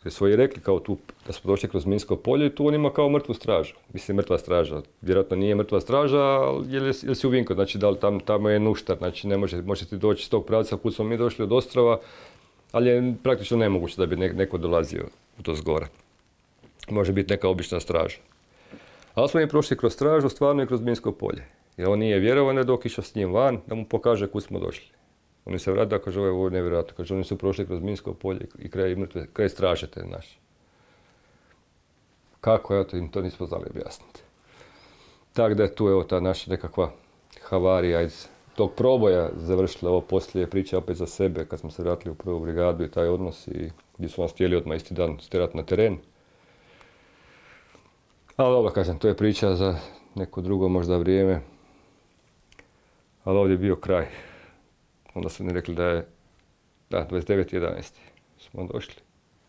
[0.09, 0.97] svoji rekli kao tu
[1.27, 3.75] da smo došli kroz Minsko polje i tu on ima kao mrtvu stražu.
[3.93, 4.81] Mislim, mrtva straža.
[5.01, 8.49] Vjerojatno nije mrtva straža, ali je, je si u Vinko, znači da li tam, tamo
[8.49, 11.51] je nuštar, znači ne može, možete doći s tog pravca kud smo mi došli od
[11.51, 11.99] Ostrova,
[12.73, 15.05] ali je praktično nemoguće da bi neko dolazio
[15.39, 15.87] u to zgora.
[16.89, 18.17] Može biti neka obična straža.
[19.13, 21.45] Ali smo mi prošli kroz stražu, stvarno i kroz Minsko polje.
[21.77, 24.87] I on nije vjerovan dok išao s njim van da mu pokaže kud smo došli.
[25.45, 26.93] Oni se vrata, kaže, ovo je nevjerojatno.
[26.97, 30.37] Kaže, oni su prošli kroz Minsko polje i kraj mrtve, kraj stražete naši.
[32.41, 34.21] Kako, evo to im to nismo znali objasniti.
[35.33, 36.91] Tako da je tu evo ta naša nekakva
[37.41, 42.11] havarija iz tog proboja završila ovo poslije priča opet za sebe kad smo se vratili
[42.11, 45.57] u prvu brigadu i taj odnos i gdje su nas htjeli odmah isti dan stjerati
[45.57, 45.97] na teren.
[48.35, 49.75] Ali dobro, kažem, to je priča za
[50.15, 51.41] neko drugo možda vrijeme.
[53.23, 54.07] Ali ovdje je bio kraj.
[55.13, 56.07] Onda su mi rekli da je,
[56.89, 57.93] da, 29.11.
[58.39, 58.95] smo došli.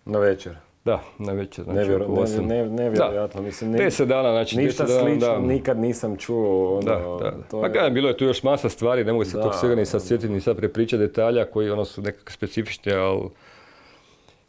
[0.04, 0.56] Na večer?
[0.84, 1.64] Da, na večer.
[1.64, 2.00] Znači Nevjer,
[2.40, 5.38] ne, nevjerojatno, mislim, ne, 10 dana, znači ništa dana, slično, da.
[5.38, 6.78] nikad nisam čuo.
[6.78, 7.42] Ono, da, da.
[7.50, 7.90] To pa je...
[7.90, 10.40] bilo je tu još masa stvari, ne mogu se tog svega ni sad sjetiti, ni
[10.40, 13.28] sad prepričati detalja koji ono su nekako specifični, ali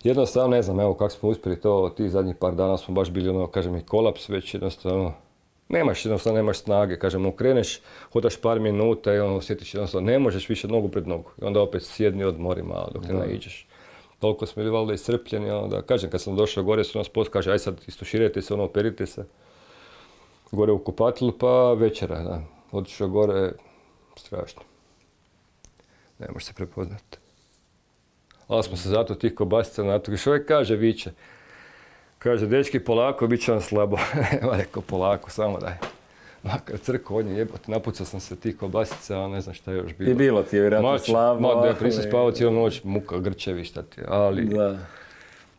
[0.03, 3.29] jednostavno ne znam, evo kako smo uspjeli to, ti zadnjih par dana smo baš bili
[3.29, 5.13] ono, kažem i kolaps već jednostavno,
[5.69, 7.81] Nemaš jednostavno, nemaš snage, kažem, okreneš,
[8.13, 11.31] hodaš par minuta i ono osjetiš jednostavno, ne možeš više nogu pred nogu.
[11.41, 13.67] I onda opet sjedni odmori malo dok ne naiđeš.
[14.19, 17.51] Toliko smo bili valjda iscrpljeni, onda, kažem, kad sam došao gore su nas post, kaže,
[17.51, 19.25] aj sad istuširajte se, ono, operite se.
[20.51, 22.41] Gore u kupatilu, pa večera, da.
[22.71, 23.51] Otišao gore,
[24.15, 24.61] strašno.
[26.19, 27.17] Ne može se prepoznati.
[28.47, 30.17] Ali smo se zato tih kobasica natukli.
[30.17, 31.11] Što kaže, viće.
[32.19, 33.97] Kaže, dečki, polako, bit će vam slabo.
[34.41, 35.94] Evo rekao, polako, samo daj.
[36.45, 39.93] Makar crko od nje jebote, napucao sam se tih kobasica, ne znam šta je još
[39.97, 40.11] bilo.
[40.11, 41.39] I bilo ti je vjerojatno slabo.
[41.39, 44.77] Ma, da, nisam spavao cijelu noć, muka, grčevi, šta ti ali da.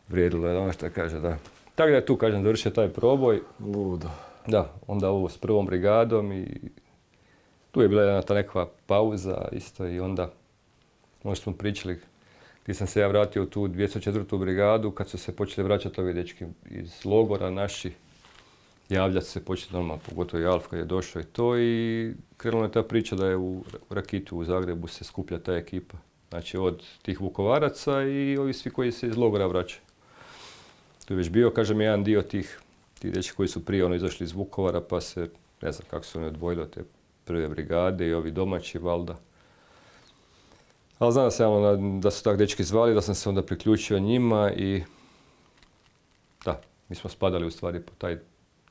[0.07, 1.37] vrijedilo je ono što kaže, da.
[1.75, 3.41] Tako da je tu, kažem, završio taj proboj.
[3.59, 4.09] Ludo.
[4.47, 6.47] Da, onda ovo s prvom brigadom i
[7.71, 10.31] tu je bila jedna ta nekakva pauza isto i onda,
[11.23, 11.99] možda smo pričali
[12.63, 14.39] gdje sam se ja vratio u tu 204.
[14.39, 17.91] brigadu kad su se počeli vraćati ovi dečki iz logora naši.
[18.89, 22.71] Javljati se početi normalno, pogotovo i Alf kad je došao i to i krenula je
[22.71, 25.97] ta priča da je u Rakitu u Zagrebu se skuplja ta ekipa.
[26.29, 29.81] Znači od tih Vukovaraca i ovi svi koji se iz logora vraćaju.
[31.05, 32.59] Tu je već bio, kažem, jedan dio tih,
[32.99, 35.29] tih koji su prije ono izašli iz Vukovara pa se,
[35.61, 36.83] ne znam kako su oni odvojili od te
[37.25, 39.17] prve brigade i ovi domaći valda
[40.99, 43.99] ali znam da, se, ono, da su tak dečki zvali, da sam se onda priključio
[43.99, 44.83] njima i
[46.45, 48.17] da, mi smo spadali u stvari po taj,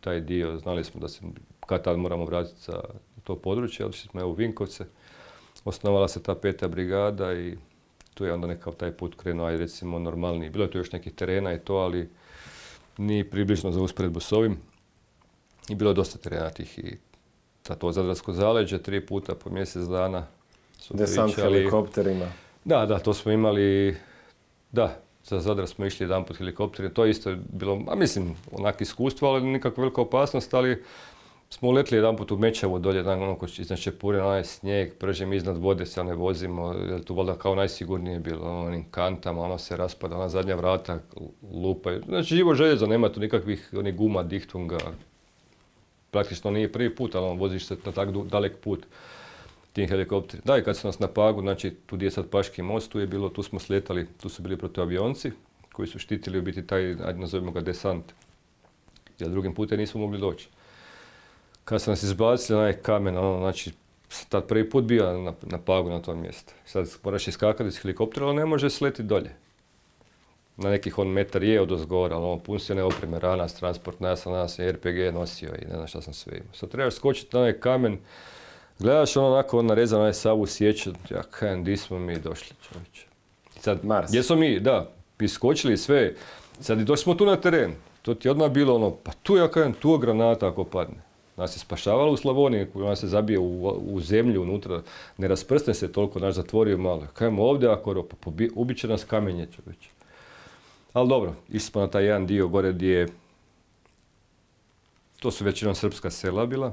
[0.07, 1.21] taj dio, znali smo da se
[1.67, 2.81] kad tad moramo vratiti za
[3.25, 4.85] to područje, otišli smo u Vinkovce,
[5.65, 7.57] osnovala se ta peta brigada i
[8.15, 10.51] tu je onda nekakav taj put krenuo, aj recimo normalniji.
[10.51, 12.09] Bilo je tu još nekih terena i to, ali
[12.99, 14.59] ni približno za usporedbu s ovim.
[15.69, 16.97] I bilo je dosta terena tih i
[17.79, 20.27] to Zadarsko zaleđe, tri puta po mjesec dana
[20.79, 22.27] su Desant helikopterima.
[22.65, 23.97] Da, da, to smo imali,
[24.73, 28.81] da, za Zadar smo išli jedan put helikopterom, to je isto bilo, a mislim, onak
[28.81, 30.83] iskustvo, ali nikakva velika opasnost, ali
[31.51, 35.57] smo uletili jedan put u Mečevo dolje, dan ono iznad Čepurina, onaj snijeg, pržem iznad
[35.57, 39.77] vode se ne vozimo, jer tu valjda kao najsigurnije bilo, ono, onim kantama, ono se
[39.77, 40.99] raspada, ona zadnja vrata
[41.53, 42.03] lupaju.
[42.09, 44.79] Znači živo željezo, nema tu nikakvih onih guma, dihtunga,
[46.11, 48.87] praktično nije prvi put, ali ono, voziš se na tak dalek put
[49.77, 50.43] tim helikopterima.
[50.45, 53.01] Da, i kad su nas na Pagu, znači tu gdje je sad Paški most, tu
[53.01, 55.31] je bilo, tu smo sletali, tu su bili protuavionci
[55.73, 58.13] koji su štitili u biti taj, ajde nazovimo ga desant.
[59.19, 60.49] Jer drugim putem nismo mogli doći.
[61.65, 63.73] Kad su nas izbacili onaj kamen, ono, znači,
[64.29, 66.55] tad prvi put bio na, na Pagu na tom mjestu.
[66.65, 69.31] Sad moraš iskakati iz helikoptera, ali ne može sleti dolje.
[70.57, 74.01] Na nekih on metar je od ozgora, ali ono, pun se ne opreme, ranas, transport,
[74.01, 76.55] ja sam nas RPG nosio i ne znam šta sam sve imao.
[76.55, 77.99] Sad trebaš skočiti na onaj kamen,
[78.79, 83.07] Gledaš ono onako on narezan onaj savu sjeću, ja kajem, di smo mi došli čovječe.
[83.61, 84.09] Sad, Mars.
[84.09, 84.91] gdje smo mi, da,
[85.21, 86.15] iskočili sve,
[86.61, 87.75] sad i došli smo tu na teren.
[88.03, 91.07] To ti je odmah bilo ono, pa tu ja kajem, tu je granata ako padne.
[91.37, 94.83] Nas je spašavala u Slavoniji, ona se zabije u, u zemlju unutra,
[95.17, 97.07] ne rasprsne se toliko, naš zatvorio malo.
[97.15, 99.91] Kajem ovdje ako pa ubit će nas kamenje čovječe.
[100.93, 103.09] Ali dobro, išli smo na taj jedan dio gore gdje je,
[105.21, 106.73] to su većinom srpska sela bila,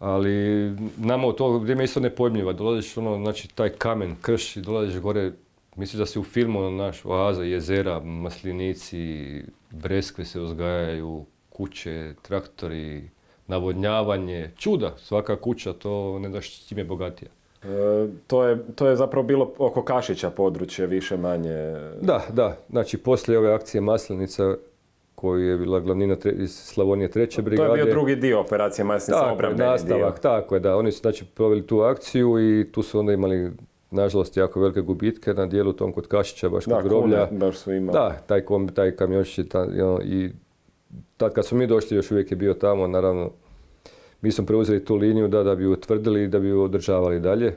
[0.00, 2.52] ali nama u to vrijeme isto nepojmljiva.
[2.52, 5.32] Dolaziš ono, znači taj kamen, krš i dolaziš gore,
[5.76, 9.26] misliš da si u filmu ono, naš oaza, jezera, maslinici,
[9.70, 13.10] breskve se uzgajaju, kuće, traktori,
[13.46, 17.30] navodnjavanje, čuda, svaka kuća, to ne daš čim je bogatija.
[17.62, 21.74] E, to, je, to je zapravo bilo oko Kašića područje, više manje.
[22.00, 22.56] Da, da.
[22.70, 24.56] Znači, poslije ove akcije Maslenica
[25.20, 27.68] koji je bila glavnina iz Slavonije treće brigade.
[27.68, 30.76] To je bio drugi dio operacije Masnica, obrambeni nastavak, Tako je, da.
[30.76, 33.50] Oni su znači proveli tu akciju i tu su onda imali
[33.90, 37.28] nažalost jako velike gubitke na dijelu tom kod Kašića, baš kod groblja.
[37.30, 37.92] baš su imali.
[37.92, 38.92] Da, taj, kom, taj
[40.04, 40.30] i
[41.16, 43.30] tad kad smo mi došli još uvijek je bio tamo, naravno
[44.20, 47.56] mi smo preuzeli tu liniju da, da bi utvrdili i da bi ju održavali dalje.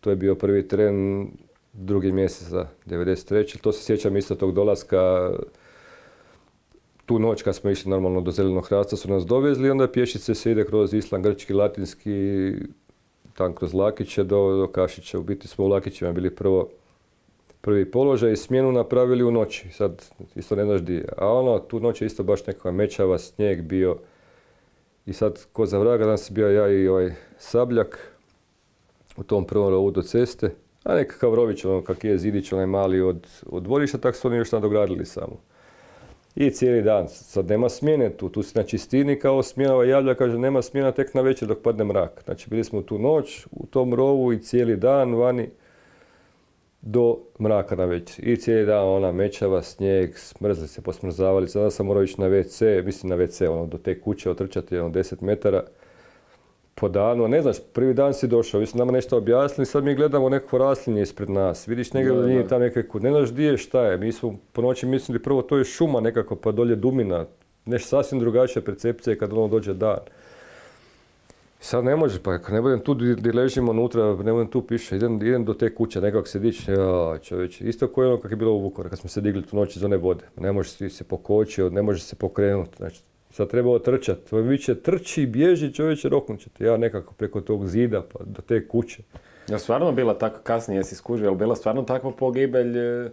[0.00, 1.26] To je bio prvi tren
[1.72, 3.60] drugi mjesec, da, 93.
[3.60, 5.32] To se sjećam isto tog dolaska
[7.06, 10.50] tu noć kad smo išli normalno do Zelenog hrasta su nas dovezli, onda pješice se
[10.50, 12.52] ide kroz Island, Grčki, Latinski,
[13.34, 15.18] tam kroz Lakiće do, do Kašića.
[15.18, 16.68] U biti smo u Lakićima bili prvo
[17.64, 19.68] prvi položaj i smjenu napravili u noći.
[19.70, 23.62] Sad isto ne znaš di A ono, tu noć je isto baš nekakva mečava, snijeg
[23.62, 23.96] bio.
[25.06, 28.16] I sad, ko za vraga, danas bio ja i ovaj Sabljak
[29.16, 30.54] u tom prvom rovu do ceste.
[30.84, 34.36] A nekakav rović, ono kak je zidić, onaj mali od, od dvorišta, tako su oni
[34.36, 35.40] još nadogradili samo.
[36.36, 40.38] I cijeli dan, sad nema smjene tu, tu si na čistini kao smjenova javlja, kaže
[40.38, 42.22] nema smjena tek na večer dok padne mrak.
[42.24, 45.48] Znači bili smo tu noć u tom rovu i cijeli dan vani
[46.82, 48.28] do mraka na večer.
[48.28, 51.48] I cijeli dan ona mečava, snijeg, smrzli se, posmrzavali.
[51.48, 54.90] Sada sam morao ići na WC, mislim na WC, ono, do te kuće otrčati ono,
[54.90, 55.64] 10 metara
[56.74, 59.94] po danu, ne znaš, prvi dan si došao, vi su nama nešto objasnili, sad mi
[59.94, 63.56] gledamo neko raslinje ispred nas, vidiš negdje da nije tamo nekako, ne znaš gdje je,
[63.56, 67.26] šta je, mi smo po noći mislili prvo to je šuma nekako, pa dolje dumina,
[67.64, 69.98] nešto sasvim drugačija percepcija kad ono dođe dan.
[71.60, 74.96] Sad ne može, pa ako ne budem tu gdje ležimo unutra, ne budem tu piše,
[74.96, 78.36] idem, idem do te kuće, nekako se dići, ja čovječe, isto kao ono kako je
[78.36, 81.04] bilo u Vukovaru, kad smo se digli tu noć iz one vode, ne može se
[81.04, 83.02] pokoći, ne može se pokrenuti, znači
[83.34, 84.30] sad treba otrčati.
[84.30, 86.64] To vi će trči, bježi, čovječe, roknut ćete.
[86.64, 89.02] Ja nekako preko tog zida pa do te kuće.
[89.48, 92.78] Ja stvarno bila tako kasnije si skužio, je bila stvarno takva pogibelj?
[92.78, 93.10] E?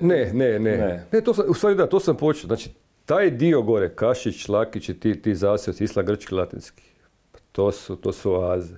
[0.00, 1.06] Ne, ne, ne.
[1.12, 1.20] ne.
[1.20, 2.46] to sam, u stvari da, to sam počeo.
[2.46, 2.70] Znači,
[3.06, 6.82] taj dio gore, Kašić, Lakić i ti, ti zasjevci, Isla Grčki, Latinski,
[7.52, 8.76] to su, to su oaze.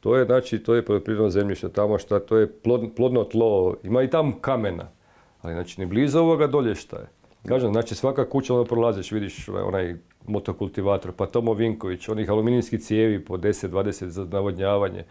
[0.00, 2.52] To je, znači, to je poljoprivredno zemljište tamo što to je
[2.96, 4.88] plodno tlo, ima i tamo kamena.
[5.42, 7.17] Ali znači, ni blizu ovoga dolje šta je.
[7.46, 9.94] Kažem, znači svaka kuća ono prolaziš, vidiš onaj
[10.26, 15.04] motokultivator, pa Tomo Vinković, onih aluminijskih cijevi po 10-20 za navodnjavanje.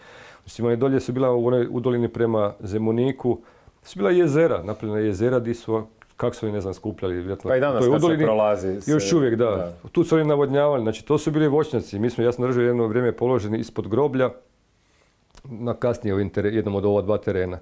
[0.46, 3.40] Mislim, oni dolje su bila u, onoj, u dolini prema Zemuniku,
[3.84, 5.84] su bila jezera, napravljena jezera di su,
[6.18, 7.50] kako su oni ne znam skupljali, vjerojatno.
[7.50, 8.92] Pa i danas kad se prolazi.
[8.92, 9.74] Još uvijek, da.
[9.92, 12.00] Tu su oni navodnjavali, znači to su bili voćnjaci.
[12.00, 14.30] Mi smo, ja sam držao jedno vrijeme položeni ispod groblja,
[15.44, 17.60] na kasnije jednom od ova dva terena,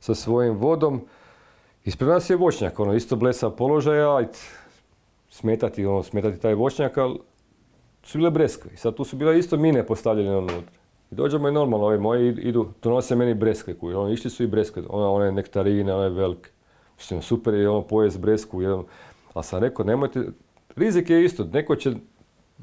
[0.00, 1.00] sa svojim vodom.
[1.84, 4.38] Ispred nas je voćnjak, ono, isto blesa položaja, ajde,
[5.30, 7.18] smetati, ono, smetati taj voćnjak, ali
[8.02, 8.70] su bile breskve.
[8.74, 10.72] I sad tu su bile isto mine postavljene unutra.
[11.10, 13.98] I dođemo i normalno, ovi moji idu, donose meni breskve kuju.
[13.98, 16.50] Ono, išli su i breskve, one, one nektarine, one velike.
[16.96, 18.84] Mislim, super je ono pojest bresku, jedan.
[19.34, 20.24] Ali sam rekao, nemojte,
[20.76, 21.92] rizik je isto, neko će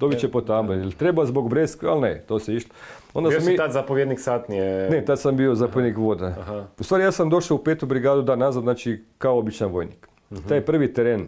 [0.02, 0.74] dobit će po tamo.
[0.74, 2.76] Ili treba zbog Breska, ali ne, to se išlo.
[3.14, 3.58] Onda bio sam si mi...
[3.58, 4.90] tad zapovjednik satnije?
[4.90, 6.26] Ne, tad sam bio zapovjednik voda.
[6.26, 6.66] Aha.
[6.80, 10.08] U stvari ja sam došao u petu brigadu dan nazad, znači kao običan vojnik.
[10.30, 11.28] uh Taj prvi teren,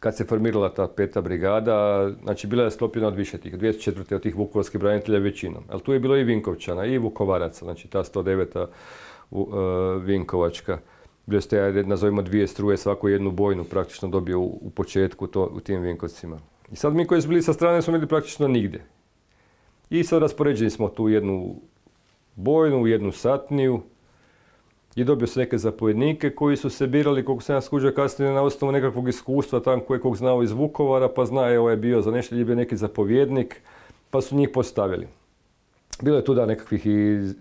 [0.00, 4.14] kad se formirala ta peta brigada, znači bila je sklopljena od više tih, 204.
[4.14, 5.64] od tih vukovarskih branitelja većinom.
[5.68, 8.66] Ali tu je bilo i Vinkovčana i Vukovaraca, znači ta 109.
[9.30, 9.48] Uh,
[10.02, 10.78] Vinkovačka.
[11.26, 15.82] Bilo ste, nazovimo dvije struje, svaku jednu bojnu praktično dobio u, početku to, u tim
[15.82, 16.38] Vinkovcima.
[16.72, 18.84] I sad mi koji smo bili sa strane smo bili praktično nigdje.
[19.90, 21.54] I sad raspoređeni smo tu jednu
[22.36, 23.82] bojnu, jednu satniju,
[24.96, 28.42] i dobio se neke zapovjednike koji su se birali, koliko sam ja skuđao kasnije, na
[28.42, 32.10] osnovu nekakvog iskustva tamo koje kog znao iz Vukovara, pa zna je ovaj bio za
[32.10, 33.60] nešto je bio neki zapovjednik,
[34.10, 35.06] pa su njih postavili.
[36.02, 36.86] Bilo je tu da nekakvih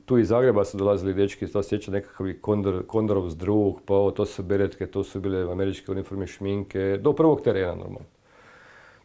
[0.06, 4.26] tu iz Zagreba su dolazili dečki, to sjeća nekakvi Kondor, Kondorov drug, pa ovo, to
[4.26, 8.10] su beretke, to su bile američke uniforme, šminke, do prvog terena normalno.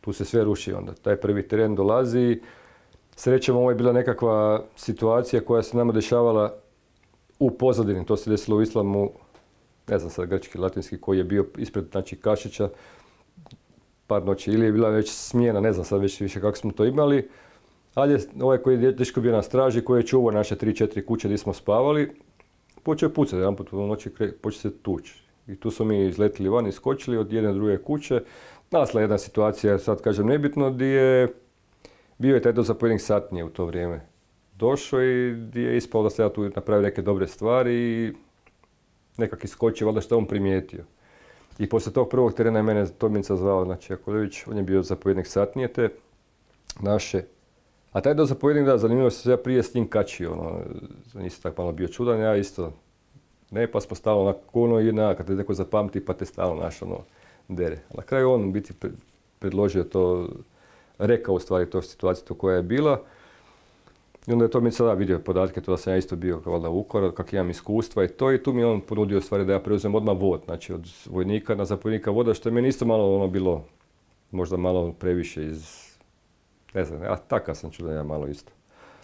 [0.07, 0.93] Tu se sve ruši onda.
[0.95, 2.41] Taj prvi teren dolazi.
[3.17, 6.55] Srećom, ovo je bila nekakva situacija koja se nama dešavala
[7.39, 9.11] u pozadini, to se desilo u islamu,
[9.89, 12.69] ne znam sad grčki, latinski, koji je bio ispred znači, Kašića,
[14.07, 16.85] par noći, ili je bila već smjena, ne znam sad već više kako smo to
[16.85, 17.29] imali,
[17.95, 21.29] ali je ovaj koji je dečko bio na straži, koji je čuvao naše 3-4 kuće
[21.29, 22.11] gdje smo spavali,
[22.83, 24.11] počeo pucati, jedan put u noći
[24.43, 25.27] počeo se tući.
[25.49, 28.23] I tu smo mi izletili van, iskočili od jedne druge kuće.
[28.71, 31.29] Nasla jedna situacija, sad kažem nebitno, gdje je
[32.19, 34.17] bio je taj zapovjednik satnije u to vrijeme
[34.59, 38.13] došao i je ispalo da se ja tu napravio neke dobre stvari i
[39.17, 40.85] nekak iskočio, valjda što je on primijetio.
[41.59, 45.27] I poslije tog prvog terena je mene Tomica zvao, znači Jakovljević, on je bio zapovjednik
[45.27, 45.89] satnijete
[46.81, 47.23] naše.
[47.93, 50.61] A taj do zapovjednik, da, zanimljivo se ja prije s njim kačio, ono,
[51.15, 52.73] nisi tako malo bio čudan, ja isto.
[53.51, 56.55] Ne, pa smo stalo na kono i na, kad te neko zapamti, pa te stalo
[56.55, 56.99] naš, ono,
[57.49, 57.79] dere.
[57.95, 58.73] Na kraju on biti
[59.39, 60.29] predložio to,
[60.99, 63.03] rekao u stvari to situaciju koja je bila.
[64.27, 66.59] I onda je to mi sada vidio podatke, to da sam ja isto bio kao
[66.59, 69.53] da ukor, kak imam iskustva i to i tu mi je on ponudio stvari da
[69.53, 73.15] ja preuzem odmah vod, znači od vojnika na zapovjednika voda, što je meni isto malo
[73.15, 73.65] ono bilo,
[74.31, 75.87] možda malo previše iz,
[76.75, 78.53] ne znam, ja takav sam čudan ja malo isto.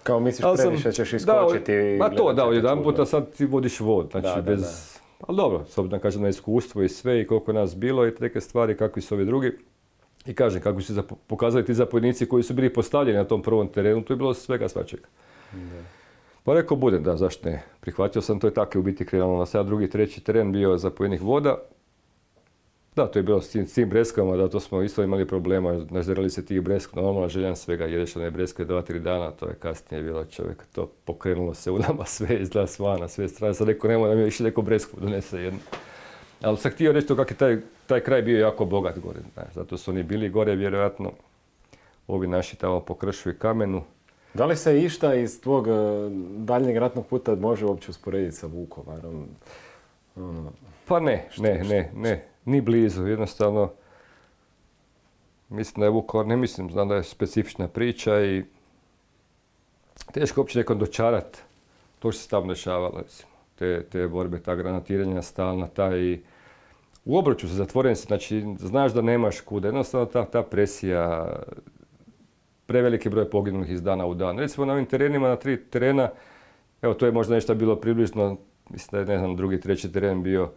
[0.03, 4.09] Kao misliš previše ćeš iskočiti i Ma to da, jedan puta sad ti vodiš vod,
[4.11, 4.92] znači bez,
[5.27, 8.13] ali dobro, s obzirom kažem na iskustvo i sve i koliko je nas bilo i
[8.21, 9.53] neke stvari, kakvi su ovi drugi.
[10.27, 13.69] I kažem, kako su se pokazali ti zapovjednici koji su bili postavljeni na tom prvom
[13.69, 15.09] terenu, tu je bilo svega svačega.
[16.45, 17.63] Pa rekao bude, da, zašto ne.
[17.81, 21.21] Prihvatio sam, to je tako u biti krenulo na sada drugi, treći teren bio zapovjednik
[21.21, 21.59] voda.
[22.97, 25.87] Da, to je bilo s tim, s tim breskama, da to smo isto imali problema,
[25.91, 29.55] nazirali se tih bresk, normalno željan svega, jedeš one breske dva, tri dana, to je
[29.55, 33.69] kasnije bilo čovjek, to pokrenulo se u nama sve izgleda sva na sve strane, sad
[33.69, 35.59] rekao nemoj da mi više neko bresku donese jednu.
[36.43, 39.21] Ali sam htio reći to kako je taj, taj kraj bio jako bogat gore.
[39.37, 41.13] Ne, zato su oni bili gore, vjerojatno,
[42.09, 43.83] ovi naši tamo po kršu i kamenu.
[44.35, 45.73] Da li se išta iz tvog e,
[46.37, 49.27] daljnjeg ratnog puta može uopće usporediti sa Vukovarom?
[50.17, 50.53] Ono,
[50.87, 53.07] pa ne, ne, ne, ne, ni blizu.
[53.07, 53.73] Jednostavno,
[55.49, 58.45] mislim da je Vukovar, ne mislim, znam da je specifična priča i
[60.13, 61.39] teško uopće nekom dočarat
[61.99, 63.03] to što se tamo dešavalo,
[63.55, 66.19] te, te borbe, ta granatiranja stalna, taj
[67.05, 71.33] u obruču se zatvoren si, znači znaš da nemaš kuda, jednostavno ta, ta presija,
[72.67, 74.39] preveliki broj poginulih iz dana u dan.
[74.39, 76.11] Recimo na ovim terenima, na tri terena,
[76.83, 78.37] evo to je možda nešto bilo približno,
[78.71, 80.51] mislim da je ne znam, drugi, treći teren bio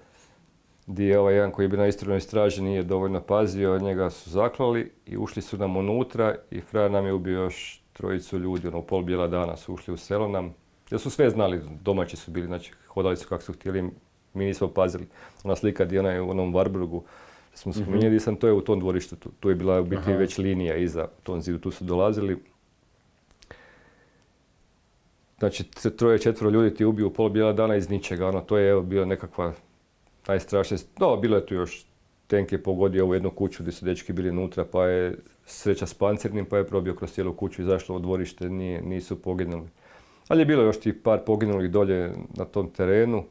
[0.87, 4.29] gdje je ovaj jedan koji je bio na istrovnoj straži nije dovoljno pazio, njega su
[4.29, 8.81] zaklali i ušli su nam unutra i frajer nam je ubio još trojicu ljudi, ono
[8.81, 10.53] pol bijela dana su ušli u selo nam.
[10.91, 13.89] Jer su sve znali, domaći su bili, znači hodali su kako su htjeli,
[14.33, 15.07] mi nismo pazili.
[15.43, 17.01] Ona slika gdje ona je u onom Warburgu,
[17.53, 17.81] smo mhm.
[17.81, 21.07] spominjali, sam, to je u tom dvorištu, tu, je bila u biti već linija iza
[21.23, 22.37] tom zidu, tu su dolazili.
[25.39, 25.63] Znači,
[25.97, 29.05] troje, četvro ljudi ti ubiju pol bijela dana iz ničega, ono, to je evo, bilo
[29.05, 29.53] nekakva
[30.27, 31.85] najstrašnija, no, bilo je tu još
[32.27, 35.93] tenk je pogodio ovu jednu kuću gdje su dečki bili unutra, pa je sreća s
[35.93, 39.67] pancirnim, pa je probio kroz cijelu kuću, izašlo u dvorište, nije, nisu poginuli.
[40.27, 43.23] Ali je bilo još ti par poginulih dolje na tom terenu,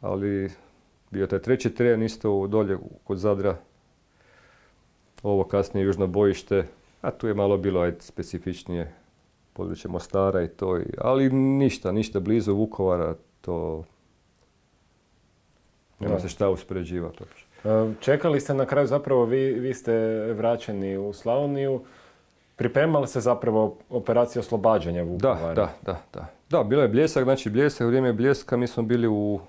[0.00, 0.50] ali
[1.10, 3.56] bio taj treći teren isto dolje kod Zadra,
[5.22, 6.66] ovo kasnije južno bojište,
[7.00, 8.94] a tu je malo bilo ajde, specifičnije
[9.52, 13.84] područje Mostara i to, ali ništa, ništa blizu Vukovara, to
[16.00, 17.24] nema se šta uspoređivati.
[17.64, 17.68] E,
[18.00, 19.92] čekali ste na kraju, zapravo vi, vi ste
[20.32, 21.80] vraćeni u Slavoniju,
[22.56, 25.54] pripremali se zapravo operacija oslobađanja Vukovara.
[25.54, 26.26] Da, da, da, da.
[26.50, 29.40] Da, bilo je bljesak, znači bljesak, u vrijeme bljeska mi smo bili u,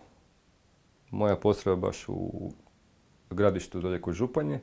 [1.11, 2.51] moja postrojba baš u
[3.29, 4.59] gradištu dolje kod Županje.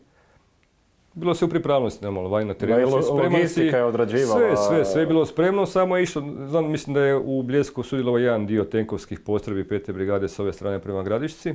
[1.14, 2.88] bilo se u pripravnosti normalno, vani na terenu.
[3.12, 4.56] logistika je odrađivala.
[4.56, 7.82] Sve, sve, sve je bilo spremno, samo je išlo, znam, mislim da je u Bljesku
[7.82, 11.54] sudjelovao jedan dio tenkovskih postrojbi pete brigade s ove strane prema Gradišci.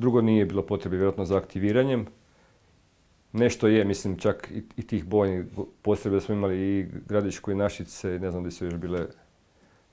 [0.00, 2.06] Drugo nije bilo potrebe vjerojatno za aktiviranjem.
[3.32, 5.44] Nešto je, mislim, čak i, i tih bojnih
[6.04, 9.06] da smo imali i Gradišku i Našice, ne znam gdje su još bile,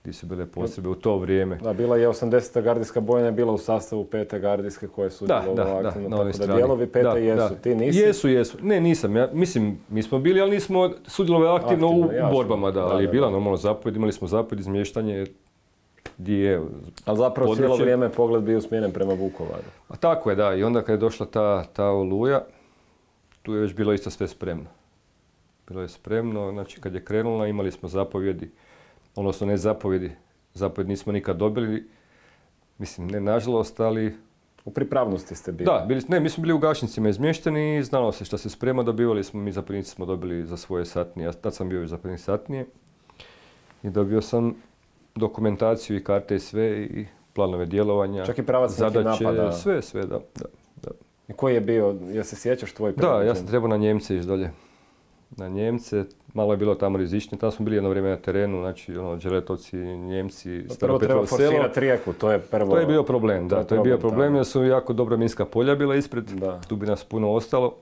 [0.02, 1.56] gdje su bile postrojbe u to vrijeme.
[1.56, 2.62] Da, bila je 80.
[2.62, 6.16] gardijska bojna, bila u sastavu pete gardijske koje su Da, da, djelovale da, aktivno, na
[6.16, 6.54] tako da strani.
[6.56, 7.38] dijelovi pete Da, jesu.
[7.40, 7.50] da.
[7.52, 8.00] Ti nisi?
[8.00, 8.58] Jesu, jesu.
[8.62, 9.16] Ne, nisam.
[9.16, 12.32] Ja, mislim, mi smo bili, ali nismo sudjelovali aktivno, Aktivno, u jasno.
[12.32, 15.26] borbama, da, ali je bila normalno zapovjed, imali smo zapovjed, izmještanje,
[16.18, 16.62] di je,
[17.06, 19.64] Ali zapravo cijelo vrijeme pogled bio usmjeren prema Vukovaru.
[19.88, 22.42] a tako je, da, i onda kad je došla ta, ta oluja,
[23.42, 24.70] tu je već bilo isto sve spremno.
[25.68, 28.52] Bilo je spremno, znači kad je krenula imali smo zapovjedi,
[29.16, 30.12] odnosno ne zapovjedi,
[30.54, 31.90] zapovjed nismo nikad dobili,
[32.78, 34.16] mislim ne nažalost, ali
[34.68, 35.66] U pripravnosti ste bili.
[35.66, 38.84] Da, bili, ne, mi smo bili u gašnicima izmješteni i znalo se šta se sprema,
[38.84, 42.24] dobivali smo, mi zapovjednici smo dobili za svoje satnije, ja tad sam bio još zapovjednik
[42.24, 42.66] satnije
[43.84, 44.56] i dobio sam
[45.18, 49.52] dokumentaciju i karte i sve i planove djelovanja, Čak i pravac zadaće, napada.
[49.52, 50.20] sve, sve, da.
[50.36, 50.46] Da,
[50.84, 50.92] da.
[51.28, 54.28] I koji je bio, jel se sjećaš tvoj da ja sam trebao na Njemce ići
[54.28, 54.52] dolje.
[55.30, 58.98] Na Njemce, malo je bilo tamo rizičnije, tamo smo bili jedno vrijeme na terenu, znači
[58.98, 62.72] ono, Đeletovci, Njemci, Prvo treba forsirati rijeku, to je prvo.
[62.72, 65.76] To je bio problem, da, to je bio problem jer su jako dobra minska polja
[65.76, 66.62] bila ispred, Da.
[66.68, 67.76] tu bi nas puno ostalo.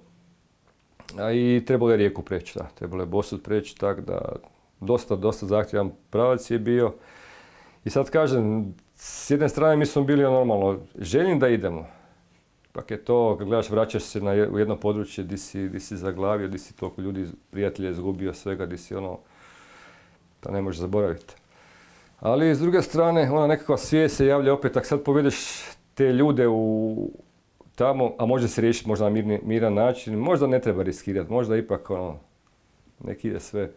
[1.17, 4.35] A i trebalo je rijeku preći, da, trebalo je Bosut preći, tako da
[4.79, 6.93] dosta, dosta zahtjevan pravac je bio.
[7.85, 11.87] I sad kažem, s jedne strane mi smo bili ono normalno željni da idemo.
[12.71, 15.97] Pak je to, kad gledaš, vraćaš se na u jedno područje di si, di si
[15.97, 19.19] zaglavio, di si toliko ljudi, prijatelja izgubio, svega, di si ono,
[20.39, 21.33] to ne možeš zaboraviti.
[22.19, 25.35] Ali s druge strane, ona nekakva svijest se javlja opet, ako sad povedeš
[25.93, 27.11] te ljude u
[27.75, 31.89] tamo, a može se riješiti možda na miran način, možda ne treba riskirati, možda ipak
[31.89, 32.19] ono,
[33.03, 33.71] nek ide sve,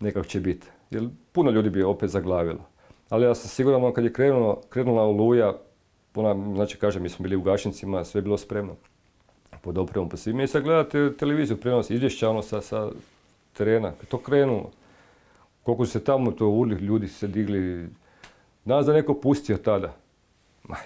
[0.00, 0.66] nekako će biti.
[0.90, 2.73] Jer puno ljudi bi opet zaglavilo.
[3.08, 5.54] Ali ja sam siguran, ono, kad je krenulo, krenula oluja,
[6.14, 8.76] ona, znači kažem, mi smo bili u gašnicima, sve je bilo spremno.
[9.62, 10.44] Pod opremom, po svime.
[10.44, 12.90] I sad gledate televiziju, prenos izvješća ono sa, sa
[13.52, 14.70] terena, kad to krenulo.
[15.62, 17.88] Koliko se tamo to urli, ljudi se digli.
[18.64, 19.96] Nas da neko pustio tada.
[20.62, 20.80] Maj,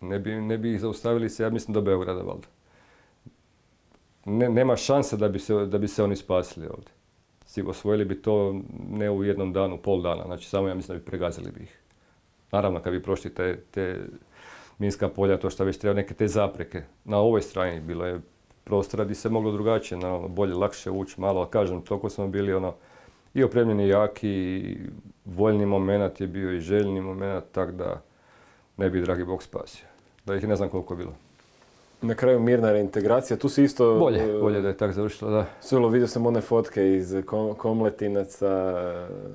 [0.00, 2.46] ne bi, ne bi ih zaustavili se, ja mislim, do Beograda, valjda.
[4.24, 6.97] Ne, nema šanse da bi, se, da bi se oni spasili ovdje.
[7.66, 8.60] Osvojili bi to
[8.90, 11.80] ne u jednom danu, pol dana, znači samo ja mislim da bi pregazili bi ih.
[12.52, 14.00] Naravno, kad bi prošli te, te
[14.78, 16.82] minska polja, to što već treba neke te zapreke.
[17.04, 18.20] Na ovoj strani bilo je
[18.64, 22.74] prostora di se moglo drugačije, naravno, bolje, lakše ući malo, kažem, toliko smo bili ono,
[23.34, 24.78] i opremljeni jaki, i
[25.24, 28.02] voljni moment je bio i željni moment, tako da
[28.76, 29.86] ne bi dragi Bog spasio.
[30.24, 31.27] Da ih ne znam koliko je bilo.
[32.02, 33.98] Na kraju mirna reintegracija, tu si isto...
[33.98, 35.46] Bolje, e, bolje da je tako završilo, da.
[35.60, 38.48] Sulo, vidio sam one fotke iz kom- Komletinaca.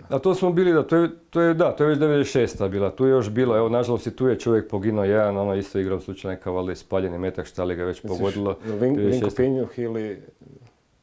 [0.09, 2.69] A to smo bili, da, to je, to je, da, to je već 96.
[2.69, 5.79] bila, tu je još bilo, evo, nažalost i tu je čovjek poginuo jedan, ono isto
[5.79, 8.57] igrao slučaj neka valjda ispaljeni metak, šta li ga već Misliš, pogodilo.
[8.65, 9.11] jel Vin, 96.
[9.11, 10.21] Vinko Pinjuh ili...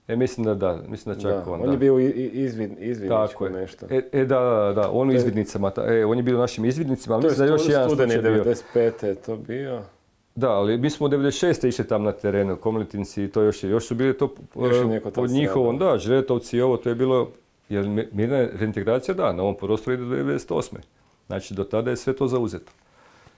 [0.09, 1.73] E, mislim da da, mislim da čak da, on, on da.
[1.73, 2.71] je bio izvid,
[3.45, 3.51] je.
[3.51, 3.87] nešto.
[3.91, 6.41] E, e, da, da, da, on u To izvidnicama, ta- e, on je bio u
[6.41, 8.45] našim izvidnicima, ali to mislim da još jedan slučaj bio.
[8.45, 9.05] 95.
[9.07, 9.83] je to bio.
[10.35, 11.69] Da, ali mi smo u 96.
[11.69, 15.13] išli tam na terenu, Komletinci, to još, je- još su bili to Još e, tam
[15.13, 17.31] pod njihovom, da, Žretovci i ovo, to je bilo,
[17.69, 20.77] jer mi- mirna reintegracija, da, na ovom prostoru ide do 98.
[21.27, 22.73] Znači, do tada je sve to zauzeto.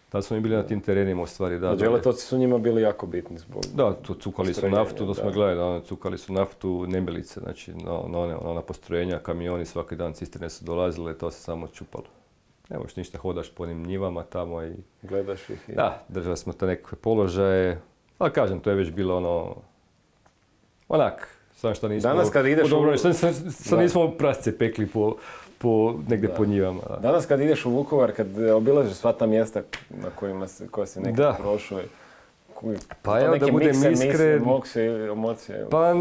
[0.09, 1.75] Tada smo mi bili na tim terenima u stvari, da.
[1.75, 3.63] Đeletoci su njima bili jako bitni zbog...
[3.75, 5.31] Da, tu cukali su naftu, to smo da.
[5.31, 9.65] gledali, da, ono, cukali su naftu nemilice, znači na, na, one, na ona postrojenja, kamioni
[9.65, 12.05] svaki dan cisterne su dolazile, to se samo čupalo.
[12.69, 15.73] Ne možeš ništa, hodaš po onim njivama tamo i Gledaš ih i...
[15.73, 17.81] da, držali smo te nekakve položaje,
[18.19, 19.55] ali kažem, to je već bilo ono,
[20.89, 22.11] onak, samo što nismo...
[22.11, 23.35] Danas kad ideš dobro, u- sad
[23.71, 23.77] Da.
[23.77, 25.17] nismo prasce pekli po,
[25.59, 26.35] po, negdje Da.
[26.35, 26.81] po njivama.
[26.83, 26.97] Da.
[26.97, 31.01] Danas kad ideš u Vukovar, kad obilažiš sva ta mjesta na kojima se, koja si
[31.01, 31.81] nekad prošao,
[33.03, 34.37] Pa evo, neke da budem iskren-
[35.13, 35.67] emocije.
[35.71, 35.95] Pa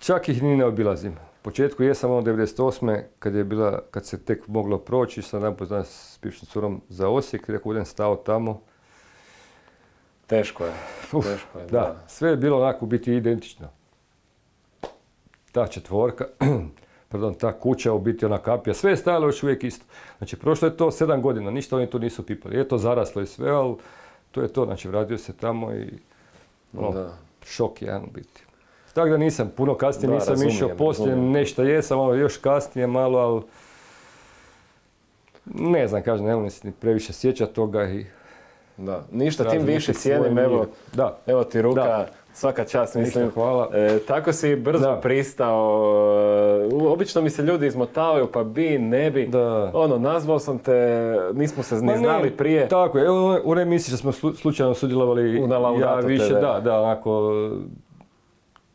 [0.00, 1.16] čak ih ni ne obilazim.
[1.46, 3.02] Početku jesam ono 98.
[3.18, 7.08] kad je bila, kad se tek moglo proći, sam jedan poznan s bivšim curom za
[7.08, 8.60] Osijek, rekao budem stao tamo.
[10.26, 10.72] Teško je,
[11.12, 13.68] Uf, teško je, Da, sve je bilo onako biti identično.
[15.52, 16.26] Ta četvorka,
[17.08, 19.84] pardon, ta kuća u biti ona kapija, sve je stajalo još uvijek isto.
[20.18, 22.56] Znači prošlo je to sedam godina, ništa oni tu nisu pipali.
[22.56, 23.76] Je to zaraslo i sve, ali
[24.30, 25.98] to je to, znači vratio se tamo i
[26.76, 27.18] ono, Da.
[27.44, 28.45] šok jedan u biti.
[28.96, 32.86] Tako da nisam, puno kasnije Da, nisam razumijem, išao, poslije nešto jesam, ono još kasnije
[32.86, 33.42] malo, ali
[35.44, 38.06] ne znam, kažem, ne mogu se previše sjećati toga i
[38.76, 40.66] Da, ništa tim više cijenim, evo.
[40.92, 42.06] Da, evo ti ruka Da.
[42.34, 43.24] Svaka čast, mislim.
[43.24, 43.70] Ništa, hvala.
[43.74, 44.96] E, tako si brzo Da.
[44.96, 45.92] pristao.
[46.72, 49.26] e, Obično mi se ljudi izmotavaju, pa bi, ne bi.
[49.26, 49.70] Da.
[49.74, 50.72] Ono, nazvao sam te,
[51.34, 52.68] nismo se ni ne, znali prije.
[52.68, 55.48] Tako je, evo u onoj emisiji što smo slu- slučajno sudjelovali, U
[55.80, 57.32] ja više, da, da, onako,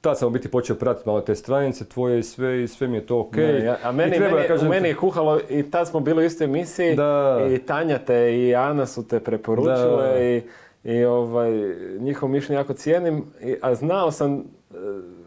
[0.02, 2.98] tad sam u biti počeo pratiti malo te stranice tvoje i sve i sve mi
[2.98, 3.36] je to ok.
[3.36, 6.00] Ne, ja- a meni, I treba, meni, kažem, u meni je kuhalo i tad smo
[6.00, 7.40] bili u istoj emisiji Da.
[7.50, 10.20] i Tanja te i Ana su te preporučile Da.
[10.20, 10.42] i,
[10.86, 11.52] i ovaj,
[12.00, 14.44] njihovo mišljenje jako cijenim, i, a znao sam e,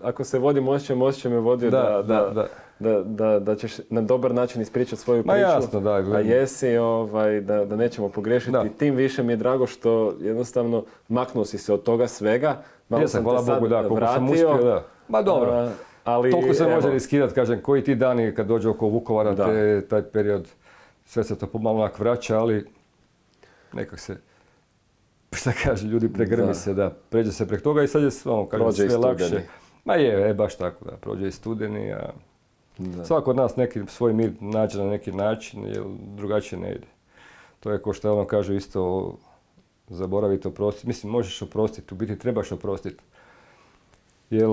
[0.03, 2.47] ako se vodim osjećajem, osjećaj me vodio da, Da,
[2.79, 5.43] da, da, da, ćeš na dobar način ispričati svoju Ma priču.
[5.43, 8.53] jasno, da, A jesi, ovaj, da, da nećemo pogrešiti.
[8.53, 8.65] Da.
[8.79, 12.63] Tim više mi je drago što jednostavno maknuo si se od toga svega.
[12.89, 14.49] Malo Jesam, te hvala Bogu, da, koliko sam vratio.
[14.51, 14.85] uspio, da.
[15.09, 15.73] Ma dobro, A,
[16.05, 19.45] ali, toliko se može riskirati, kažem, koji ti dani kad dođe oko Vukovara, Da.
[19.47, 20.49] te, taj period,
[21.05, 22.67] sve se to pomalo onak vraća, ali
[23.73, 24.17] nekak se,
[25.33, 26.55] šta kaže, ljudi pregrmi Da.
[26.55, 29.05] se, da, pređe se prek toga i sad je sve, ono, kažem, sve studeni.
[29.05, 29.41] lakše.
[29.85, 32.11] Ma je, e, baš tako, da, prođe i studeni, a
[32.79, 33.05] Da.
[33.05, 35.83] svako od nas neki svoj mir nađe na neki način, jer
[36.17, 36.87] drugačije ne ide.
[37.61, 39.15] To je ko što ono kažu isto,
[39.89, 40.87] zaboraviti oprostiti.
[40.87, 43.03] Mislim, možeš oprostiti, u biti trebaš oprostiti.
[44.31, 44.49] Jer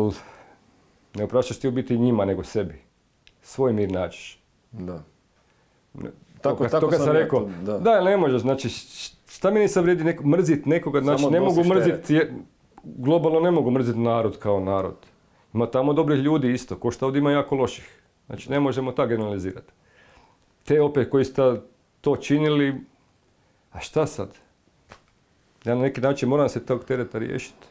[1.15, 2.81] ne opraštaš ti u biti njima, nego sebi.
[3.41, 4.39] Svoj mir nađeš.
[4.71, 5.03] Da.
[6.41, 7.79] Tako- to, tako to sam sam rekao, da.
[7.79, 8.01] da.
[8.01, 8.69] ne možeš, znači,
[9.29, 12.33] šta meni sad vrijedi neko, mrzit nekoga, znači Samo ne mogu mrziti, je-
[12.83, 14.95] globalno ne mogu mrziti narod kao narod.
[15.53, 18.00] Ima tamo dobrih ljudi isto, ko što ovdje ima jako loših.
[18.31, 19.73] Znači ne možemo tako generalizirati.
[20.63, 21.41] Te opet koji ste
[22.01, 22.75] to činili,
[23.71, 24.29] a šta sad?
[25.65, 27.67] Ja na neki način moram se tog tereta riješiti.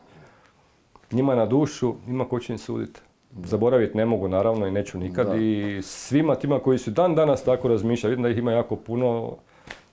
[1.13, 3.01] Njima na dušu, njima ko će im suditi.
[3.45, 5.37] Zaboraviti ne mogu naravno i neću nikad Da.
[5.37, 9.37] i svima tima koji su dan danas tako razmišljaju, vidim da ih ima jako puno,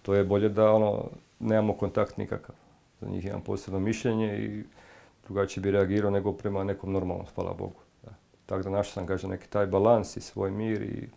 [0.02, 1.04] to je bolje da ono,
[1.40, 2.56] nemamo kontakt nikakav.
[3.02, 4.64] Za njih imam posebno mišljenje i
[5.26, 7.87] drugačije bi reagirao nego prema nekom normalnom, hvala Bogu.
[8.48, 8.56] Da.
[8.56, 11.10] Tako da našao sam, kaže, neki taj balans i svoj mir i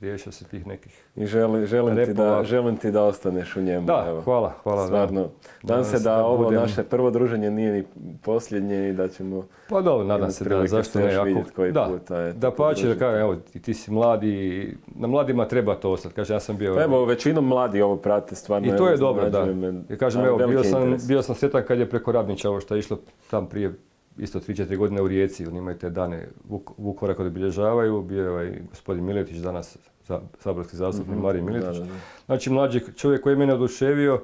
[0.00, 1.04] riješio se tih nekih...
[1.16, 3.86] I želim, želim, ti da, želim ti da ostaneš u njemu.
[3.86, 4.20] Da, evo.
[4.20, 4.86] hvala, hvala.
[4.86, 5.20] Stvarno.
[5.20, 5.28] Da.
[5.62, 7.84] Nadam se da da ovo budem- naše prvo druženje nije ni
[8.22, 9.46] posljednje i da ćemo...
[9.68, 12.74] Pa dobro, nadam se da, zašto ne, ako, koji da, puta, eto, da pače, da
[12.74, 12.98] podržati.
[12.98, 16.74] kažem, evo, ti, ti si mladi, na mladima treba to ostati, kaže, ja sam bio...
[16.74, 18.68] Pa evo, većinom mladi ovo prate, stvarno.
[18.68, 19.44] I to evo, je dobro, da.
[19.44, 19.82] me.
[19.90, 22.78] I kažem, evo, bio sam, bio sam sretan kad je preko Radnića ovo što je
[22.78, 22.98] išlo
[23.30, 23.72] tam prije
[24.18, 28.30] isto 3-4 godine u Rijeci, oni imaju te dane Vuk, Vukovara kad obilježavaju, bio je
[28.30, 31.78] ovaj gospodin Miletić danas, za, saborski zastupnik Marij Miletić.
[31.78, 31.98] Da, da, da.
[32.26, 34.22] Znači, mlađi čovjek koji je mene oduševio,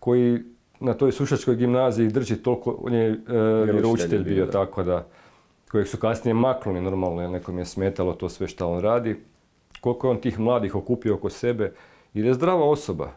[0.00, 0.42] koji
[0.80, 3.16] na toj sušačkoj gimnaziji drži toliko, on je e,
[3.72, 5.06] vjeroučitelj bio, bio, tako da,
[5.70, 9.16] kojeg su kasnije maknuli normalno, jer nekom je smetalo to sve što on radi.
[9.80, 11.72] Koliko je on tih mladih okupio oko sebe,
[12.14, 13.12] jer je zdrava osoba,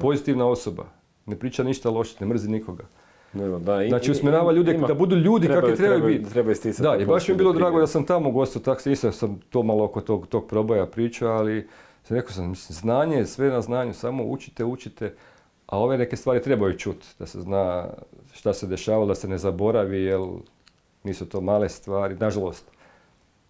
[0.00, 0.86] pozitivna osoba,
[1.26, 2.84] ne priča ništa loše, ne mrzi nikoga.
[3.36, 6.30] Evo, da, i- Znači usmjerava ljude ima- da budu ljudi treba- kakvi trebaju treba- biti.
[6.30, 8.92] Treba isticati Da, i baš mi je bilo drago da sam tamo gostio, tako se
[8.92, 11.68] isto sam to malo oko tog, tog proboja pričao, ali
[12.02, 15.14] sam rekao sam, mislim, znanje je sve na znanju, samo učite, učite,
[15.66, 17.86] a ove neke stvari trebaju čuti, da se zna
[18.32, 20.20] šta se dešava, da se ne zaboravi, jer
[21.04, 22.70] nisu to male stvari, nažalost.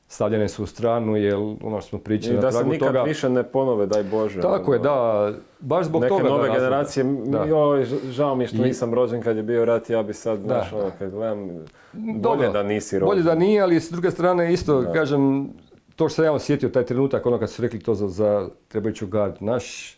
[0.08, 2.88] Stavljene su u stranu, jer ono što smo pričali I na da se tragu nikad
[2.88, 3.02] toga.
[3.02, 4.40] više ne ponove, daj Bože.
[4.40, 4.88] Tako je, ono.
[4.90, 6.22] da, baš zbog Neke toga.
[6.22, 7.44] da nove generacije, Da.
[7.44, 10.38] joj, žao mi je što I- nisam rođen kad je bio rat, ja bi sad,
[10.40, 11.48] znaš, ono, kad gledam,
[11.94, 13.08] bolje da nisi rođen.
[13.08, 14.92] Bolje da nije, ali s druge strane isto, Da.
[14.92, 15.48] kažem,
[15.96, 19.06] to što sam ja osjetio, taj trenutak, ono kad su rekli to za, za trebajuću
[19.06, 19.96] gard, naš,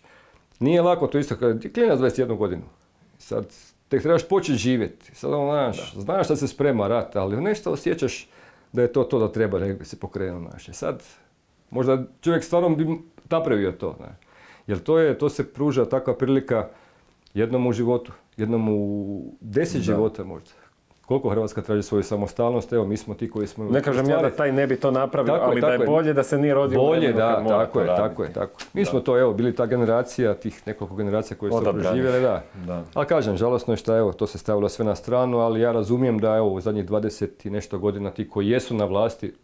[0.61, 2.63] nije lako to isto, kad je klinac 21 godinu,
[3.19, 3.47] sad
[3.89, 8.29] tek trebaš početi živjeti, sad ono, znaš, znaš da se sprema rat, ali nešto osjećaš
[8.73, 11.03] da je to to da treba da se pokrenu, znaš, I sad,
[11.71, 12.99] možda čovjek stvarno bi
[13.31, 14.17] napravio to, ne.
[14.67, 16.69] jer to je, to se pruža takva prilika
[17.35, 20.51] jednom u životu, jednom u deset života možda.
[21.07, 23.65] Koliko Hrvatska traži svoju samostalnost, evo mi smo ti koji smo...
[23.65, 25.87] Ne kažem ja da taj ne bi to napravio, Tako je, ali da je je.
[25.87, 28.61] bolje da se nije rodio Bolje, da, tako je, tako je, tako.
[28.73, 32.43] Mi smo to, evo, bili ta generacija, tih nekoliko generacija koje su proživjele, da.
[32.67, 32.83] Da.
[32.95, 36.19] Ali kažem, žalosno je što evo, to se stavilo sve na stranu, ali ja razumijem
[36.19, 39.35] da evo, u zadnjih 20 i nešto godina ti koji jesu na vlasti,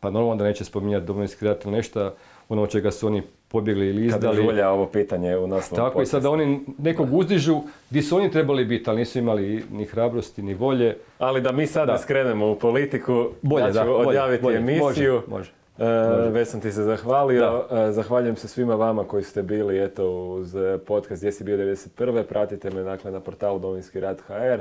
[0.00, 2.14] pa normalno da neće spominjati Domovinski rat ili nešto,
[2.48, 4.36] ono čega su oni pobjegli ili izdali.
[4.36, 5.68] žulja ovo pitanje u nas.
[5.70, 7.60] Tako i sad da oni nekog uzdižu,
[7.90, 10.96] gdje su oni trebali biti, ali nisu imali ni hrabrosti, ni volje.
[11.18, 11.92] Ali da mi sad Da.
[11.92, 14.56] ne skrenemo u politiku, Bolje, ja ću da, odjaviti bolje.
[14.56, 14.82] emisiju.
[15.14, 15.50] Može, može.
[15.78, 16.30] E, Može.
[16.30, 17.64] već sam ti se zahvalio.
[17.88, 20.54] E, zahvaljujem se svima vama koji ste bili eto, uz
[20.86, 22.22] podcast Gdje si bio 91.
[22.22, 24.60] Pratite me dakle, na portalu Domovinski rad HR.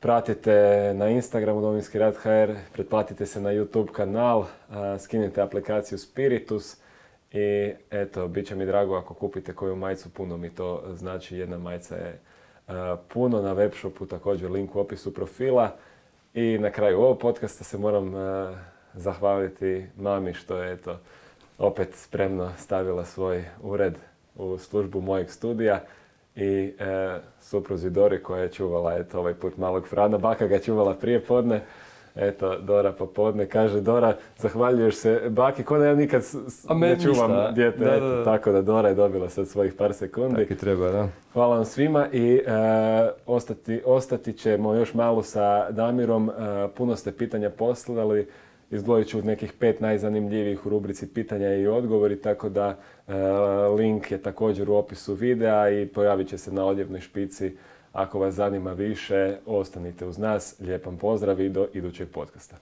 [0.00, 0.52] Pratite
[0.94, 2.52] na Instagramu Domovinski rad HR.
[2.72, 4.44] Pretplatite se na YouTube kanal.
[4.98, 6.76] Skinite aplikaciju Spiritus.
[7.32, 11.36] I eto, bit će mi drago ako kupite koju majicu, puno mi to znači.
[11.36, 12.08] Jedna majica je
[12.68, 12.72] e,
[13.08, 15.76] puno na webshopu, također link u opisu profila.
[16.34, 18.54] I na kraju ovog podcasta se moram e,
[18.94, 20.98] zahvaliti mami što je eto,
[21.58, 23.94] opet spremno stavila svoj ured
[24.36, 25.84] u službu mojeg studija
[26.36, 30.18] i e, supruzi Dori koja je čuvala eto, ovaj put malog Frana.
[30.18, 31.60] Baka ga čuvala prije podne.
[32.16, 36.22] Eto, Dora popodne kaže, Dora, zahvaljuješ se baki, ko da ja nikad
[36.74, 38.00] ne čuvam dijete.
[38.24, 40.46] tako da Dora je dobila sad svojih par sekundi.
[40.46, 41.08] Tako treba, da.
[41.32, 42.40] Hvala vam svima i e,
[43.26, 46.30] ostati, ostati ćemo još malo sa Damirom.
[46.30, 46.32] E,
[46.76, 48.26] puno ste pitanja poslali
[48.70, 52.76] izdvojit ću nekih pet najzanimljivijih u rubrici pitanja i odgovori, tako da
[53.08, 53.14] e,
[53.78, 57.56] link je također u opisu videa i pojavit će se na odjevnoj špici.
[57.92, 60.60] Ako vas zanima više, ostanite uz nas.
[60.60, 62.56] Lijepan pozdrav i do idućeg podcasta.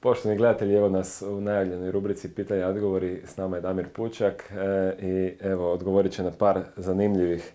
[0.00, 3.22] Poštovani gledatelji, evo nas u najavljenoj rubrici Pitanja i odgovori.
[3.24, 7.52] S nama je Damir Pučak e, i evo odgovorit će na par zanimljivih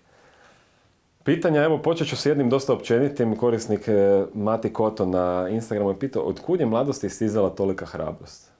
[1.23, 1.63] pitanja.
[1.63, 3.35] Evo počet ću s jednim dosta općenitim.
[3.35, 8.56] Korisnik e, Mati Koto na Instagramu je pitao od kud je mladosti stizala tolika hrabrost?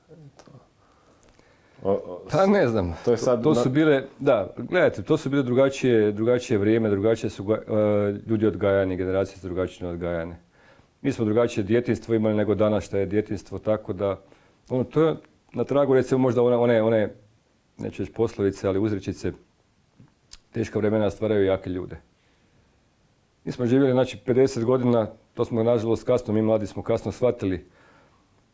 [2.31, 2.93] Pa ne znam.
[3.05, 7.29] To, je sad to, su bile, da, gledajte, to su bile drugačije, drugačije vrijeme, drugačije
[7.29, 7.57] su uh,
[8.27, 10.39] ljudi odgajani, generacije su drugačije odgajane.
[11.01, 14.21] Mi smo drugačije djetinstvo imali nego danas što je djetinstvo, tako da,
[14.69, 15.15] ono, to je
[15.53, 17.13] na tragu recimo možda one, one, one
[17.77, 19.31] neću reći poslovice, ali uzrečice,
[20.51, 21.97] teška vremena stvaraju jake ljude.
[23.45, 27.65] Mi smo živjeli, znači, 50 godina, to smo nažalost kasno, mi mladi smo kasno shvatili.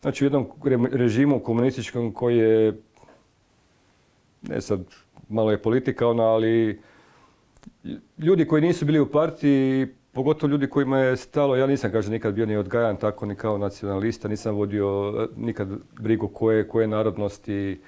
[0.01, 0.47] Znači, u jednom
[0.91, 2.73] režimu komunističkom koji je,
[4.49, 4.81] ne sad,
[5.29, 6.81] malo je politika ona, ali
[8.17, 12.33] ljudi koji nisu bili u partiji, pogotovo ljudi kojima je stalo, ja nisam, kaže, nikad
[12.33, 15.67] bio ni odgajan tako, ni kao nacionalista, nisam vodio eh, nikad
[15.99, 17.81] brigu koje, koje narodnosti,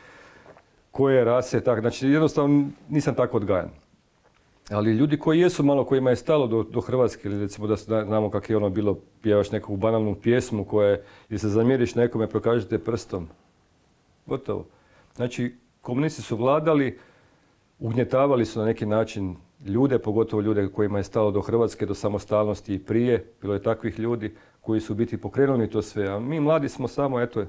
[0.92, 3.70] koje rase, tako, znači jednostavno nisam tako odgajan.
[4.70, 8.30] Ali ljudi koji jesu malo, kojima je stalo do, do Hrvatske, ili recimo da znamo
[8.30, 13.28] kako je ono bilo, pjevaš neku banalnu pjesmu koje, ili se zamjeriš nekome, prokažete prstom.
[14.26, 14.66] Gotovo.
[15.16, 17.00] Znači, komunisti su vladali,
[17.80, 22.74] ugnjetavali su na neki način ljude, pogotovo ljude kojima je stalo do Hrvatske, do samostalnosti
[22.74, 23.34] i prije.
[23.42, 26.08] Bilo je takvih ljudi koji su biti pokrenuli to sve.
[26.08, 27.46] A mi mladi smo samo, eto,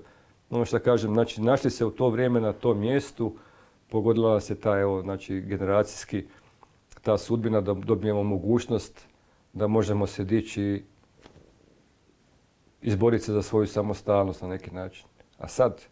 [0.50, 3.32] ono što kažem, znači, našli se u to vrijeme na tom mjestu,
[3.90, 6.24] pogodila se ta, evo, znači, generacijski
[7.02, 9.06] ta sudbina da dobijemo mogućnost
[9.52, 10.84] da možemo se dići
[12.82, 15.06] izboriti se za svoju samostalnost na neki način.
[15.38, 15.82] A sad,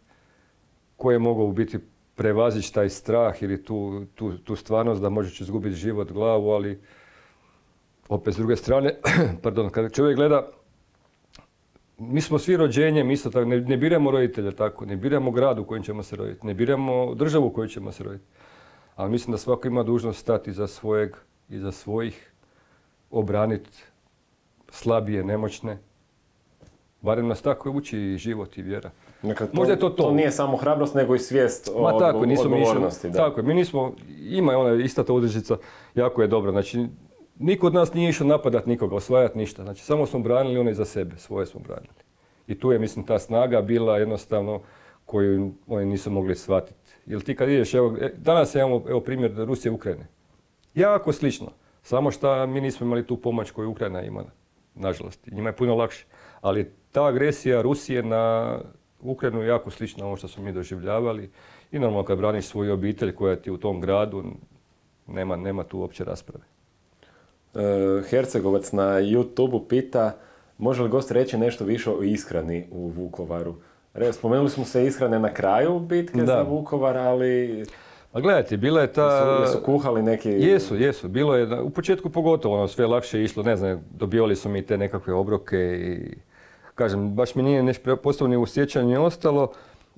[0.97, 1.79] ko je mogao biti
[2.15, 6.79] prevazići taj strah ili tu, tu, tu stvarnost da možeš izgubiti život, glavu, ali
[8.09, 8.95] opet s druge strane,
[9.43, 10.47] pardon, kada čovjek gleda,
[11.97, 15.65] mi smo svi rođenjem isto tako, ne, ne biramo roditelja tako, ne biramo grad u
[15.65, 18.25] kojem ćemo se roditi, ne biramo državu u kojoj ćemo se roditi
[18.95, 21.15] ali mislim da svako ima dužnost stati za svojeg
[21.49, 22.31] i za svojih,
[23.11, 23.83] obraniti
[24.69, 25.77] slabije, nemoćne.
[27.01, 28.91] Barem nas tako uči i život i vjera.
[29.33, 30.03] To, Možda je to to.
[30.03, 33.09] To nije samo hrabrost, nego i svijest o tako, odgovornosti.
[33.09, 33.17] da.
[33.17, 35.57] Tako, mi nismo, ima ona ista ta udržica,
[35.95, 36.51] jako je dobra.
[36.51, 36.87] Znači,
[37.39, 39.63] niko od nas nije išao napadat nikoga, osvajati ništa.
[39.63, 42.05] Znači, samo smo branili one za sebe, svoje smo branili.
[42.47, 44.61] I tu je, mislim, ta snaga bila jednostavno
[45.05, 46.79] koju oni nisu mogli shvatiti.
[47.05, 50.07] Jer ti kad ideš, evo, e, danas imamo evo, primjer Rusije i Ukrajine.
[50.75, 51.47] Jako slično.
[51.81, 54.23] Samo što mi nismo imali tu pomoć koju Ukrajina ima,
[54.75, 55.27] nažalost.
[55.31, 56.05] Njima je puno lakše.
[56.41, 58.57] Ali ta agresija Rusije na
[59.05, 61.29] Ukrajinu je jako slična ovo što smo mi doživljavali.
[61.71, 64.23] I normalno kad braniš svoju obitelj koja ti u tom gradu,
[65.07, 66.43] nema, nema tu uopće rasprave.
[67.55, 70.17] E, Hercegovac na youtube pita
[70.57, 73.55] može li gost reći nešto više o ishrani u Vukovaru?
[74.11, 77.65] Spomenuli smo se ishrane na kraju bitke za Vukovar, ali...
[78.11, 79.39] Pa gledajte, bila je ta...
[79.41, 80.29] Jesu, kuhali neki...
[80.29, 81.07] Jesu, jesu.
[81.07, 84.77] Bilo je, u početku pogotovo, ono, sve lakše išlo, ne znam, dobivali su mi te
[84.77, 86.15] nekakve obroke i...
[86.75, 89.51] Kažem, baš mi nije nešto posebno ni u sjećanju ostalo,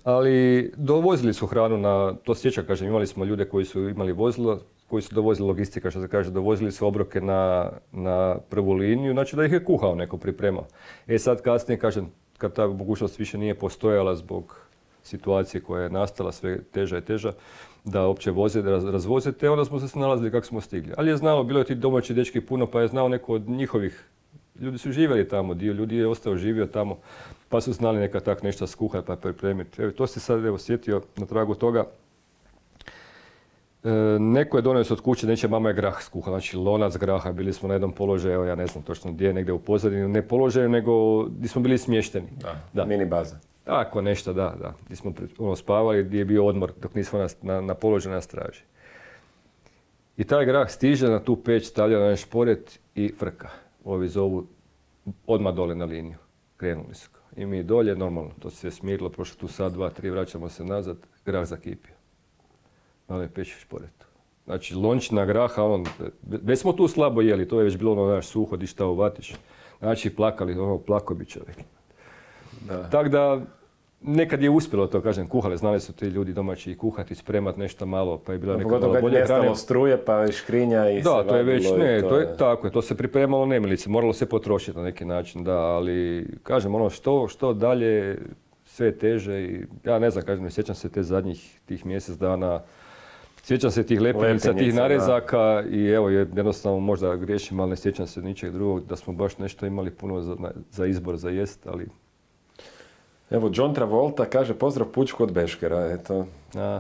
[0.03, 4.59] ali dovozili su hranu na, to sjeća, kažem, imali smo ljude koji su imali vozilo,
[4.89, 9.35] koji su dovozili logistika, što se kaže, dovozili su obroke na, na prvu liniju, znači
[9.35, 10.65] da ih je kuhao neko pripremao.
[11.07, 14.67] E sad kasnije, kažem, kad ta mogućnost više nije postojala zbog
[15.03, 17.31] situacije koja je nastala sve teža i teža,
[17.83, 20.93] da uopće voze, da razvoze, te onda smo se snalazili kako smo stigli.
[20.97, 24.05] Ali je znalo, bilo je ti domaći dečki puno, pa je znao neko od njihovih,
[24.61, 26.97] ljudi su živjeli tamo, dio ljudi je ostao živio tamo,
[27.49, 29.81] pa su znali neka tak nešto skuhati pa pripremiti.
[29.81, 31.85] Evo, to se sad evo sjetio na tragu toga.
[33.83, 37.53] E, neko je donio od kuće, neće mama je grah skuha, znači lonac graha, bili
[37.53, 40.69] smo na jednom položaju, evo ja ne znam točno gdje, negdje u pozadini, ne položaju,
[40.69, 42.27] nego gdje smo bili smješteni.
[42.41, 42.85] Da, da.
[42.85, 43.35] mini baza.
[43.63, 44.73] Tako, nešto, da, da.
[44.85, 48.21] Gdje smo ono, spavali, gdje je bio odmor dok nismo na, na, na položaju na
[48.21, 48.61] straži.
[50.17, 53.49] I taj grah stiže na tu peć, stavlja na šporet i frka.
[53.87, 54.47] Ovi zovu
[55.27, 56.17] odmah dole na liniju.
[56.57, 57.09] krenuli su.
[57.35, 60.65] I mi dolje, normalno, to se sve smirilo, prošlo tu sad, dva, tri, vraćamo se
[60.65, 61.93] nazad, grah zakipio.
[63.07, 63.89] Malo je pečiš pored.
[64.45, 65.85] Znači, lončina graha, on,
[66.23, 69.35] već smo tu slabo jeli, to je već bilo ono naš suho, di šta uvatiš.
[69.79, 71.57] Znači, plakali, ono, plako bi čovjek.
[72.91, 73.41] Tako da,
[74.01, 77.85] nekad je uspjelo to, kažem, kuhale, znali su ti ljudi domaći i kuhati, spremat nešto
[77.85, 79.55] malo, pa je bila neka malo bolje hrane.
[79.55, 82.97] struje, pa škrinja i Da, to je već, ne, to, je, tako je, to se
[82.97, 88.17] pripremalo nemilice, moralo se potrošiti na neki način, da, ali, kažem, ono, što, što dalje,
[88.65, 92.61] sve teže i, ja ne znam, kažem, ne sjećam se te zadnjih tih mjesec dana,
[93.47, 98.21] Sjećam se tih lepinjica, tih narezaka i evo jednostavno možda griješim, ali ne sjećam se
[98.21, 100.35] ničeg drugog da smo baš nešto imali puno za,
[100.71, 101.87] za izbor za jest, ali
[103.29, 106.25] Evo, John Travolta kaže pozdrav pučku od Beškera, eto.
[106.55, 106.79] A,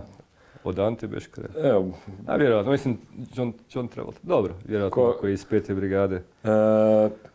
[0.63, 1.47] od Ante Beškera.
[1.63, 1.91] Evo.
[2.27, 2.97] A vjerojatno, mislim,
[3.35, 4.19] John, John Travolta.
[4.23, 6.15] Dobro, vjerojatno Ko, koji iz pete brigade.
[6.15, 6.49] E,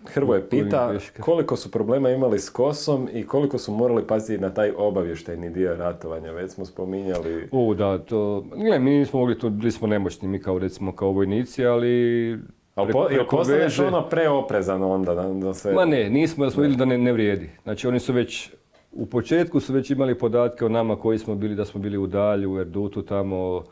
[0.05, 4.73] Hrvoje pita koliko su problema imali s kosom i koliko su morali paziti na taj
[4.77, 6.33] obavještajni dio ratovanja.
[6.33, 7.49] Već smo spominjali...
[7.53, 8.45] U, da, to...
[8.57, 12.39] Ne, mi nismo mogli, to bili smo nemoćni, mi kao recimo kao vojnici, ali
[12.75, 15.73] ali po, postaneš ono preoprezano onda da, da se...
[15.73, 17.51] Ma ne, nismo, da smo vidjeli da ne, ne vrijedi.
[17.63, 18.51] Znači oni su već
[18.93, 22.07] u početku su već imali podatke o nama koji smo bili, da smo bili u
[22.07, 23.65] Dalju, u Erdutu tamo,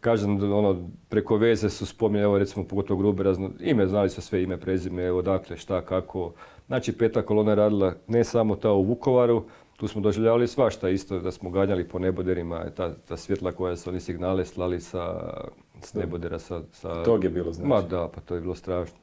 [0.00, 4.42] kažem, ono, preko veze su spominjali, evo recimo pogotovo grube razno, ime, znali su sve
[4.42, 6.32] ime, prezime, odakle, šta, kako.
[6.66, 9.44] Znači, peta kolona je radila ne samo ta u Vukovaru,
[9.76, 13.90] tu smo doživljavali svašta isto, da smo ganjali po neboderima, ta, ta svjetla koja su
[13.90, 15.34] oni signale slali sa,
[15.80, 16.38] s nebodera.
[16.38, 17.02] Sa, sa...
[17.02, 17.68] Tog je bilo znači?
[17.68, 18.96] Ma da, pa to je bilo strašno.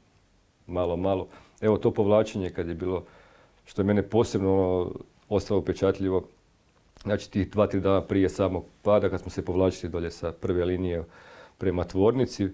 [0.67, 1.27] Malo, malo.
[1.61, 3.03] Evo to povlačenje kad je bilo,
[3.65, 4.91] što je mene posebno ono,
[5.29, 6.27] ostalo upečatljivo.
[7.03, 10.65] Znači tih dva, tri dana prije samog pada kad smo se povlačili dolje sa prve
[10.65, 11.03] linije
[11.57, 12.47] prema tvornici,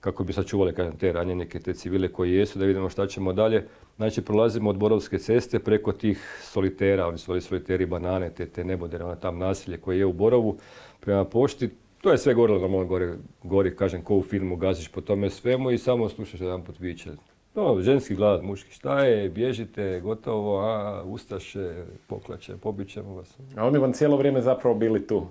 [0.00, 3.66] kako bi sačuvali kažem, te ranjenike, te civile koji jesu, da vidimo šta ćemo dalje.
[3.96, 8.64] Znači prolazimo od Borovske ceste preko tih solitera, oni su voli soliteri banane, te, te
[8.64, 10.58] nebodere, ona tam nasilje koje je u Borovu,
[11.00, 11.70] prema pošti.
[12.00, 13.12] To je sve gorilo normalno gori,
[13.42, 17.10] gori, kažem, ko u filmu, gaziš po tome svemu i samo slušaš jedan put viće.
[17.54, 23.38] No, ženski glad, muški, šta je, bježite, gotovo, a, ustaše, poklače, pobit ćemo vas.
[23.56, 25.26] A oni vam cijelo vrijeme zapravo bili tu?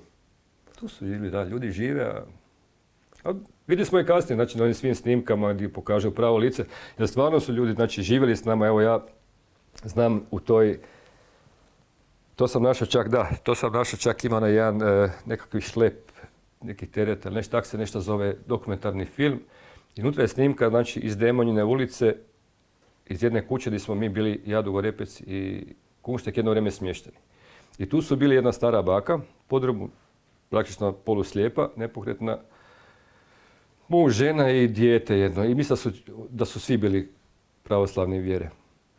[0.80, 2.24] Tu su živjeli, da, ljudi žive, a,
[3.24, 3.34] a
[3.68, 6.66] vidjeli smo i kasnije, znači na ovim svim snimkama gdje pokažu pravo lice,
[6.98, 9.00] jer stvarno su ljudi, znači živjeli s nama, evo ja
[9.84, 10.80] znam u toj,
[12.36, 16.12] to sam našao čak, da, to sam našao čak ima na jedan e, nekakvi šlep,
[16.62, 19.40] neki teret, nešto, tak se nešto zove dokumentarni film,
[19.96, 22.16] i unutra je snimka znači, iz Demonjine ulice,
[23.10, 25.66] iz jedne kuće gdje smo mi bili, ja, Dugorepec i
[26.02, 27.18] Kunštek jedno vrijeme smješteni.
[27.78, 29.90] I tu su bili jedna stara baka, podrobu,
[30.50, 32.38] praktično poluslijepa, nepokretna,
[33.88, 35.46] muž, žena i dijete jedno.
[35.46, 35.94] I mislim
[36.30, 37.10] da su, svi bili
[37.64, 38.50] pravoslavne vjere.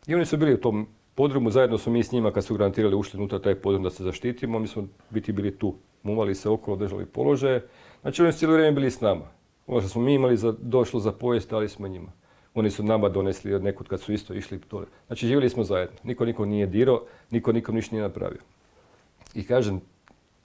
[0.06, 2.96] I oni su bili u tom podrumu, zajedno smo mi s njima kad su garantirali
[2.96, 6.76] ušli unutra taj podrum da se zaštitimo, mi smo biti bili tu, muvali se okolo,
[6.76, 7.66] držali položaje.
[8.02, 9.24] Znači oni su cijelo vrijeme bili s nama.
[9.66, 12.12] Ono što smo mi imali za, došlo za pojest, ali smo njima.
[12.54, 14.86] Oni su nama donesli od nekud kad su isto išli dole.
[15.06, 15.96] Znači živjeli smo zajedno.
[16.02, 18.40] Niko niko nije dirao, niko nikom ništa nije napravio.
[19.34, 19.80] I kažem,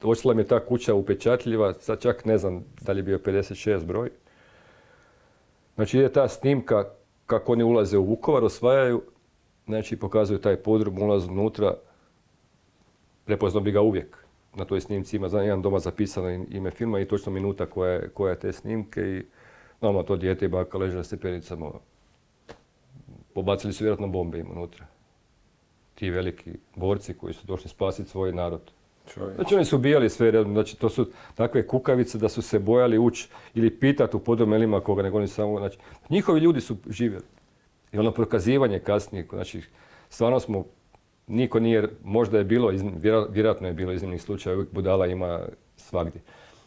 [0.01, 3.85] došla mi je ta kuća upečatljiva, sad čak ne znam da li je bio 56
[3.85, 4.09] broj.
[5.75, 6.85] Znači ide ta snimka
[7.25, 9.01] kako oni ulaze u Vukovar, osvajaju,
[9.65, 11.73] znači pokazuju taj podrum, ulaz unutra,
[13.25, 14.18] prepoznao bi ga uvijek
[14.56, 18.10] na toj snimci ima za jedan doma zapisano ime filma i točno minuta koja je,
[18.10, 19.24] koja je te snimke i
[19.82, 21.72] normalno to dijete i baka leže na stepenicama.
[23.34, 24.86] Pobacili su vjerojatno bombe im unutra.
[25.95, 28.72] Ti veliki borci koji su došli spasiti svoj narod.
[29.36, 33.30] Znači oni su ubijali sve, znači to su takve kukavice da su se bojali ući
[33.53, 35.78] ili pitati u podomelima koga, nego oni samo, znači
[36.10, 37.26] njihovi ljudi su živjeli.
[37.92, 39.61] I ono prokazivanje kasnije, znači
[40.10, 40.66] stvarno smo
[41.30, 42.72] niko nije, možda je bilo,
[43.30, 45.40] vjerojatno je bilo iznimnih slučaja, uvijek budala ima
[45.77, 46.22] svagdje.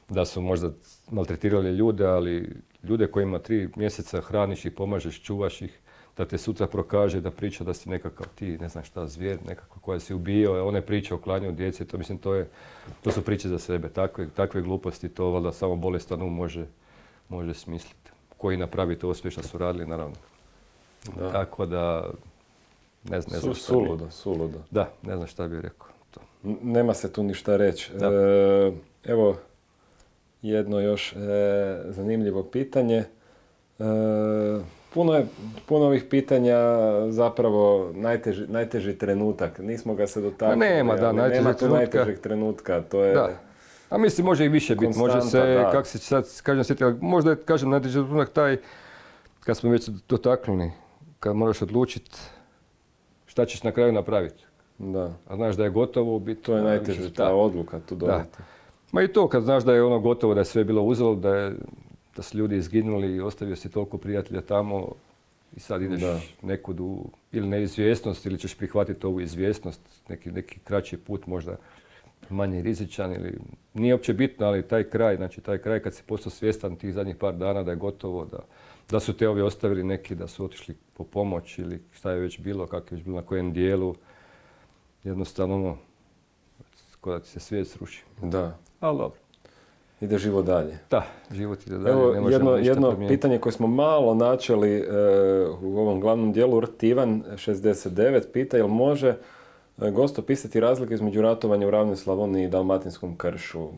[0.09, 0.71] Da su možda
[1.11, 5.79] maltretirali ljude, ali ljude kojima tri mjeseca hraniš i pomažeš, čuvaš ih,
[6.17, 9.81] da te sutra prokaže, da priča da si nekakav ti, ne znam šta, zvijer, nekako
[9.81, 12.49] koja si ubio, one priče o klanju djece, to mislim, to, je,
[13.03, 13.89] to su priče za sebe.
[13.89, 16.67] Takve, takve gluposti, to valjda samo bolestan um može,
[17.29, 18.11] može smisliti.
[18.37, 20.17] Koji napravi to sve što su radili, naravno.
[21.33, 22.11] Tako da,
[23.05, 24.59] ne znam, ne znam šta suludo, suludo.
[24.71, 25.89] Da, ne znam šta bih rekao.
[26.11, 26.21] To.
[26.63, 27.93] Nema se tu ništa reći.
[27.93, 28.73] E,
[29.05, 29.37] evo,
[30.43, 31.17] jedno još e,
[31.89, 33.05] zanimljivo pitanje.
[33.79, 33.85] E,
[34.95, 35.27] puno je
[35.67, 36.57] puno ovih pitanja
[37.09, 39.59] zapravo najteži, najteži trenutak.
[39.59, 40.57] Nismo ga se dotakli.
[40.57, 42.81] nema, da, nema tu najtežeg trenutka.
[42.81, 43.31] To je, da.
[43.91, 44.99] A mislim, može i više biti.
[44.99, 48.57] Može se, kako se sad kažem, sjetiti, možda je, kažem, najteži trenutak taj,
[49.41, 50.71] kad smo već dotaknuli,
[51.21, 52.19] kad moraš odlučiti
[53.33, 54.45] šta ćeš na kraju napraviti.
[54.79, 55.15] Da.
[55.29, 56.43] A znaš da je gotovo biti.
[56.43, 58.39] To je najteže, ta odluka tu donijeti.
[58.93, 61.37] Ma i to kad znaš da je ono gotovo, da je sve bilo uzelo, da,
[61.37, 61.55] je,
[62.17, 64.89] da su ljudi izginuli i ostavio si toliko prijatelja tamo
[65.57, 66.21] i sad ideš da.
[66.43, 71.57] nekud u ili neizvjesnost ili ćeš prihvatiti ovu izvjesnost, neki, neki kraći put možda
[72.31, 73.39] manje rizičan ili
[73.75, 77.17] nije uopće bitno, ali taj kraj, znači taj kraj kad si postao svjestan tih zadnjih
[77.17, 78.39] par dana da je gotovo, da,
[78.91, 82.41] da su te ovi ostavili neki, da su otišli po pomoć ili šta je već
[82.41, 83.95] bilo, kako je već bilo na kojem dijelu,
[85.05, 85.77] jednostavno ono,
[87.05, 88.05] da ti se svijet sruši.
[88.23, 88.59] Da.
[88.81, 89.19] Ali dobro.
[90.01, 90.79] Ide život dalje.
[90.91, 91.93] Da, život ide dalje.
[91.93, 94.85] Evo, jedno, jedno pitanje koje smo malo načeli e,
[95.63, 99.17] u ovom glavnom dijelu, Rtivan 69 pita jel može
[99.83, 103.69] e, gost opisati razlike između ratovanja u Ravnoj Slavoniji i Dalmatinskom kršu.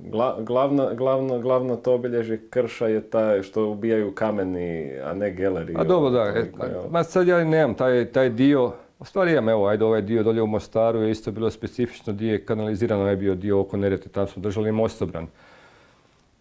[0.41, 5.75] glavna, glavno, glavno to obilježi krša je taj što ubijaju kameni, a ne geleri.
[5.77, 6.23] A dobro, da.
[6.23, 6.51] E,
[6.91, 10.43] ma sad ja nemam taj, taj dio, u stvari imam, evo, ajde, ovaj dio dolje
[10.43, 14.27] u Mostaru je isto bilo specifično, dio je kanalizirano, je bio dio oko Nerete, tamo
[14.27, 15.27] smo držali mostobran.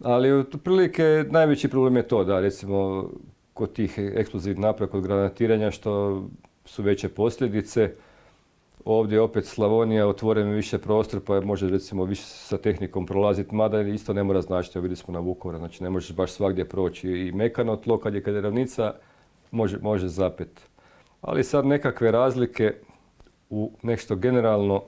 [0.02, 3.10] Ali otprilike najveći problem je to da recimo
[3.54, 6.22] kod tih eksplozivnih naprava, kod granatiranja što
[6.64, 7.90] su veće posljedice.
[8.84, 14.12] Ovdje opet Slavonija otvoren više prostor pa može recimo više sa tehnikom prolaziti, mada isto
[14.12, 17.76] ne mora značiti, vidjeli smo na Vukovaru, znači ne možeš baš svagdje proći i mekano
[17.76, 18.94] tlo kad je kad je ravnica
[19.50, 20.68] može, može zapet.
[21.20, 22.74] Ali sad nekakve razlike
[23.50, 24.82] u nešto generalno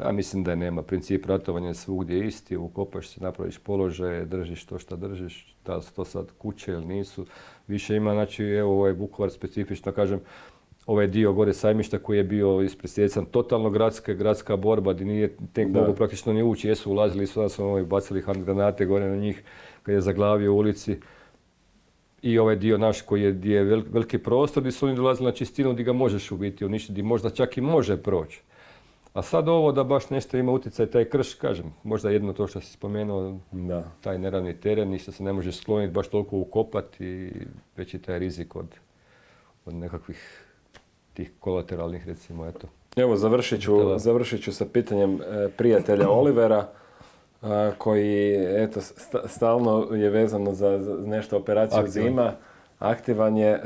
[0.00, 0.82] ja mislim da nema.
[0.82, 5.94] Princip ratovanja je svugdje isti, ukopaš se, napraviš položaje, držiš to što držiš, da su
[5.94, 7.26] to sad kuće ili nisu.
[7.66, 10.20] Više ima, znači, evo ovaj Vukovar specifično, kažem,
[10.86, 15.68] ovaj dio gore sajmišta koji je bio ispresjecan, totalno gradska, gradska borba, gdje nije tek
[15.68, 19.42] mogu praktično ni ući, jesu ulazili, su nas ovaj, bacili granate gore na njih,
[19.82, 21.00] kad je zaglavio u ulici.
[22.22, 25.32] I ovaj dio naš koji je, gdje je veliki prostor, gdje su oni dolazili na
[25.32, 28.42] čistinu, gdje ga možeš ubiti, uništiti, gdje možda čak i može proći.
[29.12, 32.60] A sad ovo da baš nešto ima utjecaj, taj krš, kažem, možda jedno to što
[32.60, 33.92] si spomenuo, da.
[34.00, 37.32] taj neravni teren, ništa se ne može skloniti, baš toliko ukopati i
[37.76, 38.66] već taj rizik od,
[39.64, 40.51] od nekakvih
[41.14, 42.68] tih kolateralnih, recimo, eto.
[42.96, 46.68] Evo, završit ću, završit ću sa pitanjem e, prijatelja Olivera,
[47.78, 48.80] koji, eto,
[49.26, 52.08] stalno je vezano za, za nešto operaciju Aktivan.
[52.08, 52.32] zima,
[52.78, 53.60] aktivan je, e,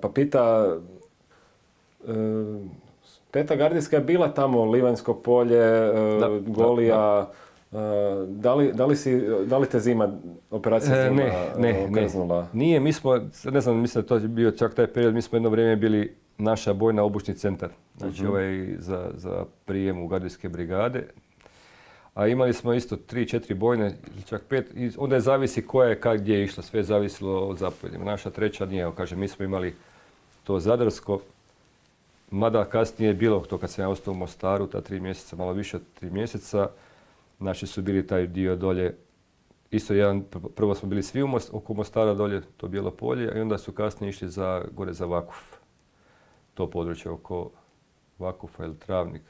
[0.00, 0.76] pa pita,
[2.08, 2.12] e,
[3.30, 5.92] Peta Gardijska je bila tamo, Livanjsko polje, e,
[6.46, 7.30] Golija,
[7.72, 7.76] e,
[8.26, 10.18] Da, li, da, li si, da li te zima,
[10.50, 11.22] operacija e, zima
[11.58, 12.44] ne, ne, ne.
[12.52, 15.36] Nije, mi smo, ne znam, mislim da to je bio čak taj period, mi smo
[15.36, 17.70] jedno vrijeme bili naša bojna obučni centar.
[17.96, 21.06] Znači uh ovaj za, za prijem u gardijske brigade.
[22.14, 23.94] A imali smo isto tri, četiri bojne,
[24.26, 24.70] čak pet.
[24.74, 28.04] I onda je zavisi koja je, kak, gdje je išlo, sve zavisilo od zapovjedima.
[28.04, 29.74] Naša treća nije, kaže, mi smo imali
[30.44, 31.20] to zadarsko,
[32.30, 35.52] Mada kasnije je bilo to kad sam ja ostao u Mostaru, ta tri mjeseca, malo
[35.52, 36.68] više od tri mjeseca,
[37.38, 38.96] naši su bili taj dio dolje,
[39.70, 40.24] isto jedan,
[40.56, 44.10] prvo smo bili svi u oko Mostara dolje, to bijelo polje, i onda su kasnije
[44.10, 45.59] išli za, gore za Vakuf,
[46.54, 47.50] to područje oko
[48.18, 49.22] Vakufa ili Travnik.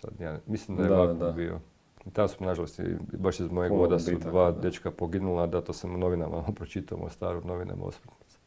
[0.00, 1.60] Sad, ja, mislim da je Vakuf bio.
[2.06, 2.80] I tamo smo, nažalost,
[3.12, 7.00] baš iz mojeg voda su dva dečka poginula, da to sam u novinama pročitao u
[7.00, 8.38] Mostaru, novinama osmrtnice.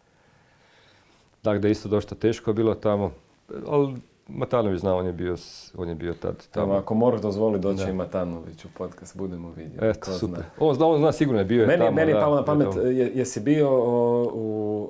[1.44, 3.12] Dakle, da isto dosta teško bilo tamo
[3.68, 3.96] ali
[4.28, 5.36] Matanović zna, on je bio,
[5.78, 6.74] on je bio tad tamo.
[6.74, 9.86] ako moraš dozvoli doći i Matanović u podcast, budemo vidjeti.
[9.86, 10.40] Eto, super.
[10.40, 10.46] Zna.
[10.60, 11.96] On zna, on zna sigurno je bio je meni, tamo.
[11.96, 14.90] Meni je palo na pamet, je, jesi bio o, u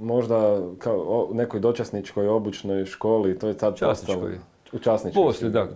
[0.00, 4.28] možda kao o, nekoj dočasničkoj obučnoj školi, to je sad postalo.
[4.72, 5.24] U časničkoj.
[5.24, 5.68] Poslije, da.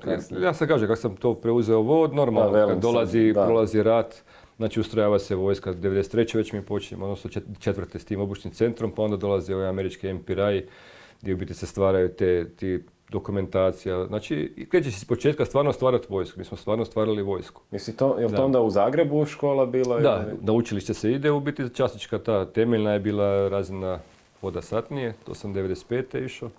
[0.42, 4.22] Ja sam kažem, kako sam to preuzeo vod, normalno, da, kad dolazi, sam, prolazi rat,
[4.56, 6.36] Znači ustrojava se vojska 93.
[6.36, 10.66] već mi počinjemo, odnosno četvrte s tim obučnim centrom, pa onda dolazi ovaj američki MPRI
[11.20, 14.06] gdje u biti se stvaraju te ti dokumentacija.
[14.06, 16.38] Znači, krećeš iz početka stvarno stvarati vojsku.
[16.38, 17.62] Mi smo stvarno stvarali vojsku.
[17.70, 20.00] Misli to, je li to onda u Zagrebu škola bila?
[20.00, 23.98] Da, na učilište se ide, u biti časnička ta temeljna je bila razina
[24.42, 26.24] voda satnije, to sam 95.
[26.24, 26.50] išao.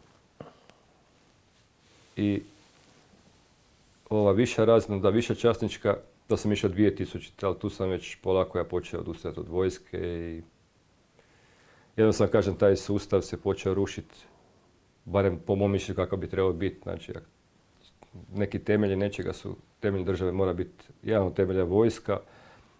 [2.15, 2.41] I
[4.09, 5.97] ova viša razina, da viša časnička,
[6.27, 10.41] to sam išao 2000, ali tu sam već polako ja počeo odustajati od vojske i
[11.95, 14.15] jednostavno kažem, taj sustav se počeo rušiti
[15.05, 16.79] barem po mom mišljenju kakav bi trebao biti.
[16.83, 17.13] Znači,
[18.33, 22.19] neki temelji nečega su, temelj države mora biti jedan od temelja vojska,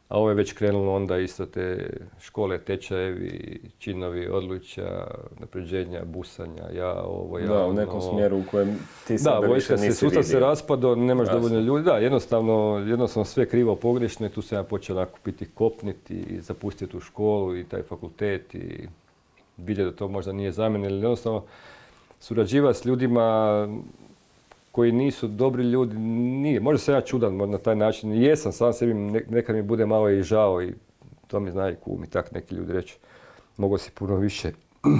[0.09, 5.07] a ovo je već krenulo onda isto te škole, tečajevi, činovi, odlučja,
[5.39, 9.91] napređenja, busanja, ja ovo, ja Da, u nekom smjeru u kojem ti Da, vojska se,
[9.91, 11.83] sustav se raspadao, nemaš dovoljno ljudi.
[11.83, 16.41] Da, jednostavno, jednostavno sve krivo pogrešno i tu sam ja počeo onako biti kopniti i
[16.41, 18.87] zapustiti tu školu i taj fakultet i
[19.57, 21.43] vidjeti da to možda nije za mene, jednostavno
[22.19, 23.67] surađivati s ljudima
[24.73, 26.59] koji nisu dobri ljudi, nije.
[26.59, 28.93] Možda sam ja čudan na taj način, jesam sam sebi,
[29.29, 30.73] nekad mi bude malo i žao i
[31.27, 32.97] to mi zna i kum i tak neki ljudi reći.
[33.57, 34.51] Mogu si puno više.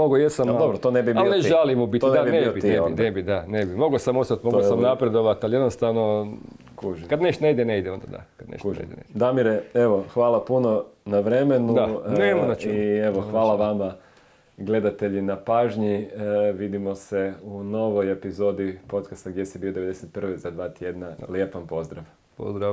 [0.00, 2.30] Mogu jesam, ali, dobro, to ne bi bio ali ne žalim u biti, da, ne
[2.30, 3.02] bi ne bi, ti ne bi, onda.
[3.02, 3.76] ne bi, da, ne bi.
[3.76, 6.32] Mogu sam ostati, mogu je sam napredovati, ali jednostavno,
[6.76, 7.08] Kužim.
[7.08, 8.24] kad nešto ne ide, ne ide, onda da.
[8.36, 9.18] Kad nešto ne ide, ne ide.
[9.18, 11.74] Damire, evo, hvala puno na vremenu.
[11.74, 12.74] Da, e, nema na čemu.
[12.74, 13.94] I evo, hvala vama
[14.58, 15.94] gledatelji na pažnji.
[15.94, 20.36] E, vidimo se u novoj epizodi podcasta Gdje si bio 91.
[20.36, 21.10] za dva tjedna.
[21.28, 22.04] Lijep vam pozdrav.
[22.36, 22.66] Pozdrav.